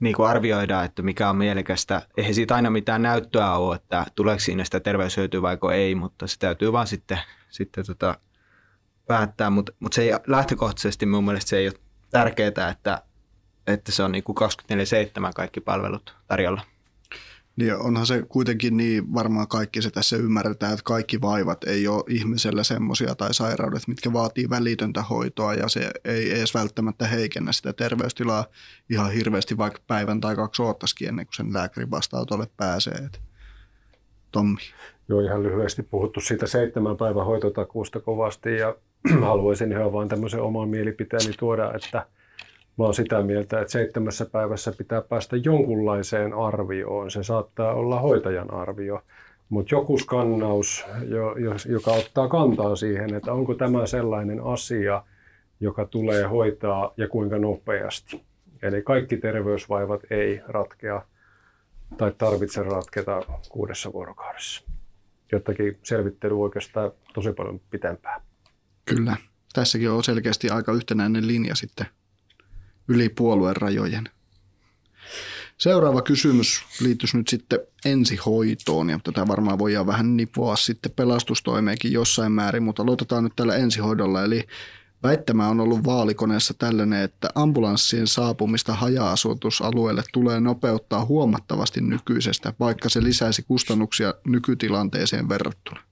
niin 0.00 0.14
kuin 0.14 0.28
arvioida, 0.28 0.82
että 0.82 1.02
mikä 1.02 1.30
on 1.30 1.36
mielekästä. 1.36 2.02
Eihän 2.16 2.34
siitä 2.34 2.54
aina 2.54 2.70
mitään 2.70 3.02
näyttöä 3.02 3.54
ole, 3.54 3.76
että 3.76 4.06
tuleeko 4.14 4.40
siinä 4.40 4.64
sitä 4.64 4.80
terveyshyötyä 4.80 5.42
vai 5.42 5.58
ei, 5.74 5.94
mutta 5.94 6.26
se 6.26 6.38
täytyy 6.38 6.72
vaan 6.72 6.86
sitten, 6.86 7.18
sitten 7.50 7.86
tota 7.86 8.18
päättää. 9.06 9.50
Mutta 9.50 9.72
mut 9.80 9.92
se 9.92 10.02
ei, 10.02 10.12
lähtökohtaisesti 10.26 11.06
mun 11.06 11.24
mielestä 11.24 11.48
se 11.48 11.56
ei 11.56 11.68
ole 11.68 11.74
tärkeää, 12.10 12.68
että, 12.70 13.02
että 13.66 13.92
se 13.92 14.02
on 14.02 14.12
niin 14.12 14.24
kuin 14.24 14.36
24-7 14.38 15.30
kaikki 15.34 15.60
palvelut 15.60 16.16
tarjolla. 16.26 16.62
Niin 17.56 17.76
onhan 17.76 18.06
se 18.06 18.22
kuitenkin 18.28 18.76
niin, 18.76 19.14
varmaan 19.14 19.48
kaikki 19.48 19.82
se 19.82 19.90
tässä 19.90 20.16
ymmärretään, 20.16 20.72
että 20.72 20.84
kaikki 20.84 21.20
vaivat 21.20 21.64
ei 21.64 21.88
ole 21.88 22.04
ihmisellä 22.08 22.64
semmoisia 22.64 23.14
tai 23.14 23.34
sairaudet, 23.34 23.88
mitkä 23.88 24.12
vaatii 24.12 24.50
välitöntä 24.50 25.02
hoitoa 25.02 25.54
ja 25.54 25.68
se 25.68 25.90
ei 26.04 26.30
edes 26.30 26.54
välttämättä 26.54 27.06
heikennä 27.06 27.52
sitä 27.52 27.72
terveystilaa 27.72 28.44
ihan 28.90 29.12
hirveästi, 29.12 29.58
vaikka 29.58 29.80
päivän 29.86 30.20
tai 30.20 30.36
kaksi 30.36 30.62
oottaisikin 30.62 31.08
ennen 31.08 31.26
kuin 31.26 31.34
sen 31.34 31.52
lääkärin 31.52 31.90
vastaanotolle 31.90 32.46
pääsee. 32.56 33.08
Tommi. 34.32 34.60
Joo, 35.08 35.20
ihan 35.20 35.42
lyhyesti 35.42 35.82
puhuttu 35.82 36.20
siitä 36.20 36.46
seitsemän 36.46 36.96
päivän 36.96 37.26
hoitotakuusta 37.26 38.00
kovasti 38.00 38.56
ja 38.56 38.74
haluaisin 39.20 39.72
ihan 39.72 39.92
vain 39.92 40.08
tämmöisen 40.08 40.42
oman 40.42 40.68
mielipiteeni 40.68 41.32
tuoda, 41.38 41.72
että– 41.74 42.06
Mä 42.80 42.84
oon 42.84 42.94
sitä 42.94 43.22
mieltä, 43.22 43.60
että 43.60 43.72
seitsemässä 43.72 44.26
päivässä 44.26 44.72
pitää 44.72 45.00
päästä 45.00 45.36
jonkunlaiseen 45.36 46.34
arvioon. 46.34 47.10
Se 47.10 47.22
saattaa 47.22 47.74
olla 47.74 48.00
hoitajan 48.00 48.54
arvio, 48.54 49.02
mutta 49.48 49.74
joku 49.74 49.98
skannaus, 49.98 50.86
joka 51.66 51.90
ottaa 51.90 52.28
kantaa 52.28 52.76
siihen, 52.76 53.14
että 53.14 53.32
onko 53.32 53.54
tämä 53.54 53.86
sellainen 53.86 54.40
asia, 54.44 55.02
joka 55.60 55.84
tulee 55.84 56.24
hoitaa 56.24 56.94
ja 56.96 57.08
kuinka 57.08 57.38
nopeasti. 57.38 58.24
Eli 58.62 58.82
kaikki 58.82 59.16
terveysvaivat 59.16 60.00
ei 60.10 60.40
ratkea 60.48 61.02
tai 61.98 62.12
tarvitse 62.18 62.62
ratketa 62.62 63.22
kuudessa 63.48 63.92
vuorokaudessa. 63.92 64.64
Jottakin 65.32 65.78
selvittely 65.82 66.42
oikeastaan 66.42 66.90
tosi 67.14 67.32
paljon 67.32 67.60
pitempään. 67.70 68.20
Kyllä. 68.84 69.16
Tässäkin 69.52 69.90
on 69.90 70.04
selkeästi 70.04 70.50
aika 70.50 70.72
yhtenäinen 70.72 71.26
linja 71.26 71.54
sitten 71.54 71.86
yli 72.90 73.08
puolueen 73.08 73.56
rajojen. 73.56 74.08
Seuraava 75.58 76.02
kysymys 76.02 76.64
liittyisi 76.80 77.16
nyt 77.16 77.28
sitten 77.28 77.58
ensihoitoon, 77.84 78.90
ja 78.90 79.00
tätä 79.04 79.28
varmaan 79.28 79.58
voidaan 79.58 79.86
vähän 79.86 80.16
nipoa 80.16 80.56
sitten 80.56 80.92
pelastustoimeenkin 80.96 81.92
jossain 81.92 82.32
määrin, 82.32 82.62
mutta 82.62 82.82
aloitetaan 82.82 83.24
nyt 83.24 83.32
tällä 83.36 83.56
ensihoidolla. 83.56 84.24
Eli 84.24 84.46
väittämä 85.02 85.48
on 85.48 85.60
ollut 85.60 85.84
vaalikoneessa 85.84 86.54
tällainen, 86.54 87.02
että 87.02 87.30
ambulanssien 87.34 88.06
saapumista 88.06 88.74
haja-asutusalueelle 88.74 90.02
tulee 90.12 90.40
nopeuttaa 90.40 91.04
huomattavasti 91.04 91.80
nykyisestä, 91.80 92.52
vaikka 92.60 92.88
se 92.88 93.02
lisäisi 93.02 93.42
kustannuksia 93.42 94.14
nykytilanteeseen 94.26 95.28
verrattuna. 95.28 95.89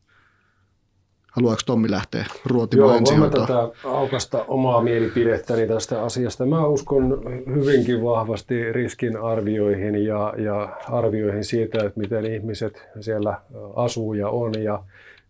Haluaako 1.38 1.62
Tommi 1.66 1.90
lähteä 1.90 2.26
ruotimaan 2.46 2.90
Joo, 2.90 3.18
voimme 3.20 3.40
tätä 3.40 3.68
aukasta 3.84 4.44
omaa 4.48 4.82
mielipidettäni 4.82 5.66
tästä 5.66 6.02
asiasta. 6.02 6.46
Mä 6.46 6.66
uskon 6.66 7.22
hyvinkin 7.54 8.04
vahvasti 8.04 8.72
riskin 8.72 9.16
arvioihin 9.16 10.04
ja, 10.04 10.34
ja 10.36 10.78
arvioihin 10.90 11.44
siitä, 11.44 11.78
että 11.86 12.00
miten 12.00 12.26
ihmiset 12.26 12.88
siellä 13.00 13.40
asuu 13.76 14.14
ja 14.14 14.28
on 14.28 14.62
ja 14.62 14.82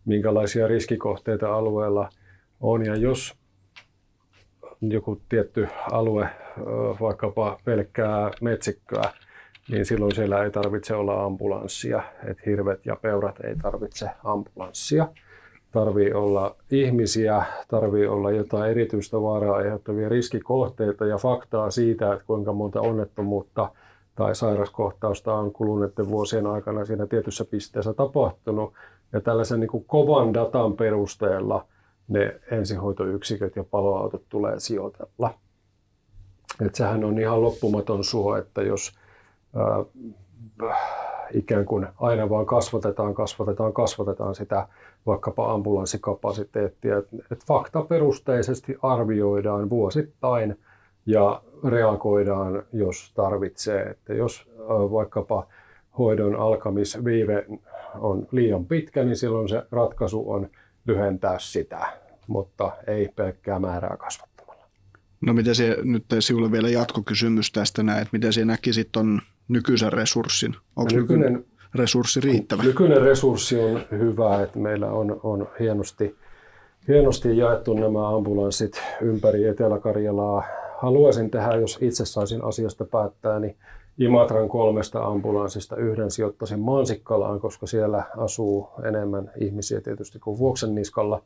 minkälaisia 0.05 0.69
riskikohteita 0.69 1.55
alueella 1.55 2.09
on. 2.61 2.87
Ja 2.87 2.97
jos 2.97 3.35
joku 4.81 5.21
tietty 5.29 5.69
alue, 5.93 6.29
vaikkapa 7.01 7.61
pelkkää 7.65 8.31
metsikköä, 8.41 9.13
niin 9.71 9.87
silloin 9.87 10.15
siellä 10.15 10.45
ei 10.45 10.51
tarvitse 10.51 10.95
olla 10.95 11.25
ambulanssia. 11.25 12.03
Että 12.25 12.43
hirvet 12.47 12.87
ja 12.87 12.97
peurat 12.97 13.41
ei 13.41 13.57
tarvitse 13.57 14.11
ambulanssia 14.25 15.09
tarvii 15.79 16.13
olla 16.13 16.57
ihmisiä, 16.71 17.43
tarvii 17.69 18.07
olla 18.07 18.31
jotain 18.31 18.71
erityistä 18.71 19.23
vaaraa 19.23 19.57
aiheuttavia 19.57 20.09
riskikohteita 20.09 21.07
ja 21.07 21.19
faktaa 21.19 21.71
siitä, 21.71 22.13
että 22.13 22.25
kuinka 22.27 22.53
monta 22.53 22.81
onnettomuutta 22.81 23.71
tai 24.15 24.35
sairaskohtausta 24.35 25.35
on 25.35 25.53
kuluneiden 25.53 26.09
vuosien 26.09 26.47
aikana 26.47 26.85
siinä 26.85 27.07
tietyssä 27.07 27.45
pisteessä 27.45 27.95
tapahtunut. 27.95 28.73
Ja 29.13 29.21
tällaisen 29.21 29.61
niin 29.61 29.69
kuin 29.69 29.85
kovan 29.85 30.35
datan 30.35 30.73
perusteella 30.73 31.67
ne 32.09 32.41
ensihoitoyksiköt 32.51 33.57
ja 33.57 33.65
paloautot 33.65 34.23
tulee 34.29 34.61
sijoitella. 34.61 35.35
Et 36.67 36.75
sehän 36.75 37.05
on 37.05 37.19
ihan 37.19 37.43
loppumaton 37.43 38.05
suo, 38.05 38.37
että 38.37 38.63
jos 38.63 38.93
ää, 39.57 39.85
ikään 41.35 41.65
kuin 41.65 41.87
aina 42.01 42.31
vaan 42.31 42.47
kasvatetaan, 42.47 43.15
kasvatetaan, 43.15 43.73
kasvatetaan 43.73 44.35
sitä 44.35 44.69
vaikkapa 45.07 45.53
ambulanssikapasiteettia. 45.53 46.99
Et, 46.99 47.09
et 47.33 47.45
faktaperusteisesti 47.47 48.77
arvioidaan 48.83 49.71
vuosittain 49.71 50.59
ja 51.07 51.43
reagoidaan, 51.69 52.63
jos 52.73 53.13
tarvitsee. 53.15 53.83
Että 53.83 54.15
jos 54.15 54.51
vaikkapa 54.69 55.47
hoidon 55.99 56.37
alkamisviive 56.37 57.47
on 57.99 58.27
liian 58.33 58.67
pitkä, 58.67 59.05
niin 59.05 59.17
silloin 59.17 59.49
se 59.49 59.63
ratkaisu 59.71 60.31
on 60.31 60.51
lyhentää 60.87 61.39
sitä, 61.39 61.87
mutta 62.27 62.73
ei 62.87 63.09
pelkkää 63.17 63.59
määrää 63.59 63.97
kasvattamalla. 63.97 64.65
No 65.21 65.33
miten 65.33 65.55
se 65.55 65.77
nyt 65.83 66.05
sinulle 66.21 66.53
vielä 66.53 66.69
jatkokysymys 66.69 67.53
tästä 67.53 67.83
näin, 67.83 68.03
että 68.03 68.13
miten 68.13 68.33
sinä 68.33 68.53
näkisit 68.53 68.89
tuon 68.93 69.21
nykyisen 69.49 69.93
resurssin? 69.93 70.55
Onko 70.77 70.95
nykyinen, 70.95 71.33
nykyinen 71.33 71.59
resurssi 71.75 72.21
riittävä? 72.21 72.63
Nykyinen 72.63 73.03
resurssi 73.03 73.61
on 73.61 73.81
hyvä, 73.91 74.43
että 74.43 74.59
meillä 74.59 74.87
on, 74.87 75.21
on 75.23 75.49
hienosti, 75.61 76.17
hienosti 76.89 77.37
jaettu 77.37 77.75
nämä 77.75 78.17
ambulanssit 78.17 78.83
ympäri 79.01 79.45
Etelä-Karjalaa. 79.45 80.45
Haluaisin 80.79 81.31
tehdä, 81.31 81.57
jos 81.57 81.79
itse 81.81 82.07
saisin 82.07 82.45
asiasta 82.45 82.85
päättää, 82.85 83.39
niin 83.39 83.57
Imatran 83.99 84.49
kolmesta 84.49 85.05
ambulanssista 85.05 85.77
yhden 85.77 86.11
sijoittaisin 86.11 86.61
Mansikkalaan, 86.61 87.41
koska 87.41 87.67
siellä 87.67 88.05
asuu 88.17 88.69
enemmän 88.85 89.31
ihmisiä 89.41 89.81
tietysti 89.81 90.19
kuin 90.19 90.39
Vuoksen 90.39 90.75
niskalla, 90.75 91.23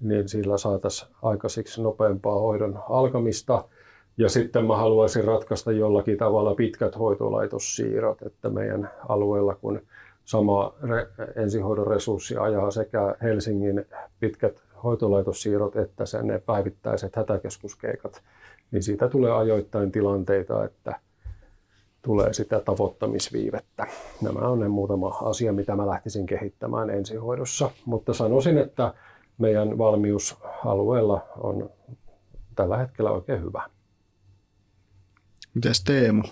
niin 0.00 0.28
sillä 0.28 0.58
saataisiin 0.58 1.10
aikaisiksi 1.22 1.82
nopeampaa 1.82 2.40
hoidon 2.40 2.78
alkamista. 2.88 3.64
Ja 4.18 4.28
sitten 4.28 4.64
mä 4.64 4.76
haluaisin 4.76 5.24
ratkaista 5.24 5.72
jollakin 5.72 6.18
tavalla 6.18 6.54
pitkät 6.54 6.98
hoitolaitossiirrot, 6.98 8.22
että 8.22 8.50
meidän 8.50 8.90
alueella 9.08 9.54
kun 9.54 9.80
sama 10.24 10.74
re- 10.82 11.40
ensihoidon 11.42 11.86
resurssi 11.86 12.36
ajaa 12.36 12.70
sekä 12.70 13.14
Helsingin 13.22 13.84
pitkät 14.20 14.62
hoitolaitossiirrot 14.84 15.76
että 15.76 16.06
sen 16.06 16.26
ne 16.26 16.38
päivittäiset 16.38 17.16
hätäkeskuskeikat, 17.16 18.22
niin 18.70 18.82
siitä 18.82 19.08
tulee 19.08 19.32
ajoittain 19.32 19.92
tilanteita, 19.92 20.64
että 20.64 21.00
tulee 22.02 22.32
sitä 22.32 22.60
tavoittamisviivettä. 22.60 23.86
Nämä 24.22 24.48
on 24.48 24.60
ne 24.60 24.68
muutama 24.68 25.08
asia, 25.08 25.52
mitä 25.52 25.76
mä 25.76 25.86
lähtisin 25.86 26.26
kehittämään 26.26 26.90
ensihoidossa, 26.90 27.70
mutta 27.84 28.12
sanoisin, 28.12 28.58
että 28.58 28.94
meidän 29.38 29.78
valmiusalueella 29.78 31.26
on 31.40 31.70
tällä 32.54 32.76
hetkellä 32.76 33.10
oikein 33.10 33.42
hyvä. 33.42 33.77
Mites 35.58 35.84
Teemu? 35.84 36.22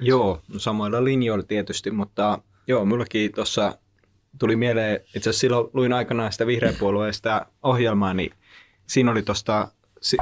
Joo, 0.00 0.42
samoilla 0.56 1.04
linjoilla 1.04 1.44
tietysti, 1.44 1.90
mutta 1.90 2.38
joo, 2.66 2.84
mullakin 2.84 3.32
tuossa 3.32 3.78
tuli 4.38 4.56
mieleen, 4.56 5.00
itse 5.04 5.18
asiassa 5.18 5.40
silloin 5.40 5.70
luin 5.72 5.92
aikanaan 5.92 6.32
sitä 6.32 6.46
vihreän 6.46 6.74
puolueesta 6.78 7.46
ohjelmaa, 7.62 8.14
niin 8.14 8.32
siinä 8.86 9.10
oli 9.10 9.22
tuosta 9.22 9.68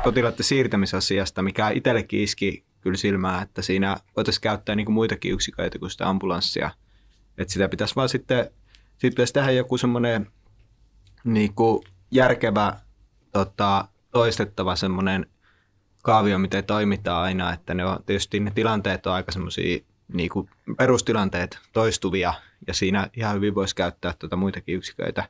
potilaiden 0.04 0.44
siirtämisasiasta, 0.44 1.42
mikä 1.42 1.68
itsellekin 1.68 2.20
iski 2.20 2.64
kyllä 2.80 2.96
silmää, 2.96 3.42
että 3.42 3.62
siinä 3.62 3.96
voitaisiin 4.16 4.42
käyttää 4.42 4.74
niin 4.74 4.86
kuin 4.86 4.94
muitakin 4.94 5.32
yksiköitä 5.32 5.78
kuin 5.78 5.90
sitä 5.90 6.08
ambulanssia. 6.08 6.70
Että 7.38 7.52
sitä 7.52 7.68
pitäisi 7.68 7.96
vaan 7.96 8.08
sitten, 8.08 8.44
sitten 8.90 9.10
pitäisi 9.10 9.32
tehdä 9.32 9.50
joku 9.50 9.78
semmoinen 9.78 10.26
niin 11.24 11.54
kuin 11.54 11.84
järkevä, 12.10 12.80
tota, 13.32 13.88
toistettava 14.10 14.76
semmoinen 14.76 15.26
kaavio, 16.04 16.38
miten 16.38 16.64
toimitaan 16.64 17.22
aina, 17.22 17.52
että 17.52 17.74
ne 17.74 17.84
on 17.84 17.98
tietysti 18.06 18.40
ne 18.40 18.50
tilanteet 18.54 19.06
on 19.06 19.12
aika 19.12 19.32
semmoisia 19.32 19.78
niin 20.12 20.30
kuin 20.30 20.50
perustilanteet 20.78 21.58
toistuvia 21.72 22.34
ja 22.66 22.74
siinä 22.74 23.08
ihan 23.16 23.36
hyvin 23.36 23.54
voisi 23.54 23.74
käyttää 23.74 24.14
tuota 24.18 24.36
muitakin 24.36 24.74
yksiköitä 24.74 25.28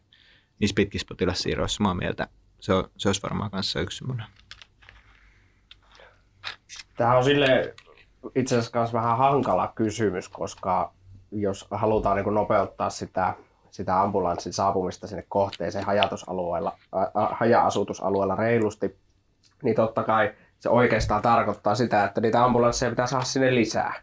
niissä 0.58 0.74
pitkissä 0.74 1.06
potilassiirroissa 1.08 1.76
samaa 1.76 1.94
mieltä. 1.94 2.28
Se, 2.60 2.72
on, 2.72 2.90
se 2.96 3.08
olisi 3.08 3.22
varmaan 3.22 3.50
kanssa 3.50 3.80
yksi 3.80 3.98
semmoinen. 3.98 4.26
Tämä 6.96 7.16
on 7.16 7.24
sille 7.24 7.74
itse 8.34 8.58
asiassa 8.58 8.92
vähän 8.92 9.18
hankala 9.18 9.72
kysymys, 9.74 10.28
koska 10.28 10.92
jos 11.32 11.66
halutaan 11.70 12.16
niin 12.16 12.34
nopeuttaa 12.34 12.90
sitä, 12.90 13.34
sitä 13.70 14.00
ambulanssin 14.00 14.52
saapumista 14.52 15.06
sinne 15.06 15.24
kohteeseen 15.28 15.84
haja-asutusalueella 17.30 18.36
reilusti, 18.36 18.98
niin 19.62 19.76
totta 19.76 20.02
kai 20.02 20.34
se 20.64 20.68
oikeastaan 20.70 21.22
tarkoittaa 21.22 21.74
sitä, 21.74 22.04
että 22.04 22.20
niitä 22.20 22.44
ambulansseja 22.44 22.90
pitää 22.90 23.06
saada 23.06 23.24
sinne 23.24 23.54
lisää. 23.54 23.94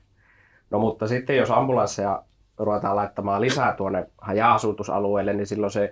No 0.69 0.79
mutta 0.79 1.07
sitten 1.07 1.37
jos 1.37 1.51
ambulansseja 1.51 2.23
ruvetaan 2.57 2.95
laittamaan 2.95 3.41
lisää 3.41 3.73
tuonne 3.73 4.07
haja-asutusalueelle, 4.17 5.33
niin 5.33 5.47
silloin 5.47 5.71
se 5.71 5.91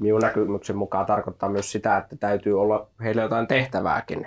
minun 0.00 0.20
näkymyksen 0.20 0.76
mukaan 0.76 1.06
tarkoittaa 1.06 1.48
myös 1.48 1.72
sitä, 1.72 1.96
että 1.96 2.16
täytyy 2.16 2.60
olla 2.60 2.88
heille 3.02 3.22
jotain 3.22 3.46
tehtävääkin, 3.46 4.26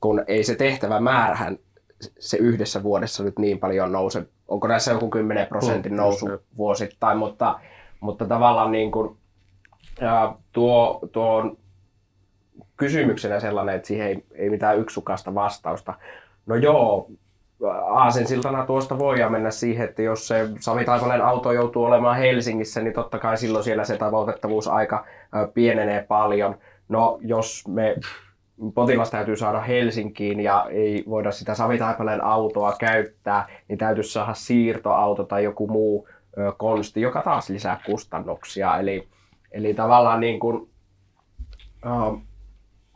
kun 0.00 0.24
ei 0.26 0.44
se 0.44 0.54
tehtävä 0.54 1.00
määrähän 1.00 1.58
se 2.18 2.36
yhdessä 2.36 2.82
vuodessa 2.82 3.24
nyt 3.24 3.38
niin 3.38 3.58
paljon 3.58 3.92
nouse. 3.92 4.26
Onko 4.48 4.68
näissä 4.68 4.92
joku 4.92 5.10
10 5.10 5.46
prosentin 5.46 5.96
nousu 5.96 6.26
vuosittain, 6.56 7.18
mutta, 7.18 7.60
mutta 8.00 8.26
tavallaan 8.26 8.72
niin 8.72 8.90
kuin, 8.90 9.16
tuo, 10.52 11.00
tuo 11.12 11.34
on 11.34 11.56
kysymyksenä 12.76 13.40
sellainen, 13.40 13.74
että 13.74 13.88
siihen 13.88 14.06
ei, 14.06 14.24
ei 14.34 14.50
mitään 14.50 14.78
yksukasta 14.78 15.34
vastausta. 15.34 15.94
No 16.46 16.54
joo, 16.54 17.10
aasensiltana 17.90 18.66
tuosta 18.66 18.98
voidaan 18.98 19.32
mennä 19.32 19.50
siihen, 19.50 19.88
että 19.88 20.02
jos 20.02 20.28
se 20.28 20.48
Sami 20.60 20.84
auto 21.24 21.52
joutuu 21.52 21.84
olemaan 21.84 22.16
Helsingissä, 22.16 22.80
niin 22.80 22.94
totta 22.94 23.18
kai 23.18 23.38
silloin 23.38 23.64
siellä 23.64 23.84
se 23.84 23.96
tavoitettavuusaika 23.96 25.04
pienenee 25.54 26.02
paljon. 26.08 26.58
No 26.88 27.18
jos 27.22 27.68
me 27.68 27.96
potilas 28.74 29.10
täytyy 29.10 29.36
saada 29.36 29.60
Helsinkiin 29.60 30.40
ja 30.40 30.66
ei 30.70 31.04
voida 31.08 31.32
sitä 31.32 31.54
Sami 31.54 31.78
Taipanen 31.78 32.24
autoa 32.24 32.72
käyttää, 32.78 33.46
niin 33.68 33.78
täytyisi 33.78 34.12
saada 34.12 34.34
siirtoauto 34.34 35.24
tai 35.24 35.44
joku 35.44 35.66
muu 35.66 36.08
konsti, 36.56 37.00
joka 37.00 37.22
taas 37.22 37.50
lisää 37.50 37.80
kustannuksia. 37.86 38.78
Eli, 38.78 39.08
eli 39.52 39.74
tavallaan 39.74 40.20
niin 40.20 40.40
kuin, 40.40 40.68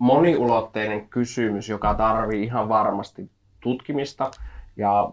moniulotteinen 0.03 1.09
kysymys, 1.09 1.69
joka 1.69 1.95
tarvii 1.95 2.43
ihan 2.43 2.69
varmasti 2.69 3.31
tutkimista. 3.61 4.31
Ja 4.77 5.11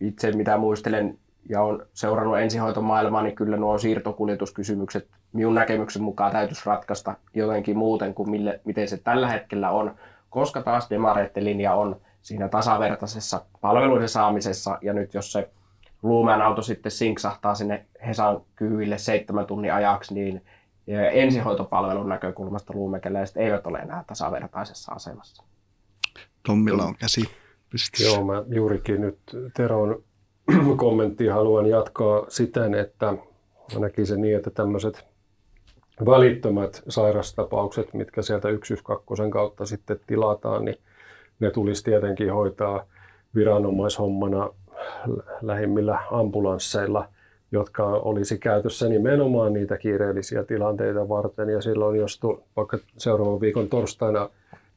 itse 0.00 0.32
mitä 0.32 0.56
muistelen 0.56 1.18
ja 1.48 1.62
on 1.62 1.86
seurannut 1.92 2.38
ensihoitomaailmaa, 2.38 3.22
niin 3.22 3.34
kyllä 3.34 3.56
nuo 3.56 3.78
siirtokuljetuskysymykset 3.78 5.08
minun 5.32 5.54
näkemyksen 5.54 6.02
mukaan 6.02 6.32
täytyisi 6.32 6.62
ratkaista 6.66 7.14
jotenkin 7.34 7.76
muuten 7.76 8.14
kuin 8.14 8.30
mille, 8.30 8.60
miten 8.64 8.88
se 8.88 8.96
tällä 8.96 9.28
hetkellä 9.28 9.70
on, 9.70 9.94
koska 10.30 10.62
taas 10.62 10.90
demareiden 10.90 11.44
linja 11.44 11.74
on 11.74 12.00
siinä 12.22 12.48
tasavertaisessa 12.48 13.44
palveluiden 13.60 14.08
saamisessa, 14.08 14.78
ja 14.82 14.92
nyt 14.92 15.14
jos 15.14 15.32
se 15.32 15.50
Luumäen 16.02 16.42
auto 16.42 16.62
sitten 16.62 16.92
sinksahtaa 16.92 17.54
sinne 17.54 17.86
Hesan 18.06 18.40
kyhyille 18.56 18.98
seitsemän 18.98 19.46
tunnin 19.46 19.72
ajaksi, 19.72 20.14
niin 20.14 20.44
ensihoitopalvelun 20.86 22.08
näkökulmasta 22.08 22.72
luumekeläiset 22.74 23.36
eivät 23.36 23.66
ole 23.66 23.78
enää 23.78 24.04
tasavertaisessa 24.06 24.92
asemassa. 24.92 25.42
Tommilla 26.46 26.84
on 26.84 26.94
käsi 26.96 27.22
pystyssä. 27.70 28.14
Joo, 28.14 28.24
mä 28.24 28.42
juurikin 28.48 29.00
nyt 29.00 29.18
Teron 29.56 30.02
kommenttia 30.76 31.34
haluan 31.34 31.66
jatkaa 31.66 32.24
siten, 32.28 32.74
että 32.74 33.14
mä 33.74 33.80
näkisin 33.80 34.20
niin, 34.20 34.36
että 34.36 34.50
tämmöiset 34.50 35.04
välittömät 36.06 36.82
sairastapaukset, 36.88 37.94
mitkä 37.94 38.22
sieltä 38.22 38.48
112 38.48 39.30
kautta 39.30 39.66
sitten 39.66 40.00
tilataan, 40.06 40.64
niin 40.64 40.76
ne 41.40 41.50
tulisi 41.50 41.84
tietenkin 41.84 42.32
hoitaa 42.32 42.84
viranomaishommana 43.34 44.50
lähimmillä 45.42 45.98
ambulansseilla, 46.10 47.08
jotka 47.52 47.84
olisi 47.84 48.38
käytössä 48.38 48.88
nimenomaan 48.88 49.52
niitä 49.52 49.76
kiireellisiä 49.76 50.44
tilanteita 50.44 51.08
varten. 51.08 51.48
Ja 51.48 51.62
silloin, 51.62 52.00
jos 52.00 52.20
tu, 52.20 52.44
vaikka 52.56 52.78
seuraavan 52.98 53.40
viikon 53.40 53.68
torstaina 53.68 54.28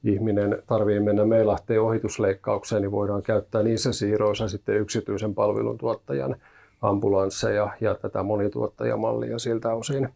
ihminen 0.04 0.64
tarvii 0.68 1.00
mennä 1.00 1.26
meilahteen 1.26 1.82
ohitusleikkaukseen, 1.82 2.82
niin 2.82 2.92
voidaan 2.92 3.22
käyttää 3.22 3.64
niissä 3.64 3.94
siirroissa 3.94 4.48
sitten 4.48 4.76
yksityisen 4.76 5.36
palveluntuottajan 5.36 6.36
ambulansseja 6.82 7.70
ja 7.82 7.96
tätä 7.96 8.24
monituottajamallia 8.24 9.40
siltä 9.40 9.74
osin. 9.74 10.10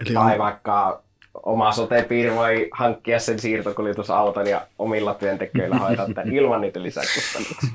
Eli 0.00 0.14
tai 0.14 0.38
vaikka 0.38 1.02
oma 1.42 1.72
sote-piiri 1.72 2.34
voi 2.34 2.68
hankkia 2.72 3.18
sen 3.18 3.38
siirtokuljetusauton 3.38 4.46
ja 4.46 4.66
omilla 4.78 5.14
työntekijöillä 5.14 5.76
hoitaa 5.76 6.06
tämän 6.14 6.34
ilman 6.34 6.60
niitä 6.60 6.82
lisäkustannuksia. 6.82 7.70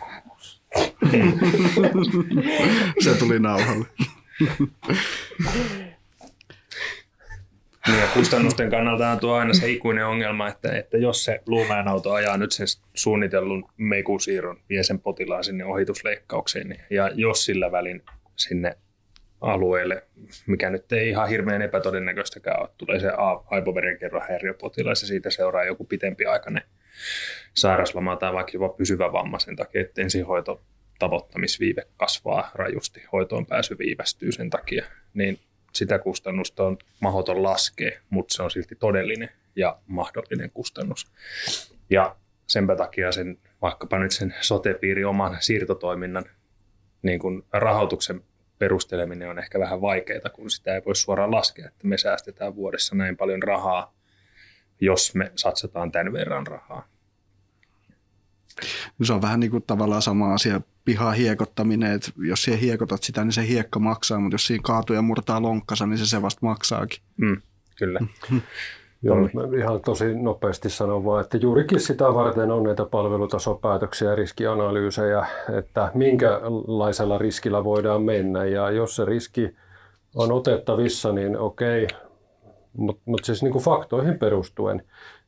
Se 3.04 3.14
tuli 3.18 3.38
nauhalle. 3.38 3.86
Niin 7.86 8.00
ja 8.00 8.06
kustannusten 8.14 8.70
kannalta 8.70 9.10
on 9.10 9.20
tuo 9.20 9.34
aina 9.34 9.54
se 9.54 9.70
ikuinen 9.70 10.06
ongelma, 10.06 10.48
että, 10.48 10.78
että 10.78 10.98
jos 10.98 11.24
se 11.24 11.40
Luumäen 11.46 11.88
auto 11.88 12.12
ajaa 12.12 12.36
nyt 12.36 12.52
sen 12.52 12.66
suunnitellun 12.94 13.68
mekusiirron, 13.76 14.60
vie 14.68 14.82
sen 14.82 15.00
potilaan 15.00 15.44
sinne 15.44 15.64
ohitusleikkaukseen, 15.64 16.68
niin, 16.68 16.80
ja 16.90 17.10
jos 17.14 17.44
sillä 17.44 17.72
välin 17.72 18.02
sinne 18.36 18.76
alueelle, 19.40 20.04
mikä 20.46 20.70
nyt 20.70 20.92
ei 20.92 21.08
ihan 21.08 21.28
hirveän 21.28 21.62
epätodennäköistäkään 21.62 22.60
ole. 22.60 22.68
Tulee 22.78 23.00
se 23.00 23.10
aivoverenkerron 23.50 24.22
häiriöpotilas 24.28 25.02
ja 25.02 25.08
siitä 25.08 25.30
seuraa 25.30 25.64
joku 25.64 25.84
pitempi 25.84 26.26
aikainen 26.26 26.62
sairasloma 27.54 28.16
tai 28.16 28.32
vaikka 28.32 28.52
jopa 28.54 28.68
pysyvä 28.68 29.12
vamma 29.12 29.38
sen 29.38 29.56
takia, 29.56 29.80
että 29.80 30.02
ensihoito 30.02 30.62
tavoittamisviive 30.98 31.86
kasvaa 31.96 32.50
rajusti, 32.54 33.02
hoitoon 33.12 33.46
pääsy 33.46 33.78
viivästyy 33.78 34.32
sen 34.32 34.50
takia, 34.50 34.84
niin 35.14 35.38
sitä 35.72 35.98
kustannusta 35.98 36.64
on 36.64 36.78
mahdoton 37.00 37.42
laskea, 37.42 38.00
mutta 38.10 38.34
se 38.34 38.42
on 38.42 38.50
silti 38.50 38.74
todellinen 38.74 39.30
ja 39.56 39.78
mahdollinen 39.86 40.50
kustannus. 40.50 41.12
Ja 41.90 42.16
sen 42.46 42.66
takia 42.76 43.12
sen, 43.12 43.38
vaikkapa 43.62 43.98
nyt 43.98 44.12
sen 44.12 44.34
sotepiiri 44.40 45.04
oman 45.04 45.36
siirtotoiminnan 45.40 46.24
niin 47.02 47.18
kuin 47.18 47.42
rahoituksen 47.52 48.22
perusteleminen 48.58 49.30
on 49.30 49.38
ehkä 49.38 49.58
vähän 49.58 49.80
vaikeaa, 49.80 50.30
kun 50.32 50.50
sitä 50.50 50.74
ei 50.74 50.82
voi 50.86 50.96
suoraan 50.96 51.30
laskea, 51.30 51.68
että 51.68 51.86
me 51.86 51.98
säästetään 51.98 52.56
vuodessa 52.56 52.94
näin 52.94 53.16
paljon 53.16 53.42
rahaa, 53.42 53.94
jos 54.80 55.14
me 55.14 55.32
satsataan 55.36 55.92
tämän 55.92 56.12
verran 56.12 56.46
rahaa. 56.46 56.86
Se 59.02 59.12
on 59.12 59.22
vähän 59.22 59.40
niin 59.40 59.50
kuin 59.50 59.62
tavallaan 59.66 60.02
sama 60.02 60.34
asia, 60.34 60.60
pihaa 60.84 61.12
hiekottaminen, 61.12 61.92
että 61.92 62.10
jos 62.16 62.42
siihen 62.42 62.60
hiekotat 62.60 63.02
sitä, 63.02 63.24
niin 63.24 63.32
se 63.32 63.46
hiekka 63.46 63.78
maksaa, 63.78 64.20
mutta 64.20 64.34
jos 64.34 64.46
siinä 64.46 64.62
kaatuu 64.64 64.96
ja 64.96 65.02
murtaa 65.02 65.42
lonkkansa, 65.42 65.86
niin 65.86 65.98
se 65.98 66.06
se 66.06 66.22
vasta 66.22 66.46
maksaakin. 66.46 67.02
Mm, 67.16 67.42
kyllä. 67.78 68.00
Joo, 69.02 69.16
mä 69.16 69.58
ihan 69.58 69.80
tosi 69.80 70.14
nopeasti 70.14 70.70
sanon 70.70 71.04
vaan, 71.04 71.24
että 71.24 71.36
juurikin 71.36 71.80
sitä 71.80 72.04
varten 72.04 72.50
on 72.50 72.62
näitä 72.62 72.84
palvelutasopäätöksiä 72.84 74.10
ja 74.10 74.16
riskianalyysejä, 74.16 75.26
että 75.58 75.90
minkälaisella 75.94 77.18
riskillä 77.18 77.64
voidaan 77.64 78.02
mennä. 78.02 78.44
Ja 78.44 78.70
jos 78.70 78.96
se 78.96 79.04
riski 79.04 79.54
on 80.14 80.32
otettavissa, 80.32 81.12
niin 81.12 81.38
okei, 81.38 81.86
mutta 82.76 83.02
mut 83.04 83.24
siis 83.24 83.42
niin 83.42 83.52
kuin 83.52 83.64
faktoihin 83.64 84.18
perustuen, 84.18 84.82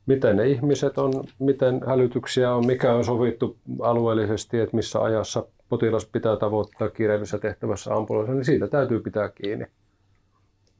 miten 0.05 0.37
ne 0.37 0.47
ihmiset 0.47 0.97
on, 0.97 1.13
miten 1.39 1.81
hälytyksiä 1.87 2.55
on, 2.55 2.65
mikä 2.65 2.93
on 2.93 3.05
sovittu 3.05 3.57
alueellisesti, 3.81 4.59
että 4.59 4.75
missä 4.75 5.01
ajassa 5.01 5.45
potilas 5.69 6.05
pitää 6.05 6.35
tavoittaa 6.35 6.89
kiireellisessä 6.89 7.39
tehtävässä 7.39 7.93
ambulanssia, 7.93 8.35
niin 8.35 8.45
siitä 8.45 8.67
täytyy 8.67 8.99
pitää 8.99 9.29
kiinni 9.29 9.65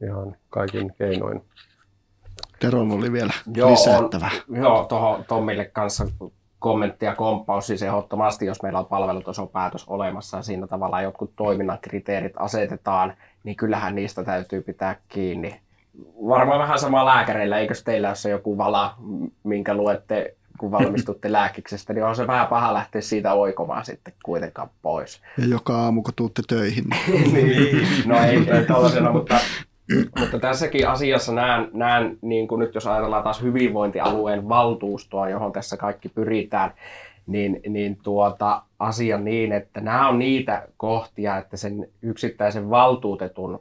ihan 0.04 0.36
kaikin 0.50 0.94
keinoin. 0.98 1.44
Teron 2.58 2.92
oli 2.92 3.12
vielä 3.12 3.32
joo, 3.54 3.70
lisättävä. 3.70 4.30
On, 4.50 4.56
joo, 4.56 4.84
tuohon 4.84 5.24
Tommille 5.24 5.64
kanssa 5.64 6.06
kommentti 6.58 7.06
ja 7.06 7.14
komppaus 7.14 7.66
siis 7.66 7.82
ehdottomasti, 7.82 8.46
jos 8.46 8.62
meillä 8.62 8.78
on 8.78 8.86
palvelutasopäätös 8.86 9.84
olemassa 9.88 10.36
ja 10.36 10.42
siinä 10.42 10.66
tavallaan 10.66 11.02
jotkut 11.02 11.32
toiminnan 11.36 11.78
kriteerit 11.82 12.32
asetetaan, 12.36 13.14
niin 13.44 13.56
kyllähän 13.56 13.94
niistä 13.94 14.24
täytyy 14.24 14.62
pitää 14.62 14.96
kiinni. 15.08 15.60
Varmaan 16.28 16.60
vähän 16.60 16.78
sama 16.78 17.06
lääkäreillä, 17.06 17.58
eikö 17.58 17.74
teillä 17.84 18.08
ole 18.08 18.16
se 18.16 18.30
joku 18.30 18.58
vala, 18.58 18.94
minkä 19.42 19.74
luette, 19.74 20.34
kun 20.58 20.70
valmistutte 20.70 21.32
lääkiksestä, 21.38 21.92
niin 21.92 22.04
on 22.04 22.16
se 22.16 22.26
vähän 22.26 22.46
paha 22.46 22.74
lähteä 22.74 23.00
siitä 23.00 23.32
oikomaan 23.32 23.84
sitten 23.84 24.14
kuitenkaan 24.24 24.70
pois. 24.82 25.20
Ja 25.38 25.46
joka 25.46 25.76
aamu, 25.76 26.02
kun 26.02 26.14
tuutte 26.16 26.42
töihin. 26.48 26.84
niin, 27.32 27.86
no 28.06 28.24
ei, 28.24 28.50
ei 28.50 28.64
tällaisena, 28.66 29.12
mutta 29.18 29.38
mutta 30.20 30.38
tässäkin 30.38 30.88
asiassa 30.88 31.32
näen, 31.32 31.68
näen 31.72 32.18
niin 32.22 32.48
kuin 32.48 32.58
nyt 32.58 32.74
jos 32.74 32.86
ajatellaan 32.86 33.22
taas 33.22 33.42
hyvinvointialueen 33.42 34.48
valtuustoa, 34.48 35.28
johon 35.28 35.52
tässä 35.52 35.76
kaikki 35.76 36.08
pyritään, 36.08 36.72
niin, 37.26 37.60
niin 37.68 37.98
tuota, 38.02 38.62
asia 38.78 39.18
niin, 39.18 39.52
että 39.52 39.80
nämä 39.80 40.08
on 40.08 40.18
niitä 40.18 40.68
kohtia, 40.76 41.36
että 41.36 41.56
sen 41.56 41.88
yksittäisen 42.02 42.70
valtuutetun 42.70 43.60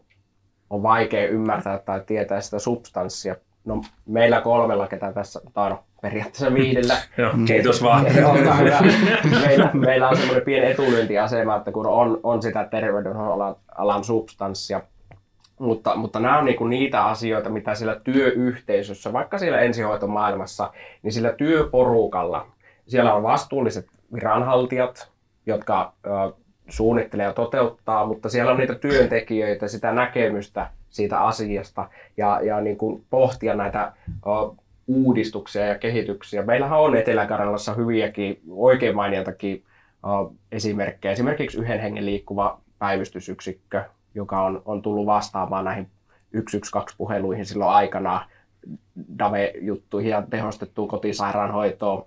on 0.72 0.84
vaikea 0.84 1.28
ymmärtää 1.28 1.80
tai 1.80 2.02
tietää 2.06 2.42
sitä 2.42 2.60
substanssia. 2.60 3.36
No 3.66 3.82
meillä 4.06 4.42
kolmella, 4.42 4.88
ketä 4.88 5.14
tässä, 5.14 5.42
tai 5.54 5.70
no 5.70 5.84
periaatteessa 6.02 6.54
viidellä. 6.54 6.94
Joo, 7.18 7.32
kiitos 7.48 7.84
vaan. 7.84 8.06
meillä, 9.46 9.70
meillä 9.74 10.10
on 10.10 10.18
semmoinen 10.18 10.46
pieni 10.46 10.72
etulyöntiasema, 10.72 11.56
että 11.56 11.72
kun 11.72 11.88
on, 11.88 12.20
on 12.24 12.42
sitä 12.42 12.68
terveydenhuollon 12.72 13.56
alan 13.78 14.04
substanssia, 14.04 14.82
mutta, 15.60 15.96
mutta 15.96 16.20
nämä 16.20 16.38
on 16.38 16.46
niinku 16.46 16.68
niitä 16.68 17.06
asioita, 17.06 17.50
mitä 17.50 17.76
sillä 17.76 18.00
työyhteisössä, 18.04 19.14
vaikka 19.14 19.38
siellä 19.38 19.60
ensihoitomaailmassa, 19.60 20.72
niin 21.04 21.12
sillä 21.12 21.34
työporukalla, 21.34 22.48
siellä 22.88 23.14
on 23.14 23.24
vastuulliset 23.24 23.88
viranhaltijat, 24.14 25.12
jotka 25.46 25.94
ö, 26.06 26.10
suunnittelee 26.72 27.26
ja 27.26 27.34
toteuttaa, 27.34 28.06
mutta 28.06 28.30
siellä 28.30 28.52
on 28.52 28.58
niitä 28.58 28.76
työntekijöitä, 28.76 29.68
sitä 29.68 29.92
näkemystä 29.92 30.70
siitä 30.90 31.22
asiasta 31.22 31.90
ja, 32.18 32.40
ja 32.44 32.62
niin 32.62 32.78
kuin 32.78 33.06
pohtia 33.10 33.56
näitä 33.56 33.94
ö, 34.08 34.56
uudistuksia 34.88 35.66
ja 35.66 35.78
kehityksiä. 35.78 36.44
Meillähän 36.44 36.80
on 36.80 36.98
Etelä-Karjalassa 36.98 37.74
hyviäkin, 37.74 38.42
oikein 38.50 38.96
mainiotakin 38.96 39.64
esimerkkejä. 40.52 41.12
Esimerkiksi 41.12 41.58
yhden 41.58 41.80
hengen 41.80 42.06
liikkuva 42.06 42.60
päivystysyksikkö, 42.80 43.84
joka 44.16 44.44
on, 44.44 44.62
on 44.66 44.82
tullut 44.82 45.06
vastaamaan 45.06 45.66
näihin 45.66 45.88
112-puheluihin 46.38 47.46
silloin 47.46 47.72
aikana 47.72 48.26
DAVE-juttuihin 49.20 50.12
ja 50.12 50.24
tehostettuun 50.30 50.88
kotisairaanhoitoon. 50.88 52.06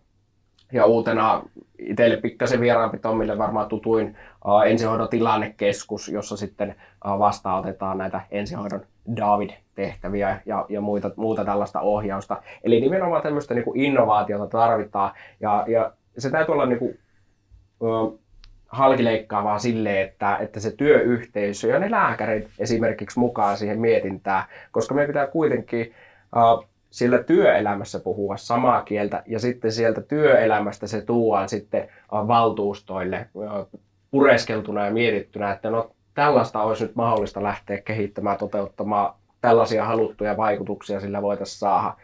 Ja 0.72 0.84
uutena 0.86 1.42
itselle 1.78 2.16
pikkasen 2.16 2.60
vieraampi 2.60 2.98
Tommille 2.98 3.38
varmaan 3.38 3.68
tutuin 3.68 4.16
uh, 4.46 4.60
ensihoidon 4.60 5.08
tilannekeskus, 5.08 6.08
jossa 6.08 6.36
sitten 6.36 6.74
uh, 7.06 7.18
vastaanotetaan 7.18 7.98
näitä 7.98 8.20
ensihoidon 8.30 8.80
David-tehtäviä 9.16 10.40
ja, 10.46 10.66
ja 10.68 10.80
muita, 10.80 11.10
muuta 11.16 11.44
tällaista 11.44 11.80
ohjausta. 11.80 12.42
Eli 12.64 12.80
nimenomaan 12.80 13.22
tämmöistä 13.22 13.54
niin 13.54 13.64
kuin 13.64 13.80
innovaatiota 13.80 14.46
tarvitaan 14.46 15.12
ja, 15.40 15.64
ja 15.68 15.92
se 16.18 16.30
täytyy 16.30 16.52
olla 16.52 16.66
niin 16.66 16.78
kuin, 16.78 16.98
uh, 17.80 18.18
halkileikkaavaa 18.68 19.58
silleen, 19.58 20.08
että, 20.08 20.36
että 20.36 20.60
se 20.60 20.70
työyhteisö 20.70 21.68
ja 21.68 21.78
ne 21.78 21.90
lääkärit 21.90 22.48
esimerkiksi 22.58 23.18
mukaan 23.18 23.56
siihen 23.56 23.80
mietintään, 23.80 24.44
koska 24.72 24.94
me 24.94 25.06
pitää 25.06 25.26
kuitenkin 25.26 25.92
uh, 26.36 26.66
sillä 26.94 27.22
työelämässä 27.22 28.00
puhua 28.00 28.36
samaa 28.36 28.82
kieltä 28.82 29.22
ja 29.26 29.38
sitten 29.38 29.72
sieltä 29.72 30.00
työelämästä 30.00 30.86
se 30.86 31.00
tuodaan 31.00 31.48
sitten 31.48 31.82
uh, 31.82 32.28
valtuustoille 32.28 33.28
uh, 33.34 33.80
pureskeltuna 34.10 34.84
ja 34.84 34.92
mietittynä, 34.92 35.52
että 35.52 35.70
no 35.70 35.90
tällaista 36.14 36.62
olisi 36.62 36.84
nyt 36.84 36.96
mahdollista 36.96 37.42
lähteä 37.42 37.80
kehittämään, 37.80 38.38
toteuttamaan 38.38 39.14
tällaisia 39.40 39.84
haluttuja 39.84 40.36
vaikutuksia 40.36 41.00
sillä 41.00 41.22
voitaisiin 41.22 41.58
saada. 41.58 41.96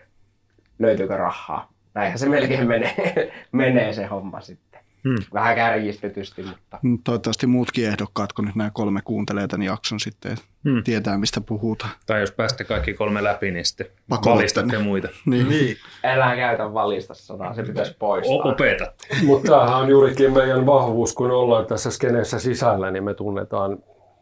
Löytyykö 0.79 1.17
rahaa? 1.17 1.73
Näinhän 1.95 2.19
se 2.19 2.29
melkein 2.29 2.69
menee, 2.69 3.33
menee 3.53 3.93
se 3.93 4.07
homma 4.07 4.41
sitten. 4.41 4.70
Hmm. 5.09 5.25
Vähän 5.35 5.55
kärjistetysti, 5.55 6.43
mutta... 6.43 6.79
Mm, 6.83 6.99
toivottavasti 7.05 7.47
muutkin 7.47 7.89
ehdokkaat, 7.89 8.33
kun 8.33 8.45
nyt 8.45 8.55
nämä 8.55 8.71
kolme 8.75 9.01
kuuntelee 9.05 9.49
tämän 9.49 9.67
jakson 9.67 10.01
sitten, 10.01 10.37
hmm. 10.65 10.85
tietää 10.85 11.19
mistä 11.19 11.41
puhutaan. 11.41 11.93
Tai 12.07 12.21
jos 12.21 12.33
päästä 12.33 12.65
kaikki 12.65 12.95
kolme 12.95 13.25
läpi, 13.25 13.51
niin 13.51 13.65
sitten 13.65 13.87
valistatte 14.11 14.79
muita. 14.79 15.09
Niin. 15.27 15.49
niin. 15.49 15.77
Älä 16.05 16.37
käytä 16.37 16.75
valista 16.75 17.15
sanaa, 17.15 17.55
se 17.55 17.63
pitäisi 17.63 17.97
poistaa. 17.99 18.37
O- 18.37 18.49
opetat. 18.49 18.95
Mutta 19.25 19.51
tämähän 19.51 19.77
on 19.77 19.89
juurikin 19.89 20.33
meidän 20.33 20.67
vahvuus, 20.67 21.15
kun 21.15 21.31
ollaan 21.31 21.67
tässä 21.67 21.91
skeneessä 21.91 22.39
sisällä, 22.39 22.91
niin 22.91 23.05
me 23.05 23.15
tunnetaan 23.15 23.79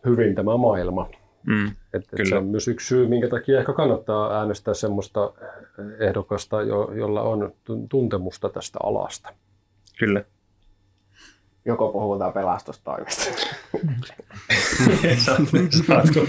hyvin 0.07 0.35
tämä 0.35 0.57
maailma. 0.57 1.09
Mm, 1.47 1.67
et, 1.67 2.09
et 2.19 2.27
se 2.29 2.37
on 2.37 2.47
myös 2.47 2.69
yksi 2.69 2.87
syy, 2.87 3.09
minkä 3.09 3.29
takia 3.29 3.59
ehkä 3.59 3.73
kannattaa 3.73 4.39
äänestää 4.39 4.75
sellaista 4.75 5.33
ehdokasta, 6.01 6.63
jo, 6.63 6.93
jolla 6.95 7.23
on 7.23 7.53
tuntemusta 7.89 8.49
tästä 8.49 8.79
alasta. 8.83 9.29
Kyllä. 9.99 10.25
Joko 11.69 11.89
puhutaan 11.93 12.33
pelastustoimista. 12.33 13.25
Saatko, 15.87 16.27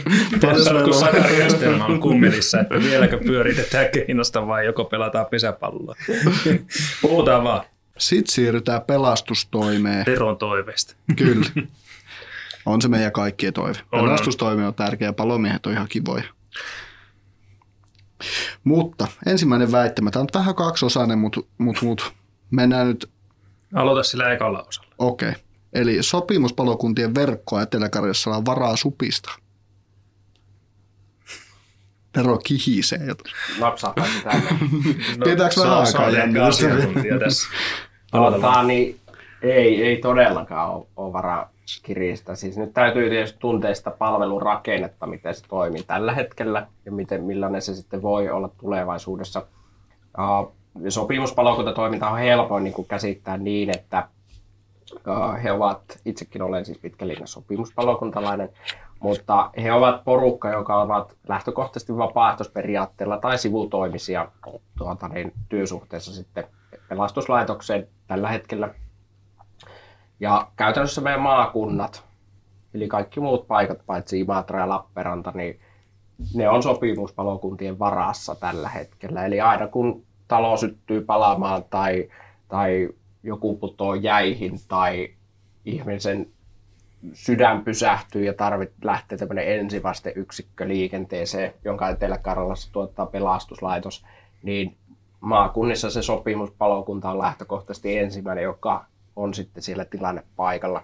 saatko 0.64 0.94
Sakari 0.94 1.44
Östelman 1.44 2.00
kummelissa, 2.00 2.60
että 2.60 2.76
vieläkö 2.76 3.18
pyöritetään 3.18 3.86
keinosta 3.94 4.48
vai 4.48 4.66
joko 4.66 4.86
pelataan 4.86 5.26
pesäpalloa? 5.26 5.96
Puhutaan 7.02 7.44
vaan. 7.44 7.66
Sitten 7.98 8.34
siirrytään 8.34 8.82
pelastustoimeen. 8.82 10.06
Teron 10.06 10.38
toiveesta. 10.38 10.96
Kyllä. 11.16 11.46
On 12.66 12.82
se 12.82 12.88
meidän 12.88 13.12
kaikkien 13.12 13.54
toive. 13.54 13.78
Pelastustoimi 13.92 14.66
on 14.66 14.74
tärkeä, 14.74 15.14
palomiehet 15.14 15.66
on 15.66 15.74
ihan 15.74 15.88
kivoja. 15.90 16.24
Mutta 18.64 19.08
ensimmäinen 19.26 19.72
väittämä, 19.72 20.12
tämä 20.12 20.22
on 20.22 20.28
vähän 20.34 20.56
kaksiosainen, 20.56 21.20
mutta 21.20 21.42
mut, 21.58 21.82
mut, 21.82 22.14
mennään 22.52 22.88
nyt... 22.88 23.10
Aloita 23.74 24.04
sillä 24.04 24.32
ekalla 24.32 24.64
osalla. 24.64 24.89
Okei. 25.00 25.30
Okay. 25.30 25.42
Eli 25.74 26.04
sopimuspalokuntien 26.04 27.16
verkkoa 27.16 27.62
etelä 27.62 27.90
on 28.36 28.46
varaa 28.46 28.76
supista. 28.76 29.32
Tero 32.12 32.38
kihisee 32.38 33.00
jo. 33.06 33.14
Napsaa 33.60 33.94
tänne. 33.94 34.50
No, 35.18 35.24
Pidetäänkö 35.24 35.62
vähän 35.62 35.78
aikaa 35.78 36.10
jännitystä? 36.10 36.68
tässä. 37.20 37.48
Aloitetaan. 38.12 38.68
Niin, 38.68 39.00
ei, 39.42 39.84
ei 39.84 39.98
todellakaan 39.98 40.72
ole, 40.72 40.86
ole 40.96 41.14
varaa 41.14 41.52
kiristä. 41.84 42.36
Siis 42.36 42.58
nyt 42.58 42.74
täytyy 42.74 43.10
tietysti 43.10 43.40
tuntea 43.40 43.76
sitä 43.76 43.92
palvelurakennetta, 43.92 45.08
miten 45.08 45.36
se 45.36 45.44
toimii 45.48 45.84
tällä 45.84 46.14
hetkellä 46.14 46.68
ja 46.86 46.92
miten, 46.92 47.24
millainen 47.24 47.62
se 47.62 47.76
sitten 47.76 48.02
voi 48.02 48.30
olla 48.30 48.50
tulevaisuudessa. 48.58 49.46
Uh, 50.18 50.54
sopimuspalokuntatoiminta 50.90 52.10
on 52.10 52.20
helpoin 52.20 52.64
niin 52.64 52.88
käsittää 52.88 53.38
niin, 53.38 53.70
että 53.78 54.08
he 55.44 55.52
ovat, 55.52 55.82
itsekin 56.06 56.42
olen 56.42 56.66
siis 56.66 56.78
pitkällinen 56.78 57.28
sopimuspalokuntalainen, 57.28 58.50
mutta 59.00 59.50
he 59.64 59.74
ovat 59.74 60.04
porukka, 60.04 60.50
joka 60.50 60.82
ovat 60.82 61.18
lähtökohtaisesti 61.28 61.98
vapaaehtoisperiaatteella 61.98 63.18
tai 63.18 63.38
sivutoimisia 63.38 64.32
tuota, 64.78 65.08
niin, 65.08 65.34
työsuhteessa 65.50 66.14
sitten 66.14 66.44
pelastuslaitokseen 66.90 67.88
tällä 68.08 68.30
hetkellä 68.30 68.74
ja 70.20 70.48
käytännössä 70.56 71.02
meidän 71.02 71.22
maakunnat, 71.22 72.04
eli 72.74 72.88
kaikki 72.88 73.20
muut 73.20 73.48
paikat 73.48 73.80
paitsi 73.86 74.20
Imatra 74.20 74.60
ja 74.60 74.70
Lappeenranta, 74.70 75.32
niin 75.36 75.60
ne 76.34 76.50
on 76.50 76.64
sopimuspalokuntien 76.64 77.80
varassa 77.80 78.36
tällä 78.36 78.70
hetkellä. 78.70 79.26
Eli 79.26 79.42
aina 79.42 79.68
kun 79.68 80.04
talo 80.28 80.58
syttyy 80.58 81.02
palaamaan 81.02 81.64
tai, 81.70 82.10
tai 82.48 82.90
joku 83.24 83.58
putoo 83.58 83.96
jäihin 83.96 84.60
tai 84.68 85.14
ihmisen 85.66 86.32
sydän 87.14 87.64
pysähtyy 87.64 88.24
ja 88.24 88.34
tarvit 88.34 88.72
lähteä 88.84 89.18
tämmöinen 89.18 89.60
ensivasteyksikkö 89.60 90.68
liikenteeseen, 90.68 91.54
jonka 91.66 91.90
Etelä-Karjalassa 91.90 92.72
tuottaa 92.72 93.06
pelastuslaitos, 93.06 94.06
niin 94.44 94.78
maakunnissa 95.20 95.90
se 95.90 96.02
sopimuspalokunta 96.02 97.12
on 97.12 97.20
lähtökohtaisesti 97.20 97.98
ensimmäinen, 97.98 98.44
joka 98.44 98.86
on 99.16 99.34
sitten 99.34 99.64
siellä 99.64 99.86
tilannepaikalla. 99.86 100.84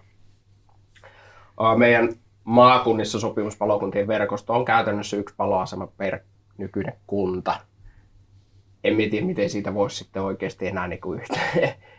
Meidän 1.77 2.09
maakunnissa 2.43 3.19
sopimuspalokuntien 3.19 4.07
verkosto 4.07 4.53
on 4.53 4.65
käytännössä 4.65 5.17
yksi 5.17 5.36
paloasema 5.38 5.88
per 5.88 6.19
nykyinen 6.57 6.93
kunta. 7.07 7.59
En 8.83 8.95
tiedä, 8.97 9.25
miten 9.25 9.49
siitä 9.49 9.73
voisi 9.73 9.97
sitten 9.97 10.21
oikeasti 10.21 10.67
enää 10.67 10.88
niin 10.88 11.01
kuin 11.01 11.21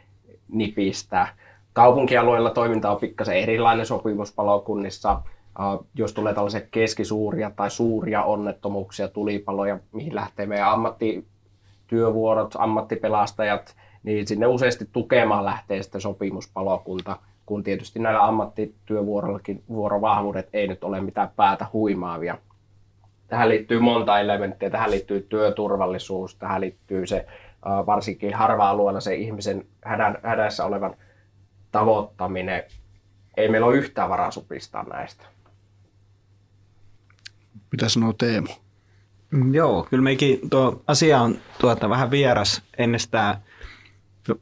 nipistää. 0.49 1.29
Kaupunkialueilla 1.73 2.51
toiminta 2.51 2.91
on 2.91 3.01
pikkasen 3.01 3.37
erilainen 3.37 3.87
sopimuspalokunnissa. 3.87 5.23
Jos 5.95 6.13
tulee 6.13 6.35
tällaisia 6.35 6.61
keskisuuria 6.71 7.51
tai 7.57 7.71
suuria 7.71 8.23
onnettomuuksia, 8.23 9.09
tulipaloja, 9.09 9.79
mihin 9.93 10.15
lähtee 10.15 10.47
meidän 10.47 10.71
ammattityövuorot, 10.71 12.55
ammattipelastajat, 12.59 13.77
niin 14.03 14.27
sinne 14.27 14.47
useasti 14.47 14.89
tukemaan 14.93 15.45
lähtee 15.45 15.83
sitten 15.83 16.01
sopimuspalokunta, 16.01 17.17
kun 17.47 17.63
tietysti 17.63 17.99
näillä 17.99 18.25
ammattityövuorollakin 18.25 19.63
vuorovahvuudet 19.69 20.49
ei 20.53 20.69
nyt 20.69 20.85
ole 20.85 21.01
mitään 21.01 21.31
päätä 21.37 21.67
huimaavia. 21.73 22.39
Tähän 23.29 23.49
liittyy 23.49 23.81
monta 23.81 24.21
elementtiä. 24.21 24.71
Tähän 24.71 24.91
liittyy 24.91 25.27
työturvallisuus, 25.29 26.35
tähän 26.35 26.61
liittyy 26.61 27.07
se 27.07 27.27
varsinkin 27.63 28.35
harva-alueella 28.35 29.01
se 29.01 29.15
ihmisen 29.15 29.67
hädän, 29.85 30.19
hädässä 30.23 30.65
olevan 30.65 30.95
tavoittaminen. 31.73 32.63
Ei 33.37 33.49
meillä 33.49 33.67
ole 33.67 33.77
yhtään 33.77 34.09
varaa 34.09 34.31
supistaa 34.31 34.83
näistä. 34.83 35.25
Mitä 37.73 37.89
sanoo 37.89 38.13
Teemu? 38.13 38.49
Joo, 39.53 39.87
kyllä 39.91 40.03
meikin 40.03 40.51
tuo 40.51 40.83
asia 40.87 41.21
on 41.21 41.39
tuota, 41.61 41.91
vähän 41.91 42.11
vieras 42.11 42.63
ennestään 42.79 43.37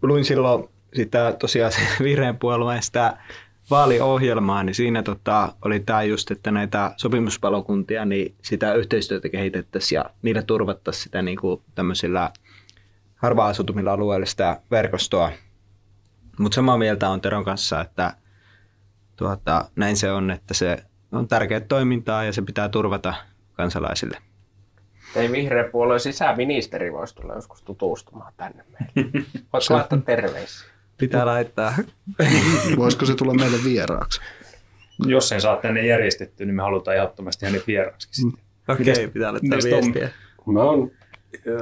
luin 0.03 0.25
silloin 0.25 0.69
sitä 0.95 1.37
tosiaan 1.39 1.73
se 1.73 1.81
vihreän 2.05 2.39
puolueen 2.39 2.83
sitä 2.83 3.17
vaaliohjelmaa, 3.71 4.63
niin 4.63 4.75
siinä 4.75 5.03
tota, 5.03 5.53
oli 5.65 5.81
tämä 5.81 6.03
just, 6.03 6.31
että 6.31 6.51
näitä 6.51 6.95
sopimuspalokuntia, 6.97 8.05
niin 8.05 8.35
sitä 8.43 8.75
yhteistyötä 8.75 9.29
kehitettäisiin 9.29 9.97
ja 9.97 10.05
niillä 10.23 10.43
turvattaisiin 10.43 11.03
sitä 11.03 11.23
niin 11.23 11.39
kuin 11.39 11.63
tämmöisillä 11.75 12.31
harvaan 13.25 13.51
asutumilla 13.51 13.93
alueilla 13.93 14.27
sitä 14.27 14.61
verkostoa. 14.71 15.33
Mutta 16.39 16.55
samaa 16.55 16.79
mieltä 16.79 17.09
on 17.09 17.21
Teron 17.21 17.45
kanssa, 17.45 17.81
että 17.81 18.15
tuota, 19.17 19.71
näin 19.77 19.97
se 19.97 20.13
on, 20.13 20.31
että 20.31 20.55
se 20.55 20.77
on 21.13 21.29
tärkeää 21.29 21.61
toimintaa 21.61 22.25
ja 22.25 22.33
se 22.33 22.43
pitää 22.43 22.69
turvata 22.69 23.15
kansalaisille. 23.53 24.19
Ei 25.17 25.33
vihreä 25.33 25.65
puolueen 25.65 26.01
sisäministeri 26.01 26.93
voisi 26.93 27.15
tulla 27.15 27.35
joskus 27.35 27.63
tutustumaan 27.63 28.33
tänne 28.37 28.65
meille. 28.73 29.11
Voitko 29.53 29.75
laittaa 29.75 29.99
terveisiä? 29.99 30.71
Pitää 30.99 31.27
laittaa. 31.27 31.75
Voisiko 32.77 33.07
se 33.07 33.15
tulla 33.15 33.35
meille 33.35 33.57
vieraaksi? 33.65 34.21
Jos 35.07 35.29
sen 35.29 35.41
saa 35.41 35.57
tänne 35.57 35.87
järjestetty, 35.87 36.45
niin 36.47 36.55
me 36.55 36.63
halutaan 36.63 36.97
ehdottomasti 36.97 37.47
hänet 37.47 37.67
vieraaksi. 37.67 38.27
Okei, 38.69 38.93
okay, 38.93 39.09
pitää 39.09 39.33
laittaa 39.33 39.59
viestiä. 39.65 40.11
Mä 40.47 40.63
oon 40.63 40.91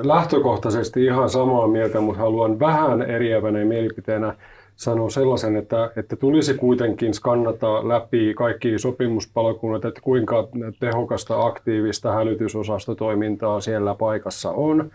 lähtökohtaisesti 0.02 1.04
ihan 1.04 1.30
samaa 1.30 1.68
mieltä, 1.68 2.00
mutta 2.00 2.22
haluan 2.22 2.60
vähän 2.60 3.02
eriäväneen 3.02 3.66
mielipiteenä 3.66 4.34
sanoo 4.76 5.10
sellaisen, 5.10 5.56
että, 5.56 5.90
että 5.96 6.16
tulisi 6.16 6.54
kuitenkin 6.54 7.14
skannata 7.14 7.88
läpi 7.88 8.34
kaikki 8.34 8.78
sopimuspalokunnat, 8.78 9.84
että 9.84 10.00
kuinka 10.00 10.48
tehokasta 10.80 11.46
aktiivista 11.46 12.12
hälytysosastotoimintaa 12.12 13.60
siellä 13.60 13.94
paikassa 13.94 14.50
on. 14.50 14.90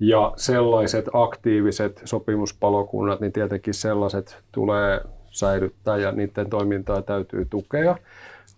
Ja 0.00 0.32
sellaiset 0.36 1.08
aktiiviset 1.12 2.02
sopimuspalokunnat, 2.04 3.20
niin 3.20 3.32
tietenkin 3.32 3.74
sellaiset 3.74 4.38
tulee 4.52 5.00
säilyttää 5.30 5.96
ja 5.96 6.12
niiden 6.12 6.50
toimintaa 6.50 7.02
täytyy 7.02 7.46
tukea. 7.50 7.96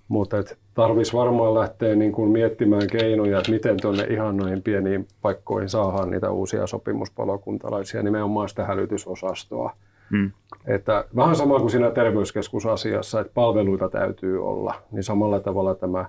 Mutta 0.08 0.36
tarvitsisi 0.74 1.16
varmaan 1.16 1.54
lähteä 1.54 1.94
niin 1.94 2.12
kuin 2.12 2.30
miettimään 2.30 2.86
keinoja, 2.86 3.38
että 3.38 3.50
miten 3.50 3.76
tuonne 3.82 4.04
ihan 4.04 4.36
noihin 4.36 4.62
pieniin 4.62 5.08
paikkoihin 5.22 5.68
saadaan 5.68 6.10
niitä 6.10 6.30
uusia 6.30 6.66
sopimuspalokuntalaisia, 6.66 8.02
nimenomaan 8.02 8.48
sitä 8.48 8.64
hälytysosastoa 8.64 9.76
Hmm. 10.10 10.30
Että 10.66 11.04
vähän 11.16 11.36
sama 11.36 11.58
kuin 11.58 11.70
siinä 11.70 11.90
terveyskeskusasiassa, 11.90 13.20
että 13.20 13.32
palveluita 13.34 13.88
täytyy 13.88 14.48
olla, 14.48 14.74
niin 14.92 15.04
samalla 15.04 15.40
tavalla 15.40 15.74
tämä, 15.74 16.06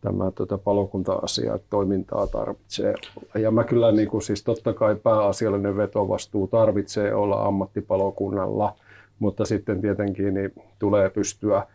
tämä 0.00 0.30
tota, 0.30 0.58
palokunta-asia, 0.58 1.54
että 1.54 1.66
toimintaa 1.70 2.26
tarvitsee 2.26 2.94
olla. 3.16 3.44
Ja 3.44 3.50
mä 3.50 3.64
kyllä 3.64 3.92
niin 3.92 4.08
kuin, 4.08 4.22
siis 4.22 4.44
totta 4.44 4.72
kai 4.72 4.96
pääasiallinen 4.96 5.76
vetovastuu 5.76 6.46
tarvitsee 6.46 7.14
olla 7.14 7.46
ammattipalokunnalla, 7.46 8.76
mutta 9.18 9.44
sitten 9.44 9.80
tietenkin 9.80 10.34
niin 10.34 10.52
tulee 10.78 11.10
pystyä 11.10 11.66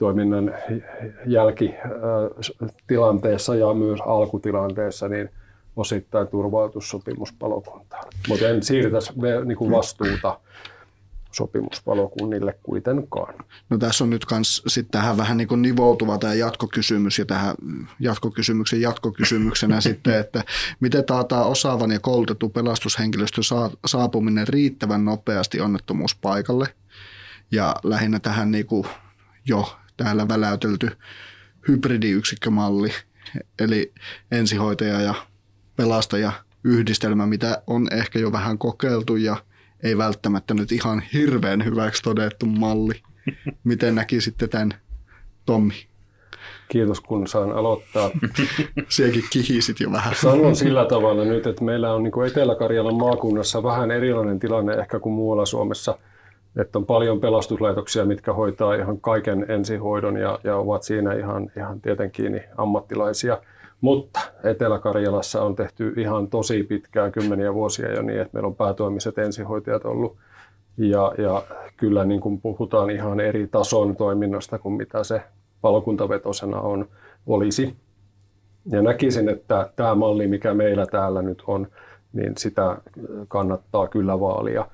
toiminnan 0.00 0.54
jälkitilanteessa 1.26 3.54
ja 3.54 3.74
myös 3.74 4.00
alkutilanteessa 4.06 5.08
niin 5.08 5.30
osittain 5.76 6.28
turvautussopimuspalokuntaan. 6.28 8.04
Mutta 8.28 8.48
en 8.48 8.62
siirtäisi 8.62 9.12
niin 9.44 9.70
vastuuta 9.70 10.40
sopimuspalokunnille 11.32 12.58
kuitenkaan. 12.62 13.34
No 13.70 13.78
tässä 13.78 14.04
on 14.04 14.10
nyt 14.10 14.24
kans 14.24 14.62
sit 14.66 14.88
tähän 14.90 15.16
vähän 15.16 15.36
niin 15.36 15.48
kuin 15.48 15.62
nivoutuva 15.62 16.18
tämä 16.18 16.34
jatkokysymys 16.34 17.18
ja 17.18 17.24
tähän 17.24 17.54
jatkokysymyksen 18.00 18.80
jatkokysymyksenä 18.80 19.80
sitten, 19.90 20.18
että 20.18 20.44
miten 20.80 21.04
taataan 21.04 21.46
osaavan 21.46 21.90
ja 21.90 22.00
koulutettu 22.00 22.48
pelastushenkilöstö 22.48 23.40
saapuminen 23.86 24.48
riittävän 24.48 25.04
nopeasti 25.04 25.60
onnettomuuspaikalle 25.60 26.66
ja 27.50 27.76
lähinnä 27.82 28.20
tähän 28.20 28.50
niin 28.50 28.66
kuin 28.66 28.86
jo 29.44 29.79
täällä 30.04 30.28
väläytelty 30.28 30.88
hybridiyksikkömalli, 31.68 32.88
eli 33.58 33.92
ensihoitaja 34.30 35.00
ja 35.00 35.14
pelastaja 35.76 36.32
yhdistelmä, 36.64 37.26
mitä 37.26 37.62
on 37.66 37.88
ehkä 37.92 38.18
jo 38.18 38.32
vähän 38.32 38.58
kokeiltu 38.58 39.16
ja 39.16 39.36
ei 39.82 39.98
välttämättä 39.98 40.54
nyt 40.54 40.72
ihan 40.72 41.02
hirveän 41.12 41.64
hyväksi 41.64 42.02
todettu 42.02 42.46
malli. 42.46 42.94
Miten 43.64 43.94
näkisitte 43.94 44.48
tämän, 44.48 44.74
Tommi? 45.46 45.74
Kiitos 46.68 47.00
kun 47.00 47.26
saan 47.26 47.52
aloittaa. 47.52 48.10
Siekin 48.88 49.24
kihisit 49.30 49.80
jo 49.80 49.92
vähän. 49.92 50.14
Sanon 50.14 50.56
sillä 50.56 50.84
tavalla 50.84 51.24
nyt, 51.24 51.46
että 51.46 51.64
meillä 51.64 51.94
on 51.94 52.02
niin 52.02 52.26
Etelä-Karjalan 52.26 52.94
maakunnassa 52.94 53.62
vähän 53.62 53.90
erilainen 53.90 54.38
tilanne 54.38 54.74
ehkä 54.74 54.98
kuin 54.98 55.12
muualla 55.12 55.46
Suomessa. 55.46 55.98
Että 56.60 56.78
on 56.78 56.86
paljon 56.86 57.20
pelastuslaitoksia, 57.20 58.04
mitkä 58.04 58.32
hoitaa 58.32 58.74
ihan 58.74 59.00
kaiken 59.00 59.46
ensihoidon 59.48 60.16
ja, 60.16 60.38
ja 60.44 60.56
ovat 60.56 60.82
siinä 60.82 61.12
ihan, 61.12 61.50
ihan 61.56 61.80
tietenkin 61.80 62.42
ammattilaisia– 62.56 63.38
mutta 63.80 64.20
Etelä-Karjalassa 64.44 65.42
on 65.42 65.56
tehty 65.56 65.94
ihan 65.96 66.28
tosi 66.28 66.62
pitkään, 66.62 67.12
kymmeniä 67.12 67.54
vuosia 67.54 67.92
jo 67.92 68.02
niin, 68.02 68.20
että 68.20 68.30
meillä 68.32 68.46
on 68.46 68.56
päätoimiset 68.56 69.18
ensihoitajat 69.18 69.84
ollut. 69.84 70.16
Ja, 70.76 71.12
ja 71.18 71.42
kyllä 71.76 72.04
niin 72.04 72.20
kuin 72.20 72.40
puhutaan 72.40 72.90
ihan 72.90 73.20
eri 73.20 73.46
tason 73.46 73.96
toiminnasta 73.96 74.58
kuin 74.58 74.74
mitä 74.74 75.04
se 75.04 75.22
palokuntavetosena 75.60 76.60
on, 76.60 76.88
olisi. 77.26 77.76
Ja 78.66 78.82
näkisin, 78.82 79.28
että 79.28 79.70
tämä 79.76 79.94
malli, 79.94 80.26
mikä 80.26 80.54
meillä 80.54 80.86
täällä 80.86 81.22
nyt 81.22 81.42
on, 81.46 81.66
niin 82.12 82.32
sitä 82.36 82.76
kannattaa 83.28 83.88
kyllä 83.88 84.20
vaalia. 84.20 84.66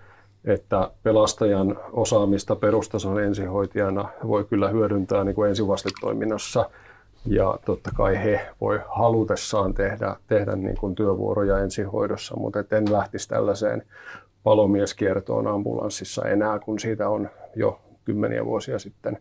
Että 0.46 0.90
pelastajan 1.02 1.78
osaamista 1.92 2.56
perustason 2.56 3.22
ensihoitajana 3.22 4.08
voi 4.26 4.44
kyllä 4.44 4.68
hyödyntää 4.68 5.24
niin 5.24 5.34
kuin 5.34 5.48
ensivastetoiminnassa– 5.48 6.70
ja 7.26 7.58
totta 7.64 7.90
kai 7.96 8.16
he 8.24 8.46
voi 8.60 8.80
halutessaan 8.88 9.74
tehdä, 9.74 10.16
tehdä 10.26 10.56
niin 10.56 10.76
kuin 10.76 10.94
työvuoroja 10.94 11.58
ensihoidossa, 11.58 12.36
mutta 12.36 12.76
en 12.76 12.92
lähtisi 12.92 13.28
tällaiseen 13.28 13.82
palomieskiertoon 14.42 15.46
ambulanssissa 15.46 16.22
enää, 16.24 16.58
kun 16.58 16.78
siitä 16.78 17.08
on 17.08 17.30
jo 17.56 17.80
kymmeniä 18.04 18.44
vuosia 18.44 18.78
sitten 18.78 19.18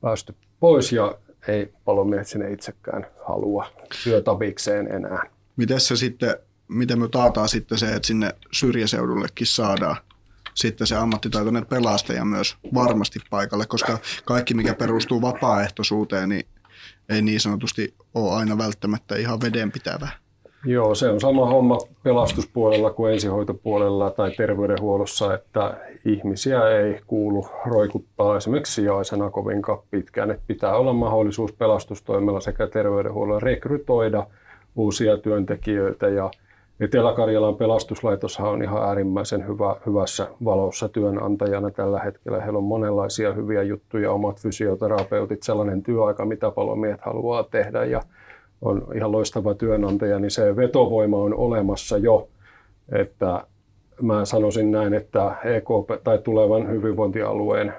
päästy 0.00 0.34
pois 0.60 0.92
ja 0.92 1.18
ei 1.48 1.72
palomiehet 1.84 2.26
sinne 2.26 2.50
itsekään 2.50 3.06
halua 3.28 3.66
työtavikseen 4.04 4.92
enää. 4.92 5.22
Miten 5.56 5.80
se 5.80 5.96
sitten, 5.96 6.36
miten 6.68 6.98
me 6.98 7.08
taataan 7.08 7.48
sitten 7.48 7.78
se, 7.78 7.86
että 7.86 8.06
sinne 8.06 8.34
syrjäseudullekin 8.52 9.46
saadaan 9.46 9.96
sitten 10.56 10.86
se 10.86 10.96
ammattitaitoinen 10.96 11.66
pelastaja 11.66 12.24
myös 12.24 12.56
varmasti 12.74 13.18
paikalle, 13.30 13.66
koska 13.66 13.98
kaikki 14.24 14.54
mikä 14.54 14.74
perustuu 14.74 15.22
vapaaehtoisuuteen, 15.22 16.28
niin 16.28 16.46
ei 17.08 17.22
niin 17.22 17.40
sanotusti 17.40 17.94
ole 18.14 18.32
aina 18.32 18.58
välttämättä 18.58 19.16
ihan 19.16 19.40
vedenpitävä. 19.40 20.08
Joo, 20.64 20.94
se 20.94 21.08
on 21.08 21.20
sama 21.20 21.46
homma 21.46 21.78
pelastuspuolella 22.02 22.90
kuin 22.90 23.12
ensihoitopuolella 23.12 24.10
tai 24.10 24.30
terveydenhuollossa, 24.30 25.34
että 25.34 25.76
ihmisiä 26.04 26.68
ei 26.68 27.00
kuulu 27.06 27.48
roikuttaa 27.66 28.36
esimerkiksi 28.36 28.72
sijaisena 28.72 29.30
kovinkaan 29.30 29.78
pitkään. 29.90 30.30
Että 30.30 30.42
pitää 30.46 30.76
olla 30.76 30.92
mahdollisuus 30.92 31.52
pelastustoimella 31.52 32.40
sekä 32.40 32.66
terveydenhuollolla 32.66 33.40
rekrytoida 33.40 34.26
uusia 34.76 35.16
työntekijöitä 35.16 36.08
ja 36.08 36.30
Etelä-Karjalan 36.80 37.56
pelastuslaitos 37.56 38.40
on 38.40 38.62
ihan 38.62 38.82
äärimmäisen 38.82 39.46
hyvä, 39.48 39.76
hyvässä 39.86 40.28
valossa 40.44 40.88
työnantajana 40.88 41.70
tällä 41.70 42.00
hetkellä. 42.00 42.40
Heillä 42.40 42.58
on 42.58 42.64
monenlaisia 42.64 43.32
hyviä 43.32 43.62
juttuja, 43.62 44.12
omat 44.12 44.40
fysioterapeutit, 44.40 45.42
sellainen 45.42 45.82
työaika, 45.82 46.24
mitä 46.24 46.50
palomiehet 46.50 47.00
haluaa 47.00 47.42
tehdä 47.42 47.84
ja 47.84 48.00
on 48.62 48.86
ihan 48.94 49.12
loistava 49.12 49.54
työnantaja, 49.54 50.18
niin 50.18 50.30
se 50.30 50.56
vetovoima 50.56 51.16
on 51.16 51.34
olemassa 51.34 51.98
jo. 51.98 52.28
Että 52.92 53.46
mä 54.02 54.24
sanoisin 54.24 54.70
näin, 54.70 54.94
että 54.94 55.36
EKP 55.44 56.04
tai 56.04 56.18
tulevan 56.18 56.70
hyvinvointialueen 56.70 57.74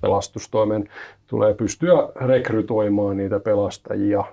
pelastustoimen 0.00 0.88
tulee 1.26 1.54
pystyä 1.54 1.94
rekrytoimaan 2.16 3.16
niitä 3.16 3.40
pelastajia 3.40 4.24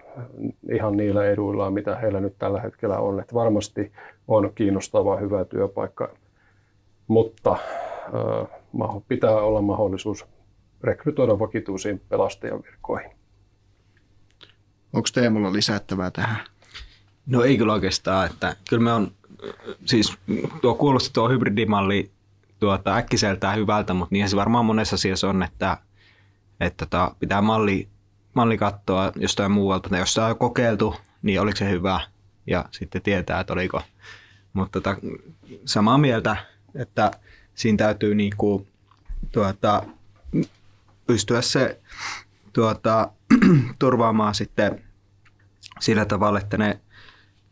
ihan 0.71 0.97
niillä 0.97 1.25
eduilla, 1.25 1.71
mitä 1.71 1.95
heillä 1.95 2.19
nyt 2.19 2.37
tällä 2.37 2.61
hetkellä 2.61 2.97
on. 2.97 3.19
Että 3.19 3.35
varmasti 3.35 3.91
on 4.27 4.51
kiinnostava 4.55 5.17
hyvä 5.17 5.45
työpaikka, 5.45 6.09
mutta 7.07 7.57
pitää 9.07 9.35
olla 9.35 9.61
mahdollisuus 9.61 10.25
rekrytoida 10.83 11.39
vakituisiin 11.39 12.01
pelastajan 12.09 12.63
virkoihin. 12.63 13.11
Onko 14.93 15.07
Teemulla 15.13 15.53
lisättävää 15.53 16.11
tähän? 16.11 16.37
No 17.25 17.43
ei 17.43 17.57
kyllä 17.57 17.73
oikeastaan, 17.73 18.25
että 18.25 18.55
kyllä 18.69 18.83
me 18.83 18.93
on, 18.93 19.11
siis 19.85 20.17
tuo 20.61 20.75
kuulosti 20.75 21.09
tuo 21.13 21.29
hybridimalli 21.29 22.11
tuota, 22.59 22.95
äkkiseltään 22.95 23.57
hyvältä, 23.57 23.93
mutta 23.93 24.13
niinhän 24.13 24.29
se 24.29 24.35
varmaan 24.35 24.65
monessa 24.65 24.93
asiassa 24.93 25.29
on, 25.29 25.43
että, 25.43 25.77
että 26.59 26.85
tota, 26.85 27.15
pitää 27.19 27.41
malli, 27.41 27.89
malli 28.33 28.57
katsoa 28.57 29.11
jostain 29.15 29.51
muualta. 29.51 29.89
Tai 29.89 29.99
jos 29.99 30.13
sitä 30.13 30.25
on 30.25 30.37
kokeiltu, 30.37 30.95
niin 31.21 31.41
oliko 31.41 31.57
se 31.57 31.69
hyvä 31.69 31.99
ja 32.47 32.65
sitten 32.71 33.01
tietää, 33.01 33.39
että 33.39 33.53
oliko. 33.53 33.81
Mutta 34.53 34.81
tota, 34.81 34.97
samaa 35.65 35.97
mieltä, 35.97 36.37
että 36.75 37.11
siinä 37.55 37.77
täytyy 37.77 38.15
niinku, 38.15 38.67
tuota, 39.31 39.83
pystyä 41.07 41.41
se 41.41 41.79
tuota, 42.53 43.11
turvaamaan 43.79 44.35
sitten 44.35 44.83
sillä 45.79 46.05
tavalla, 46.05 46.39
että 46.39 46.57
ne 46.57 46.79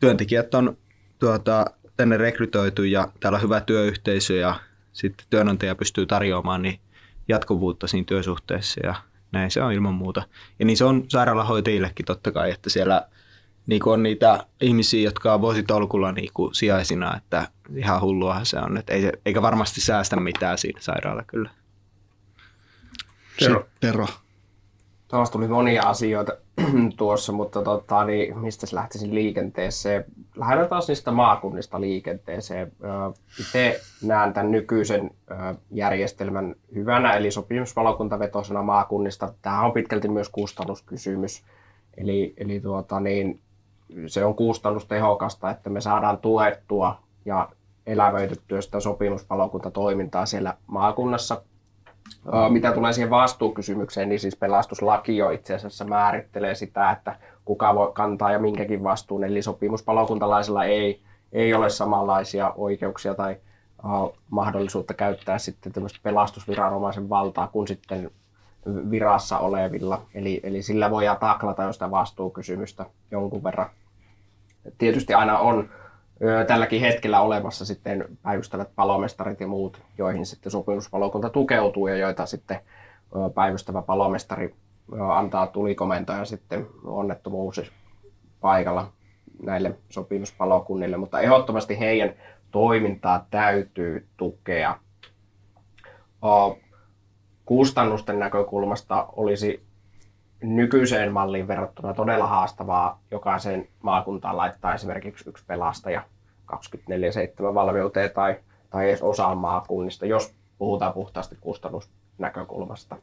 työntekijät 0.00 0.54
on 0.54 0.76
tuota, 1.18 1.64
tänne 1.96 2.16
rekrytoitu 2.16 2.84
ja 2.84 3.08
täällä 3.20 3.36
on 3.36 3.42
hyvä 3.42 3.60
työyhteisö 3.60 4.34
ja 4.34 4.60
sitten 4.94 5.26
työnantaja 5.30 5.74
pystyy 5.74 6.06
tarjoamaan 6.06 6.62
niin 6.62 6.80
jatkuvuutta 7.28 7.86
siinä 7.86 8.04
työsuhteessa 8.04 8.80
ja 8.82 8.94
näin 9.32 9.50
se 9.50 9.62
on 9.62 9.72
ilman 9.72 9.94
muuta. 9.94 10.22
Ja 10.58 10.64
niin 10.64 10.76
se 10.76 10.84
on 10.84 11.04
sairaalahoitajillekin 11.08 12.06
totta 12.06 12.32
kai, 12.32 12.50
että 12.50 12.70
siellä 12.70 13.08
niin 13.66 13.88
on 13.88 14.02
niitä 14.02 14.46
ihmisiä, 14.60 15.02
jotka 15.02 15.34
on 15.34 15.40
vuositolkulla 15.40 16.12
niin 16.12 16.30
kuin 16.34 16.54
sijaisina, 16.54 17.16
että 17.16 17.48
ihan 17.76 18.00
hullua 18.00 18.44
se 18.44 18.58
on, 18.58 18.76
että 18.76 18.92
ei 18.92 19.02
se, 19.02 19.12
eikä 19.26 19.42
varmasti 19.42 19.80
säästä 19.80 20.16
mitään 20.16 20.58
siinä 20.58 20.80
sairaala 20.80 21.22
kyllä. 21.26 21.50
Tero. 23.38 23.68
Tero. 23.80 24.06
Tuossa 25.08 25.32
tuli 25.32 25.48
monia 25.48 25.82
asioita 25.82 26.32
tuossa, 26.96 27.32
mutta 27.32 27.62
tota, 27.62 28.04
niin 28.04 28.38
mistä 28.38 28.66
se 28.66 28.76
lähtisin 28.76 29.14
liikenteeseen? 29.14 30.04
Lähdetään 30.36 30.68
taas 30.68 30.88
niistä 30.88 31.10
maakunnista 31.10 31.80
liikenteeseen. 31.80 32.72
Itse 33.40 33.80
näen 34.02 34.32
tämän 34.32 34.50
nykyisen 34.50 35.10
järjestelmän 35.70 36.54
hyvänä, 36.74 37.16
eli 37.16 37.30
sopimuspalokuntavetosena 37.30 38.62
maakunnista. 38.62 39.34
Tämä 39.42 39.62
on 39.62 39.72
pitkälti 39.72 40.08
myös 40.08 40.28
kustannuskysymys. 40.28 41.42
Eli, 41.96 42.34
eli 42.36 42.60
tuota, 42.60 43.00
niin, 43.00 43.40
se 44.06 44.24
on 44.24 44.34
kustannustehokasta, 44.34 45.50
että 45.50 45.70
me 45.70 45.80
saadaan 45.80 46.18
tuettua 46.18 46.98
ja 47.24 47.48
elävöitettyä 47.86 48.60
sitä 48.60 48.80
sopimuspalokuntatoimintaa 48.80 50.26
siellä 50.26 50.56
maakunnassa 50.66 51.42
mitä 52.48 52.72
tulee 52.72 52.92
siihen 52.92 53.10
vastuukysymykseen, 53.10 54.08
niin 54.08 54.20
siis 54.20 54.36
pelastuslaki 54.36 55.16
jo 55.16 55.30
itse 55.30 55.54
asiassa 55.54 55.84
määrittelee 55.84 56.54
sitä, 56.54 56.90
että 56.90 57.16
kuka 57.44 57.74
voi 57.74 57.90
kantaa 57.94 58.32
ja 58.32 58.38
minkäkin 58.38 58.84
vastuun. 58.84 59.24
Eli 59.24 59.42
sopimuspalokuntalaisilla 59.42 60.64
ei, 60.64 61.00
ei 61.32 61.54
ole 61.54 61.70
samanlaisia 61.70 62.52
oikeuksia 62.56 63.14
tai 63.14 63.36
mahdollisuutta 64.30 64.94
käyttää 64.94 65.38
sitten 65.38 65.72
tämmöistä 65.72 65.98
pelastusviranomaisen 66.02 67.08
valtaa 67.08 67.48
kuin 67.48 67.68
sitten 67.68 68.10
virassa 68.90 69.38
olevilla. 69.38 70.02
Eli, 70.14 70.40
eli 70.42 70.62
sillä 70.62 70.90
voidaan 70.90 71.18
taklata 71.18 71.62
jo 71.62 71.72
sitä 71.72 71.90
vastuukysymystä 71.90 72.86
jonkun 73.10 73.44
verran. 73.44 73.70
Tietysti 74.78 75.14
aina 75.14 75.38
on 75.38 75.68
tälläkin 76.46 76.80
hetkellä 76.80 77.20
olemassa 77.20 77.64
sitten 77.64 78.04
päivystävät 78.22 78.68
palomestarit 78.74 79.40
ja 79.40 79.46
muut, 79.46 79.82
joihin 79.98 80.26
sitten 80.26 80.52
sopimuspalokunta 80.52 81.30
tukeutuu 81.30 81.88
ja 81.88 81.96
joita 81.96 82.26
sitten 82.26 82.60
päivystävä 83.34 83.82
palomestari 83.82 84.54
antaa 85.14 85.46
tulikomentoja 85.46 86.24
sitten 86.24 86.66
onnettomuus 86.84 87.72
paikalla 88.40 88.92
näille 89.42 89.74
sopimuspalokunnille, 89.88 90.96
mutta 90.96 91.20
ehdottomasti 91.20 91.78
heidän 91.78 92.14
toimintaa 92.50 93.26
täytyy 93.30 94.06
tukea. 94.16 94.78
Kustannusten 97.44 98.18
näkökulmasta 98.18 99.08
olisi 99.12 99.66
nykyiseen 100.44 101.12
malliin 101.12 101.48
verrattuna 101.48 101.94
todella 101.94 102.26
haastavaa 102.26 103.00
jokaiseen 103.10 103.68
maakuntaan 103.82 104.36
laittaa 104.36 104.74
esimerkiksi 104.74 105.28
yksi 105.28 105.44
pelastaja 105.46 106.02
24-7 106.52 106.56
valmiuteen 107.54 108.10
tai, 108.10 108.36
tai 108.70 108.88
edes 108.88 109.02
osaan 109.02 109.38
maakunnista, 109.38 110.06
jos 110.06 110.34
puhutaan 110.58 110.92
puhtaasti 110.92 111.36
kustannusnäkökulmasta. 111.40 112.96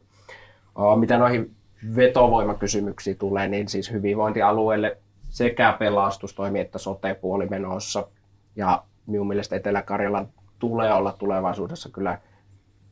Mitä 0.96 1.18
noihin 1.18 1.56
vetovoimakysymyksiin 1.96 3.18
tulee, 3.18 3.48
niin 3.48 3.68
siis 3.68 3.92
hyvinvointialueelle 3.92 4.98
sekä 5.30 5.76
pelastustoimi 5.80 6.60
että 6.60 6.78
sote-puoli 6.80 7.48
menossa. 7.48 8.08
Ja 8.56 8.84
minun 9.06 9.28
mielestä 9.28 9.56
Etelä-Karjalan 9.56 10.30
tulee 10.60 10.94
olla 10.94 11.12
tulevaisuudessa 11.12 11.90
kyllä 11.90 12.20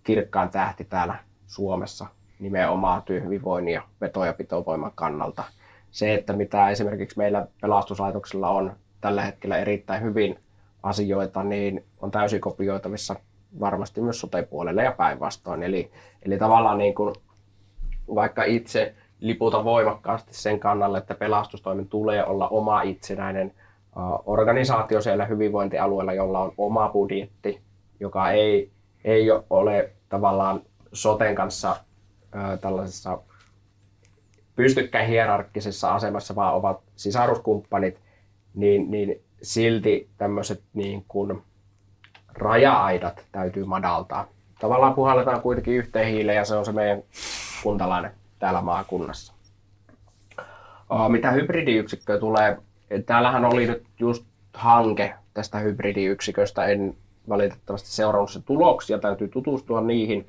kirkkaan 0.03 0.49
tähti 0.49 0.84
täällä 0.84 1.15
Suomessa 1.47 2.07
nimenomaan 2.40 3.03
työhyvinvoinnin 3.03 3.74
ja 3.74 3.82
veto- 4.02 4.26
ja 4.26 4.34
pitovoiman 4.34 4.91
kannalta. 4.95 5.44
Se, 5.91 6.14
että 6.14 6.34
mitä 6.34 6.70
esimerkiksi 6.70 7.18
meillä 7.18 7.48
pelastuslaitoksella 7.61 8.49
on 8.49 8.74
tällä 9.02 9.22
hetkellä 9.22 9.57
erittäin 9.57 10.03
hyvin 10.03 10.40
asioita, 10.84 11.44
niin 11.44 11.86
on 12.02 12.11
täysin 12.11 12.41
kopioitavissa 12.41 13.16
varmasti 13.60 14.02
myös 14.02 14.20
sote-puolelle 14.20 14.84
ja 14.84 14.91
päinvastoin. 14.91 15.64
Eli, 15.64 15.91
eli 16.26 16.38
tavallaan 16.38 16.78
niin 16.78 16.95
kuin, 16.95 17.16
vaikka 18.16 18.44
itse 18.44 18.95
liputa 19.20 19.64
voimakkaasti 19.64 20.34
sen 20.34 20.60
kannalle, 20.60 20.98
että 20.98 21.16
pelastustoimen 21.16 21.88
tulee 21.88 22.26
olla 22.26 22.48
oma 22.48 22.82
itsenäinen 22.82 23.53
organisaatio 24.26 25.02
siellä 25.02 25.26
hyvinvointialueella, 25.26 26.14
jolla 26.14 26.40
on 26.40 26.53
oma 26.57 26.90
budjetti, 26.90 27.61
joka 27.99 28.32
ei, 28.32 28.72
ei 29.03 29.28
ole 29.49 29.91
tavallaan 30.10 30.61
soten 30.94 31.36
kanssa 31.36 31.76
tällaisessa 32.61 33.19
pystykkäin 34.56 35.07
hierarkkisessa 35.07 35.95
asemassa, 35.95 36.35
vaan 36.35 36.56
ovat 36.56 36.81
sisaruskumppanit, 36.95 37.99
niin, 38.53 38.91
niin 38.91 39.22
silti 39.41 40.10
tämmöiset 40.18 40.64
niin 40.73 41.06
kuin 41.07 41.41
raja-aidat 42.34 43.26
täytyy 43.31 43.65
madaltaa. 43.65 44.27
Tavallaan 44.60 44.93
puhalletaan 44.93 45.41
kuitenkin 45.41 45.73
yhteen 45.73 46.07
hiileen 46.07 46.35
ja 46.35 46.45
se 46.45 46.56
on 46.56 46.65
se 46.65 46.72
meidän 46.72 47.03
kuntalainen 47.64 48.11
täällä 48.39 48.61
maakunnassa. 48.61 49.34
Mitä 51.07 51.31
hybridiyksikköä 51.31 52.18
tulee, 52.18 52.57
täällähän 53.06 53.45
oli 53.45 53.68
nyt 53.68 53.84
just 53.99 54.26
hanke 54.53 55.14
tästä 55.34 55.60
hybridiyksiköstä, 55.60 56.65
en 56.65 56.95
valitettavasti 57.30 57.89
seurannut 57.89 58.31
sen 58.31 58.43
tuloksia, 58.43 58.99
täytyy 58.99 59.27
tutustua 59.27 59.81
niihin, 59.81 60.27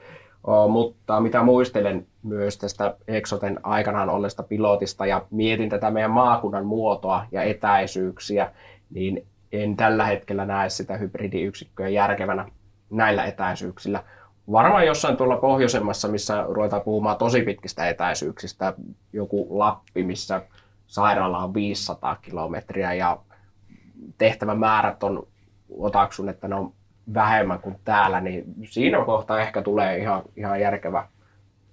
mutta 0.69 1.21
mitä 1.21 1.43
muistelen 1.43 2.07
myös 2.23 2.59
tästä 2.59 2.97
Exoten 3.09 3.61
aikanaan 3.63 4.11
olleesta 4.11 4.43
pilotista 4.43 5.07
ja 5.07 5.27
mietin 5.31 5.69
tätä 5.69 5.91
meidän 5.91 6.11
maakunnan 6.11 6.67
muotoa 6.67 7.27
ja 7.33 7.43
etäisyyksiä, 7.43 8.53
niin 8.91 9.27
en 9.53 9.77
tällä 9.77 10.05
hetkellä 10.05 10.47
näe 10.47 10.69
sitä 10.69 10.97
hybridiyksikköä 10.97 11.89
järkevänä 11.89 12.49
näillä 12.91 13.25
etäisyyksillä. 13.25 14.05
Varmaan 14.53 14.87
jossain 14.87 15.17
tuolla 15.17 15.37
pohjoisemmassa, 15.37 16.09
missä 16.09 16.45
ruvetaan 16.49 16.83
puhumaan 16.83 17.17
tosi 17.17 17.43
pitkistä 17.43 17.89
etäisyyksistä, 17.89 18.75
joku 19.13 19.59
Lappi, 19.59 20.03
missä 20.03 20.43
sairaala 20.87 21.39
on 21.39 21.55
500 21.55 22.17
kilometriä 22.17 22.95
ja 22.95 23.19
tehtävän 24.19 24.59
määrät 24.59 25.03
on, 25.03 25.27
otaksun, 25.79 26.29
että 26.29 26.49
ne 26.49 26.55
on 26.55 26.73
vähemmän 27.15 27.61
kuin 27.61 27.77
täällä, 27.85 28.21
niin 28.21 28.45
siinä 28.65 29.05
kohtaa 29.05 29.41
ehkä 29.41 29.63
tulee 29.63 29.99
ihan, 29.99 30.23
ihan 30.37 30.61
järkevä, 30.61 31.09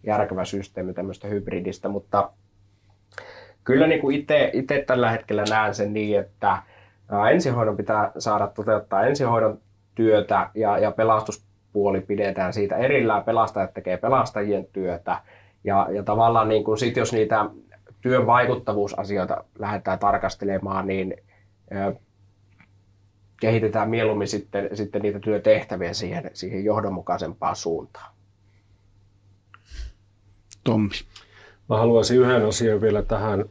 järkevä 0.04 0.46
systeemi 0.46 0.94
tämmöistä 0.94 1.28
hybridistä, 1.28 1.90
mutta 1.90 2.32
kyllä 3.64 3.88
niin 3.88 4.02
kuin 4.02 4.16
itse 4.54 4.84
tällä 4.88 5.12
hetkellä 5.12 5.44
näen 5.50 5.76
sen 5.76 5.94
niin, 5.94 6.20
että 6.20 6.58
ensihoidon 7.32 7.78
pitää 7.78 8.12
saada 8.18 8.48
toteuttaa 8.48 9.06
ensihoidon 9.06 9.60
työtä 9.96 10.50
ja, 10.56 10.78
ja 10.78 10.92
pelastuspuoli 10.92 12.02
pidetään 12.02 12.54
siitä 12.54 12.78
erillään. 12.78 13.24
Pelastajat 13.24 13.74
tekee 13.74 13.98
pelastajien 13.98 14.68
työtä 14.74 15.22
ja, 15.64 15.88
ja 15.92 16.04
tavallaan 16.04 16.50
niin 16.50 16.64
kuin 16.64 16.78
sit, 16.78 16.98
jos 16.98 17.14
niitä 17.14 17.46
työn 18.02 18.26
vaikuttavuusasioita 18.26 19.44
lähdetään 19.60 20.00
tarkastelemaan, 20.00 20.88
niin 20.88 21.14
kehitetään 23.42 23.90
mieluummin 23.90 24.28
sitten, 24.28 24.70
sitten 24.74 25.02
niitä 25.02 25.20
työtehtäviä 25.20 25.94
siihen, 25.94 26.32
siihen 26.34 26.66
johdonmukaisempaan 26.66 27.56
suuntaan. 27.56 28.14
Tommi. 30.64 30.96
Mä 31.70 31.78
haluaisin 31.78 32.18
yhden 32.18 32.46
asian 32.46 32.82
vielä 32.82 33.02
tähän 33.02 33.46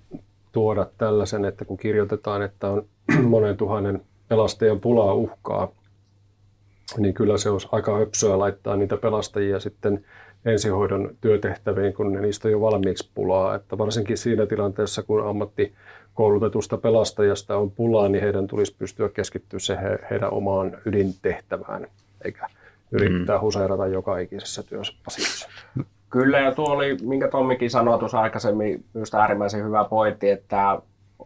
tuoda 0.53 0.87
tällaisen, 0.99 1.45
että 1.45 1.65
kun 1.65 1.77
kirjoitetaan, 1.77 2.43
että 2.43 2.69
on 2.69 2.87
monen 3.23 3.57
tuhannen 3.57 4.03
pelastajan 4.29 4.81
pulaa 4.81 5.15
uhkaa, 5.15 5.73
niin 6.99 7.15
kyllä 7.15 7.39
se 7.39 7.51
olisi 7.51 7.69
aika 7.73 7.99
höpsöä 7.99 8.39
laittaa 8.39 8.77
niitä 8.77 8.97
pelastajia 8.97 9.61
sitten 9.61 10.05
ensihoidon 10.45 11.17
työtehtäviin, 11.21 11.95
kun 11.95 12.13
ne 12.13 12.21
niistä 12.21 12.49
jo 12.49 12.61
valmiiksi 12.61 13.11
pulaa. 13.15 13.55
Että 13.55 13.79
varsinkin 13.79 14.19
siinä 14.19 14.47
tilanteessa, 14.47 15.03
kun 15.03 15.23
ammattikoulutetusta 16.17 16.77
pelastajasta 16.77 17.57
on 17.57 17.71
pulaa, 17.71 18.09
niin 18.09 18.23
heidän 18.23 18.47
tulisi 18.47 18.75
pystyä 18.79 19.09
keskittyä 19.09 19.59
se 19.59 19.77
he, 19.77 19.99
heidän 20.11 20.33
omaan 20.33 20.77
ydintehtävään, 20.87 21.87
eikä 22.25 22.47
yrittää 22.93 23.37
mm. 23.37 23.41
huseerata 23.41 23.87
joka 23.87 24.19
ikisessä 24.19 24.63
työssä 24.63 24.95
asiassa. 25.07 25.49
Kyllä, 26.11 26.39
ja 26.39 26.53
tuo 26.53 26.69
oli, 26.69 26.97
minkä 27.03 27.29
Tommikin 27.29 27.71
sanoi 27.71 27.99
tuossa 27.99 28.21
aikaisemmin, 28.21 28.85
just 28.95 29.15
äärimmäisen 29.15 29.65
hyvä 29.65 29.85
pointti, 29.85 30.31
että 30.31 30.81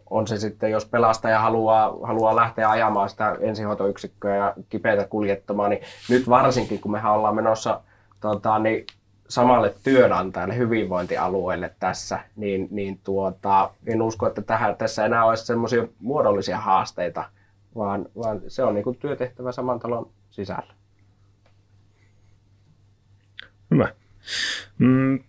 on 0.09 0.27
se 0.27 0.37
sitten, 0.37 0.71
jos 0.71 0.85
pelastaja 0.85 1.39
haluaa, 1.39 1.97
haluaa 2.03 2.35
lähteä 2.35 2.69
ajamaan 2.69 3.09
sitä 3.09 3.37
ensihoitoyksikköä 3.39 4.35
ja 4.35 4.53
kipeitä 4.69 5.07
kuljettamaan, 5.07 5.69
niin 5.69 5.81
nyt 6.09 6.29
varsinkin, 6.29 6.79
kun 6.79 6.91
mehän 6.91 7.13
ollaan 7.13 7.35
menossa 7.35 7.81
tota, 8.21 8.59
niin 8.59 8.85
samalle 9.31 9.75
työnantajalle, 9.83 10.57
hyvinvointialueelle 10.57 11.75
tässä, 11.79 12.19
niin, 12.35 12.67
niin 12.71 12.99
tuota, 13.03 13.71
en 13.87 14.01
usko, 14.01 14.27
että 14.27 14.41
tähän, 14.41 14.75
tässä 14.75 15.05
enää 15.05 15.25
olisi 15.25 15.45
semmoisia 15.45 15.87
muodollisia 15.99 16.57
haasteita, 16.57 17.29
vaan, 17.75 18.05
vaan 18.17 18.41
se 18.47 18.63
on 18.63 18.75
niin 18.75 18.83
kuin 18.83 18.97
työtehtävä 18.97 19.51
saman 19.51 19.79
talon 19.79 20.09
sisällä. 20.29 20.73
Hyvä. 23.71 23.87
Mm, 24.77 25.19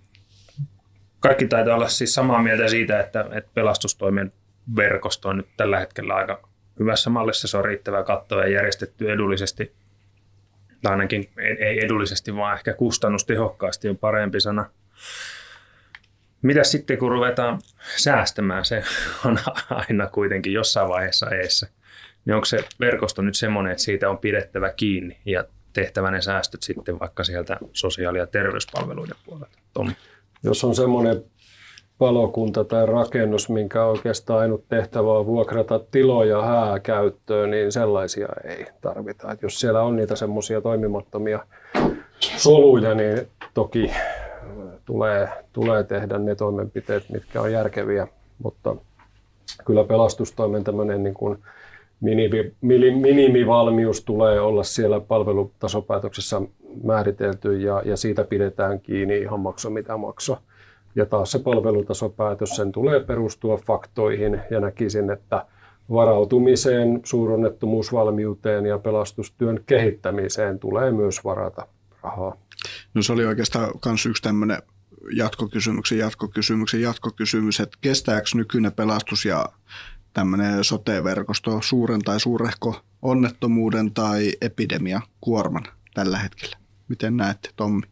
kaikki 1.20 1.46
taitaa 1.46 1.74
olla 1.74 1.88
siis 1.88 2.14
samaa 2.14 2.42
mieltä 2.42 2.68
siitä, 2.68 3.00
että, 3.00 3.26
että 3.32 3.50
pelastustoimen 3.54 4.32
verkosto 4.76 5.28
on 5.28 5.36
nyt 5.36 5.48
tällä 5.56 5.78
hetkellä 5.78 6.14
aika 6.14 6.48
hyvässä 6.78 7.10
mallissa. 7.10 7.48
Se 7.48 7.56
on 7.56 7.64
riittävää 7.64 8.02
kattoa 8.02 8.42
ja 8.42 8.48
järjestetty 8.48 9.12
edullisesti 9.12 9.72
tai 10.82 10.92
ainakin 10.92 11.30
ei 11.58 11.84
edullisesti, 11.84 12.36
vaan 12.36 12.56
ehkä 12.56 12.72
kustannustehokkaasti 12.72 13.88
on 13.88 13.98
parempi 13.98 14.40
sana. 14.40 14.70
Mitä 16.42 16.64
sitten, 16.64 16.98
kun 16.98 17.10
ruvetaan 17.10 17.60
säästämään, 17.96 18.64
se 18.64 18.84
on 19.24 19.38
aina 19.70 20.06
kuitenkin 20.06 20.52
jossain 20.52 20.88
vaiheessa 20.88 21.30
eessä. 21.30 21.68
Niin 22.24 22.34
onko 22.34 22.44
se 22.44 22.64
verkosto 22.80 23.22
nyt 23.22 23.34
semmoinen, 23.34 23.72
että 23.72 23.84
siitä 23.84 24.10
on 24.10 24.18
pidettävä 24.18 24.72
kiinni 24.72 25.20
ja 25.24 25.44
tehtävä 25.72 26.10
ne 26.10 26.20
säästöt 26.20 26.62
sitten 26.62 27.00
vaikka 27.00 27.24
sieltä 27.24 27.58
sosiaali- 27.72 28.18
ja 28.18 28.26
terveyspalveluiden 28.26 29.16
puolelta? 29.24 29.58
Tom. 29.72 29.94
Jos 30.42 30.64
on 30.64 30.74
semmoinen 30.74 31.24
palokunta 32.02 32.64
tai 32.64 32.86
rakennus, 32.86 33.48
minkä 33.48 33.84
oikeastaan 33.84 34.40
ainut 34.40 34.64
tehtävä 34.68 35.12
on 35.12 35.26
vuokrata 35.26 35.80
tiloja 35.90 36.42
hääkäyttöön, 36.42 37.50
niin 37.50 37.72
sellaisia 37.72 38.28
ei 38.44 38.66
tarvita. 38.80 39.32
Et 39.32 39.42
jos 39.42 39.60
siellä 39.60 39.82
on 39.82 39.96
niitä 39.96 40.16
semmoisia 40.16 40.60
toimimattomia 40.60 41.46
soluja, 42.20 42.94
niin 42.94 43.28
toki 43.54 43.90
tulee, 44.84 45.28
tulee 45.52 45.84
tehdä 45.84 46.18
ne 46.18 46.34
toimenpiteet, 46.34 47.04
mitkä 47.12 47.40
on 47.40 47.52
järkeviä, 47.52 48.08
mutta 48.42 48.76
kyllä 49.64 49.84
pelastustoimen 49.84 50.64
tämmöinen 50.64 51.02
niin 51.02 51.14
kuin 51.14 51.38
minimi, 52.00 52.54
minimivalmius 53.00 54.04
tulee 54.04 54.40
olla 54.40 54.62
siellä 54.62 55.00
palvelutasopäätöksessä 55.00 56.42
määritelty 56.84 57.60
ja, 57.60 57.82
ja 57.84 57.96
siitä 57.96 58.24
pidetään 58.24 58.80
kiinni 58.80 59.18
ihan 59.18 59.40
makso 59.40 59.70
mitä 59.70 59.96
makso. 59.96 60.38
Ja 60.94 61.06
taas 61.06 61.32
se 61.32 61.38
palvelutasopäätös, 61.38 62.56
sen 62.56 62.72
tulee 62.72 63.00
perustua 63.00 63.56
faktoihin 63.56 64.40
ja 64.50 64.60
näkisin, 64.60 65.10
että 65.10 65.46
varautumiseen, 65.90 67.00
suuronnettomuusvalmiuteen 67.04 68.66
ja 68.66 68.78
pelastustyön 68.78 69.60
kehittämiseen 69.66 70.58
tulee 70.58 70.92
myös 70.92 71.24
varata 71.24 71.66
rahaa. 72.02 72.36
No 72.94 73.02
se 73.02 73.12
oli 73.12 73.26
oikeastaan 73.26 73.70
myös 73.86 74.06
yksi 74.06 74.22
tämmöinen 74.22 74.58
jatkokysymyksen, 75.16 75.98
jatkokysymyksen, 75.98 76.82
jatkokysymys, 76.82 77.60
että 77.60 77.78
kestääkö 77.80 78.26
nykyinen 78.34 78.72
pelastus 78.72 79.24
ja 79.24 79.46
tämmöinen 80.12 80.64
sote-verkosto 80.64 81.58
suuren 81.62 82.00
tai 82.00 82.20
suurehko 82.20 82.80
onnettomuuden 83.02 83.94
tai 83.94 84.32
epidemia 84.40 85.00
kuorman 85.20 85.64
tällä 85.94 86.18
hetkellä? 86.18 86.56
Miten 86.88 87.16
näette, 87.16 87.50
Tommi? 87.56 87.82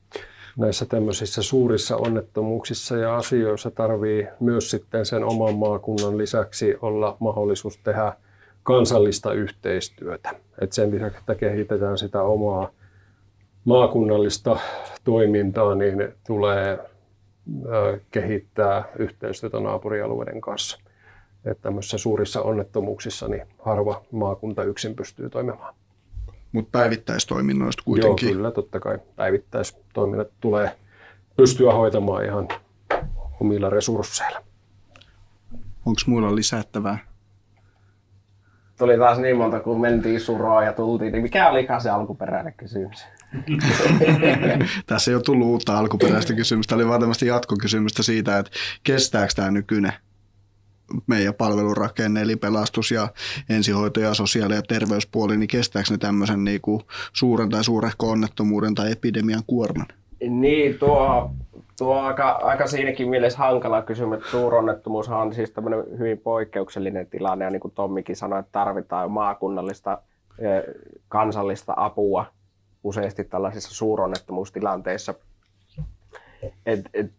Näissä 0.56 0.86
tämmöisissä 0.86 1.42
suurissa 1.42 1.96
onnettomuuksissa 1.96 2.96
ja 2.96 3.16
asioissa 3.16 3.70
tarvii 3.70 4.28
myös 4.40 4.70
sitten 4.70 5.06
sen 5.06 5.24
oman 5.24 5.54
maakunnan 5.54 6.18
lisäksi 6.18 6.76
olla 6.82 7.16
mahdollisuus 7.20 7.78
tehdä 7.78 8.12
kansallista 8.62 9.32
yhteistyötä. 9.32 10.30
Et 10.60 10.72
sen 10.72 10.90
lisäksi, 10.90 11.18
että 11.18 11.34
kehitetään 11.34 11.98
sitä 11.98 12.22
omaa 12.22 12.70
maakunnallista 13.64 14.56
toimintaa, 15.04 15.74
niin 15.74 16.12
tulee 16.26 16.78
kehittää 18.10 18.84
yhteistyötä 18.98 19.60
naapurialueiden 19.60 20.40
kanssa. 20.40 20.78
Että 21.44 21.62
tämmöisissä 21.62 21.98
suurissa 21.98 22.42
onnettomuuksissa 22.42 23.28
niin 23.28 23.46
harva 23.58 24.02
maakunta 24.10 24.64
yksin 24.64 24.94
pystyy 24.94 25.30
toimimaan. 25.30 25.74
Mutta 26.52 26.78
päivittäistoiminnoista 26.78 27.82
kuitenkin. 27.84 28.28
Joo, 28.28 28.36
kyllä, 28.36 28.50
totta 28.50 28.80
kai. 28.80 28.98
Päivittäistoiminnat 29.16 30.28
tulee 30.40 30.76
pystyä 31.36 31.72
hoitamaan 31.72 32.24
ihan 32.24 32.48
omilla 33.40 33.70
resursseilla. 33.70 34.42
Onko 35.86 36.00
muilla 36.06 36.34
lisättävää? 36.34 36.98
Tuli 38.78 38.98
taas 38.98 39.18
niin 39.18 39.36
monta, 39.36 39.60
kun 39.60 39.80
mentiin 39.80 40.20
suroa 40.20 40.64
ja 40.64 40.72
tultiin, 40.72 41.12
niin 41.12 41.22
mikä 41.22 41.50
oli 41.50 41.66
se 41.82 41.90
alkuperäinen 41.90 42.54
kysymys? 42.54 43.06
Tässä 44.86 45.10
ei 45.10 45.14
ole 45.14 45.22
tullut 45.22 45.46
uutta 45.46 45.78
alkuperäistä 45.78 46.34
kysymystä, 46.34 46.74
oli 46.74 46.88
vaan 46.88 47.00
tämmöistä 47.00 47.24
jatkokysymystä 47.24 48.02
siitä, 48.02 48.38
että 48.38 48.50
kestääkö 48.82 49.32
tämä 49.36 49.50
nykyinen 49.50 49.92
meidän 51.06 51.34
palvelurakenne, 51.34 52.22
eli 52.22 52.36
pelastus 52.36 52.90
ja 52.90 53.08
ensihoito 53.48 54.00
ja 54.00 54.14
sosiaali- 54.14 54.54
ja 54.54 54.62
terveyspuoli, 54.62 55.36
niin 55.36 55.48
kestääkö 55.48 55.88
ne 55.90 55.98
tämmöisen 55.98 56.44
niin 56.44 56.60
kuin 56.60 56.82
suuren 57.12 57.48
tai 57.48 57.64
suurehko 57.64 58.10
onnettomuuden 58.10 58.74
tai 58.74 58.92
epidemian 58.92 59.42
kuorman? 59.46 59.86
Niin, 60.28 60.78
tuo, 60.78 61.30
tuo 61.78 62.00
aika, 62.00 62.30
aika 62.30 62.66
siinäkin 62.66 63.08
mielessä 63.08 63.38
hankala 63.38 63.82
kysymys. 63.82 64.30
Suuronnettomuus 64.30 65.08
on 65.08 65.34
siis 65.34 65.50
tämmöinen 65.50 65.84
hyvin 65.98 66.18
poikkeuksellinen 66.18 67.06
tilanne, 67.06 67.44
ja 67.44 67.50
niin 67.50 67.60
kuin 67.60 67.74
Tommikin 67.74 68.16
sanoi, 68.16 68.40
että 68.40 68.52
tarvitaan 68.52 69.10
maakunnallista 69.10 70.02
kansallista 71.08 71.74
apua 71.76 72.26
useasti 72.84 73.24
tällaisissa 73.24 73.74
suuronnettomuustilanteissa. 73.74 75.14
Et, 76.66 76.80
et, 76.94 77.12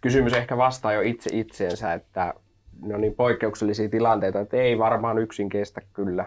kysymys 0.00 0.32
ehkä 0.32 0.56
vastaa 0.56 0.92
jo 0.92 1.00
itse 1.00 1.30
itseensä, 1.32 1.92
että 1.92 2.34
ne 2.82 2.94
on 2.94 3.00
niin 3.00 3.14
poikkeuksellisia 3.14 3.88
tilanteita, 3.88 4.40
että 4.40 4.56
ei 4.56 4.78
varmaan 4.78 5.18
yksin 5.18 5.48
kestä 5.48 5.80
kyllä. 5.92 6.24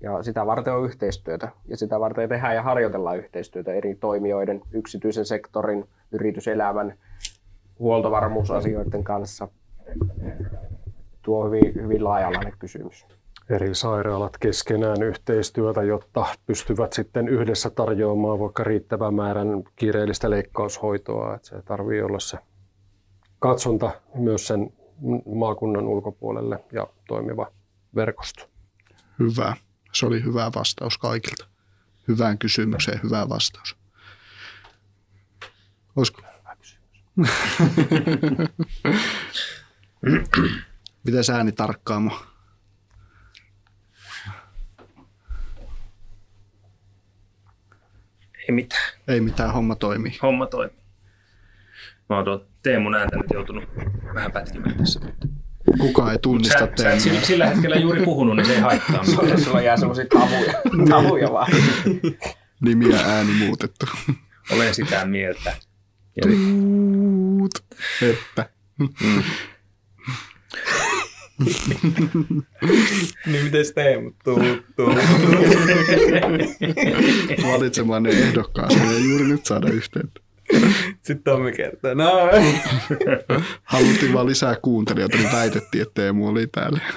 Ja 0.00 0.22
sitä 0.22 0.46
varten 0.46 0.74
on 0.74 0.84
yhteistyötä. 0.84 1.48
Ja 1.66 1.76
sitä 1.76 2.00
varten 2.00 2.28
tehdään 2.28 2.54
ja 2.54 2.62
harjoitellaan 2.62 3.18
yhteistyötä 3.18 3.72
eri 3.72 3.94
toimijoiden, 3.94 4.60
yksityisen 4.72 5.24
sektorin, 5.24 5.88
yrityselämän, 6.12 6.94
huoltovarmuusasioiden 7.78 9.04
kanssa. 9.04 9.48
Tuo 11.22 11.44
on 11.44 11.46
hyvin, 11.46 11.74
hyvin 11.74 12.04
laaja 12.04 12.30
kysymys. 12.58 13.06
Eri 13.50 13.74
sairaalat 13.74 14.38
keskenään 14.38 15.02
yhteistyötä, 15.02 15.82
jotta 15.82 16.26
pystyvät 16.46 16.92
sitten 16.92 17.28
yhdessä 17.28 17.70
tarjoamaan 17.70 18.38
vaikka 18.40 18.64
riittävän 18.64 19.14
määrän 19.14 19.62
kiireellistä 19.76 20.30
leikkaushoitoa. 20.30 21.34
Että 21.34 21.48
se 21.48 21.62
tarvii 21.62 22.02
olla 22.02 22.18
se 22.18 22.38
katsonta 23.38 23.90
myös 24.14 24.46
sen 24.46 24.72
maakunnan 25.34 25.86
ulkopuolelle 25.86 26.64
ja 26.72 26.86
toimiva 27.08 27.52
verkosto. 27.94 28.50
Hyvä. 29.18 29.56
Se 29.92 30.06
oli 30.06 30.24
hyvä 30.24 30.50
vastaus 30.54 30.98
kaikilta. 30.98 31.46
Hyvään 32.08 32.38
kysymykseen 32.38 33.00
hyvä 33.02 33.28
vastaus. 33.28 33.76
Olisiko? 35.96 36.22
Miten 41.04 41.22
ääni 41.34 41.52
tarkkaamo? 41.52 42.10
Ei 48.48 48.54
mitään. 48.54 48.92
Ei 49.08 49.20
mitään, 49.20 49.52
homma 49.52 49.74
toimii. 49.74 50.18
Homma 50.22 50.46
toimii. 50.46 50.77
Mä 52.08 52.16
oon 52.16 52.24
tuon 52.24 52.46
Teemun 52.62 52.94
ääntä 52.94 53.16
nyt 53.16 53.26
joutunut 53.32 53.64
vähän 54.14 54.32
pätkimään 54.32 54.74
tässä. 54.74 55.00
Kukaan 55.78 56.12
ei 56.12 56.18
tunnista 56.18 56.66
Teemua. 56.66 57.20
Sä, 57.20 57.26
sillä 57.26 57.46
hetkellä 57.46 57.76
juuri 57.76 58.02
puhunut, 58.04 58.36
niin 58.36 58.46
se 58.46 58.54
ei 58.54 58.60
haittaa. 58.60 59.04
Sulla 59.44 59.60
jää 59.60 59.76
semmoisia 59.76 60.04
tavuja, 60.06 60.52
tavuja 60.88 61.32
vaan. 61.32 61.52
Nimiä 62.60 63.00
ääni 63.00 63.32
muutettu. 63.32 63.86
Olen 64.50 64.74
sitä 64.74 65.04
mieltä. 65.04 65.56
Tuut, 66.22 67.64
että. 68.02 68.50
Mm. 68.78 69.22
niin 73.26 73.44
miten 73.44 73.64
Teemu? 73.74 74.10
Tuut, 74.24 74.42
tuut. 74.76 74.96
Valitsemaan 77.52 78.02
ne 78.02 78.10
ehdokkaaseen 78.10 78.86
ja 78.86 78.98
juuri 78.98 79.24
nyt 79.24 79.46
saada 79.46 79.68
yhteyttä. 79.70 80.20
Sitten 81.02 81.24
Tommi 81.24 81.52
kertoo, 81.52 81.94
no. 81.94 82.12
Haluttiin 83.64 84.14
vaan 84.14 84.26
lisää 84.26 84.56
kuuntelijoita, 84.62 85.16
niin 85.16 85.32
väitettiin, 85.32 85.82
että 85.82 86.02
Teemu 86.02 86.28
oli 86.28 86.46
täällä. 86.46 86.78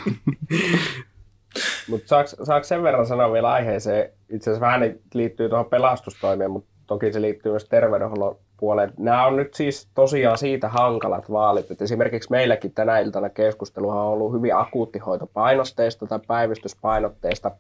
Mutta 1.90 2.08
saako, 2.08 2.46
saako 2.46 2.64
sen 2.64 2.84
verran 2.84 3.06
sanoa 3.06 3.34
vielä 3.34 3.52
aiheeseen? 3.52 4.10
Itse 4.30 4.50
asiassa 4.50 4.66
vähän 4.66 4.96
liittyy 5.14 5.50
tuohon 5.50 5.70
pelastustoimeen, 5.70 6.52
mutta 6.52 6.70
toki 6.88 7.14
se 7.14 7.22
liittyy 7.22 7.52
myös 7.52 7.66
terveydenhuollon 7.66 8.38
puoleen. 8.58 8.94
Nämä 8.98 9.26
on 9.26 9.36
nyt 9.36 9.54
siis 9.54 9.88
tosiaan 9.96 10.38
siitä 10.38 10.70
hankalat 10.70 11.32
vaalit, 11.32 11.72
että 11.72 11.84
esimerkiksi 11.84 12.32
meilläkin 12.32 12.72
tänä 12.72 13.00
iltana 13.00 13.30
keskusteluhan 13.30 13.98
on 13.98 14.08
ollut 14.08 14.34
hyvin 14.34 14.56
akuuttihoitopainosteista 14.56 16.08
tai 16.08 16.20
päivystyspainotteista, 16.28 17.52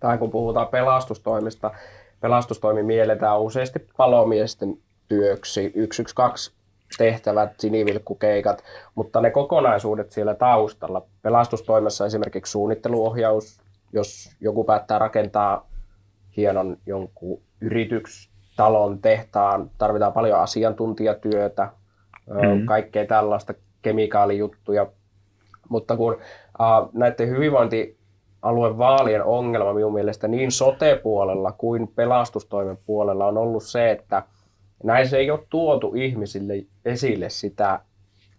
tai 0.00 0.18
kun 0.18 0.30
puhutaan 0.30 0.68
pelastustoimista, 0.68 1.70
pelastustoimi 2.20 2.82
mielletään 2.82 3.40
useasti 3.40 3.86
palomiesten 3.96 4.78
työksi, 5.08 5.72
112 5.92 6.64
tehtävät, 6.98 7.60
sinivilkkukeikat, 7.60 8.64
mutta 8.94 9.20
ne 9.20 9.30
kokonaisuudet 9.30 10.12
siellä 10.12 10.34
taustalla. 10.34 11.02
Pelastustoimessa 11.22 12.06
esimerkiksi 12.06 12.50
suunnitteluohjaus, 12.50 13.60
jos 13.92 14.30
joku 14.40 14.64
päättää 14.64 14.98
rakentaa 14.98 15.68
hienon 16.36 16.76
jonkun 16.86 17.42
yrityks, 17.60 18.30
talon, 18.56 18.98
tehtaan, 18.98 19.70
tarvitaan 19.78 20.12
paljon 20.12 20.40
asiantuntijatyötä, 20.40 21.68
mm. 22.30 22.66
kaikkea 22.66 23.06
tällaista 23.06 23.54
kemikaalijuttuja. 23.82 24.86
Mutta 25.68 25.96
kun 25.96 26.16
äh, 26.60 26.88
näiden 26.92 27.28
hyvinvointialueen 27.28 28.78
vaalien 28.78 29.24
ongelma 29.24 29.72
minun 29.72 29.94
mielestä 29.94 30.28
niin 30.28 30.52
sote-puolella 30.52 31.52
kuin 31.52 31.88
pelastustoimen 31.88 32.78
puolella 32.86 33.26
on 33.26 33.38
ollut 33.38 33.62
se, 33.62 33.90
että 33.90 34.22
näissä 34.82 35.16
ei 35.16 35.30
ole 35.30 35.46
tuotu 35.50 35.94
ihmisille 35.94 36.54
esille 36.84 37.30
sitä, 37.30 37.80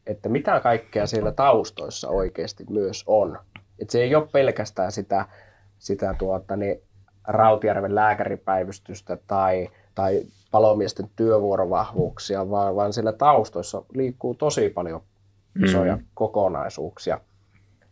että 0.08 0.30
mitä 0.30 0.60
kaikkea 0.60 1.08
siellä 1.08 1.32
taustoissa 1.32 2.10
oikeasti 2.10 2.64
myös 2.70 3.04
on. 3.08 3.40
Et 3.80 3.90
se 3.90 4.02
ei 4.04 4.16
ole 4.16 4.28
pelkästään 4.32 4.92
sitä, 4.92 5.26
sitä 5.80 6.16
tuota, 6.20 6.56
niin 6.56 6.82
Rautjärven 7.28 7.96
lääkäripäivystystä 7.96 9.18
tai, 9.28 9.70
tai 9.96 10.22
palomiesten 10.52 11.10
työvuorovahvuuksia, 11.16 12.50
vaan, 12.50 12.76
vaan 12.76 12.94
siellä 12.94 13.14
taustoissa 13.14 13.84
liikkuu 13.94 14.34
tosi 14.34 14.70
paljon 14.70 15.02
isoja 15.64 15.96
mm. 15.96 16.06
kokonaisuuksia. 16.14 17.20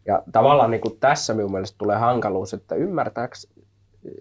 Ja 0.05 0.23
tavallaan 0.31 0.71
niin 0.71 0.81
kuin 0.81 0.99
tässä 0.99 1.33
minun 1.33 1.51
mielestä 1.51 1.77
tulee 1.77 1.97
hankaluus, 1.97 2.53
että 2.53 2.75
ymmärtääkö 2.75 3.35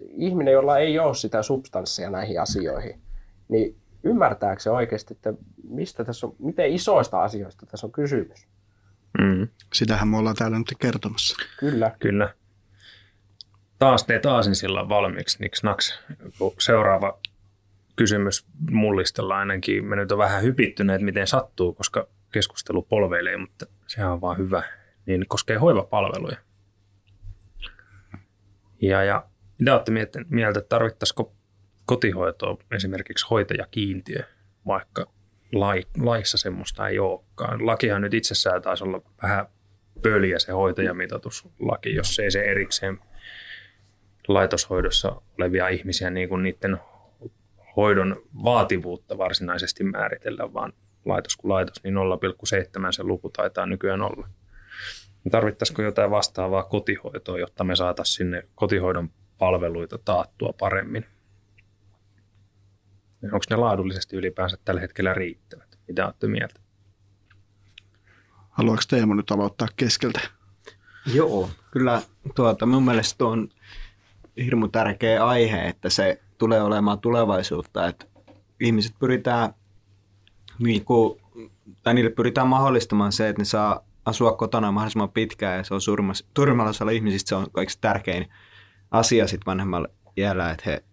ihminen, 0.09 0.51
jolla 0.51 0.77
ei 0.77 0.99
ole 0.99 1.15
sitä 1.15 1.43
substanssia 1.43 2.09
näihin 2.09 2.41
asioihin, 2.41 3.01
niin 3.49 3.75
ymmärtääkö 4.03 4.61
se 4.61 4.69
oikeasti, 4.69 5.13
että 5.13 5.33
mistä 5.69 6.03
tässä 6.05 6.27
on, 6.27 6.35
miten 6.39 6.73
isoista 6.73 7.23
asioista 7.23 7.65
tässä 7.65 7.87
on 7.87 7.91
kysymys? 7.91 8.47
Mm. 9.21 9.47
Sitähän 9.73 10.07
me 10.07 10.17
ollaan 10.17 10.35
täällä 10.35 10.57
nyt 10.57 10.73
kertomassa. 10.79 11.35
Kyllä. 11.59 11.95
Kyllä. 11.99 12.33
taas 13.79 14.03
teet 14.03 14.25
aasinsillan 14.25 14.89
valmiiksi, 14.89 15.37
niks 15.39 15.63
naks. 15.63 15.99
Seuraava 16.59 17.19
kysymys 17.95 18.45
mullistella 18.71 19.37
ainakin. 19.37 19.85
Me 19.85 19.95
nyt 19.95 20.11
on 20.11 20.17
vähän 20.17 20.43
hypittyneet, 20.43 21.01
miten 21.01 21.27
sattuu, 21.27 21.73
koska 21.73 22.07
keskustelu 22.31 22.81
polveilee, 22.81 23.37
mutta 23.37 23.65
sehän 23.87 24.11
on 24.11 24.21
vaan 24.21 24.37
hyvä. 24.37 24.63
Niin 25.05 25.25
koskee 25.27 25.57
hoivapalveluja. 25.57 26.37
Ja, 28.81 29.03
ja 29.03 29.25
mitä 29.59 29.73
olette 29.73 29.91
mieltä, 30.29 30.59
että 30.59 30.69
tarvittaisiko 30.69 31.33
kotihoitoa 31.93 32.57
esimerkiksi 32.71 33.25
hoitajakiintiö, 33.29 34.23
vaikka 34.67 35.05
lai, 35.51 35.83
laissa 35.97 36.37
semmoista 36.37 36.87
ei 36.87 36.99
olekaan. 36.99 37.65
Lakihan 37.65 38.01
nyt 38.01 38.13
itsessään 38.13 38.61
taisi 38.61 38.83
olla 38.83 39.01
vähän 39.23 39.45
pöliä 40.01 40.39
se 40.39 40.51
hoitajamitoituslaki, 40.51 41.95
jos 41.95 42.19
ei 42.19 42.31
se 42.31 42.43
erikseen 42.43 42.99
laitoshoidossa 44.27 45.21
olevia 45.37 45.67
ihmisiä 45.67 46.09
niin 46.09 46.29
kuin 46.29 46.43
niiden 46.43 46.77
hoidon 47.75 48.21
vaativuutta 48.43 49.17
varsinaisesti 49.17 49.83
määritellä, 49.83 50.53
vaan 50.53 50.73
laitos 51.05 51.37
kuin 51.37 51.51
laitos, 51.51 51.83
niin 51.83 51.95
0,7 51.95 52.91
se 52.91 53.03
luku 53.03 53.29
taitaa 53.29 53.65
nykyään 53.65 54.01
olla. 54.01 54.27
Tarvittaisiko 55.31 55.81
jotain 55.81 56.11
vastaavaa 56.11 56.63
kotihoitoa, 56.63 57.39
jotta 57.39 57.63
me 57.63 57.75
saataisiin 57.75 58.15
sinne 58.15 58.43
kotihoidon 58.55 59.09
palveluita 59.37 59.97
taattua 59.97 60.53
paremmin? 60.59 61.05
Onko 63.23 63.45
ne 63.49 63.55
laadullisesti 63.55 64.15
ylipäänsä 64.15 64.57
tällä 64.65 64.81
hetkellä 64.81 65.13
riittävät? 65.13 65.79
Mitä 65.87 66.05
olette 66.05 66.27
mieltä? 66.27 66.59
Haluatko 68.49 68.83
Teemu 68.89 69.13
nyt 69.13 69.31
aloittaa 69.31 69.67
keskeltä? 69.75 70.21
Joo, 71.13 71.49
kyllä 71.71 72.01
tuota, 72.35 72.65
mun 72.65 72.85
mielestä 72.85 73.25
on 73.25 73.49
hirmu 74.45 74.67
tärkeä 74.67 75.25
aihe, 75.25 75.67
että 75.67 75.89
se 75.89 76.21
tulee 76.37 76.61
olemaan 76.61 76.99
tulevaisuutta, 76.99 77.87
että 77.87 78.05
ihmiset 78.59 78.95
pyritään, 78.99 79.53
niin 80.59 80.85
kuin, 80.85 81.21
tai 81.83 81.93
niille 81.93 82.09
pyritään 82.09 82.47
mahdollistamaan 82.47 83.11
se, 83.11 83.29
että 83.29 83.41
ne 83.41 83.45
saa 83.45 83.85
asua 84.05 84.33
kotona 84.33 84.71
mahdollisimman 84.71 85.11
pitkään 85.11 85.57
ja 85.57 85.63
se 85.63 85.73
on 85.73 85.81
suurimmalla 85.81 86.69
osalla 86.69 86.91
ihmisistä 86.91 87.29
se 87.29 87.35
on 87.35 87.51
kaikista 87.51 87.81
tärkein 87.81 88.29
asia 88.91 89.27
sitten 89.27 89.45
vanhemmalle 89.45 89.89
iällä, 90.17 90.51
että 90.51 90.63
he 90.65 90.83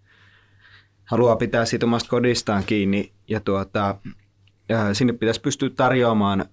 haluaa 1.10 1.36
pitää 1.36 1.64
siitä 1.64 1.86
omasta 1.86 2.10
kodistaan 2.10 2.64
kiinni 2.64 3.12
ja 3.28 3.40
tuota, 3.40 3.96
sinne 4.92 5.12
pitäisi 5.12 5.40
pystyä 5.40 5.70
tarjoamaan 5.70 6.44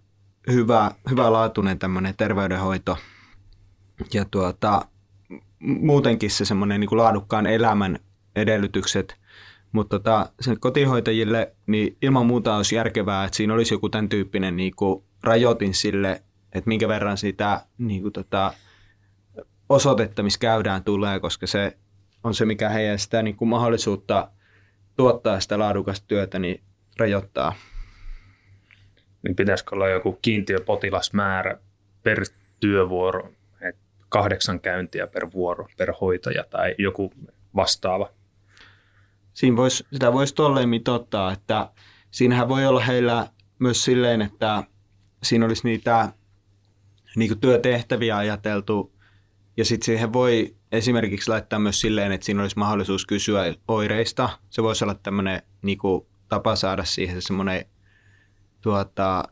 hyvä, 0.51 0.91
hyvälaatuinen 1.09 1.79
tämmöinen 1.79 2.13
terveydenhoito 2.17 2.97
ja 4.13 4.25
tuota, 4.31 4.85
muutenkin 5.59 6.31
se 6.31 6.45
semmoinen 6.45 6.79
niin 6.79 6.97
laadukkaan 6.97 7.47
elämän 7.47 7.99
edellytykset. 8.35 9.15
Mutta 9.71 9.99
tota, 9.99 10.29
sen 10.41 10.59
kotihoitajille 10.59 11.55
niin 11.67 11.97
ilman 12.01 12.25
muuta 12.25 12.55
olisi 12.55 12.75
järkevää, 12.75 13.25
että 13.25 13.37
siinä 13.37 13.53
olisi 13.53 13.73
joku 13.73 13.89
tämän 13.89 14.09
tyyppinen 14.09 14.57
niin 14.57 14.75
kuin 14.75 15.03
rajoitin 15.23 15.73
sille, 15.73 16.23
että 16.53 16.67
minkä 16.67 16.87
verran 16.87 17.17
sitä 17.17 17.65
niin 17.77 18.01
kuin 18.01 18.13
tota, 18.13 18.53
osoitetta, 19.69 20.23
missä 20.23 20.39
käydään, 20.39 20.83
tulee, 20.83 21.19
koska 21.19 21.47
se 21.47 21.77
on 22.23 22.33
se, 22.33 22.45
mikä 22.45 22.69
heidän 22.69 22.99
sitä 22.99 23.21
niin 23.21 23.35
kuin 23.35 23.49
mahdollisuutta 23.49 24.31
tuottaa 24.97 25.39
sitä 25.39 25.59
laadukasta 25.59 26.07
työtä, 26.07 26.39
niin 26.39 26.61
rajoittaa. 26.99 27.55
Niin 29.23 29.35
pitäisikö 29.35 29.75
olla 29.75 29.89
joku 29.89 30.19
kiintiöpotilasmäärä 30.21 31.57
per 32.03 32.25
työvuoro, 32.59 33.29
että 33.61 33.81
kahdeksan 34.09 34.59
käyntiä 34.59 35.07
per 35.07 35.27
vuoro 35.33 35.67
per 35.77 35.93
hoitaja 36.01 36.43
tai 36.49 36.75
joku 36.77 37.13
vastaava? 37.55 38.09
Siinä 39.33 39.57
vois, 39.57 39.83
sitä 39.93 40.13
voisi 40.13 40.35
tolleen 40.35 40.69
mitottaa, 40.69 41.31
että 41.31 41.69
siinähän 42.11 42.49
voi 42.49 42.65
olla 42.65 42.81
heillä 42.81 43.27
myös 43.59 43.85
silleen, 43.85 44.21
että 44.21 44.63
siinä 45.23 45.45
olisi 45.45 45.67
niitä 45.67 46.13
niin 47.15 47.29
kuin 47.29 47.39
työtehtäviä 47.39 48.17
ajateltu 48.17 48.93
ja 49.57 49.65
sitten 49.65 49.85
siihen 49.85 50.13
voi 50.13 50.56
esimerkiksi 50.71 51.29
laittaa 51.29 51.59
myös 51.59 51.81
silleen, 51.81 52.11
että 52.11 52.25
siinä 52.25 52.41
olisi 52.41 52.57
mahdollisuus 52.57 53.05
kysyä 53.05 53.53
oireista. 53.67 54.29
Se 54.49 54.63
voisi 54.63 54.83
olla 54.83 54.95
tämmöinen 54.95 55.41
niin 55.61 55.77
tapa 56.29 56.55
saada 56.55 56.85
siihen 56.85 57.21
semmoinen 57.21 57.65
tuota, 58.61 59.23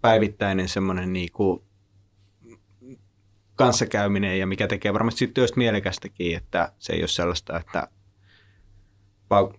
päivittäinen 0.00 0.68
semmoinen 0.68 1.12
niin 1.12 1.32
kuin, 1.32 1.62
kanssakäyminen 3.56 4.38
ja 4.38 4.46
mikä 4.46 4.66
tekee 4.66 4.92
varmasti 4.92 5.26
työstä 5.26 5.58
mielekästäkin, 5.58 6.36
että 6.36 6.72
se 6.78 6.92
ei 6.92 7.00
ole 7.00 7.08
sellaista, 7.08 7.58
että 7.58 7.88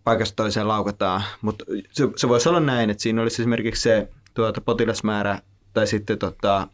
paikasta 0.04 0.36
toiseen 0.36 0.68
laukataan. 0.68 1.24
Mutta 1.42 1.66
se, 1.92 2.08
se 2.16 2.30
voisi 2.30 2.50
olla 2.50 2.60
näin, 2.60 2.90
että 2.90 3.04
siinä 3.04 3.22
olisi 3.22 3.42
esimerkiksi 3.42 3.82
se 3.82 4.10
tuota, 4.34 4.62
potilasmäärä 4.62 5.42
tai 5.74 5.88
sitten 5.88 6.18
tota, 6.18 6.68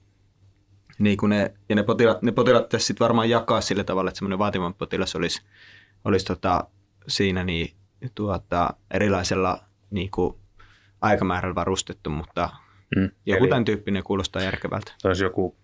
niin 0.99 1.17
kuin 1.17 1.30
ne, 1.30 1.53
ja 1.69 1.76
ne 1.76 1.84
potilaat, 1.84 2.22
ne 2.22 2.31
potilaat 2.31 2.69
tässä 2.69 2.88
sitten 2.88 3.05
varmaan 3.05 3.30
jakaa 3.30 3.61
sillä 3.61 3.84
tavalla, 3.84 4.09
että 4.09 4.17
semmoinen 4.17 4.39
vaativan 4.39 4.73
potilas 4.73 5.15
olisi, 5.15 5.41
olisi 6.05 6.26
tota, 6.26 6.67
siinä 7.07 7.43
niin, 7.43 7.76
tuota, 8.15 8.73
erilaisella 8.91 9.63
niin 9.91 10.11
kuin 10.11 10.35
aikamäärällä 11.01 11.55
varustettu, 11.55 12.09
mutta 12.09 12.49
mm, 12.95 13.09
joku 13.26 13.43
eli 13.43 13.49
tämän 13.49 13.65
tyyppinen 13.65 14.03
kuulostaa 14.03 14.41
järkevältä. 14.41 14.91
Se 14.97 15.07
olisi 15.07 15.23
joku 15.23 15.55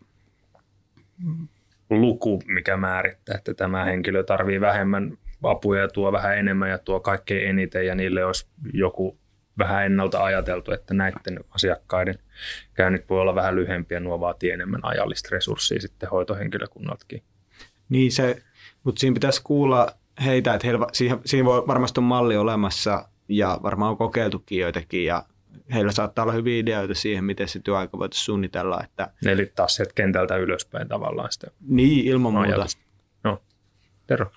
luku, 1.90 2.42
mikä 2.48 2.78
määrittää, 2.78 3.36
että 3.38 3.54
tämä 3.54 3.86
henkilö 3.86 4.24
tarvii 4.24 4.62
vähemmän 4.62 5.18
apuja 5.44 5.82
ja 5.82 5.88
tuo 5.88 6.12
vähän 6.12 6.38
enemmän 6.38 6.70
ja 6.70 6.78
tuo 6.78 7.00
kaikkein 7.00 7.50
eniten 7.50 7.86
ja 7.86 7.96
niille 7.96 8.26
olisi 8.26 8.48
joku 8.74 9.18
vähän 9.58 9.86
ennalta 9.86 10.24
ajateltu, 10.24 10.72
että 10.72 10.94
näiden 10.94 11.40
asiakkaiden 11.50 12.20
käynnit 12.74 13.10
voi 13.10 13.22
olla 13.22 13.36
vähän 13.36 13.56
lyhempiä, 13.56 14.00
nuo 14.00 14.20
vaatii 14.20 14.52
enemmän 14.52 14.86
ajallista 14.86 15.30
resurssia 15.32 15.82
sitten 15.82 16.10
hoitohenkilökunnaltakin. 16.10 17.24
Niin 17.90 18.12
se, 18.12 18.44
mutta 18.84 19.00
siinä 19.00 19.14
pitäisi 19.14 19.42
kuulla 19.44 19.88
heitä, 20.26 20.54
että 20.54 20.68
heillä, 20.68 20.88
siihen, 20.94 21.20
siihen 21.26 21.46
voi 21.46 21.68
varmasti 21.68 22.00
on 22.00 22.04
malli 22.04 22.38
olemassa 22.38 23.10
ja 23.28 23.60
varmaan 23.64 23.92
on 23.92 23.98
kokeiltukin 23.98 24.60
joitakin 24.60 25.06
ja 25.06 25.26
heillä 25.74 25.92
saattaa 25.92 26.24
olla 26.24 26.34
hyviä 26.34 26.60
ideoita 26.60 26.94
siihen, 26.94 27.24
miten 27.24 27.48
se 27.48 27.60
työaika 27.60 28.00
voitaisiin 28.00 28.26
suunnitella. 28.26 28.84
Että... 28.84 29.12
Eli 29.26 29.52
taas 29.56 29.76
sieltä 29.76 29.94
kentältä 29.96 30.38
ylöspäin 30.38 30.88
tavallaan 30.88 31.32
sitä 31.32 31.48
Niin, 31.68 32.06
ilman 32.06 32.34
muuta. 32.34 32.66
No, 33.24 33.42
Tero. 34.08 34.32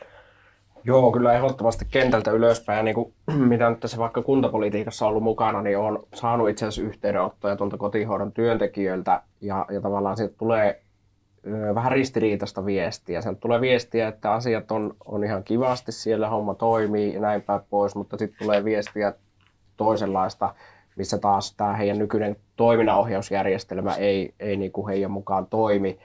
Joo, 0.86 1.12
kyllä 1.12 1.32
ehdottomasti 1.32 1.84
kentältä 1.90 2.30
ylöspäin. 2.30 2.76
Ja 2.76 2.82
niin 2.82 2.94
kuin, 2.94 3.14
mitä 3.48 3.70
nyt 3.70 3.80
tässä 3.80 3.98
vaikka 3.98 4.22
kuntapolitiikassa 4.22 5.04
on 5.04 5.08
ollut 5.08 5.22
mukana, 5.22 5.62
niin 5.62 5.78
on 5.78 6.06
saanut 6.14 6.48
itse 6.48 6.66
asiassa 6.66 6.88
yhteydenottoja 6.88 7.56
tuolta 7.56 7.76
kotihoidon 7.76 8.32
työntekijöiltä. 8.32 9.22
Ja, 9.40 9.66
ja 9.70 9.80
tavallaan 9.80 10.16
sieltä 10.16 10.34
tulee 10.38 10.82
ö, 11.46 11.74
vähän 11.74 11.92
ristiriitaista 11.92 12.66
viestiä. 12.66 13.20
Sieltä 13.20 13.40
tulee 13.40 13.60
viestiä, 13.60 14.08
että 14.08 14.32
asiat 14.32 14.70
on, 14.70 14.96
on 15.04 15.24
ihan 15.24 15.44
kivasti, 15.44 15.92
siellä 15.92 16.28
homma 16.28 16.54
toimii 16.54 17.14
ja 17.14 17.20
näin 17.20 17.42
päin 17.42 17.60
pois, 17.70 17.94
mutta 17.94 18.18
sitten 18.18 18.38
tulee 18.38 18.64
viestiä 18.64 19.12
toisenlaista, 19.76 20.54
missä 20.96 21.18
taas 21.18 21.54
tämä 21.56 21.76
heidän 21.76 21.98
nykyinen 21.98 22.36
toiminnanohjausjärjestelmä 22.56 23.94
ei, 23.94 24.34
ei 24.40 24.56
niin 24.56 24.72
kuin 24.72 24.88
heidän 24.88 25.10
mukaan 25.10 25.46
toimi. 25.46 25.98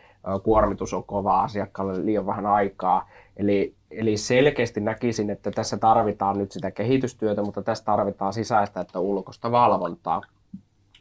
Kuormitus 0.44 0.94
on 0.94 1.04
kova, 1.04 1.42
asiakkaalle 1.42 2.06
liian 2.06 2.26
vähän 2.26 2.46
aikaa. 2.46 3.10
Eli 3.38 3.76
Eli 3.92 4.18
selkeästi 4.18 4.82
näkisin, 4.82 5.30
että 5.30 5.52
tässä 5.52 5.78
tarvitaan 5.78 6.38
nyt 6.38 6.52
sitä 6.52 6.72
kehitystyötä, 6.72 7.42
mutta 7.44 7.62
tässä 7.62 7.86
tarvitaan 7.86 8.34
sisäistä 8.34 8.82
että 8.82 9.00
ulkoista 9.00 9.52
valvontaa, 9.52 10.22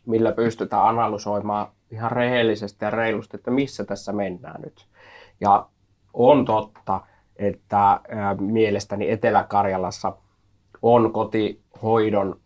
millä 0.07 0.32
pystytään 0.32 0.86
analysoimaan 0.86 1.66
ihan 1.90 2.12
rehellisesti 2.12 2.85
ja 2.85 2.90
reilusti, 2.90 3.36
että 3.36 3.51
missä 3.51 3.85
tässä 3.85 4.12
mennään 4.12 4.61
nyt. 4.61 4.86
Ja 5.40 5.66
on 6.12 6.45
totta, 6.45 7.01
että 7.36 8.01
mielestäni 8.40 9.11
Etelä-Karjalassa 9.11 10.12
on 10.82 11.12
kotihoidon 11.12 12.40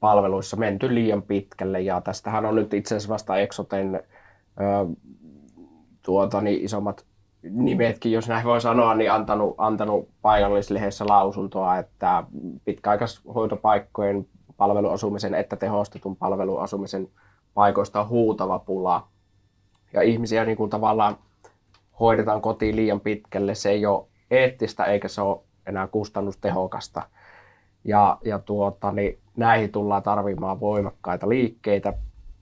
palveluissa 0.00 0.56
menty 0.56 0.94
liian 0.94 1.22
pitkälle 1.22 1.80
ja 1.80 2.00
tästähän 2.00 2.46
on 2.46 2.54
nyt 2.54 2.74
itse 2.74 2.96
asiassa 2.96 3.12
vasta 3.12 3.38
Exoten 3.38 4.02
tuota, 6.02 6.40
niin 6.40 6.64
isommat 6.64 7.04
nimetkin, 7.50 8.12
jos 8.12 8.28
näin 8.28 8.46
voi 8.46 8.60
sanoa, 8.60 8.94
niin 8.94 9.12
antanut, 9.12 9.54
antanut 9.58 10.08
paikallislehdessä 10.22 11.04
lausuntoa, 11.08 11.78
että 11.78 12.24
pitkäaikaishoitopaikkojen 12.64 14.26
palveluasumisen 14.56 15.34
että 15.34 15.56
tehostetun 15.56 16.16
palveluasumisen 16.16 17.08
paikoista 17.54 18.00
on 18.00 18.08
huutava 18.08 18.58
pula. 18.58 19.08
Ja 19.92 20.02
ihmisiä 20.02 20.44
niin 20.44 20.56
kuin 20.56 20.70
tavallaan 20.70 21.16
hoidetaan 22.00 22.40
kotiin 22.40 22.76
liian 22.76 23.00
pitkälle. 23.00 23.54
Se 23.54 23.70
ei 23.70 23.86
ole 23.86 24.06
eettistä 24.30 24.84
eikä 24.84 25.08
se 25.08 25.20
ole 25.20 25.40
enää 25.66 25.86
kustannustehokasta. 25.86 27.02
Ja, 27.84 28.18
ja 28.24 28.38
tuota, 28.38 28.92
niin 28.92 29.18
näihin 29.36 29.72
tullaan 29.72 30.02
tarvimaan 30.02 30.60
voimakkaita 30.60 31.28
liikkeitä. 31.28 31.92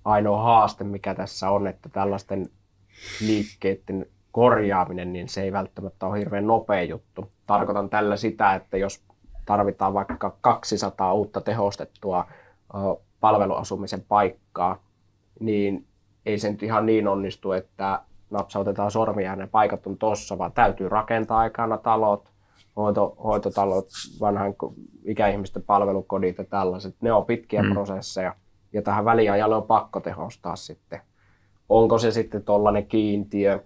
Ainoa 0.05 0.43
haaste, 0.43 0.85
mikä 0.85 1.15
tässä 1.15 1.51
on, 1.51 1.67
että 1.67 1.89
tällaisten 1.89 2.47
liikkeiden 3.21 4.07
korjaaminen, 4.33 5.13
niin 5.13 5.29
se 5.29 5.43
ei 5.43 5.53
välttämättä 5.53 6.07
ole 6.07 6.19
hirveän 6.19 6.47
nopea 6.47 6.83
juttu. 6.83 7.31
Tarkoitan 7.47 7.91
tällä 7.91 8.17
sitä, 8.17 8.55
että 8.55 8.77
jos 8.77 9.03
tarvitaan 9.47 9.95
vaikka 9.95 10.37
200 10.41 11.15
uutta 11.15 11.41
tehostettua 11.41 12.27
palveluasumisen 13.21 14.05
paikkaa, 14.09 14.83
niin 15.41 15.87
ei 16.27 16.39
se 16.39 16.51
nyt 16.51 16.63
ihan 16.63 16.87
niin 16.87 17.09
onnistu, 17.09 17.53
että 17.53 18.01
napsautetaan 18.31 18.91
sormia 18.91 19.31
ja 19.31 19.37
ne 19.37 19.47
paikat 19.47 19.87
on 19.87 19.99
tossa, 19.99 20.39
vaan 20.39 20.53
täytyy 20.53 20.89
rakentaa 20.89 21.39
aikana 21.39 21.79
talot, 21.79 22.31
hoito, 22.77 23.17
hoitotalot, 23.25 23.89
vanhan 24.21 24.55
ikäihmisten 25.05 25.63
palvelukodit 25.63 26.39
ja 26.39 26.45
tällaiset. 26.45 26.97
Ne 27.01 27.13
on 27.13 27.27
pitkiä 27.27 27.63
mm. 27.63 27.73
prosesseja 27.73 28.35
ja 28.73 28.83
tähän 28.83 29.05
väliajalle 29.05 29.57
on 29.57 29.63
pakko 29.63 30.01
tehostaa 30.01 30.57
sitten. 30.57 31.01
Onko 31.71 31.99
se 31.99 32.11
sitten 32.11 32.43
tuollainen 32.43 32.87
kiintiö, 32.87 33.61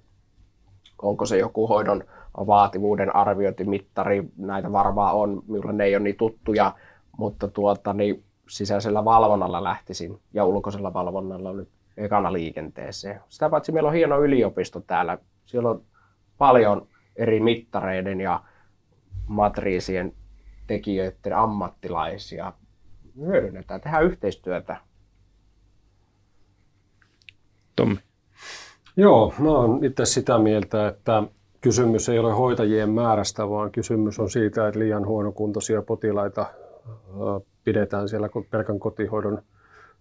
onko 1.02 1.26
se 1.26 1.38
joku 1.38 1.66
hoidon 1.66 2.04
vaativuuden 2.46 3.16
arviointimittari, 3.16 4.24
näitä 4.36 4.72
varmaan 4.72 5.14
on, 5.14 5.42
minulle 5.48 5.72
ne 5.72 5.84
ei 5.84 5.96
ole 5.96 6.02
niin 6.02 6.16
tuttuja, 6.16 6.74
mutta 7.18 7.48
tuota, 7.48 7.92
niin 7.92 8.24
sisäisellä 8.48 9.04
valvonnalla 9.04 9.64
lähtisin 9.64 10.20
ja 10.32 10.44
ulkoisella 10.44 10.94
valvonnalla 10.94 11.52
nyt 11.52 11.68
ekana 11.96 12.32
liikenteeseen. 12.32 13.20
Sitä 13.28 13.50
paitsi 13.50 13.72
meillä 13.72 13.88
on 13.88 13.94
hieno 13.94 14.20
yliopisto 14.20 14.80
täällä. 14.80 15.18
Siellä 15.44 15.70
on 15.70 15.82
paljon 16.38 16.86
eri 17.16 17.40
mittareiden 17.40 18.20
ja 18.20 18.42
matriisien 19.26 20.12
tekijöiden 20.66 21.36
ammattilaisia. 21.36 22.52
Hyödynnetään, 23.20 23.80
tehdään 23.80 24.04
yhteistyötä. 24.04 24.76
Tommi. 27.76 27.96
Joo, 28.96 29.34
mä 29.38 29.50
oon 29.50 29.84
itse 29.84 30.04
sitä 30.04 30.38
mieltä, 30.38 30.88
että 30.88 31.22
kysymys 31.60 32.08
ei 32.08 32.18
ole 32.18 32.32
hoitajien 32.32 32.90
määrästä, 32.90 33.48
vaan 33.50 33.70
kysymys 33.72 34.20
on 34.20 34.30
siitä, 34.30 34.68
että 34.68 34.80
liian 34.80 35.06
huonokuntoisia 35.06 35.82
potilaita 35.82 36.46
pidetään 37.64 38.08
siellä 38.08 38.28
pelkän 38.50 38.78
kotihoidon 38.78 39.42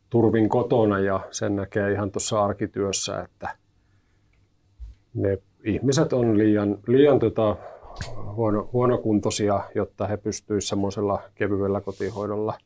turvin 0.09 0.49
kotona 0.49 0.99
ja 0.99 1.19
sen 1.31 1.55
näkee 1.55 1.91
ihan 1.91 2.11
tuossa 2.11 2.43
arkityössä, 2.43 3.21
että 3.21 3.49
ne 5.13 5.37
ihmiset 5.63 6.13
on 6.13 6.37
liian, 6.37 6.77
liian 6.87 7.19
tota, 7.19 7.55
huono, 8.35 8.69
huonokuntoisia, 8.73 9.59
jotta 9.75 10.07
he 10.07 10.17
pystyisivät 10.17 10.69
semmoisella 10.69 11.21
kevyellä 11.35 11.81
kotihoidolla 11.81 12.57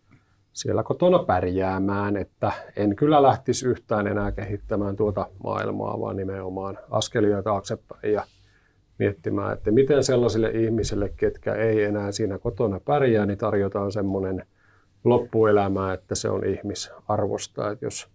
siellä 0.57 0.83
kotona 0.83 1.19
pärjäämään, 1.19 2.17
että 2.17 2.51
en 2.75 2.95
kyllä 2.95 3.23
lähtisi 3.23 3.67
yhtään 3.67 4.07
enää 4.07 4.31
kehittämään 4.31 4.95
tuota 4.95 5.29
maailmaa, 5.43 5.99
vaan 6.01 6.15
nimenomaan 6.15 6.77
askelia 6.89 7.43
taaksepäin 7.43 8.13
ja 8.13 8.23
miettimään, 8.99 9.53
että 9.53 9.71
miten 9.71 10.03
sellaisille 10.03 10.49
ihmisille, 10.49 11.13
ketkä 11.17 11.53
ei 11.55 11.83
enää 11.83 12.11
siinä 12.11 12.37
kotona 12.37 12.79
pärjää, 12.79 13.25
niin 13.25 13.37
tarjotaan 13.37 13.91
semmoinen 13.91 14.45
loppuelämää, 15.03 15.93
että 15.93 16.15
se 16.15 16.29
on 16.29 16.45
ihmisarvosta. 16.45 17.71
Että 17.71 17.85
jos 17.85 18.07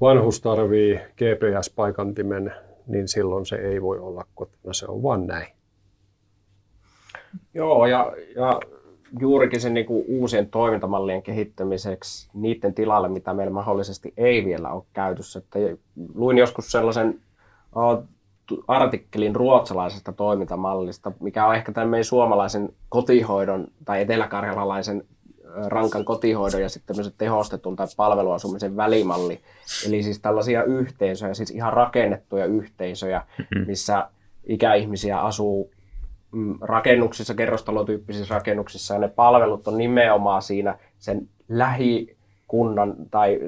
vanhus 0.00 0.40
tarvii 0.40 0.94
GPS-paikantimen, 0.96 2.52
niin 2.86 3.08
silloin 3.08 3.46
se 3.46 3.56
ei 3.56 3.82
voi 3.82 3.98
olla 3.98 4.26
kotona, 4.34 4.72
se 4.72 4.86
on 4.86 5.02
vaan 5.02 5.26
näin. 5.26 5.46
Joo, 7.54 7.86
ja, 7.86 8.12
ja 8.36 8.60
juurikin 9.20 9.60
sen 9.60 9.74
niin 9.74 9.86
kuin 9.86 10.04
uusien 10.08 10.48
toimintamallien 10.48 11.22
kehittämiseksi 11.22 12.30
niiden 12.34 12.74
tilalle, 12.74 13.08
mitä 13.08 13.34
meillä 13.34 13.52
mahdollisesti 13.52 14.12
ei 14.16 14.44
vielä 14.44 14.72
ole 14.72 14.82
käytössä. 14.92 15.38
Että 15.38 15.58
luin 16.14 16.38
joskus 16.38 16.72
sellaisen 16.72 17.20
artikkelin 18.68 19.36
ruotsalaisesta 19.36 20.12
toimintamallista, 20.12 21.12
mikä 21.20 21.46
on 21.46 21.54
ehkä 21.54 21.72
tämän 21.72 21.88
meidän 21.88 22.04
suomalaisen 22.04 22.68
kotihoidon 22.88 23.66
tai 23.84 24.00
eteläkarjalalaisen 24.00 25.04
rankan 25.66 26.04
kotihoidon 26.04 26.62
ja 26.62 26.68
sitten 26.68 26.86
tämmöisen 26.86 27.18
tehostetun 27.18 27.76
tai 27.76 27.86
palveluasumisen 27.96 28.76
välimalli. 28.76 29.40
Eli 29.86 30.02
siis 30.02 30.20
tällaisia 30.20 30.64
yhteisöjä, 30.64 31.34
siis 31.34 31.50
ihan 31.50 31.72
rakennettuja 31.72 32.46
yhteisöjä, 32.46 33.22
mm-hmm. 33.38 33.66
missä 33.66 34.08
ikäihmisiä 34.44 35.20
asuu 35.20 35.71
rakennuksissa, 36.60 37.34
kerrostalotyyppisissä 37.34 38.34
rakennuksissa 38.34 38.94
ja 38.94 39.00
ne 39.00 39.08
palvelut 39.08 39.68
on 39.68 39.78
nimenomaan 39.78 40.42
siinä 40.42 40.78
sen 40.98 41.28
lähikunnan 41.48 42.94
tai 43.10 43.40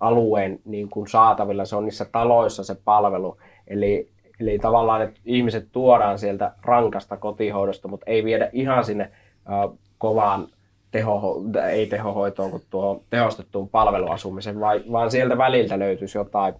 alueen 0.00 0.60
niin 0.64 0.88
kuin 0.88 1.08
saatavilla, 1.08 1.64
se 1.64 1.76
on 1.76 1.84
niissä 1.84 2.04
taloissa 2.04 2.64
se 2.64 2.76
palvelu. 2.84 3.36
Eli, 3.66 4.08
eli 4.40 4.58
tavallaan 4.58 5.02
että 5.02 5.20
ihmiset 5.24 5.68
tuodaan 5.72 6.18
sieltä 6.18 6.52
rankasta 6.62 7.16
kotihoidosta, 7.16 7.88
mutta 7.88 8.04
ei 8.10 8.24
viedä 8.24 8.50
ihan 8.52 8.84
sinne 8.84 9.04
äh, 9.04 9.78
kovaan 9.98 10.48
teho, 10.90 11.42
ei 11.70 11.86
tehohoitoon 11.86 12.50
kuin 12.50 12.62
tuo 12.70 13.02
tehostettuun 13.10 13.68
palveluasumisen, 13.68 14.60
vaan 14.92 15.10
sieltä 15.10 15.38
väliltä 15.38 15.78
löytyisi 15.78 16.18
jotain. 16.18 16.54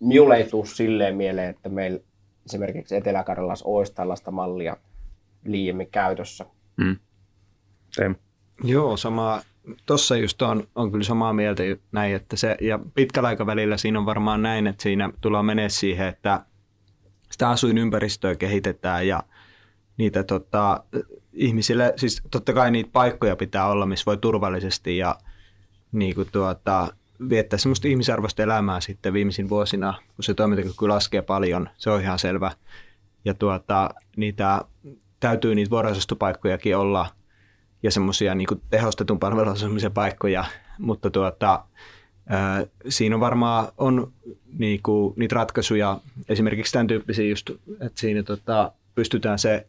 Minulle 0.00 0.36
ei 0.36 0.44
tule 0.44 0.66
silleen 0.66 1.16
mieleen, 1.16 1.50
että 1.50 1.68
meillä 1.68 2.00
esimerkiksi 2.46 2.96
Etelä-Karjalassa 2.96 3.68
olisi 3.68 3.94
tällaista 3.94 4.30
mallia 4.30 4.76
liiemmin 5.44 5.90
käytössä. 5.90 6.46
Mm. 6.76 6.96
Teemu. 7.96 8.14
Joo, 8.64 8.96
sama. 8.96 9.40
Tuossa 9.86 10.16
just 10.16 10.42
on, 10.42 10.68
on 10.74 10.90
kyllä 10.90 11.04
samaa 11.04 11.32
mieltä 11.32 11.62
näin, 11.92 12.14
että 12.14 12.36
se, 12.36 12.56
ja 12.60 12.78
pitkällä 12.94 13.28
aikavälillä 13.28 13.76
siinä 13.76 13.98
on 13.98 14.06
varmaan 14.06 14.42
näin, 14.42 14.66
että 14.66 14.82
siinä 14.82 15.10
tullaan 15.20 15.44
menee 15.44 15.68
siihen, 15.68 16.08
että 16.08 16.44
sitä 17.30 17.48
asuinympäristöä 17.48 18.34
kehitetään 18.34 19.06
ja 19.08 19.22
niitä 19.96 20.24
tota, 20.24 20.84
ihmisille, 21.32 21.92
siis 21.96 22.22
totta 22.30 22.52
kai 22.52 22.70
niitä 22.70 22.90
paikkoja 22.92 23.36
pitää 23.36 23.66
olla, 23.66 23.86
missä 23.86 24.06
voi 24.06 24.16
turvallisesti 24.16 24.96
ja 24.96 25.18
niin 25.92 26.14
kuin 26.14 26.28
tuota, 26.32 26.88
viettää 27.28 27.58
semmoista 27.58 27.88
ihmisarvoista 27.88 28.42
elämää 28.42 28.80
sitten 28.80 29.12
viimeisin 29.12 29.48
vuosina, 29.48 29.94
kun 30.16 30.24
se 30.24 30.34
toimintakyky 30.34 30.88
laskee 30.88 31.22
paljon, 31.22 31.68
se 31.76 31.90
on 31.90 32.00
ihan 32.00 32.18
selvä. 32.18 32.50
Ja 33.24 33.34
tuota, 33.34 33.90
niitä 34.16 34.64
täytyy 35.24 35.54
niitä 35.54 35.70
vuoroasustopaikkojakin 35.70 36.76
olla 36.76 37.06
ja 37.82 37.90
semmoisia 37.90 38.34
niin 38.34 38.48
tehostetun 38.70 39.18
palveluasumisen 39.18 39.92
paikkoja, 39.92 40.44
mutta 40.78 41.10
tuota, 41.10 41.64
ää, 42.28 42.66
siinä 42.88 43.16
on 43.16 43.20
varmaan 43.20 43.68
on 43.78 44.12
niin 44.58 44.80
kuin, 44.82 45.14
niitä 45.16 45.34
ratkaisuja, 45.34 46.00
esimerkiksi 46.28 46.72
tämän 46.72 46.86
tyyppisiä 46.86 47.24
just, 47.28 47.50
että 47.80 48.00
siinä 48.00 48.22
tota, 48.22 48.72
pystytään 48.94 49.38
se 49.38 49.66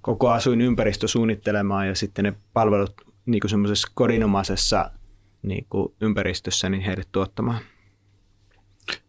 koko 0.00 0.30
asuinympäristö 0.30 1.08
suunnittelemaan 1.08 1.88
ja 1.88 1.94
sitten 1.94 2.24
ne 2.24 2.32
palvelut 2.52 2.94
niin 3.26 3.42
semmoisessa 3.46 3.92
kodinomaisessa 3.94 4.90
niin 5.42 5.66
kuin 5.70 5.94
ympäristössä 6.00 6.68
niin 6.68 6.82
heille 6.82 7.04
tuottamaan. 7.12 7.60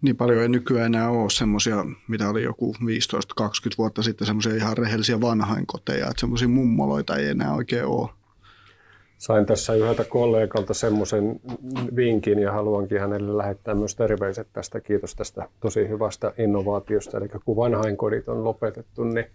Niin 0.01 0.15
paljon 0.17 0.41
ei 0.41 0.49
nykyään 0.49 0.95
enää 0.95 1.09
ole 1.09 1.29
semmoisia, 1.29 1.85
mitä 2.07 2.29
oli 2.29 2.43
joku 2.43 2.75
15-20 2.81 3.45
vuotta 3.77 4.03
sitten, 4.03 4.27
semmoisia 4.27 4.55
ihan 4.55 4.77
rehellisiä 4.77 5.21
vanhainkoteja, 5.21 6.05
että 6.05 6.19
semmoisia 6.19 6.47
mummoloita 6.47 7.15
ei 7.15 7.27
enää 7.27 7.53
oikein 7.53 7.85
ole. 7.85 8.09
Sain 9.17 9.45
tässä 9.45 9.73
yhdeltä 9.73 10.03
kollegalta 10.03 10.73
semmoisen 10.73 11.39
vinkin 11.95 12.39
ja 12.39 12.51
haluankin 12.51 12.99
hänelle 12.99 13.37
lähettää 13.37 13.75
myös 13.75 13.95
terveiset 13.95 14.47
tästä. 14.53 14.81
Kiitos 14.81 15.15
tästä 15.15 15.49
tosi 15.59 15.89
hyvästä 15.89 16.33
innovaatiosta. 16.37 17.17
Eli 17.17 17.29
kun 17.45 17.55
vanhainkodit 17.55 18.29
on 18.29 18.43
lopetettu, 18.43 19.03
niin 19.03 19.25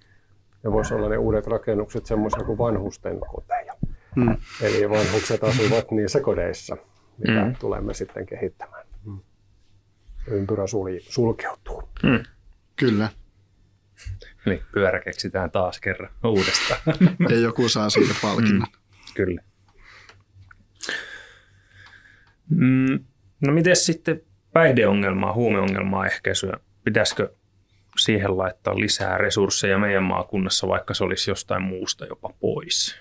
ne 0.64 0.72
voisi 0.72 0.94
olla 0.94 1.08
ne 1.08 1.18
uudet 1.18 1.46
rakennukset 1.46 2.06
semmoisia 2.06 2.44
kuin 2.44 2.58
vanhusten 2.58 3.20
koteja. 3.20 3.74
Mm. 4.16 4.36
Eli 4.62 4.90
vanhukset 4.90 5.44
asuvat 5.44 5.90
niissä 5.90 6.20
kodeissa, 6.20 6.76
mitä 7.18 7.44
mm. 7.44 7.54
tulemme 7.60 7.94
sitten 7.94 8.26
kehittämään. 8.26 8.87
Ympyrä 10.30 10.66
sulki, 10.66 11.00
sulkeutuu. 11.00 11.88
Mm. 12.02 12.22
Kyllä. 12.76 13.08
Eli 14.46 14.62
pyörä 14.72 15.00
keksitään 15.00 15.50
taas 15.50 15.80
kerran 15.80 16.10
uudestaan. 16.24 16.80
ja 17.30 17.38
joku 17.38 17.68
saa 17.68 17.90
siitä 17.90 18.14
palkinnon. 18.22 18.68
Mm. 18.68 19.14
Kyllä. 19.14 19.42
Mm. 22.50 23.04
No 23.46 23.52
miten 23.52 23.76
sitten 23.76 24.22
päihdeongelmaa, 24.52 25.32
huumeongelmaa 25.32 26.06
ehkäisyä? 26.06 26.56
Pitäisikö 26.84 27.34
siihen 27.98 28.38
laittaa 28.38 28.80
lisää 28.80 29.18
resursseja 29.18 29.78
meidän 29.78 30.02
maakunnassa, 30.02 30.68
vaikka 30.68 30.94
se 30.94 31.04
olisi 31.04 31.30
jostain 31.30 31.62
muusta 31.62 32.06
jopa 32.06 32.30
pois. 32.40 32.96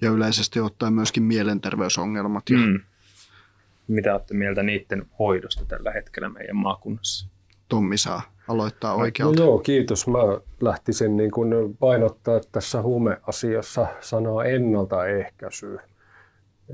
Ja 0.00 0.10
yleisesti 0.10 0.60
ottaen 0.60 0.92
myöskin 0.92 1.22
mielenterveysongelmat. 1.22 2.50
Ja... 2.50 2.58
Mm. 2.58 2.80
Mitä 3.88 4.12
olette 4.12 4.34
mieltä 4.34 4.62
niiden 4.62 5.06
hoidosta 5.18 5.64
tällä 5.68 5.90
hetkellä 5.90 6.28
meidän 6.28 6.56
maakunnassa? 6.56 7.28
Tommi 7.68 7.98
saa 7.98 8.22
aloittaa 8.48 8.96
no, 8.96 9.02
oikealta. 9.02 9.40
No 9.40 9.46
joo, 9.46 9.58
kiitos. 9.58 10.06
Mä 10.06 10.18
lähtisin 10.60 11.16
niin 11.16 11.30
kuin 11.30 11.76
painottaa 11.78 12.40
tässä 12.52 12.82
huumeasiassa 12.82 13.86
sanaa 14.00 14.44
ennaltaehkäisy. 14.44 15.78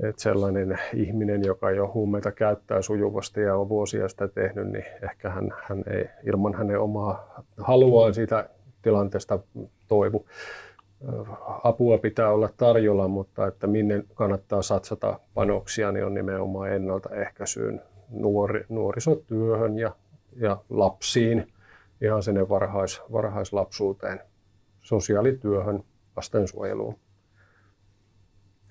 että 0.03 0.21
sellainen 0.21 0.79
ihminen, 0.93 1.43
joka 1.45 1.71
jo 1.71 1.91
huumeita 1.93 2.31
käyttää 2.31 2.81
sujuvasti 2.81 3.41
ja 3.41 3.55
on 3.55 3.69
vuosia 3.69 4.07
sitä 4.07 4.27
tehnyt, 4.27 4.67
niin 4.67 4.85
ehkä 5.03 5.29
hän, 5.29 5.53
hän 5.63 5.83
ei 5.87 6.05
ilman 6.23 6.53
hänen 6.53 6.79
omaa 6.79 7.43
haluaan 7.57 8.13
siitä 8.13 8.49
tilanteesta 8.81 9.39
toivu. 9.87 10.25
Apua 11.63 11.97
pitää 11.97 12.29
olla 12.29 12.49
tarjolla, 12.57 13.07
mutta 13.07 13.47
että 13.47 13.67
minne 13.67 14.03
kannattaa 14.13 14.61
satsata 14.61 15.19
panoksia, 15.33 15.91
niin 15.91 16.05
on 16.05 16.13
nimenomaan 16.13 16.73
ennaltaehkäisyyn, 16.73 17.81
nuori, 18.09 18.65
nuorisotyöhön 18.69 19.79
ja, 19.79 19.95
ja 20.35 20.57
lapsiin, 20.69 21.53
ihan 22.01 22.23
sinne 22.23 22.49
varhais, 22.49 23.01
varhaislapsuuteen, 23.11 24.21
sosiaalityöhön, 24.81 25.83
lastensuojeluun 26.15 26.95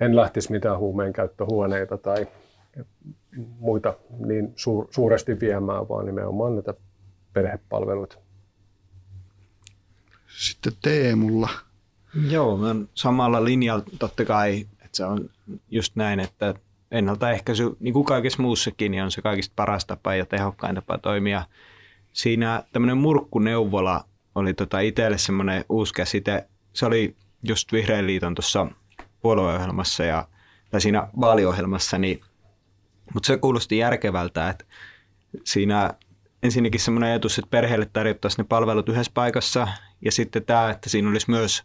en 0.00 0.16
lähtisi 0.16 0.52
mitään 0.52 0.78
huumeen 0.78 1.12
käyttöhuoneita 1.12 1.98
tai 1.98 2.26
muita 3.58 3.94
niin 4.26 4.52
suur, 4.56 4.86
suuresti 4.90 5.40
viemään, 5.40 5.88
vaan 5.88 6.06
nimenomaan 6.06 6.54
näitä 6.54 6.74
perhepalveluita. 7.32 8.16
Sitten 10.26 10.72
Teemulla. 10.82 11.48
Joo, 12.30 12.56
mä 12.56 12.74
samalla 12.94 13.44
linjalla 13.44 13.84
totta 13.98 14.24
kai, 14.24 14.66
että 14.84 14.96
se 14.96 15.04
on 15.04 15.30
just 15.70 15.96
näin, 15.96 16.20
että 16.20 16.54
ennaltaehkäisy, 16.90 17.76
niin 17.80 17.94
kuin 17.94 18.04
kaikessa 18.04 18.42
muussakin, 18.42 18.90
niin 18.90 19.02
on 19.02 19.10
se 19.10 19.22
kaikista 19.22 19.52
paras 19.56 19.84
tapa 19.84 20.14
ja 20.14 20.26
tehokkain 20.26 20.74
tapa 20.74 20.98
toimia. 20.98 21.46
Siinä 22.12 22.62
tämmöinen 22.72 22.98
murkkuneuvola 22.98 24.04
oli 24.34 24.54
tota 24.54 24.80
itselle 24.80 25.18
semmoinen 25.18 25.64
uusi 25.68 25.94
käsite. 25.94 26.48
Se 26.72 26.86
oli 26.86 27.16
just 27.42 27.72
Vihreän 27.72 28.06
liiton 28.06 28.34
tuossa 28.34 28.66
puolueohjelmassa 29.20 30.04
ja, 30.04 30.28
tai 30.70 30.80
siinä 30.80 31.08
vaaliohjelmassa, 31.20 31.98
niin, 31.98 32.20
mutta 33.14 33.26
se 33.26 33.36
kuulosti 33.36 33.78
järkevältä, 33.78 34.50
että 34.50 34.64
siinä 35.44 35.94
ensinnäkin 36.42 36.80
semmoinen 36.80 37.10
ajatus, 37.10 37.38
että 37.38 37.50
perheelle 37.50 37.86
tarjottaisiin 37.92 38.44
ne 38.44 38.46
palvelut 38.48 38.88
yhdessä 38.88 39.12
paikassa 39.14 39.68
ja 40.00 40.12
sitten 40.12 40.44
tämä, 40.44 40.70
että 40.70 40.90
siinä 40.90 41.10
olisi 41.10 41.30
myös 41.30 41.62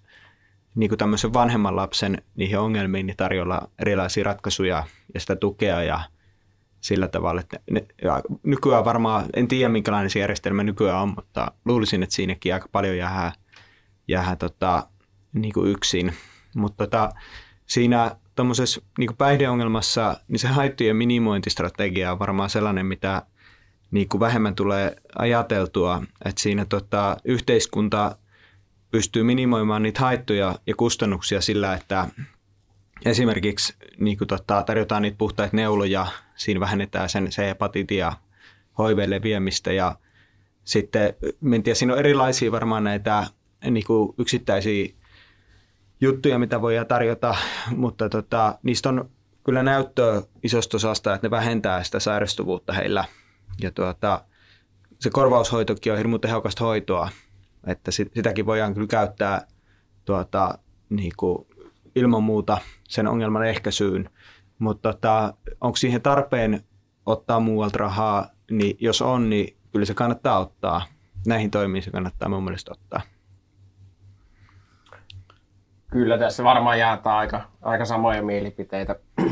niin 0.76 0.90
kuin 0.90 0.98
tämmöisen 1.00 1.34
vanhemman 1.34 1.76
lapsen 1.76 2.24
niihin 2.36 2.60
ongelmiin 2.60 3.06
niin 3.06 3.18
tarjolla 3.18 3.70
erilaisia 3.80 4.24
ratkaisuja 4.24 4.84
ja 5.14 5.20
sitä 5.20 5.36
tukea 5.36 5.84
ja 5.84 6.02
sillä 6.82 7.08
tavalla, 7.08 7.42
että 7.42 7.60
ne, 7.72 7.86
ja 8.04 8.22
nykyään 8.44 8.86
varmaan, 8.86 9.26
en 9.36 9.48
tiedä 9.48 9.70
minkälainen 9.70 10.10
se 10.10 10.20
järjestelmä 10.20 10.64
nykyään 10.64 11.02
on, 11.02 11.14
mutta 11.16 11.52
luulisin, 11.66 12.04
että 12.04 12.16
siinäkin 12.16 12.54
aika 12.54 12.68
paljon 12.72 12.98
jää, 12.98 13.32
jää 14.08 14.36
tota, 14.36 14.88
niin 15.34 15.54
kuin 15.54 15.72
yksin. 15.72 16.14
Mutta 16.56 16.84
tota, 16.86 17.10
siinä 17.66 18.16
tuommoisessa 18.36 18.82
niin 18.98 19.18
päihdeongelmassa, 19.18 20.18
niin 20.28 20.40
se 20.40 20.48
haittojen 20.48 20.96
minimointistrategia 20.96 22.12
on 22.12 22.20
varmaan 22.20 22.50
sellainen, 22.50 22.86
mitä 22.86 23.26
niin 23.92 24.10
kuin 24.10 24.22
vähemmän 24.22 24.56
tulee 24.56 24.96
ajateltua, 25.18 26.04
että 26.26 26.42
siinä 26.42 26.66
tota, 26.66 27.18
yhteiskunta 27.26 28.16
pystyy 28.92 29.24
minimoimaan 29.24 29.84
niitä 29.84 30.00
haittoja 30.00 30.56
ja 30.68 30.76
kustannuksia 30.76 31.42
sillä, 31.42 31.74
että 31.74 32.08
esimerkiksi 33.06 33.74
niin 33.98 34.18
kuin 34.18 34.28
tota, 34.28 34.64
tarjotaan 34.64 35.02
niitä 35.02 35.18
puhtaita 35.18 35.56
neuloja, 35.56 36.08
siinä 36.36 36.60
vähennetään 36.60 37.10
sen 37.10 37.30
C-hepatiitin 37.30 37.98
ja 37.98 38.14
HIV-leviämistä 38.80 39.74
ja 39.74 39.96
sitten, 40.64 41.14
en 41.54 41.64
tiedä, 41.64 41.76
siinä 41.76 41.94
on 41.94 42.00
erilaisia 42.00 42.52
varmaan 42.52 42.84
näitä 42.84 43.28
niin 43.70 43.86
kuin 43.88 44.14
yksittäisiä 44.18 44.90
juttuja, 46.02 46.40
mitä 46.40 46.62
voidaan 46.62 46.88
tarjota, 46.88 47.36
mutta 47.76 48.10
tota, 48.10 48.60
niistä 48.64 48.90
on 48.90 49.10
kyllä 49.44 49.64
näyttöä 49.64 50.22
isosta 50.44 50.78
osasta, 50.78 51.16
että 51.16 51.28
ne 51.28 51.32
vähentää 51.32 51.84
sitä 51.84 52.00
sairastuvuutta 52.00 52.74
heillä. 52.74 53.06
Ja 53.62 53.72
tuota, 53.72 54.26
se 55.00 55.10
korvaushoitokin 55.10 55.92
on 55.92 55.98
hirmu 55.98 56.20
tehokasta 56.20 56.64
hoitoa, 56.64 57.10
että 57.68 57.92
sit, 57.92 58.12
sitäkin 58.16 58.46
voidaan 58.46 58.74
kyllä 58.74 58.88
käyttää 58.88 59.48
tuota, 60.06 60.58
niin 60.90 61.12
kuin 61.18 61.48
ilman 61.96 62.24
muuta 62.24 62.58
sen 62.88 63.08
ongelman 63.08 63.48
ehkäisyyn. 63.48 64.10
Mutta 64.60 64.94
tota, 64.94 65.34
onko 65.62 65.76
siihen 65.76 66.02
tarpeen 66.02 66.64
ottaa 67.06 67.40
muualta 67.40 67.78
rahaa, 67.78 68.30
niin 68.52 68.78
jos 68.80 69.02
on, 69.02 69.30
niin 69.30 69.58
kyllä 69.72 69.86
se 69.86 69.94
kannattaa 69.94 70.40
ottaa. 70.40 70.82
Näihin 71.28 71.52
toimiin 71.52 71.84
se 71.84 71.92
kannattaa 71.92 72.30
mun 72.30 72.44
mielestä 72.44 72.72
ottaa. 72.72 73.02
Kyllä 75.92 76.18
tässä 76.18 76.44
varmaan 76.44 76.80
jaetaan 76.80 77.18
aika, 77.18 77.42
aika 77.62 77.86
samoja 77.86 78.24
mielipiteitä. 78.24 78.96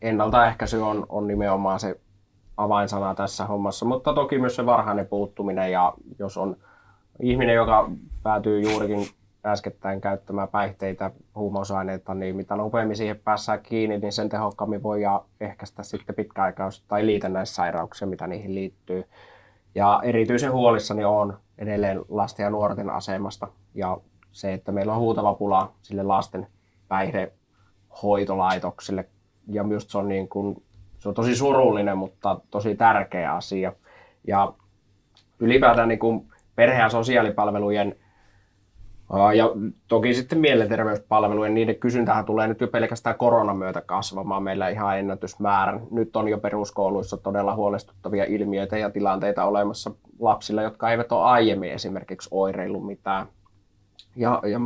Ennaltaehkäisy 0.00 0.80
on, 0.80 1.06
on 1.08 1.26
nimenomaan 1.26 1.80
se 1.80 2.00
avainsana 2.56 3.14
tässä 3.14 3.46
hommassa, 3.46 3.86
mutta 3.86 4.14
toki 4.14 4.38
myös 4.38 4.56
se 4.56 4.66
varhainen 4.66 5.06
puuttuminen 5.06 5.72
ja 5.72 5.94
jos 6.18 6.36
on 6.36 6.56
ihminen, 7.20 7.54
joka 7.54 7.90
päätyy 8.22 8.60
juurikin 8.60 9.06
äskettäin 9.46 10.00
käyttämään 10.00 10.48
päihteitä, 10.48 11.10
huumausaineita, 11.34 12.14
niin 12.14 12.36
mitä 12.36 12.56
nopeammin 12.56 12.96
siihen 12.96 13.20
päässään 13.24 13.60
kiinni, 13.62 13.98
niin 13.98 14.12
sen 14.12 14.28
tehokkaammin 14.28 14.82
voi 14.82 15.00
ehkäistä 15.40 15.82
sitten 15.82 16.14
pitkäaikaus- 16.14 16.84
tai 16.88 17.06
liitännäissairauksia, 17.06 18.08
mitä 18.08 18.26
niihin 18.26 18.54
liittyy. 18.54 19.04
Ja 19.74 20.00
erityisen 20.04 20.52
huolissani 20.52 21.04
on 21.04 21.38
edelleen 21.58 22.04
lasten 22.08 22.44
ja 22.44 22.50
nuorten 22.50 22.90
asemasta 22.90 23.48
ja 23.74 23.98
se, 24.32 24.52
että 24.52 24.72
meillä 24.72 24.92
on 24.92 25.00
huutava 25.00 25.34
pula 25.34 25.72
sille 25.82 26.02
lasten 26.02 26.46
päihdehoitolaitokselle. 26.88 29.04
Ja 29.46 29.64
myös 29.64 29.86
se 29.88 29.98
on, 29.98 30.08
niin 30.08 30.28
kuin, 30.28 30.62
se 30.98 31.08
on 31.08 31.14
tosi 31.14 31.36
surullinen, 31.36 31.98
mutta 31.98 32.40
tosi 32.50 32.76
tärkeä 32.76 33.34
asia. 33.34 33.72
Ja 34.26 34.52
ylipäätään 35.40 35.88
niin 35.88 35.98
kuin 35.98 36.26
perhe- 36.56 36.78
ja 36.78 36.88
sosiaalipalvelujen 36.88 37.96
ja 39.36 39.50
toki 39.88 40.14
sitten 40.14 40.38
mielenterveyspalvelujen, 40.38 41.54
niiden 41.54 41.76
kysyntähän 41.76 42.24
tulee 42.24 42.48
nyt 42.48 42.60
jo 42.60 42.68
pelkästään 42.68 43.18
koronan 43.18 43.56
myötä 43.56 43.80
kasvamaan 43.80 44.42
meillä 44.42 44.68
ihan 44.68 44.98
ennätysmäärän. 44.98 45.80
Nyt 45.90 46.16
on 46.16 46.28
jo 46.28 46.38
peruskouluissa 46.38 47.16
todella 47.16 47.54
huolestuttavia 47.54 48.24
ilmiöitä 48.24 48.78
ja 48.78 48.90
tilanteita 48.90 49.44
olemassa 49.44 49.90
lapsilla, 50.18 50.62
jotka 50.62 50.90
eivät 50.90 51.12
ole 51.12 51.24
aiemmin 51.24 51.72
esimerkiksi 51.72 52.28
oireillut 52.32 52.86
mitään 52.86 53.26
ja, 54.16 54.42
ja 54.46 54.60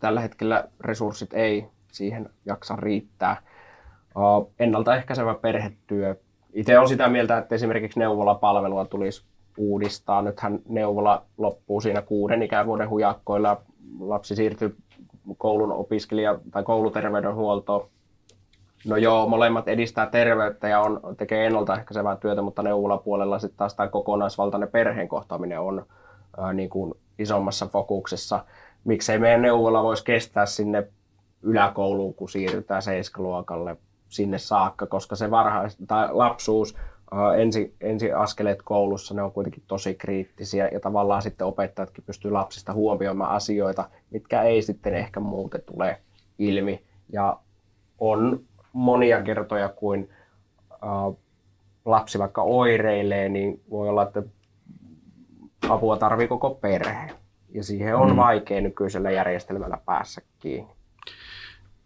tällä 0.00 0.20
hetkellä 0.20 0.64
resurssit 0.80 1.34
ei 1.34 1.66
siihen 1.92 2.30
jaksa 2.46 2.76
riittää. 2.76 3.36
Ennaltaehkäisevä 4.58 5.34
perhetyö. 5.34 6.16
Itse 6.52 6.78
olen 6.78 6.88
sitä 6.88 7.08
mieltä, 7.08 7.38
että 7.38 7.54
esimerkiksi 7.54 7.98
neuvolapalvelua 7.98 8.84
tulisi 8.84 9.24
uudistaa. 9.58 10.22
Nythän 10.22 10.58
neuvola 10.68 11.22
loppuu 11.38 11.80
siinä 11.80 12.02
kuuden 12.02 12.42
ikävuoden 12.42 12.90
hujakkoilla. 12.90 13.60
Lapsi 14.00 14.36
siirtyy 14.36 14.76
koulun 15.38 15.72
opiskelija- 15.72 16.40
tai 16.50 16.62
kouluterveydenhuoltoon. 16.62 17.88
No 18.86 18.96
joo, 18.96 19.28
molemmat 19.28 19.68
edistää 19.68 20.06
terveyttä 20.06 20.68
ja 20.68 20.80
on, 20.80 21.00
tekee 21.16 21.46
ennaltaehkäisevää 21.46 22.16
työtä, 22.16 22.42
mutta 22.42 22.62
neuvolapuolella 22.62 23.38
sitten 23.38 23.58
taas 23.58 23.74
tämä 23.74 23.88
kokonaisvaltainen 23.88 24.68
perheen 24.68 25.08
kohtaaminen 25.08 25.60
on 25.60 25.86
ää, 26.38 26.52
niin 26.52 26.70
kuin 26.70 26.94
isommassa 27.18 27.66
fokuksessa 27.66 28.44
miksei 28.84 29.18
meidän 29.18 29.42
neuvola 29.42 29.82
voisi 29.82 30.04
kestää 30.04 30.46
sinne 30.46 30.88
yläkouluun, 31.42 32.14
kun 32.14 32.28
siirrytään 32.28 32.82
seiskaluokalle 32.82 33.76
sinne 34.08 34.38
saakka, 34.38 34.86
koska 34.86 35.16
se 35.16 35.30
varhais, 35.30 35.76
tai 35.86 36.08
lapsuus, 36.12 36.76
ensi, 37.36 37.74
ensi 37.80 38.12
askeleet 38.12 38.62
koulussa, 38.62 39.14
ne 39.14 39.22
on 39.22 39.32
kuitenkin 39.32 39.62
tosi 39.66 39.94
kriittisiä 39.94 40.68
ja 40.72 40.80
tavallaan 40.80 41.22
sitten 41.22 41.46
opettajatkin 41.46 42.04
pystyy 42.06 42.30
lapsista 42.30 42.72
huomioimaan 42.72 43.30
asioita, 43.30 43.90
mitkä 44.10 44.42
ei 44.42 44.62
sitten 44.62 44.94
ehkä 44.94 45.20
muuten 45.20 45.62
tule 45.62 46.00
ilmi. 46.38 46.82
Ja 47.12 47.38
on 47.98 48.40
monia 48.72 49.22
kertoja, 49.22 49.68
kuin 49.68 50.10
lapsi 51.84 52.18
vaikka 52.18 52.42
oireilee, 52.42 53.28
niin 53.28 53.60
voi 53.70 53.88
olla, 53.88 54.02
että 54.02 54.22
apua 55.68 55.96
tarvii 55.96 56.28
koko 56.28 56.50
perhe. 56.50 57.10
Ja 57.54 57.64
siihen 57.64 57.96
on 57.96 58.10
mm. 58.10 58.16
vaikea 58.16 58.60
nykyisellä 58.60 59.10
järjestelmällä 59.10 59.78
päässä 59.86 60.22
kiinni. 60.38 60.70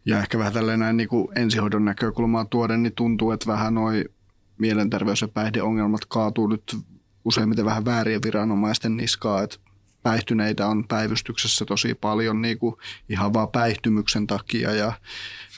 Ja 0.07 0.19
ehkä 0.19 0.39
vähän 0.39 0.53
tälleen 0.53 0.81
näin 0.81 0.97
niin 0.97 1.09
kuin 1.09 1.29
ensihoidon 1.37 1.85
näkökulmaa 1.85 2.45
tuoden, 2.45 2.83
niin 2.83 2.93
tuntuu, 2.97 3.31
että 3.31 3.53
vähän 3.53 3.75
noin 3.75 4.05
mielenterveys- 4.59 5.23
ja 5.23 5.29
päihdeongelmat 5.29 6.05
kaatuu 6.05 6.47
nyt 6.47 6.77
useimmiten 7.25 7.65
vähän 7.65 7.85
väärien 7.85 8.21
viranomaisten 8.25 8.97
niskaa, 8.97 9.43
että 9.43 9.57
päihtyneitä 10.03 10.67
on 10.67 10.85
päivystyksessä 10.89 11.65
tosi 11.65 11.95
paljon 11.95 12.43
niin 12.43 12.59
kuin 12.59 12.77
ihan 13.09 13.33
vaan 13.33 13.49
päihtymyksen 13.49 14.27
takia 14.27 14.73
ja 14.73 14.93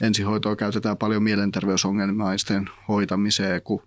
ensihoitoa 0.01 0.55
käytetään 0.55 0.97
paljon 0.97 1.23
mielenterveysongelmaisten 1.23 2.69
hoitamiseen, 2.87 3.61
kun 3.61 3.81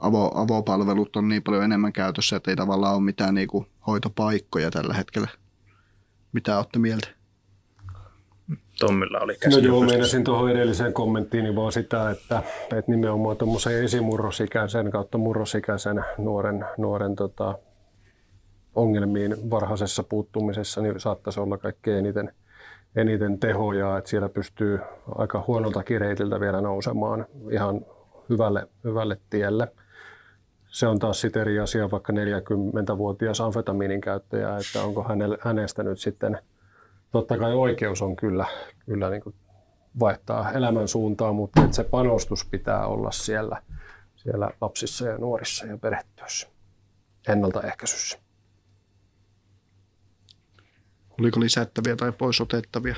avo, 0.00 0.30
avopalvelut 0.34 1.16
on 1.16 1.28
niin 1.28 1.42
paljon 1.42 1.64
enemmän 1.64 1.92
käytössä, 1.92 2.36
että 2.36 2.50
ei 2.50 2.56
tavallaan 2.56 2.94
ole 2.94 3.02
mitään 3.02 3.34
niin 3.34 3.48
kuin 3.48 3.66
hoitopaikkoja 3.86 4.70
tällä 4.70 4.94
hetkellä. 4.94 5.28
Mitä 6.32 6.56
olette 6.56 6.78
mieltä? 6.78 7.17
Tommilla 8.80 9.18
oli 9.20 9.32
No 9.32 9.38
käsi 9.40 9.64
joo, 9.64 9.74
pystyssä. 9.74 9.94
meinasin 9.96 10.24
tuohon 10.24 10.50
edelliseen 10.50 10.92
kommenttiin 10.92 11.44
niin 11.44 11.56
vaan 11.56 11.72
sitä, 11.72 12.10
että, 12.10 12.42
että 12.62 12.90
nimenomaan 12.92 13.36
tuommoisen 13.36 13.84
esimurrosikäisen 13.84 14.90
kautta 14.90 15.18
murrosikäisen 15.18 16.04
nuoren, 16.18 16.64
nuoren 16.78 17.16
tota, 17.16 17.58
ongelmiin 18.74 19.50
varhaisessa 19.50 20.02
puuttumisessa 20.02 20.80
niin 20.80 21.00
saattaisi 21.00 21.40
olla 21.40 21.58
kaikkein 21.58 21.98
eniten, 21.98 22.32
eniten 22.96 23.38
tehoja, 23.38 23.98
että 23.98 24.10
siellä 24.10 24.28
pystyy 24.28 24.80
aika 25.14 25.44
huonolta 25.46 25.82
reitiltä 25.98 26.40
vielä 26.40 26.60
nousemaan 26.60 27.26
ihan 27.50 27.86
hyvälle, 28.28 28.68
hyvälle 28.84 29.16
tielle. 29.30 29.72
Se 30.68 30.86
on 30.86 30.98
taas 30.98 31.20
sitten 31.20 31.42
eri 31.42 31.58
asia 31.58 31.90
vaikka 31.90 32.12
40-vuotias 32.12 33.40
amfetamiinin 33.40 34.00
käyttäjä, 34.00 34.56
että 34.56 34.82
onko 34.82 35.06
hänestä 35.40 35.82
nyt 35.82 35.98
sitten, 35.98 36.38
totta 37.10 37.38
kai 37.38 37.54
oikeus 37.54 38.02
on 38.02 38.16
kyllä, 38.16 38.46
kyllä 38.86 39.10
niin 39.10 39.22
kuin 39.22 39.34
vaihtaa 40.00 40.52
elämän 40.52 40.88
suuntaa, 40.88 41.32
mutta 41.32 41.64
että 41.64 41.76
se 41.76 41.84
panostus 41.84 42.44
pitää 42.44 42.86
olla 42.86 43.10
siellä, 43.10 43.62
siellä 44.16 44.50
lapsissa 44.60 45.06
ja 45.06 45.18
nuorissa 45.18 45.66
ja 45.66 45.78
perhetyössä, 45.78 46.48
ennaltaehkäisyssä. 47.28 48.18
Oliko 51.20 51.40
lisättäviä 51.40 51.96
tai 51.96 52.12
pois 52.12 52.40
otettavia? 52.40 52.96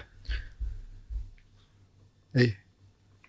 Ei. 2.35 2.57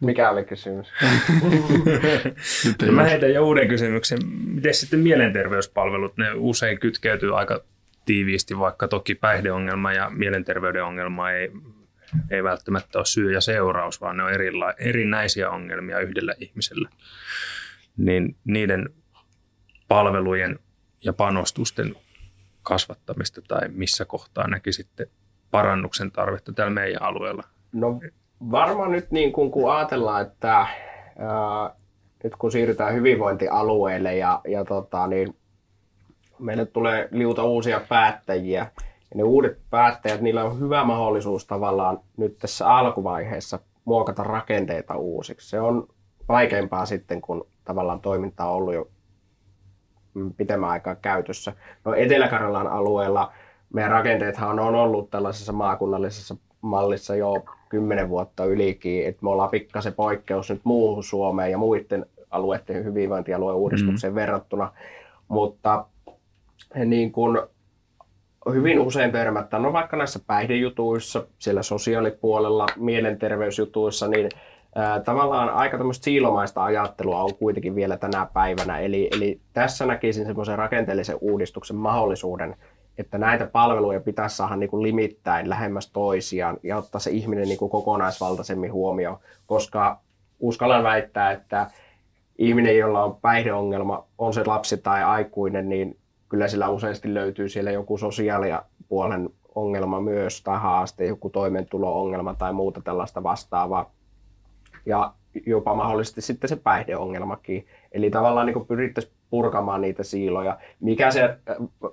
Mikä 0.02 0.30
oli 0.30 0.44
kysymys? 0.44 0.88
Nyt 2.66 2.82
ei 2.82 2.88
No 2.88 2.94
Mä 2.94 3.04
heitän 3.04 3.34
jo 3.34 3.46
uuden 3.46 3.68
kysymyksen. 3.68 4.20
Miten 4.28 4.74
sitten 4.74 5.00
mielenterveyspalvelut? 5.00 6.18
Ne 6.18 6.34
usein 6.34 6.80
kytkeytyy 6.80 7.40
aika 7.40 7.64
tiiviisti, 8.06 8.60
vaikka 8.60 8.88
toki 8.88 9.16
päihdeongelma 9.16 9.94
ja 9.94 10.10
mielenterveyden 10.10 10.84
ongelma 10.84 11.32
ei, 11.32 11.52
ei 12.30 12.44
välttämättä 12.44 13.00
ole 13.00 13.06
syy 13.06 13.34
ja 13.34 13.42
seuraus, 13.42 14.02
vaan 14.02 14.18
ne 14.18 14.24
on 14.24 14.34
erila- 14.34 14.74
erinäisiä 14.80 15.50
ongelmia 15.50 16.00
yhdellä 16.00 16.34
ihmisellä. 16.40 16.90
Niin 17.98 18.36
niiden 18.46 18.90
palvelujen 19.88 20.60
ja 21.04 21.14
panostusten 21.14 21.96
kasvattamista 22.64 23.42
tai 23.42 23.70
missä 23.70 24.06
kohtaa 24.06 24.48
näki 24.48 24.74
sitten 24.74 25.08
parannuksen 25.52 26.12
tarvetta 26.12 26.54
tällä 26.54 26.72
meidän 26.72 27.02
alueella? 27.02 27.44
No 27.72 28.00
varmaan 28.52 28.92
nyt 28.92 29.12
niin 29.12 29.34
kun, 29.34 29.52
kun 29.52 29.74
ajatellaan, 29.76 30.22
että 30.22 30.58
ää, 30.58 31.76
nyt 32.24 32.36
kun 32.36 32.52
siirrytään 32.52 32.94
hyvinvointialueelle 32.94 34.16
ja, 34.16 34.42
ja 34.48 34.66
tota, 34.66 35.08
niin 35.08 35.36
meille 36.42 36.66
tulee 36.66 37.08
liuta 37.12 37.44
uusia 37.44 37.82
päättäjiä. 37.90 38.60
Ja 39.12 39.18
ne 39.18 39.24
uudet 39.24 39.58
päättäjät, 39.70 40.22
niillä 40.22 40.44
on 40.44 40.60
hyvä 40.60 40.84
mahdollisuus 40.84 41.46
tavallaan 41.46 42.00
nyt 42.18 42.38
tässä 42.40 42.76
alkuvaiheessa 42.76 43.60
muokata 43.86 44.24
rakenteita 44.24 44.96
uusiksi. 44.96 45.50
Se 45.50 45.60
on 45.60 45.88
vaikeampaa 46.30 46.86
sitten, 46.86 47.22
kun 47.22 47.48
tavallaan 47.66 48.00
toiminta 48.00 48.46
on 48.46 48.56
ollut 48.56 48.74
jo 48.74 48.88
mm, 50.14 50.34
pitemmän 50.34 50.70
aikaa 50.70 50.96
käytössä. 50.96 51.54
No 51.86 51.94
Etelä-Karjalan 51.94 52.68
alueella 52.68 53.32
meidän 53.74 53.92
rakenteethan 53.92 54.60
on 54.60 54.76
ollut 54.76 55.10
tällaisessa 55.10 55.54
maakunnallisessa 55.54 56.36
mallissa 56.62 57.16
jo 57.16 57.34
kymmenen 57.70 58.10
vuotta 58.10 58.46
ylikin, 58.46 59.06
että 59.06 59.24
me 59.24 59.30
ollaan 59.30 59.50
pikkasen 59.50 59.94
poikkeus 59.94 60.50
nyt 60.50 60.62
muuhun 60.64 61.04
Suomeen 61.04 61.52
ja 61.52 61.58
muiden 61.58 62.06
alueiden 62.32 62.86
hyvinvointialueen 62.86 63.58
uudistukseen 63.58 64.14
mm. 64.14 64.16
verrattuna, 64.16 64.72
mutta 65.28 65.86
niin 66.76 67.12
kuin 67.12 67.40
hyvin 68.54 68.80
usein 68.80 69.12
törmätään, 69.12 69.64
no 69.64 69.74
vaikka 69.74 69.98
näissä 69.98 70.20
päihdejutuissa, 70.28 71.28
siellä 71.40 71.64
sosiaalipuolella, 71.64 72.66
mielenterveysjutuissa, 72.76 74.08
niin 74.08 74.30
ää, 74.76 75.00
tavallaan 75.00 75.50
aika 75.50 75.78
tämmöistä 75.78 76.04
siilomaista 76.04 76.64
ajattelua 76.64 77.24
on 77.24 77.36
kuitenkin 77.36 77.76
vielä 77.76 77.98
tänä 77.98 78.28
päivänä. 78.34 78.80
Eli, 78.80 79.10
eli 79.12 79.40
tässä 79.54 79.86
näkisin 79.86 80.26
semmoisen 80.26 80.58
rakenteellisen 80.58 81.18
uudistuksen 81.22 81.78
mahdollisuuden, 81.78 82.56
että 82.98 83.18
näitä 83.18 83.46
palveluja 83.46 84.00
pitäisi 84.00 84.36
saada 84.36 84.56
niin 84.56 84.70
kuin 84.70 84.84
limittäin 84.84 85.50
lähemmäs 85.50 85.90
toisiaan 85.90 86.58
ja 86.64 86.78
ottaa 86.78 87.00
se 87.00 87.12
ihminen 87.12 87.48
niin 87.48 87.58
kuin 87.58 87.72
kokonaisvaltaisemmin 87.72 88.74
huomioon, 88.74 89.18
koska 89.46 90.00
uskallan 90.40 90.84
väittää, 90.84 91.32
että 91.32 91.68
ihminen, 92.38 92.78
jolla 92.78 93.04
on 93.04 93.16
päihdeongelma, 93.22 94.06
on 94.18 94.34
se 94.34 94.44
lapsi 94.46 94.78
tai 94.78 95.04
aikuinen, 95.04 95.70
niin 95.70 95.98
kyllä 96.32 96.48
sillä 96.48 96.70
useasti 96.70 97.14
löytyy 97.14 97.50
siellä 97.50 97.72
joku 97.72 97.98
sosiaalipuolen 97.98 99.30
ongelma 99.56 100.02
myös 100.02 100.42
tai 100.42 100.60
haaste, 100.60 101.06
joku 101.06 101.30
toimeentulo-ongelma 101.30 102.34
tai 102.34 102.54
muuta 102.54 102.82
tällaista 102.84 103.24
vastaavaa. 103.24 103.92
Ja 104.86 105.14
jopa 105.46 105.76
mahdollisesti 105.76 106.22
sitten 106.22 106.48
se 106.50 106.56
päihdeongelmakin. 106.56 107.68
Eli 107.92 108.10
tavallaan 108.10 108.48
niin 108.48 108.66
pyrittäisiin 108.66 109.14
purkamaan 109.30 109.82
niitä 109.82 110.04
siiloja. 110.04 110.58
Mikä 110.80 111.12
se 111.12 111.24
äh, 111.24 111.38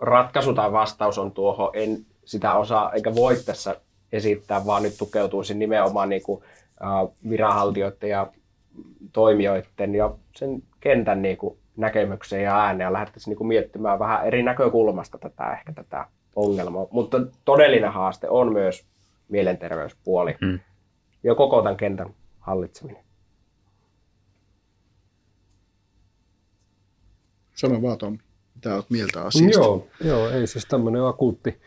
ratkaisu 0.00 0.54
tai 0.54 0.72
vastaus 0.72 1.18
on 1.18 1.32
tuohon, 1.32 1.70
en 1.74 1.98
sitä 2.24 2.54
osaa 2.54 2.92
eikä 2.92 3.14
voi 3.14 3.36
tässä 3.36 3.80
esittää, 4.12 4.66
vaan 4.66 4.82
nyt 4.82 4.98
tukeutuisin 4.98 5.58
nimenomaan 5.58 6.08
niin 6.08 6.22
kuin, 6.22 6.42
äh, 6.82 7.30
viranhaltijoiden 7.30 8.10
ja 8.10 8.26
toimijoiden 9.12 9.94
ja 9.94 10.14
sen 10.36 10.62
kentän 10.80 11.22
niin 11.22 11.36
kuin, 11.36 11.58
näkemykseen 11.78 12.42
ja 12.42 12.60
ääneen 12.60 12.86
ja 12.86 12.92
lähdettäisiin 12.92 13.30
niin 13.30 13.38
kuin, 13.38 13.48
miettimään 13.48 13.98
vähän 13.98 14.26
eri 14.26 14.42
näkökulmasta 14.42 15.18
tätä 15.18 15.52
ehkä 15.52 15.72
tätä 15.72 16.06
ongelmaa. 16.36 16.86
Mutta 16.90 17.20
todellinen 17.44 17.92
haaste 17.92 18.28
on 18.28 18.52
myös 18.52 18.86
mielenterveyspuoli 19.28 20.36
Hmm. 20.44 20.58
ja 21.22 21.34
koko 21.34 21.62
tämän 21.62 21.76
kentän 21.76 22.14
hallitseminen. 22.40 23.02
Sano 27.54 27.82
vaan 27.82 27.98
Tommi, 27.98 28.18
mitä 28.54 28.74
olet 28.74 28.90
mieltä 28.90 29.22
asiasta? 29.22 29.58
Joo, 29.58 29.86
joo, 30.04 30.30
ei 30.30 30.46
siis 30.46 30.66
tämmöinen 30.66 31.06
akuutti 31.06 31.60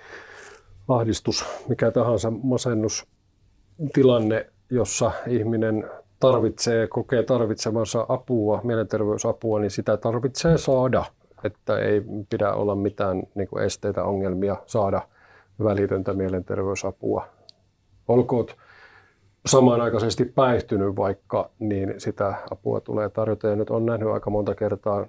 ahdistus, 0.88 1.46
mikä 1.68 1.92
tahansa 1.92 2.32
masennustilanne, 2.32 4.48
jossa 4.70 5.12
ihminen 5.28 5.90
tarvitsee, 6.22 6.88
kokee 6.88 7.24
tarvitsemansa 7.24 8.06
apua, 8.10 8.62
mielenterveysapua, 8.64 9.60
niin 9.60 9.72
sitä 9.72 9.98
tarvitsee 9.98 10.58
saada. 10.58 11.06
Että 11.44 11.80
ei 11.80 12.02
pidä 12.30 12.54
olla 12.54 12.76
mitään 12.76 13.24
niin 13.36 13.48
kuin 13.48 13.64
esteitä, 13.64 14.04
ongelmia 14.04 14.56
saada 14.66 15.02
välitöntä 15.64 16.14
mielenterveysapua. 16.14 17.26
Olkoot 18.08 18.58
samanaikaisesti 19.46 20.26
päihtynyt 20.26 20.96
vaikka, 20.96 21.50
niin 21.60 21.94
sitä 21.98 22.34
apua 22.52 22.80
tulee 22.80 23.10
tarjota. 23.10 23.48
Ja 23.48 23.56
nyt 23.56 23.70
on 23.70 23.86
nähnyt 23.86 24.10
aika 24.10 24.30
monta 24.30 24.56
kertaa, 24.56 25.06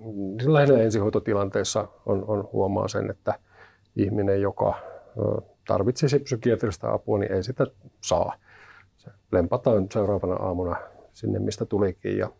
lähinnä 0.46 0.78
ensihoitotilanteessa 0.78 1.88
on, 2.06 2.24
on 2.26 2.48
huomaa 2.52 2.88
sen, 2.88 3.10
että 3.10 3.34
ihminen, 3.96 4.42
joka 4.42 4.74
tarvitsisi 5.68 6.18
psykiatrista 6.18 6.92
apua, 6.92 7.18
niin 7.18 7.32
ei 7.32 7.42
sitä 7.42 7.66
saa. 8.00 8.32
Se 8.96 9.10
lempataan 9.32 9.86
seuraavana 9.92 10.34
aamuna 10.34 10.76
sinne, 11.12 11.38
mistä 11.38 11.64
tulikin 11.64 12.18
ja 12.18 12.32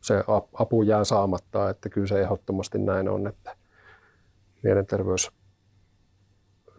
se 0.00 0.24
ap- 0.26 0.60
apu 0.60 0.82
jää 0.82 1.04
saamatta, 1.04 1.70
että 1.70 1.88
kyllä 1.88 2.06
se 2.06 2.20
ehdottomasti 2.20 2.78
näin 2.78 3.08
on, 3.08 3.26
että 3.26 3.56
mielenterveys 4.62 5.30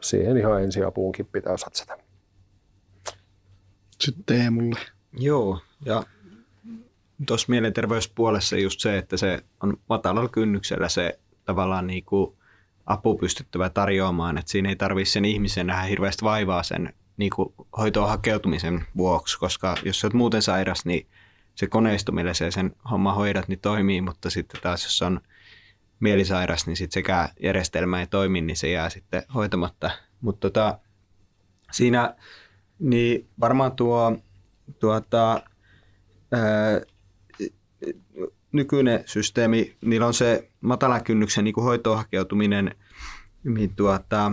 siihen 0.02 0.38
ihan 0.38 0.64
ensiapuunkin 0.64 1.26
pitää 1.26 1.58
satsata. 1.58 1.98
Sitten 4.00 4.24
Teemulle. 4.26 4.80
Joo, 5.14 5.60
ja 5.86 6.04
tuossa 7.28 7.46
mielenterveyspuolessa 7.50 8.58
just 8.58 8.80
se, 8.80 8.98
että 8.98 9.18
se 9.18 9.44
on 9.64 9.78
matalalla 9.90 10.30
kynnyksellä 10.30 10.90
se 10.90 11.20
tavallaan 11.46 11.88
niin 11.88 12.06
kuin 12.06 12.36
apu 12.86 13.18
pystyttävä 13.18 13.70
tarjoamaan, 13.70 14.38
että 14.38 14.52
siinä 14.52 14.70
ei 14.70 14.76
tarvitse 14.76 15.12
sen 15.12 15.26
ihmisen 15.26 15.68
nähdä 15.68 15.84
hirveästi 15.84 16.26
vaivaa 16.26 16.64
sen 16.64 16.94
niin 17.18 17.32
kuin 17.36 17.54
hoitoon 17.78 18.10
hakeutumisen 18.10 18.86
vuoksi, 18.98 19.40
koska 19.40 19.78
jos 19.86 20.00
sä 20.00 20.08
oot 20.08 20.14
muuten 20.14 20.42
sairas, 20.42 20.86
niin 20.86 21.08
se 21.56 21.68
koneisto, 21.68 22.12
millä 22.12 22.34
sä 22.34 22.52
sen 22.52 22.76
homma 22.92 23.14
hoidat, 23.14 23.48
niin 23.48 23.60
toimii, 23.60 24.02
mutta 24.02 24.30
sitten 24.30 24.62
taas 24.62 24.84
jos 24.84 25.02
on 25.02 25.22
mielisairas, 26.00 26.68
niin 26.68 26.78
sitten 26.78 26.94
sekä 26.94 27.30
järjestelmä 27.44 28.00
ei 28.00 28.08
toimi, 28.08 28.42
niin 28.42 28.58
se 28.58 28.72
jää 28.72 28.90
sitten 28.90 29.24
hoitamatta. 29.34 29.92
Mutta 30.22 30.50
tota, 30.50 30.80
siinä 31.72 32.16
niin 32.80 33.30
varmaan 33.40 33.72
tuo 33.72 34.18
tuota, 34.80 35.42
ää, 36.32 36.82
nykyinen 38.52 39.04
systeemi, 39.06 39.78
niillä 39.82 40.08
on 40.08 40.14
se 40.14 40.50
matalan 40.62 41.04
kynnyksen 41.04 41.44
niin 41.44 41.54
kuin 41.54 41.64
hoitoon 41.64 41.98
hakeutuminen, 41.98 42.76
niin 43.44 43.76
tuota, 43.76 44.32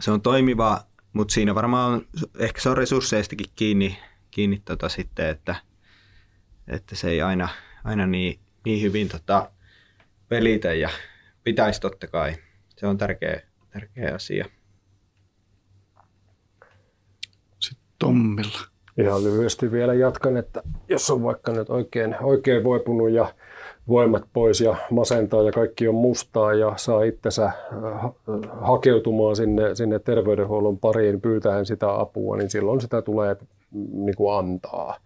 se 0.00 0.10
on 0.10 0.22
toimiva, 0.22 0.84
mutta 1.12 1.34
siinä 1.34 1.54
varmaan 1.54 1.92
on, 1.92 2.06
ehkä 2.38 2.60
se 2.60 2.68
on 2.68 2.76
resursseistakin 2.76 3.46
kiinni, 3.56 3.98
kiinni 4.30 4.62
tota 4.64 4.88
sitten, 4.88 5.28
että, 5.28 5.54
että 6.70 6.96
se 6.96 7.10
ei 7.10 7.22
aina, 7.22 7.48
aina 7.84 8.06
niin, 8.06 8.40
niin 8.64 8.82
hyvin 8.82 9.08
tota, 9.08 9.50
pelitä 10.28 10.74
ja 10.74 10.88
pitäisi 11.44 11.80
totta 11.80 12.06
kai. 12.06 12.34
Se 12.76 12.86
on 12.86 12.98
tärkeä, 12.98 13.40
tärkeä 13.70 14.14
asia. 14.14 14.44
Tommilla. 17.98 18.58
Ihan 18.98 19.24
lyhyesti 19.24 19.72
vielä 19.72 19.94
jatkan, 19.94 20.36
että 20.36 20.62
jos 20.88 21.10
on 21.10 21.22
vaikka 21.22 21.52
nyt 21.52 21.70
oikein, 21.70 22.16
oikein 22.20 22.64
voipunut 22.64 23.10
ja 23.10 23.34
voimat 23.88 24.22
pois 24.32 24.60
ja 24.60 24.76
masentaa 24.90 25.42
ja 25.42 25.52
kaikki 25.52 25.88
on 25.88 25.94
mustaa 25.94 26.54
ja 26.54 26.72
saa 26.76 27.02
itsensä 27.02 27.44
äh, 27.44 27.54
hakeutumaan 28.60 29.36
sinne, 29.36 29.74
sinne 29.74 29.98
terveydenhuollon 29.98 30.78
pariin 30.78 31.20
pyytäen 31.20 31.66
sitä 31.66 32.00
apua, 32.00 32.36
niin 32.36 32.50
silloin 32.50 32.80
sitä 32.80 33.02
tulee 33.02 33.36
niin 33.92 34.16
kuin 34.16 34.38
antaa. 34.38 34.96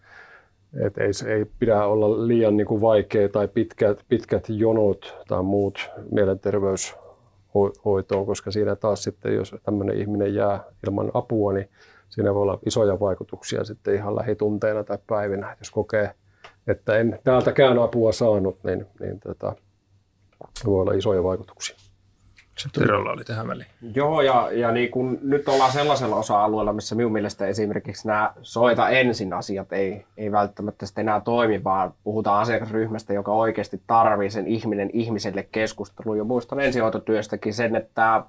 Et 0.80 0.98
ei, 0.98 1.10
ei 1.26 1.44
pidä 1.58 1.84
olla 1.84 2.28
liian 2.28 2.56
niin 2.56 2.66
kuin 2.66 2.80
vaikea 2.80 3.28
tai 3.28 3.48
pitkät, 3.48 4.04
pitkät 4.08 4.44
jonot 4.48 5.14
tai 5.28 5.42
muut 5.42 5.90
mielenterveyshoitoon, 6.10 8.26
koska 8.26 8.50
siinä 8.50 8.76
taas 8.76 9.02
sitten, 9.02 9.34
jos 9.34 9.56
tämmöinen 9.62 9.96
ihminen 9.96 10.34
jää 10.34 10.64
ilman 10.86 11.10
apua, 11.14 11.52
niin 11.52 11.68
siinä 12.08 12.34
voi 12.34 12.42
olla 12.42 12.58
isoja 12.66 13.00
vaikutuksia 13.00 13.64
sitten 13.64 13.94
ihan 13.94 14.16
lähitunteina 14.16 14.84
tai 14.84 14.98
päivinä, 15.06 15.56
jos 15.58 15.70
kokee, 15.70 16.14
että 16.66 16.96
en 16.96 17.18
täältäkään 17.24 17.78
apua 17.78 18.12
saanut, 18.12 18.64
niin, 18.64 18.86
niin 19.00 19.20
tota, 19.20 19.56
voi 20.66 20.80
olla 20.80 20.92
isoja 20.92 21.22
vaikutuksia. 21.22 21.76
Tirolla 22.72 23.12
oli 23.12 23.24
tähän 23.24 23.48
väliin. 23.48 23.66
Joo, 23.94 24.22
ja, 24.22 24.48
ja 24.52 24.70
niin 24.70 24.90
kun 24.90 25.18
nyt 25.22 25.48
ollaan 25.48 25.72
sellaisella 25.72 26.16
osa-alueella, 26.16 26.72
missä 26.72 26.94
minun 26.94 27.12
mielestä 27.12 27.46
esimerkiksi 27.46 28.08
nämä 28.08 28.32
soita 28.42 28.88
ensin 28.88 29.32
asiat 29.32 29.72
ei, 29.72 30.04
ei 30.16 30.32
välttämättä 30.32 30.86
sitten 30.86 31.02
enää 31.02 31.20
toimi, 31.20 31.64
vaan 31.64 31.94
puhutaan 32.04 32.42
asiakasryhmästä, 32.42 33.12
joka 33.12 33.32
oikeasti 33.32 33.82
tarvii 33.86 34.30
sen 34.30 34.46
ihminen 34.46 34.90
ihmiselle 34.92 35.48
keskustelun. 35.52 36.18
Ja 36.18 36.24
muistan 36.24 36.60
ensihoitotyöstäkin 36.60 37.54
sen, 37.54 37.76
että 37.76 38.22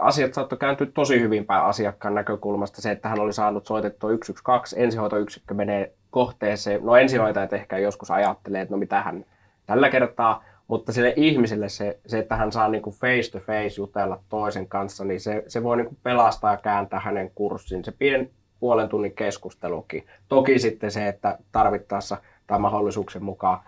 asiat 0.00 0.34
saattoi 0.34 0.58
kääntyä 0.58 0.86
tosi 0.94 1.20
hyvin 1.20 1.46
päin 1.46 1.64
asiakkaan 1.64 2.14
näkökulmasta. 2.14 2.82
Se, 2.82 2.90
että 2.90 3.08
hän 3.08 3.20
oli 3.20 3.32
saanut 3.32 3.66
soitettua 3.66 4.10
112, 4.10 4.76
ensihoitoyksikkö 4.80 5.54
menee 5.54 5.92
kohteeseen. 6.10 6.84
No 6.84 6.96
ensihoitajat 6.96 7.52
ehkä 7.52 7.78
joskus 7.78 8.10
ajattelee, 8.10 8.60
että 8.60 8.74
no 8.74 8.78
mitä 8.78 9.02
hän 9.02 9.24
tällä 9.66 9.90
kertaa, 9.90 10.44
mutta 10.72 10.92
sille 10.92 11.12
ihmiselle 11.16 11.68
se, 11.68 11.98
se 12.06 12.18
että 12.18 12.36
hän 12.36 12.52
saa 12.52 12.68
niin 12.68 12.82
kuin 12.82 12.96
face 12.96 13.30
to 13.30 13.38
face 13.38 13.74
jutella 13.80 14.22
toisen 14.28 14.68
kanssa, 14.68 15.04
niin 15.04 15.20
se, 15.20 15.44
se 15.48 15.62
voi 15.62 15.76
niin 15.76 15.86
kuin 15.86 15.98
pelastaa 16.02 16.50
ja 16.50 16.56
kääntää 16.56 17.00
hänen 17.00 17.30
kurssin. 17.34 17.84
Se 17.84 17.92
pien 17.92 18.30
puolen 18.60 18.88
tunnin 18.88 19.14
keskustelukin. 19.14 20.06
Toki 20.28 20.58
sitten 20.58 20.90
se, 20.90 21.08
että 21.08 21.38
tarvittaessa 21.52 22.16
tai 22.46 22.58
mahdollisuuksien 22.58 23.24
mukaan... 23.24 23.60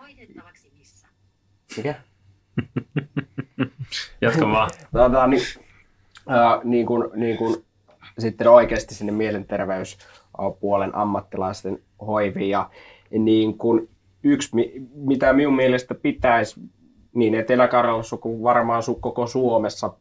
Mikä? 1.77 1.95
Jatka 4.21 4.47
vaan. 4.47 4.69
Tota, 4.91 5.27
niin, 5.27 5.41
äh, 6.31 6.63
niin 6.63 6.85
kuin, 6.85 7.09
niin 7.15 7.37
kuin, 7.37 7.65
sitten 8.19 8.47
oikeasti 8.47 8.95
sinne 8.95 9.11
mielenterveyspuolen 9.11 10.95
ammattilaisten 10.95 11.79
hoiviin. 12.07 12.49
Ja 12.49 12.69
niin 13.11 13.57
kuin 13.57 13.89
yksi, 14.23 14.49
mitä 14.95 15.33
minun 15.33 15.55
mielestä 15.55 15.95
pitäisi 15.95 16.59
niin 17.15 17.35
Etelä-Karjalassa 17.35 18.17
kuin 18.17 18.43
varmaan 18.43 18.83
koko 18.99 19.27
Suomessa 19.27 19.93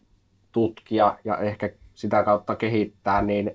tutkia 0.52 1.18
ja 1.24 1.38
ehkä 1.38 1.70
sitä 1.94 2.22
kautta 2.22 2.56
kehittää, 2.56 3.22
niin 3.22 3.50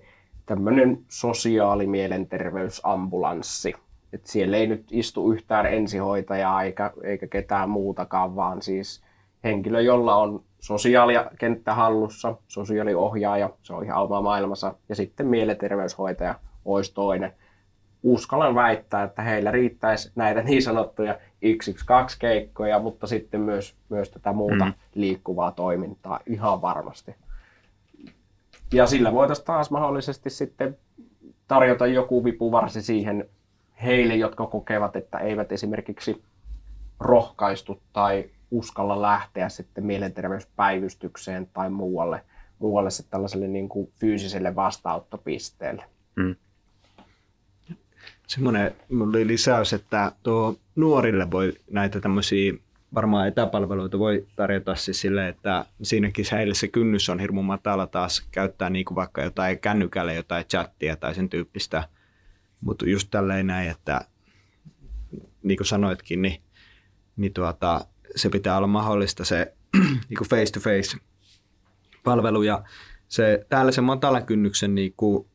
tämmöinen 0.45 0.99
sosiaalimielenterveysambulanssi. 1.07 3.73
Et 4.13 4.25
siellä 4.25 4.57
ei 4.57 4.67
nyt 4.67 4.85
istu 4.91 5.31
yhtään 5.31 5.65
ensihoitajaa 5.65 6.63
eikä, 6.63 6.91
eikä 7.03 7.27
ketään 7.27 7.69
muutakaan, 7.69 8.35
vaan 8.35 8.61
siis 8.61 9.03
henkilö, 9.43 9.81
jolla 9.81 10.15
on 10.15 10.43
sosiaalikenttä 10.59 11.73
hallussa, 11.73 12.35
sosiaaliohjaaja, 12.47 13.49
se 13.63 13.73
on 13.73 13.83
ihan 13.83 14.03
oma 14.03 14.21
maailmassa, 14.21 14.75
ja 14.89 14.95
sitten 14.95 15.27
mielenterveyshoitaja 15.27 16.35
olisi 16.65 16.93
toinen 16.93 17.33
uskallan 18.03 18.55
väittää, 18.55 19.03
että 19.03 19.21
heillä 19.21 19.51
riittäisi 19.51 20.11
näitä 20.15 20.41
niin 20.43 20.63
sanottuja 20.63 21.17
XX2-keikkoja, 21.45 22.79
mutta 22.79 23.07
sitten 23.07 23.41
myös, 23.41 23.75
myös 23.89 24.09
tätä 24.09 24.33
muuta 24.33 24.65
mm. 24.65 24.73
liikkuvaa 24.95 25.51
toimintaa 25.51 26.19
ihan 26.25 26.61
varmasti. 26.61 27.15
Ja 28.73 28.87
sillä 28.87 29.13
voitaisiin 29.13 29.45
taas 29.45 29.71
mahdollisesti 29.71 30.29
sitten 30.29 30.77
tarjota 31.47 31.87
joku 31.87 32.23
vipuvarsi 32.23 32.81
siihen 32.81 33.29
heille, 33.83 34.15
jotka 34.15 34.47
kokevat, 34.47 34.95
että 34.95 35.17
eivät 35.17 35.51
esimerkiksi 35.51 36.23
rohkaistu 36.99 37.81
tai 37.93 38.29
uskalla 38.51 39.01
lähteä 39.01 39.49
sitten 39.49 39.85
mielenterveyspäivystykseen 39.85 41.49
tai 41.53 41.69
muualle, 41.69 42.21
muualle 42.59 42.89
sitten 42.89 43.11
tällaiselle 43.11 43.47
niin 43.47 43.69
kuin 43.69 43.91
fyysiselle 43.99 44.55
vastaanottopisteelle. 44.55 45.83
Mm 46.15 46.35
semmoinen 48.29 48.75
oli 48.99 49.27
lisäys, 49.27 49.73
että 49.73 50.11
tuo 50.23 50.55
nuorille 50.75 51.31
voi 51.31 51.53
näitä 51.71 52.01
tämmöisiä 52.01 52.53
varmaan 52.95 53.27
etäpalveluita 53.27 53.99
voi 53.99 54.27
tarjota 54.35 54.75
siis 54.75 55.01
sille, 55.01 55.27
että 55.27 55.65
siinäkin 55.81 56.25
heille 56.31 56.53
se 56.53 56.67
kynnys 56.67 57.09
on 57.09 57.19
hirmu 57.19 57.43
matala 57.43 57.87
taas 57.87 58.27
käyttää 58.31 58.69
niin 58.69 58.85
kuin 58.85 58.95
vaikka 58.95 59.23
jotain 59.23 59.59
kännykälle 59.59 60.15
jotain 60.15 60.45
chattia 60.45 60.95
tai 60.95 61.15
sen 61.15 61.29
tyyppistä. 61.29 61.87
Mutta 62.61 62.89
just 62.89 63.07
tälleen 63.11 63.47
näin, 63.47 63.69
että 63.69 64.01
niin 65.43 65.57
kuin 65.57 65.67
sanoitkin, 65.67 66.21
niin, 66.21 66.41
niin 67.17 67.33
tuota, 67.33 67.85
se 68.15 68.29
pitää 68.29 68.57
olla 68.57 68.67
mahdollista 68.67 69.25
se 69.25 69.53
niin 70.09 70.29
face-to-face 70.29 70.97
palvelu 72.03 72.41
ja 72.41 72.63
se, 73.07 73.45
täällä 73.49 73.71
se 73.71 73.81
matalan 73.81 74.25
kynnyksen 74.25 74.75
niin 74.75 74.93
kuin 74.97 75.27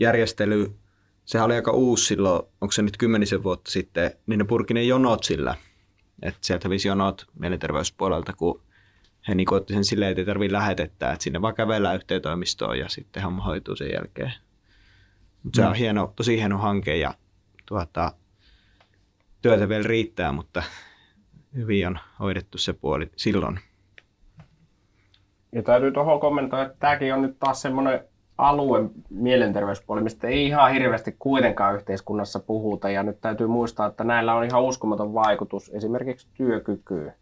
järjestely 0.00 0.74
sehän 1.24 1.44
oli 1.46 1.54
aika 1.54 1.70
uusi 1.70 2.04
silloin, 2.04 2.42
onko 2.60 2.72
se 2.72 2.82
nyt 2.82 2.96
kymmenisen 2.96 3.42
vuotta 3.42 3.70
sitten, 3.70 4.10
niin 4.26 4.38
ne 4.38 4.44
purki 4.44 4.74
ne 4.74 4.82
jonot 4.82 5.24
sillä. 5.24 5.56
Että 6.22 6.38
sieltä 6.40 6.70
visi 6.70 6.88
jonot 6.88 7.26
mielenterveyspuolelta, 7.38 8.32
kun 8.32 8.62
he 9.28 9.34
niin 9.34 9.54
otti 9.54 9.74
sen 9.74 9.84
silleen, 9.84 10.10
että 10.10 10.20
ei 10.20 10.26
tarvitse 10.26 10.52
lähetettä, 10.52 11.12
että 11.12 11.24
sinne 11.24 11.42
vaan 11.42 11.54
kävellään 11.54 11.94
yhteen 11.94 12.22
toimistoon 12.22 12.78
ja 12.78 12.88
sitten 12.88 13.22
homma 13.22 13.44
hoituu 13.44 13.76
sen 13.76 13.90
jälkeen. 13.92 14.32
Mutta 15.42 15.56
se 15.56 15.66
on 15.66 15.72
mm. 15.72 15.76
hieno, 15.76 16.12
tosi 16.16 16.36
hieno 16.36 16.58
hanke 16.58 16.96
ja 16.96 17.14
tuota, 17.66 18.12
työtä 19.42 19.68
vielä 19.68 19.82
riittää, 19.82 20.32
mutta 20.32 20.62
hyvin 21.54 21.86
on 21.86 21.98
hoidettu 22.20 22.58
se 22.58 22.72
puoli 22.72 23.10
silloin. 23.16 23.60
Ja 25.52 25.62
täytyy 25.62 25.92
tuohon 25.92 26.20
kommentoida, 26.20 26.66
että 26.66 26.78
tämäkin 26.78 27.14
on 27.14 27.22
nyt 27.22 27.38
taas 27.38 27.62
semmoinen 27.62 28.00
alueen 28.38 28.90
mielenterveyspuoli, 29.10 30.02
mistä 30.02 30.28
ei 30.28 30.46
ihan 30.46 30.72
hirveästi 30.72 31.16
kuitenkaan 31.18 31.74
yhteiskunnassa 31.74 32.40
puhuta. 32.40 32.90
Ja 32.90 33.02
nyt 33.02 33.20
täytyy 33.20 33.46
muistaa, 33.46 33.86
että 33.86 34.04
näillä 34.04 34.34
on 34.34 34.44
ihan 34.44 34.62
uskomaton 34.62 35.14
vaikutus 35.14 35.70
esimerkiksi 35.74 36.26
työkykyyn 36.34 37.14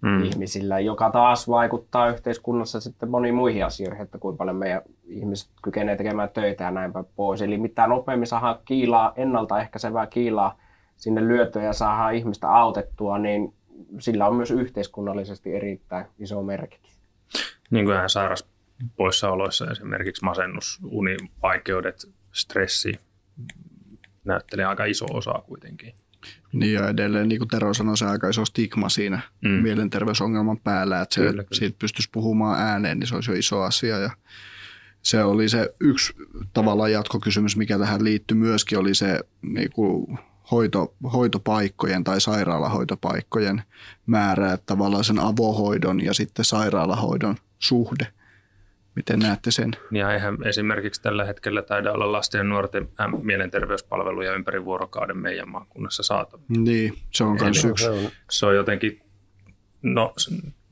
mm. 0.00 0.24
ihmisillä, 0.24 0.80
joka 0.80 1.10
taas 1.10 1.48
vaikuttaa 1.48 2.08
yhteiskunnassa 2.08 2.80
sitten 2.80 3.10
moniin 3.10 3.34
muihin 3.34 3.64
asioihin, 3.64 4.02
että 4.02 4.18
kuinka 4.18 4.38
paljon 4.38 4.56
meidän 4.56 4.82
ihmiset 5.08 5.50
kykenevät 5.62 5.98
tekemään 5.98 6.30
töitä 6.34 6.64
ja 6.64 6.70
näin 6.70 6.92
päin 6.92 7.06
pois. 7.16 7.42
Eli 7.42 7.58
mitä 7.58 7.86
nopeammin 7.86 8.26
saadaan 8.26 8.58
kiilaa, 8.64 9.12
ennaltaehkäisevää 9.16 10.06
kiilaa 10.06 10.58
sinne 10.96 11.28
lyötyä 11.28 11.62
ja 11.62 11.72
saadaan 11.72 12.14
ihmistä 12.14 12.52
autettua, 12.52 13.18
niin 13.18 13.54
sillä 13.98 14.26
on 14.26 14.36
myös 14.36 14.50
yhteiskunnallisesti 14.50 15.54
erittäin 15.54 16.06
iso 16.18 16.42
merkitys. 16.42 17.00
Niin 17.70 17.84
kuin 17.84 17.96
sairas 18.06 18.49
poissaoloissa 18.96 19.70
esimerkiksi 19.70 20.24
masennus, 20.24 20.78
univaikeudet, 20.84 22.08
stressi 22.32 22.92
näyttelee 24.24 24.64
aika 24.64 24.84
iso 24.84 25.06
osa 25.10 25.32
kuitenkin. 25.46 25.94
Niin 26.52 26.72
ja 26.72 26.88
edelleen, 26.88 27.28
niin 27.28 27.38
kuin 27.38 27.48
Tero 27.48 27.74
sanoi, 27.74 27.96
se 27.96 28.06
aika 28.06 28.28
iso 28.28 28.44
stigma 28.44 28.88
siinä 28.88 29.20
mm. 29.40 29.50
mielenterveysongelman 29.50 30.58
päällä, 30.58 31.00
että 31.00 31.14
se, 31.14 31.20
kyllä, 31.20 31.32
kyllä. 31.32 31.58
siitä 31.58 31.76
pystyisi 31.78 32.08
puhumaan 32.12 32.60
ääneen, 32.60 32.98
niin 32.98 33.06
se 33.06 33.14
olisi 33.14 33.30
jo 33.30 33.36
iso 33.36 33.62
asia. 33.62 33.98
Ja 33.98 34.10
se 35.02 35.24
oli 35.24 35.48
se 35.48 35.74
yksi 35.80 36.12
tavallaan 36.52 36.92
jatkokysymys, 36.92 37.56
mikä 37.56 37.78
tähän 37.78 38.04
liittyy 38.04 38.36
myöskin, 38.36 38.78
oli 38.78 38.94
se 38.94 39.20
niin 39.42 39.70
kuin 39.70 40.18
hoito, 40.50 40.94
hoitopaikkojen 41.12 42.04
tai 42.04 42.20
sairaalahoitopaikkojen 42.20 43.62
määrä, 44.06 44.52
että 44.52 44.66
tavallaan 44.66 45.04
sen 45.04 45.18
avohoidon 45.18 46.04
ja 46.04 46.14
sitten 46.14 46.44
sairaalahoidon 46.44 47.36
suhde– 47.58 48.06
Miten 48.94 49.18
näette 49.18 49.50
sen? 49.50 49.70
Ja 49.90 50.12
eihän 50.12 50.38
esimerkiksi 50.44 51.02
tällä 51.02 51.24
hetkellä 51.24 51.62
taida 51.62 51.92
olla 51.92 52.12
lasten 52.12 52.38
ja 52.38 52.44
nuorten 52.44 52.88
mielenterveyspalveluja 53.22 54.34
ympäri 54.34 54.64
vuorokauden 54.64 55.18
meidän 55.18 55.48
maakunnassa 55.48 56.02
saatavilla. 56.02 56.62
Niin, 56.62 56.94
se 57.10 57.24
on 57.24 57.38
myös 57.40 57.64
yksi. 57.64 57.86
Se 58.30 58.46
on 58.46 58.56
jotenkin, 58.56 59.02
no 59.82 60.14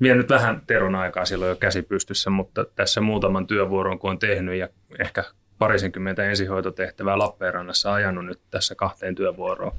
vienyt 0.00 0.28
vähän 0.30 0.62
Teron 0.66 0.94
aikaa 0.94 1.24
silloin 1.24 1.48
jo 1.48 1.56
käsi 1.56 1.82
pystyssä, 1.82 2.30
mutta 2.30 2.64
tässä 2.64 3.00
muutaman 3.00 3.46
työvuoron 3.46 3.98
kun 3.98 4.10
on 4.10 4.18
tehnyt 4.18 4.54
ja 4.54 4.68
ehkä 4.98 5.24
parisenkymmentä 5.58 6.24
ensihoitotehtävää 6.24 7.18
Lappeenrannassa 7.18 7.94
ajanut 7.94 8.26
nyt 8.26 8.40
tässä 8.50 8.74
kahteen 8.74 9.14
työvuoroon. 9.14 9.72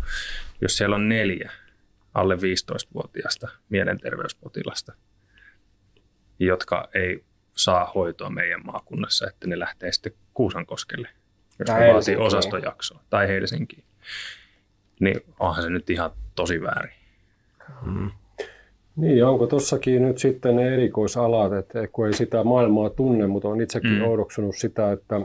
Jos 0.62 0.78
siellä 0.78 0.96
on 0.96 1.10
neljä 1.10 1.52
alle 2.14 2.36
15-vuotiaasta 2.36 3.48
mielenterveyspotilasta, 3.70 4.94
jotka 6.40 6.90
ei 6.94 7.24
saa 7.60 7.92
hoitoa 7.96 8.30
meidän 8.30 8.66
maakunnassa, 8.66 9.28
että 9.28 9.48
ne 9.48 9.60
lähtee 9.60 9.92
sitten 9.92 10.14
Kuusankoskelle 10.34 11.10
jos 11.60 11.68
Tai 11.68 11.80
ne 11.80 11.94
vaatii 11.94 12.16
osastojaksoa, 12.16 13.00
tai 13.10 13.28
Helsinkiin. 13.28 13.84
Niin 15.00 15.22
onhan 15.40 15.64
se 15.64 15.70
nyt 15.70 15.90
ihan 15.90 16.12
tosi 16.36 16.62
väärin. 16.62 16.94
Niin, 18.96 19.18
ja 19.18 19.30
onko 19.30 19.48
tossakin 19.48 20.02
nyt 20.02 20.18
sitten 20.18 20.56
ne 20.56 20.74
erikoisalat, 20.74 21.54
että 21.54 21.88
kun 21.88 22.08
ei 22.08 22.14
sitä 22.14 22.44
maailmaa 22.44 22.90
tunne, 22.90 23.28
mutta 23.28 23.48
on 23.48 23.62
itsekin 23.62 23.92
Mm. 23.92 23.98
mm. 23.98 24.08
oudoksunut 24.08 24.56
sitä, 24.56 24.92
että 24.92 25.22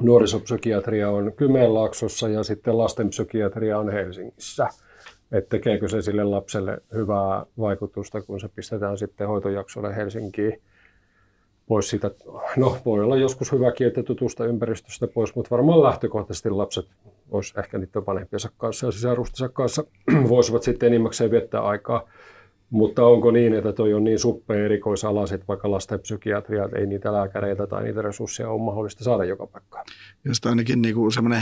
nuorisopsykiatria 0.00 1.10
on 1.10 1.32
Kymenlaaksossa 1.36 2.28
ja 2.28 2.42
sitten 2.42 2.78
lastenpsykiatria 2.78 3.78
on 3.78 3.92
Helsingissä. 3.92 4.68
Että 5.32 5.50
tekeekö 5.50 5.88
se 5.88 6.02
sille 6.02 6.24
lapselle 6.24 6.78
hyvää 6.94 7.46
vaikutusta, 7.58 8.22
kun 8.22 8.40
se 8.40 8.48
pistetään 8.48 8.98
sitten 8.98 9.28
hoitojaksolle 9.28 9.96
Helsinkiin 9.96 10.62
pois 11.66 11.90
siitä, 11.90 12.10
no 12.56 12.76
voi 12.84 13.04
olla 13.04 13.16
joskus 13.16 13.52
hyväkin, 13.52 13.86
että 13.86 14.02
tutusta 14.02 14.44
ympäristöstä 14.46 15.06
pois, 15.06 15.34
mutta 15.34 15.50
varmaan 15.50 15.82
lähtökohtaisesti 15.82 16.50
lapset 16.50 16.86
vois 17.32 17.54
ehkä 17.58 17.78
niiden 17.78 18.06
vanhempiensa 18.06 18.50
kanssa 18.58 18.86
ja 18.86 18.92
sisarustensa 18.92 19.48
kanssa 19.48 19.84
voisivat 20.28 20.62
sitten 20.62 20.86
enimmäkseen 20.86 21.30
viettää 21.30 21.60
aikaa. 21.60 22.08
Mutta 22.70 23.06
onko 23.06 23.30
niin, 23.30 23.54
että 23.54 23.72
toi 23.72 23.94
on 23.94 24.04
niin 24.04 24.18
suppea 24.18 24.64
erikoisala, 24.64 25.24
että 25.34 25.46
vaikka 25.48 25.70
lasten 25.70 26.00
psykiatria, 26.00 26.64
että 26.64 26.78
ei 26.78 26.86
niitä 26.86 27.12
lääkäreitä 27.12 27.66
tai 27.66 27.84
niitä 27.84 28.02
resursseja 28.02 28.50
ole 28.50 28.62
mahdollista 28.62 29.04
saada 29.04 29.24
joka 29.24 29.46
paikkaan? 29.46 29.84
Sitten 30.32 30.50
ainakin 30.50 30.82
niinku 30.82 31.10
semmoinen 31.10 31.40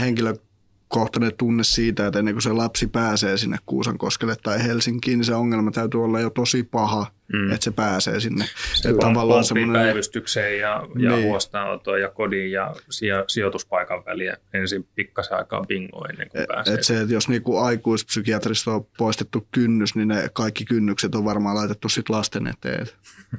henkilökohtainen 0.93 1.37
tunne 1.37 1.63
siitä, 1.63 2.07
että 2.07 2.19
ennen 2.19 2.33
kuin 2.33 2.41
se 2.41 2.51
lapsi 2.53 2.87
pääsee 2.87 3.37
sinne 3.37 3.57
Kuusankoskelle 3.65 4.35
tai 4.43 4.63
Helsinkiin, 4.63 5.17
niin 5.19 5.25
se 5.25 5.35
ongelma 5.35 5.71
täytyy 5.71 6.03
olla 6.03 6.19
jo 6.19 6.29
tosi 6.29 6.63
paha, 6.63 7.05
Mm. 7.33 7.51
että 7.51 7.63
se 7.63 7.71
pääsee 7.71 8.19
sinne. 8.19 8.45
Se 8.73 8.89
Että 8.89 8.99
tavallaan 9.05 9.43
semmoinen, 9.43 9.81
päivystykseen 9.81 10.59
ja, 10.59 10.87
ja 10.99 11.11
Niin. 11.15 11.23
huostaanottoon 11.27 12.01
ja 12.01 12.09
kodin 12.09 12.51
ja 12.51 12.75
sijo- 12.89 13.23
sijoituspaikan 13.27 14.05
väliä 14.05 14.37
ensin 14.53 14.87
pikkasen 14.95 15.37
aikaa 15.37 15.63
bingo 15.67 16.05
ennen 16.09 16.29
kuin 16.29 16.45
pääsee. 16.47 16.73
että 16.73 16.85
se, 16.85 17.01
että 17.01 17.13
jos 17.13 17.29
niinku 17.29 17.57
aikuispsykiatrista 17.57 18.71
on 18.73 18.85
poistettu 18.97 19.47
kynnys, 19.51 19.95
niin 19.95 20.07
ne 20.07 20.29
kaikki 20.33 20.65
kynnykset 20.65 21.15
on 21.15 21.25
varmaan 21.25 21.55
laitettu 21.55 21.89
sit 21.89 22.09
lasten 22.09 22.47
eteen. 22.47 22.87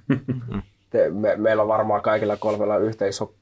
Te, 0.90 1.10
me, 1.10 1.36
meillä 1.36 1.62
on 1.62 1.68
varmaan 1.68 2.02
kaikilla 2.02 2.36
kolmella 2.36 2.76
yhtä 2.78 3.06
iso 3.06 3.34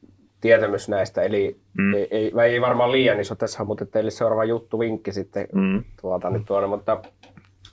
tietämys 0.43 0.89
näistä, 0.89 1.23
eli 1.23 1.61
Mm. 1.79 1.95
ei, 1.95 2.09
ei, 2.11 2.33
ei 2.45 2.61
varmaan 2.61 2.93
liian 2.93 3.21
iso 3.21 3.35
tässä, 3.35 3.65
mutta 3.65 3.87
teille 3.87 4.11
seuraava 4.11 4.45
juttu 4.45 4.79
vinkki 4.79 5.13
sitten 5.13 5.47
Mm. 5.53 5.85
tuolta 6.01 6.31
nyt 6.31 6.45
tuonne, 6.47 6.69
mutta 6.69 7.03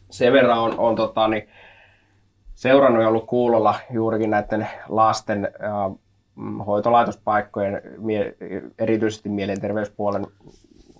sen 0.09 0.33
verran 0.33 0.59
on, 0.59 0.79
on 0.79 0.95
tota, 0.95 1.27
niin, 1.27 1.49
seurannut 2.55 3.01
ja 3.01 3.07
ollut 3.09 3.25
kuulolla 3.27 3.75
juurikin 3.91 4.29
näiden 4.29 4.67
lasten 4.89 5.45
äh, 5.45 5.97
hoitolaitospaikkojen, 6.65 7.81
mie, 7.97 8.35
erityisesti 8.79 9.29
mielenterveyspuolen 9.29 10.27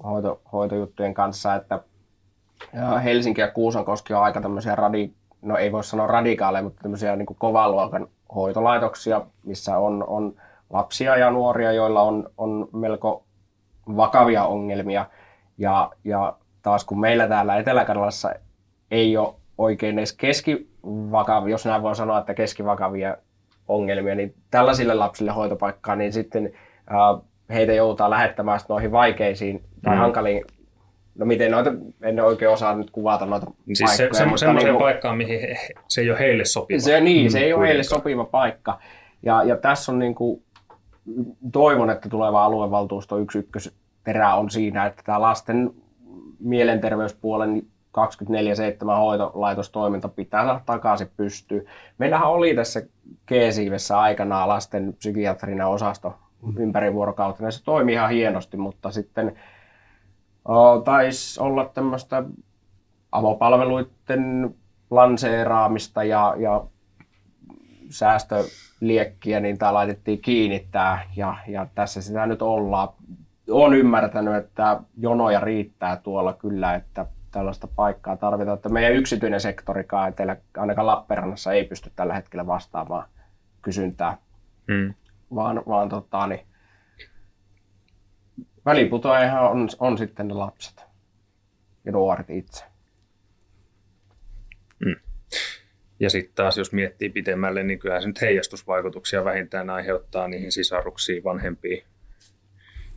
hoito, 0.04 0.42
hoitojuttujen 0.54 1.14
kanssa, 1.14 1.56
että 1.56 1.80
äh, 2.78 3.04
Helsinki 3.04 3.42
ja 3.42 3.52
Kuusankoski 3.52 4.14
on 4.14 4.24
aika 4.24 4.42
tämmöisiä 4.42 4.76
radi, 4.76 5.12
no 5.42 5.58
ei 5.58 5.72
voi 5.72 5.84
sanoa 5.84 6.08
radikaaleja, 6.08 6.64
mutta 6.64 6.82
tämmöisiä 6.82 7.16
niin 7.16 7.26
kovan 7.38 7.72
luokan 7.72 8.08
hoitolaitoksia, 8.36 9.22
missä 9.46 9.78
on, 9.78 10.04
on 10.08 10.34
lapsia 10.70 11.18
ja 11.18 11.32
nuoria, 11.32 11.72
joilla 11.72 12.02
on, 12.02 12.30
on 12.38 12.68
melko 12.74 13.24
vakavia 13.98 14.44
ongelmia. 14.44 15.06
Ja, 15.58 15.92
ja 16.04 16.34
taas 16.62 16.86
kun 16.86 17.00
meillä 17.00 17.28
täällä 17.28 17.58
Etelä-Karjalassa 17.58 18.34
ei 18.92 19.18
ole 19.18 19.34
oikein 19.58 20.00
edes 20.00 20.14
keskivakavia, 20.14 21.52
jos 21.52 21.66
näin 21.66 21.82
voi 21.82 21.96
sanoa, 21.96 22.20
että 22.20 22.34
keskivakavia 22.34 23.18
ongelmia, 23.68 24.16
niin 24.16 24.34
tällaisille 24.52 24.94
lapsille 24.94 25.32
hoitopaikkaa, 25.32 25.96
niin 25.96 26.14
sitten 26.14 26.52
ää, 26.88 27.00
heitä 27.50 27.74
joudutaan 27.74 28.10
lähettämään 28.12 28.60
noihin 28.70 28.92
vaikeisiin 28.92 29.64
tai 29.84 29.96
Mm. 29.96 30.00
hankaliin, 30.00 30.44
no 31.16 31.26
miten 31.26 31.52
noita, 31.52 31.72
en 32.02 32.20
oikein 32.20 32.52
osaa 32.52 32.76
nyt 32.76 32.92
kuvata 32.92 33.26
noita 33.26 33.46
Siis 33.66 33.80
se, 33.80 33.86
paikkoja, 33.86 34.14
se, 34.14 34.26
mutta 34.26 34.38
semmoiseen 34.40 34.66
niinku- 34.66 34.84
paikkaan, 34.84 35.18
mihin 35.18 35.40
he, 35.42 35.58
se 35.88 36.02
ei 36.02 36.10
ole 36.12 36.20
heille 36.20 36.46
sopiva. 36.46 36.80
se, 36.80 37.02
niin, 37.02 37.32
se 37.32 37.40
ei 37.40 37.54
ole 37.54 37.68
heille 37.68 37.84
sopiva 37.84 38.26
paikka. 38.26 38.80
Ja, 39.24 39.44
ja 39.44 39.58
tässä 39.58 39.92
on 39.92 40.00
niin 40.00 40.16
kuin, 40.16 40.44
toivon, 41.52 41.90
että 41.90 42.10
tuleva 42.10 42.46
aluevaltuusto 42.46 43.18
yksi 43.18 43.40
ykkösperä 43.40 44.36
on 44.36 44.50
siinä, 44.50 44.86
että 44.86 45.04
tämä 45.06 45.22
lasten 45.22 45.74
mielenterveyspuolen 46.40 47.64
24-7 47.98 48.02
hoitolaitostoiminta 48.98 50.10
pitää 50.10 50.46
saada 50.46 50.62
takaisin 50.66 51.12
pystyyn. 51.18 51.66
Meillähän 51.98 52.30
oli 52.30 52.56
tässä 52.56 52.82
G-siivessä 53.28 54.00
aikanaan 54.00 54.50
lasten 54.50 54.94
psykiatrinen 54.94 55.68
osasto 55.68 56.14
ympärivuorokautinen. 56.58 57.52
Se 57.52 57.64
toimii 57.64 57.96
ihan 57.96 58.10
hienosti, 58.10 58.58
mutta 58.58 58.92
sitten 58.92 59.36
o, 60.46 60.82
taisi 60.82 61.40
olla 61.40 61.66
tämmöistä 61.66 62.24
avopalveluiden 63.12 64.56
lanseeraamista 64.90 66.04
ja, 66.04 66.36
ja 66.38 66.64
säästöliekkiä, 68.80 69.40
niin 69.40 69.58
tämä 69.58 69.74
laitettiin 69.74 70.22
kiinnittää 70.22 71.12
ja, 71.16 71.38
ja 71.48 71.68
tässä 71.76 72.02
sitä 72.02 72.26
nyt 72.26 72.42
ollaan. 72.42 72.90
Olen 73.50 73.80
ymmärtänyt, 73.80 74.36
että 74.36 74.82
jonoja 74.98 75.40
riittää 75.40 75.98
tuolla 75.98 76.34
kyllä, 76.34 76.76
että 76.76 77.06
tällaista 77.32 77.68
paikkaa 77.76 78.18
tarvitaan. 78.18 78.56
Että 78.56 78.70
meidän 78.70 78.94
yksityinen 78.94 79.42
sektorikaan, 79.42 80.10
etelä, 80.10 80.38
ainakaan 80.58 80.88
Lappeenrannassa, 80.88 81.54
ei 81.54 81.64
pysty 81.64 81.92
tällä 81.96 82.14
hetkellä 82.14 82.48
vastaamaan 82.48 83.08
kysyntää, 83.62 84.18
Mm. 84.68 84.94
vaan, 85.36 85.64
vaan 85.68 85.90
tota, 85.90 86.28
niin, 86.28 86.46
väliputoajahan 88.66 89.44
on, 89.52 89.70
on 89.80 89.98
sitten 89.98 90.28
ne 90.28 90.34
lapset 90.34 90.86
ja 91.86 91.92
nuoret 91.92 92.30
itse. 92.30 92.66
Ja 96.00 96.10
sitten 96.10 96.36
taas, 96.36 96.58
jos 96.58 96.74
miettii 96.74 97.10
pitemmälle, 97.10 97.64
niin 97.64 97.80
kyllähän 97.80 98.02
se 98.02 98.08
nyt 98.08 98.22
heijastusvaikutuksia 98.22 99.26
vähintään 99.26 99.70
aiheuttaa 99.70 100.28
niihin 100.28 100.52
sisaruksiin, 100.52 101.24
vanhempiin. 101.24 101.84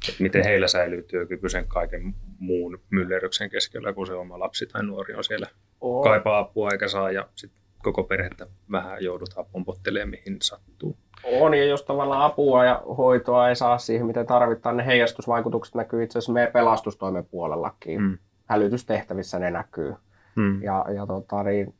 Et 0.09 0.21
miten 0.21 0.45
heillä 0.45 0.69
säilyy 0.69 1.03
työkyky 1.03 1.49
sen 1.49 1.67
kaiken 1.69 2.15
muun 2.39 2.81
myllerryksen 2.91 3.51
keskellä, 3.51 3.93
kun 3.93 4.07
se 4.07 4.13
oma 4.13 4.39
lapsi 4.39 4.67
tai 4.67 4.85
nuori 4.85 5.15
on 5.15 5.25
siellä 5.25 5.47
On. 5.81 6.05
kaipaa 6.05 6.39
apua 6.39 6.71
eikä 6.73 6.89
saa 6.89 7.11
ja 7.11 7.29
sitten 7.35 7.63
koko 7.83 8.03
perhettä 8.03 8.47
vähän 8.71 9.05
joudutaan 9.05 9.47
pompottelemaan 9.53 10.11
mihin 10.11 10.37
sattuu. 10.43 10.97
On, 11.25 11.55
ja 11.55 11.65
jos 11.65 11.83
tavallaan 11.83 12.23
apua 12.23 12.65
ja 12.65 12.83
hoitoa 12.99 13.49
ei 13.49 13.57
saa 13.57 13.79
siihen, 13.79 14.07
mitä 14.07 14.25
tarvitaan, 14.25 14.77
ne 14.77 14.87
heijastusvaikutukset 14.87 15.75
näkyy 15.75 16.03
itse 16.03 16.19
asiassa 16.19 16.33
meidän 16.33 16.53
pelastustoimen 16.53 17.27
puolellakin. 17.27 18.01
Mm. 18.01 18.19
Hälytystehtävissä 18.47 19.39
ne 19.39 19.51
näkyy. 19.51 19.95
Mm. 20.37 20.63
Ja, 20.63 20.85
ja 20.95 21.07
tota, 21.07 21.43
niin, 21.43 21.75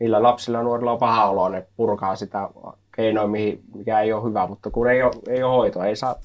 niillä 0.00 0.22
lapsilla 0.22 0.58
ja 0.58 0.64
nuorilla 0.64 0.92
on 0.92 0.98
paha 0.98 1.24
olo, 1.30 1.48
ne 1.48 1.66
purkaa 1.76 2.16
sitä 2.16 2.48
keinoa, 2.96 3.26
mihin, 3.26 3.60
mikä 3.74 4.00
ei 4.00 4.12
ole 4.12 4.28
hyvä, 4.28 4.46
mutta 4.46 4.70
kun 4.70 4.90
ei 4.90 5.02
ole, 5.02 5.12
ei 5.28 5.42
ole 5.42 5.56
hoitoa, 5.56 5.86
ei 5.86 5.96
saa 5.96 6.16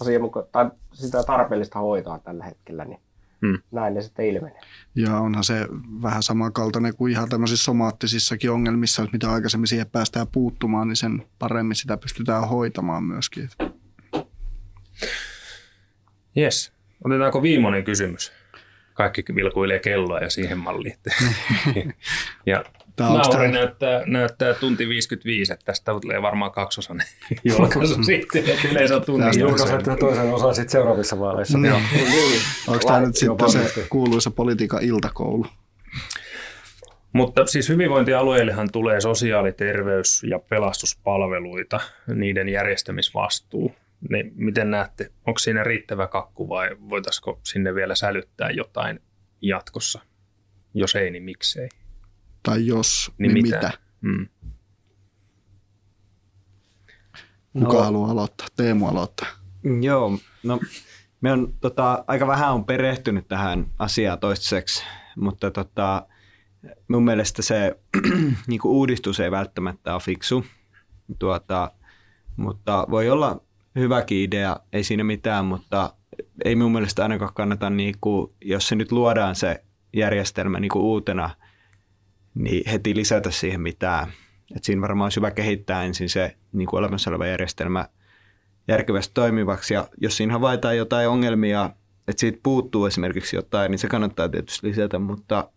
asianmuka- 0.00 0.46
tai 0.52 0.70
sitä 0.92 1.22
tarpeellista 1.22 1.78
hoitoa 1.78 2.18
tällä 2.18 2.44
hetkellä, 2.44 2.84
niin 2.84 3.00
Mm. 3.40 3.58
näin 3.70 3.94
ne 3.94 4.02
sitten 4.02 4.26
ilmenee. 4.26 4.60
Ja 4.94 5.16
onhan 5.18 5.44
se 5.44 5.66
vähän 6.02 6.22
samankaltainen 6.22 6.96
kuin 6.96 7.12
ihan 7.12 7.28
tämmöisissä 7.28 7.64
somaattisissakin 7.64 8.50
ongelmissa, 8.50 9.02
että 9.02 9.12
mitä 9.12 9.32
aikaisemmin 9.32 9.66
siihen 9.66 9.86
päästään 9.90 10.26
puuttumaan, 10.32 10.88
niin 10.88 10.96
sen 10.96 11.26
paremmin 11.38 11.76
sitä 11.76 11.96
pystytään 11.96 12.48
hoitamaan 12.48 13.04
myöskin. 13.04 13.48
Yes. 16.36 16.72
Otetaanko 17.04 17.42
viimeinen 17.42 17.84
kysymys? 17.84 18.32
Kaikki 18.94 19.24
vilkuilee 19.34 19.78
kelloa 19.78 20.18
ja 20.18 20.30
siihen 20.30 20.58
malliin. 20.58 20.96
ja 22.46 22.64
Onks 23.00 23.28
Nauri 23.28 23.48
tää- 23.48 23.60
näyttää, 23.60 24.02
näyttää 24.06 24.54
tunti 24.54 24.88
55, 24.88 25.52
että 25.52 25.64
tästä 25.64 25.92
tulee 26.00 26.22
varmaan 26.22 26.52
kaksosainen 26.52 27.06
julkaisu 27.44 28.02
sitten. 28.02 28.44
että 28.50 28.68
Yleensä 28.68 28.96
on 28.96 29.04
tunti 29.04 29.38
toisen 30.00 30.34
osan 30.34 30.54
sitten 30.54 30.70
seuraavissa 30.72 31.18
vaaleissa. 31.20 31.58
Niin. 31.58 31.74
Onko 32.68 32.86
tämä 32.86 33.00
nyt 33.00 33.16
sitten 33.16 33.50
se 33.50 33.86
kuuluisa 33.90 34.30
politiikan 34.30 34.82
iltakoulu? 34.82 35.46
Mutta 37.12 37.46
siis 37.46 37.68
hyvinvointialueillehan 37.68 38.68
tulee 38.72 39.00
sosiaali-, 39.00 39.52
terveys- 39.52 40.22
ja 40.22 40.38
pelastuspalveluita, 40.38 41.80
niiden 42.14 42.48
järjestämisvastuu. 42.48 43.74
Niin 44.10 44.32
miten 44.34 44.70
näette, 44.70 45.10
onko 45.26 45.38
siinä 45.38 45.64
riittävä 45.64 46.06
kakku 46.06 46.48
vai 46.48 46.68
voitaisiko 46.88 47.40
sinne 47.42 47.74
vielä 47.74 47.94
sälyttää 47.94 48.50
jotain 48.50 49.00
jatkossa? 49.42 50.00
Jos 50.74 50.94
ei, 50.94 51.10
niin 51.10 51.22
miksei? 51.22 51.68
Tai 52.44 52.66
jos, 52.66 53.12
Niin 53.18 53.34
niin, 53.34 53.46
mitä? 53.46 53.56
mitä? 53.56 53.70
Mm. 54.00 54.26
Kuka 57.52 57.72
No. 57.76 57.82
haluaa 57.82 58.10
aloittaa? 58.10 58.46
Teemu 58.56 58.86
aloittaa. 58.88 59.28
Joo, 59.82 60.18
no 60.42 60.60
me 61.20 61.32
on 61.32 61.54
tota, 61.60 62.04
aika 62.06 62.26
vähän 62.26 62.52
on 62.54 62.64
perehtynyt 62.64 63.28
tähän 63.28 63.66
asiaan 63.78 64.18
toistaiseksi, 64.18 64.84
mutta 65.16 65.50
tota, 65.50 66.06
mun 66.88 67.04
mielestä 67.04 67.42
se 67.42 67.78
niin 68.46 68.60
uudistus 68.64 69.20
ei 69.20 69.30
välttämättä 69.30 69.92
ole 69.94 70.00
fiksu, 70.02 70.44
tuota, 71.18 71.72
mutta 72.36 72.86
voi 72.90 73.10
olla 73.10 73.40
hyväkin 73.76 74.18
idea, 74.18 74.56
ei 74.72 74.84
siinä 74.84 75.04
mitään, 75.04 75.44
mutta 75.44 75.94
ei 76.44 76.56
mun 76.56 76.72
mielestä 76.72 77.02
ainakaan 77.02 77.34
kannata, 77.34 77.70
niin 77.70 77.94
kuin, 78.00 78.32
jos 78.44 78.68
se 78.68 78.74
nyt 78.74 78.92
luodaan 78.92 79.34
se 79.34 79.64
järjestelmä 79.92 80.60
niin 80.60 80.70
kuin 80.70 80.82
uutena, 80.82 81.30
niin 82.34 82.70
heti 82.70 82.94
lisätä 82.94 83.30
siihen 83.30 83.60
mitään. 83.60 84.08
Et 84.56 84.64
siinä 84.64 84.82
varmaan 84.82 85.06
olisi 85.06 85.16
hyvä 85.16 85.30
kehittää 85.30 85.84
ensin 85.84 86.08
se 86.08 86.36
niin 86.52 86.68
kuin 86.68 86.78
olemassa 86.78 87.10
oleva 87.10 87.26
järjestelmä 87.26 87.88
järkevästi 88.68 89.14
toimivaksi. 89.14 89.74
Ja 89.74 89.88
jos 90.00 90.16
siinä 90.16 90.32
havaitaan 90.32 90.76
jotain 90.76 91.08
ongelmia, 91.08 91.70
että 92.08 92.20
siitä 92.20 92.38
puuttuu 92.42 92.86
esimerkiksi 92.86 93.36
jotain, 93.36 93.70
niin 93.70 93.78
se 93.78 93.88
kannattaa 93.88 94.28
tietysti 94.28 94.66
lisätä, 94.66 94.98
mutta 94.98 95.50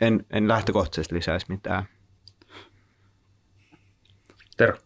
en, 0.00 0.26
en 0.30 0.48
lähtökohtaisesti 0.48 1.14
lisäisi 1.14 1.46
mitään. 1.48 1.84
Tero. 4.56 4.76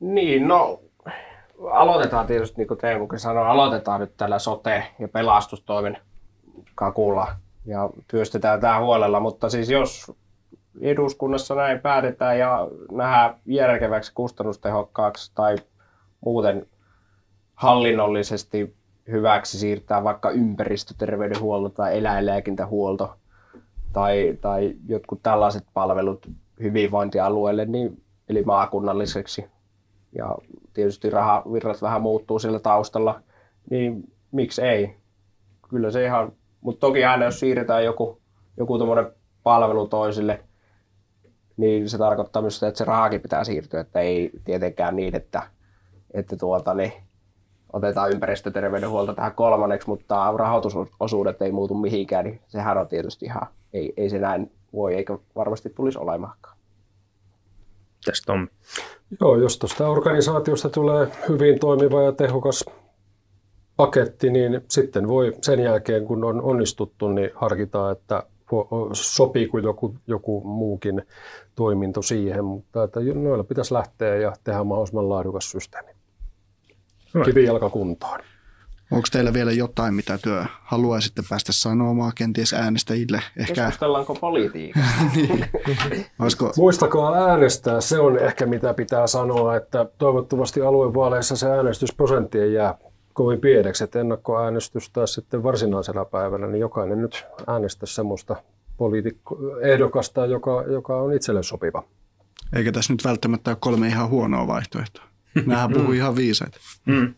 Niin, 0.00 0.48
no 0.48 0.80
aloitetaan 1.72 2.26
tietysti, 2.26 2.56
niin 2.56 2.68
kuin 2.68 2.78
Teemukin 2.78 3.18
sanoi, 3.18 3.46
aloitetaan 3.46 4.00
nyt 4.00 4.16
tällä 4.16 4.38
sote- 4.38 4.86
ja 4.98 5.08
pelastustoimen 5.08 5.98
kakulla 6.74 7.36
ja 7.66 7.90
työstetään 8.08 8.60
tämä 8.60 8.80
huolella, 8.80 9.20
mutta 9.20 9.50
siis 9.50 9.70
jos 9.70 10.12
eduskunnassa 10.80 11.54
näin 11.54 11.80
päätetään 11.80 12.38
ja 12.38 12.68
nähdään 12.92 13.34
järkeväksi, 13.46 14.12
kustannustehokkaaksi 14.14 15.32
tai 15.34 15.56
muuten 16.24 16.66
hallinnollisesti 17.54 18.74
hyväksi 19.10 19.58
siirtää 19.58 20.04
vaikka 20.04 20.30
ympäristöterveydenhuolto 20.30 21.68
tai 21.68 21.98
eläinlääkintähuolto 21.98 23.16
tai, 23.92 24.38
tai 24.40 24.74
jotkut 24.88 25.22
tällaiset 25.22 25.64
palvelut 25.74 26.30
hyvinvointialueelle, 26.62 27.64
niin, 27.64 28.02
eli 28.28 28.42
maakunnalliseksi. 28.42 29.44
Ja 30.16 30.36
tietysti 30.74 31.10
rahavirrat 31.10 31.82
vähän 31.82 32.02
muuttuu 32.02 32.38
sillä 32.38 32.58
taustalla, 32.58 33.20
niin 33.70 34.12
miksi 34.32 34.62
ei? 34.62 34.96
Kyllä 35.68 35.90
se 35.90 36.04
ihan, 36.04 36.32
mutta 36.62 36.80
toki 36.80 37.04
aina 37.04 37.24
jos 37.24 37.40
siirretään 37.40 37.84
joku, 37.84 38.20
joku 38.56 38.78
palvelu 39.42 39.88
toisille, 39.88 40.44
niin 41.56 41.88
se 41.88 41.98
tarkoittaa 41.98 42.42
myös 42.42 42.54
sitä, 42.54 42.68
että 42.68 42.78
se 42.78 42.84
rahakin 42.84 43.20
pitää 43.20 43.44
siirtyä, 43.44 43.80
että 43.80 44.00
ei 44.00 44.30
tietenkään 44.44 44.96
niin, 44.96 45.16
että, 45.16 45.42
että 46.14 46.36
tuota, 46.36 46.74
niin 46.74 46.92
otetaan 47.72 48.10
ympäristöterveydenhuolto 48.10 49.14
tähän 49.14 49.34
kolmanneksi, 49.34 49.88
mutta 49.88 50.32
rahoitusosuudet 50.36 51.42
ei 51.42 51.52
muutu 51.52 51.74
mihinkään, 51.74 52.24
niin 52.24 52.40
sehän 52.48 52.78
on 52.78 52.88
tietysti 52.88 53.26
ihan, 53.26 53.46
ei, 53.72 53.92
ei 53.96 54.10
se 54.10 54.18
näin 54.18 54.52
voi 54.72 54.94
eikä 54.94 55.18
varmasti 55.36 55.70
tulisi 55.70 55.98
olemaankaan. 55.98 56.56
Tästä 58.04 58.26
Tommi? 58.26 58.46
Joo, 59.20 59.36
jos 59.36 59.58
tuosta 59.58 59.88
organisaatiosta 59.88 60.70
tulee 60.70 61.06
hyvin 61.28 61.58
toimiva 61.60 62.02
ja 62.02 62.12
tehokas 62.12 62.64
paketti, 63.82 64.30
niin 64.30 64.60
sitten 64.68 65.08
voi 65.08 65.32
sen 65.42 65.60
jälkeen, 65.60 66.04
kun 66.04 66.24
on 66.24 66.42
onnistuttu, 66.42 67.08
niin 67.08 67.30
harkita, 67.34 67.90
että 67.90 68.22
sopiiko 68.92 69.58
joku, 69.58 69.96
joku 70.06 70.40
muukin 70.44 71.02
toiminto 71.54 72.02
siihen, 72.02 72.44
mutta 72.44 72.84
että 72.84 73.00
noilla 73.00 73.44
pitäisi 73.44 73.74
lähteä 73.74 74.16
ja 74.16 74.32
tehdä 74.44 74.64
mahdollisimman 74.64 75.08
laadukas 75.08 75.50
systeemi. 75.50 75.90
Kivijalka 77.24 77.70
kuntoon. 77.70 78.20
Onko 78.92 79.08
teillä 79.12 79.32
vielä 79.32 79.52
jotain, 79.52 79.94
mitä 79.94 80.18
työ 80.18 80.44
haluaisitte 80.62 81.22
päästä 81.30 81.52
sanomaan 81.52 82.12
kenties 82.14 82.52
äänestäjille? 82.52 83.22
Ehkä... 83.36 83.54
Keskustellaanko 83.54 84.14
politiikasta? 84.14 84.86
niin. 85.16 85.46
Olisiko... 86.18 86.52
Muistakaa 86.56 87.14
äänestää, 87.14 87.80
se 87.80 87.98
on 87.98 88.18
ehkä 88.18 88.46
mitä 88.46 88.74
pitää 88.74 89.06
sanoa, 89.06 89.56
että 89.56 89.86
toivottavasti 89.98 90.60
aluevaaleissa 90.60 91.36
se 91.36 91.50
äänestysprosentti 91.50 92.38
ei 92.38 92.52
jää 92.52 92.74
kovin 93.12 93.40
pieneksi, 93.40 93.84
että 93.84 94.00
ennakkoäänestys 94.00 94.90
taas 94.90 95.14
sitten 95.14 95.42
varsinaisella 95.42 96.04
päivällä, 96.04 96.46
niin 96.46 96.60
jokainen 96.60 97.02
nyt 97.02 97.26
äänestä 97.46 97.86
semmoista 97.86 98.36
poliitikko, 98.76 99.38
ehdokasta, 99.60 100.26
joka, 100.26 100.62
joka 100.62 100.96
on 100.96 101.12
itselle 101.14 101.42
sopiva. 101.42 101.84
Eikä 102.56 102.72
tässä 102.72 102.92
nyt 102.92 103.04
välttämättä 103.04 103.50
ole 103.50 103.56
kolme 103.60 103.88
ihan 103.88 104.08
huonoa 104.08 104.46
vaihtoehtoa. 104.46 105.04
Nämähän 105.46 105.72
puhuu 105.72 105.92
ihan 105.92 106.16
viisaita. 106.16 106.58
Mm. 106.86 107.14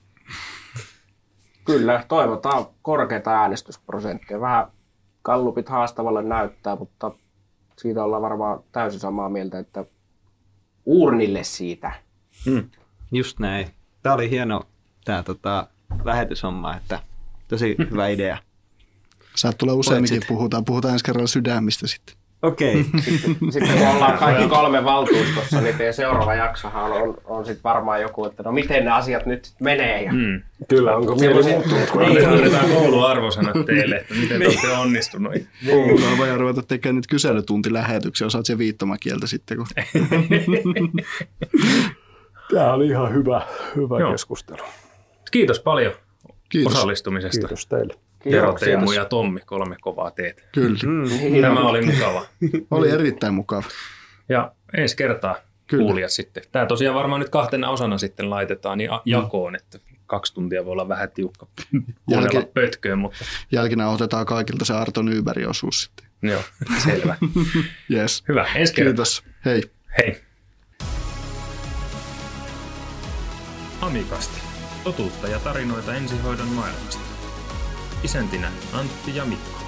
Kyllä, 1.64 2.04
toivotaan 2.08 2.66
korkeita 2.82 3.30
äänestysprosentteja. 3.30 4.40
Vähän 4.40 4.66
kallupit 5.22 5.68
haastavalle 5.68 6.22
näyttää, 6.22 6.76
mutta 6.76 7.10
siitä 7.78 8.04
ollaan 8.04 8.22
varmaan 8.22 8.60
täysin 8.72 9.00
samaa 9.00 9.28
mieltä, 9.28 9.58
että 9.58 9.84
urnille 10.86 11.44
siitä. 11.44 11.92
Mm. 12.46 12.70
Just 13.12 13.38
näin. 13.38 13.66
Tämä 14.02 14.14
oli 14.14 14.30
hieno 14.30 14.62
tämä 15.04 15.22
tota, 15.22 15.66
lähetyshomma, 16.04 16.76
että 16.76 17.00
tosi 17.48 17.76
hyvä 17.90 18.08
idea. 18.08 18.38
Saat 19.34 19.58
tulla 19.58 19.74
useamminkin 19.74 20.22
puhutaan. 20.28 20.64
Puhutaan 20.64 20.92
ensi 20.92 21.04
kerralla 21.04 21.26
sydämistä 21.26 21.86
sitten. 21.86 22.16
Okei. 22.44 22.80
Okay. 22.80 23.00
Sitten, 23.02 23.52
sitten 23.52 23.78
kun 23.78 23.88
ollaan 23.88 24.18
kaikki 24.18 24.48
kolme 24.48 24.84
valtuustossa, 24.84 25.60
niin 25.60 25.76
teidän 25.76 25.94
seuraava 25.94 26.34
jaksohan 26.34 26.92
on, 26.92 27.14
on 27.24 27.44
sitten 27.44 27.62
varmaan 27.64 28.02
joku, 28.02 28.24
että 28.24 28.42
no 28.42 28.52
miten 28.52 28.84
ne 28.84 28.90
asiat 28.90 29.26
nyt 29.26 29.44
sit 29.44 29.60
menee. 29.60 30.02
Ja... 30.02 30.12
Mm. 30.12 30.42
Kyllä, 30.68 30.96
onko 30.96 31.14
mieli 31.14 31.42
muuttunut? 31.42 31.88
Niin, 31.94 32.28
annetaan 32.28 32.70
kouluarvosanat 32.70 33.66
teille, 33.66 33.96
että 33.96 34.14
miten 34.14 34.40
te 34.40 34.46
olette 34.46 34.70
onnistunut. 34.70 35.32
Niin. 35.32 36.18
voi 36.18 36.38
ruveta 36.38 36.62
tekemään 36.62 36.96
nyt 36.96 37.06
kyselytuntilähetyksiä, 37.06 38.26
osaat 38.26 38.46
se 38.46 38.58
viittomakieltä 38.58 39.26
sitten. 39.26 39.56
Kun... 39.56 39.66
Tämä 42.54 42.72
oli 42.72 42.86
ihan 42.86 43.14
hyvä, 43.14 43.42
hyvä 43.76 44.10
keskustelu. 44.10 44.62
Kiitos 45.34 45.60
paljon 45.60 45.92
Kiitos. 46.48 46.72
osallistumisesta. 46.74 47.40
Kiitos 47.40 47.66
teille. 47.66 47.94
Tero, 48.30 48.52
Teemu 48.52 48.92
ja 48.92 49.04
Tommi, 49.04 49.40
kolme 49.46 49.76
kovaa 49.80 50.10
teetä. 50.10 50.42
Kyllä. 50.52 50.78
Mm, 50.86 51.40
Tämä 51.40 51.60
oli 51.60 51.82
mukava. 51.86 52.26
oli 52.70 52.90
erittäin 52.90 53.34
mukava. 53.34 53.62
Ja 54.28 54.52
ensi 54.76 54.96
kertaa 54.96 55.36
Kyllä. 55.66 55.82
kuulijat 55.82 56.10
sitten. 56.10 56.42
Tämä 56.52 56.66
tosiaan 56.66 56.94
varmaan 56.94 57.20
nyt 57.20 57.28
kahtena 57.28 57.70
osana 57.70 57.98
sitten 57.98 58.30
laitetaan 58.30 58.80
ja 58.80 59.02
jakoon, 59.04 59.56
että 59.56 59.78
kaksi 60.06 60.34
tuntia 60.34 60.64
voi 60.64 60.72
olla 60.72 60.88
vähän 60.88 61.10
tiukka 61.10 61.46
Jälki, 62.10 62.36
pötköön. 62.54 62.98
Mutta... 62.98 63.24
Jälkinä 63.52 63.88
otetaan 63.88 64.26
kaikilta 64.26 64.64
se 64.64 64.74
Arto 64.74 65.02
Nyberg 65.02 65.48
osuus 65.48 65.82
sitten. 65.82 66.06
Joo, 66.22 66.40
selvä. 66.84 67.16
yes. 67.94 68.24
Hyvä, 68.28 68.46
ensi 68.54 68.74
kertaa. 68.74 68.90
Kiitos. 68.92 69.22
Hei. 69.44 69.62
Hei. 69.98 70.20
Amikasti. 73.80 74.43
Totuutta 74.84 75.28
ja 75.28 75.40
tarinoita 75.40 75.94
ensihoidon 75.94 76.48
maailmasta. 76.48 77.00
Isäntinä 78.02 78.52
Antti 78.72 79.16
ja 79.16 79.24
Mikko. 79.24 79.60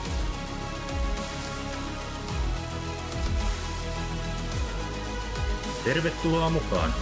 Tervetuloa 5.84 6.50
mukaan 6.50 6.94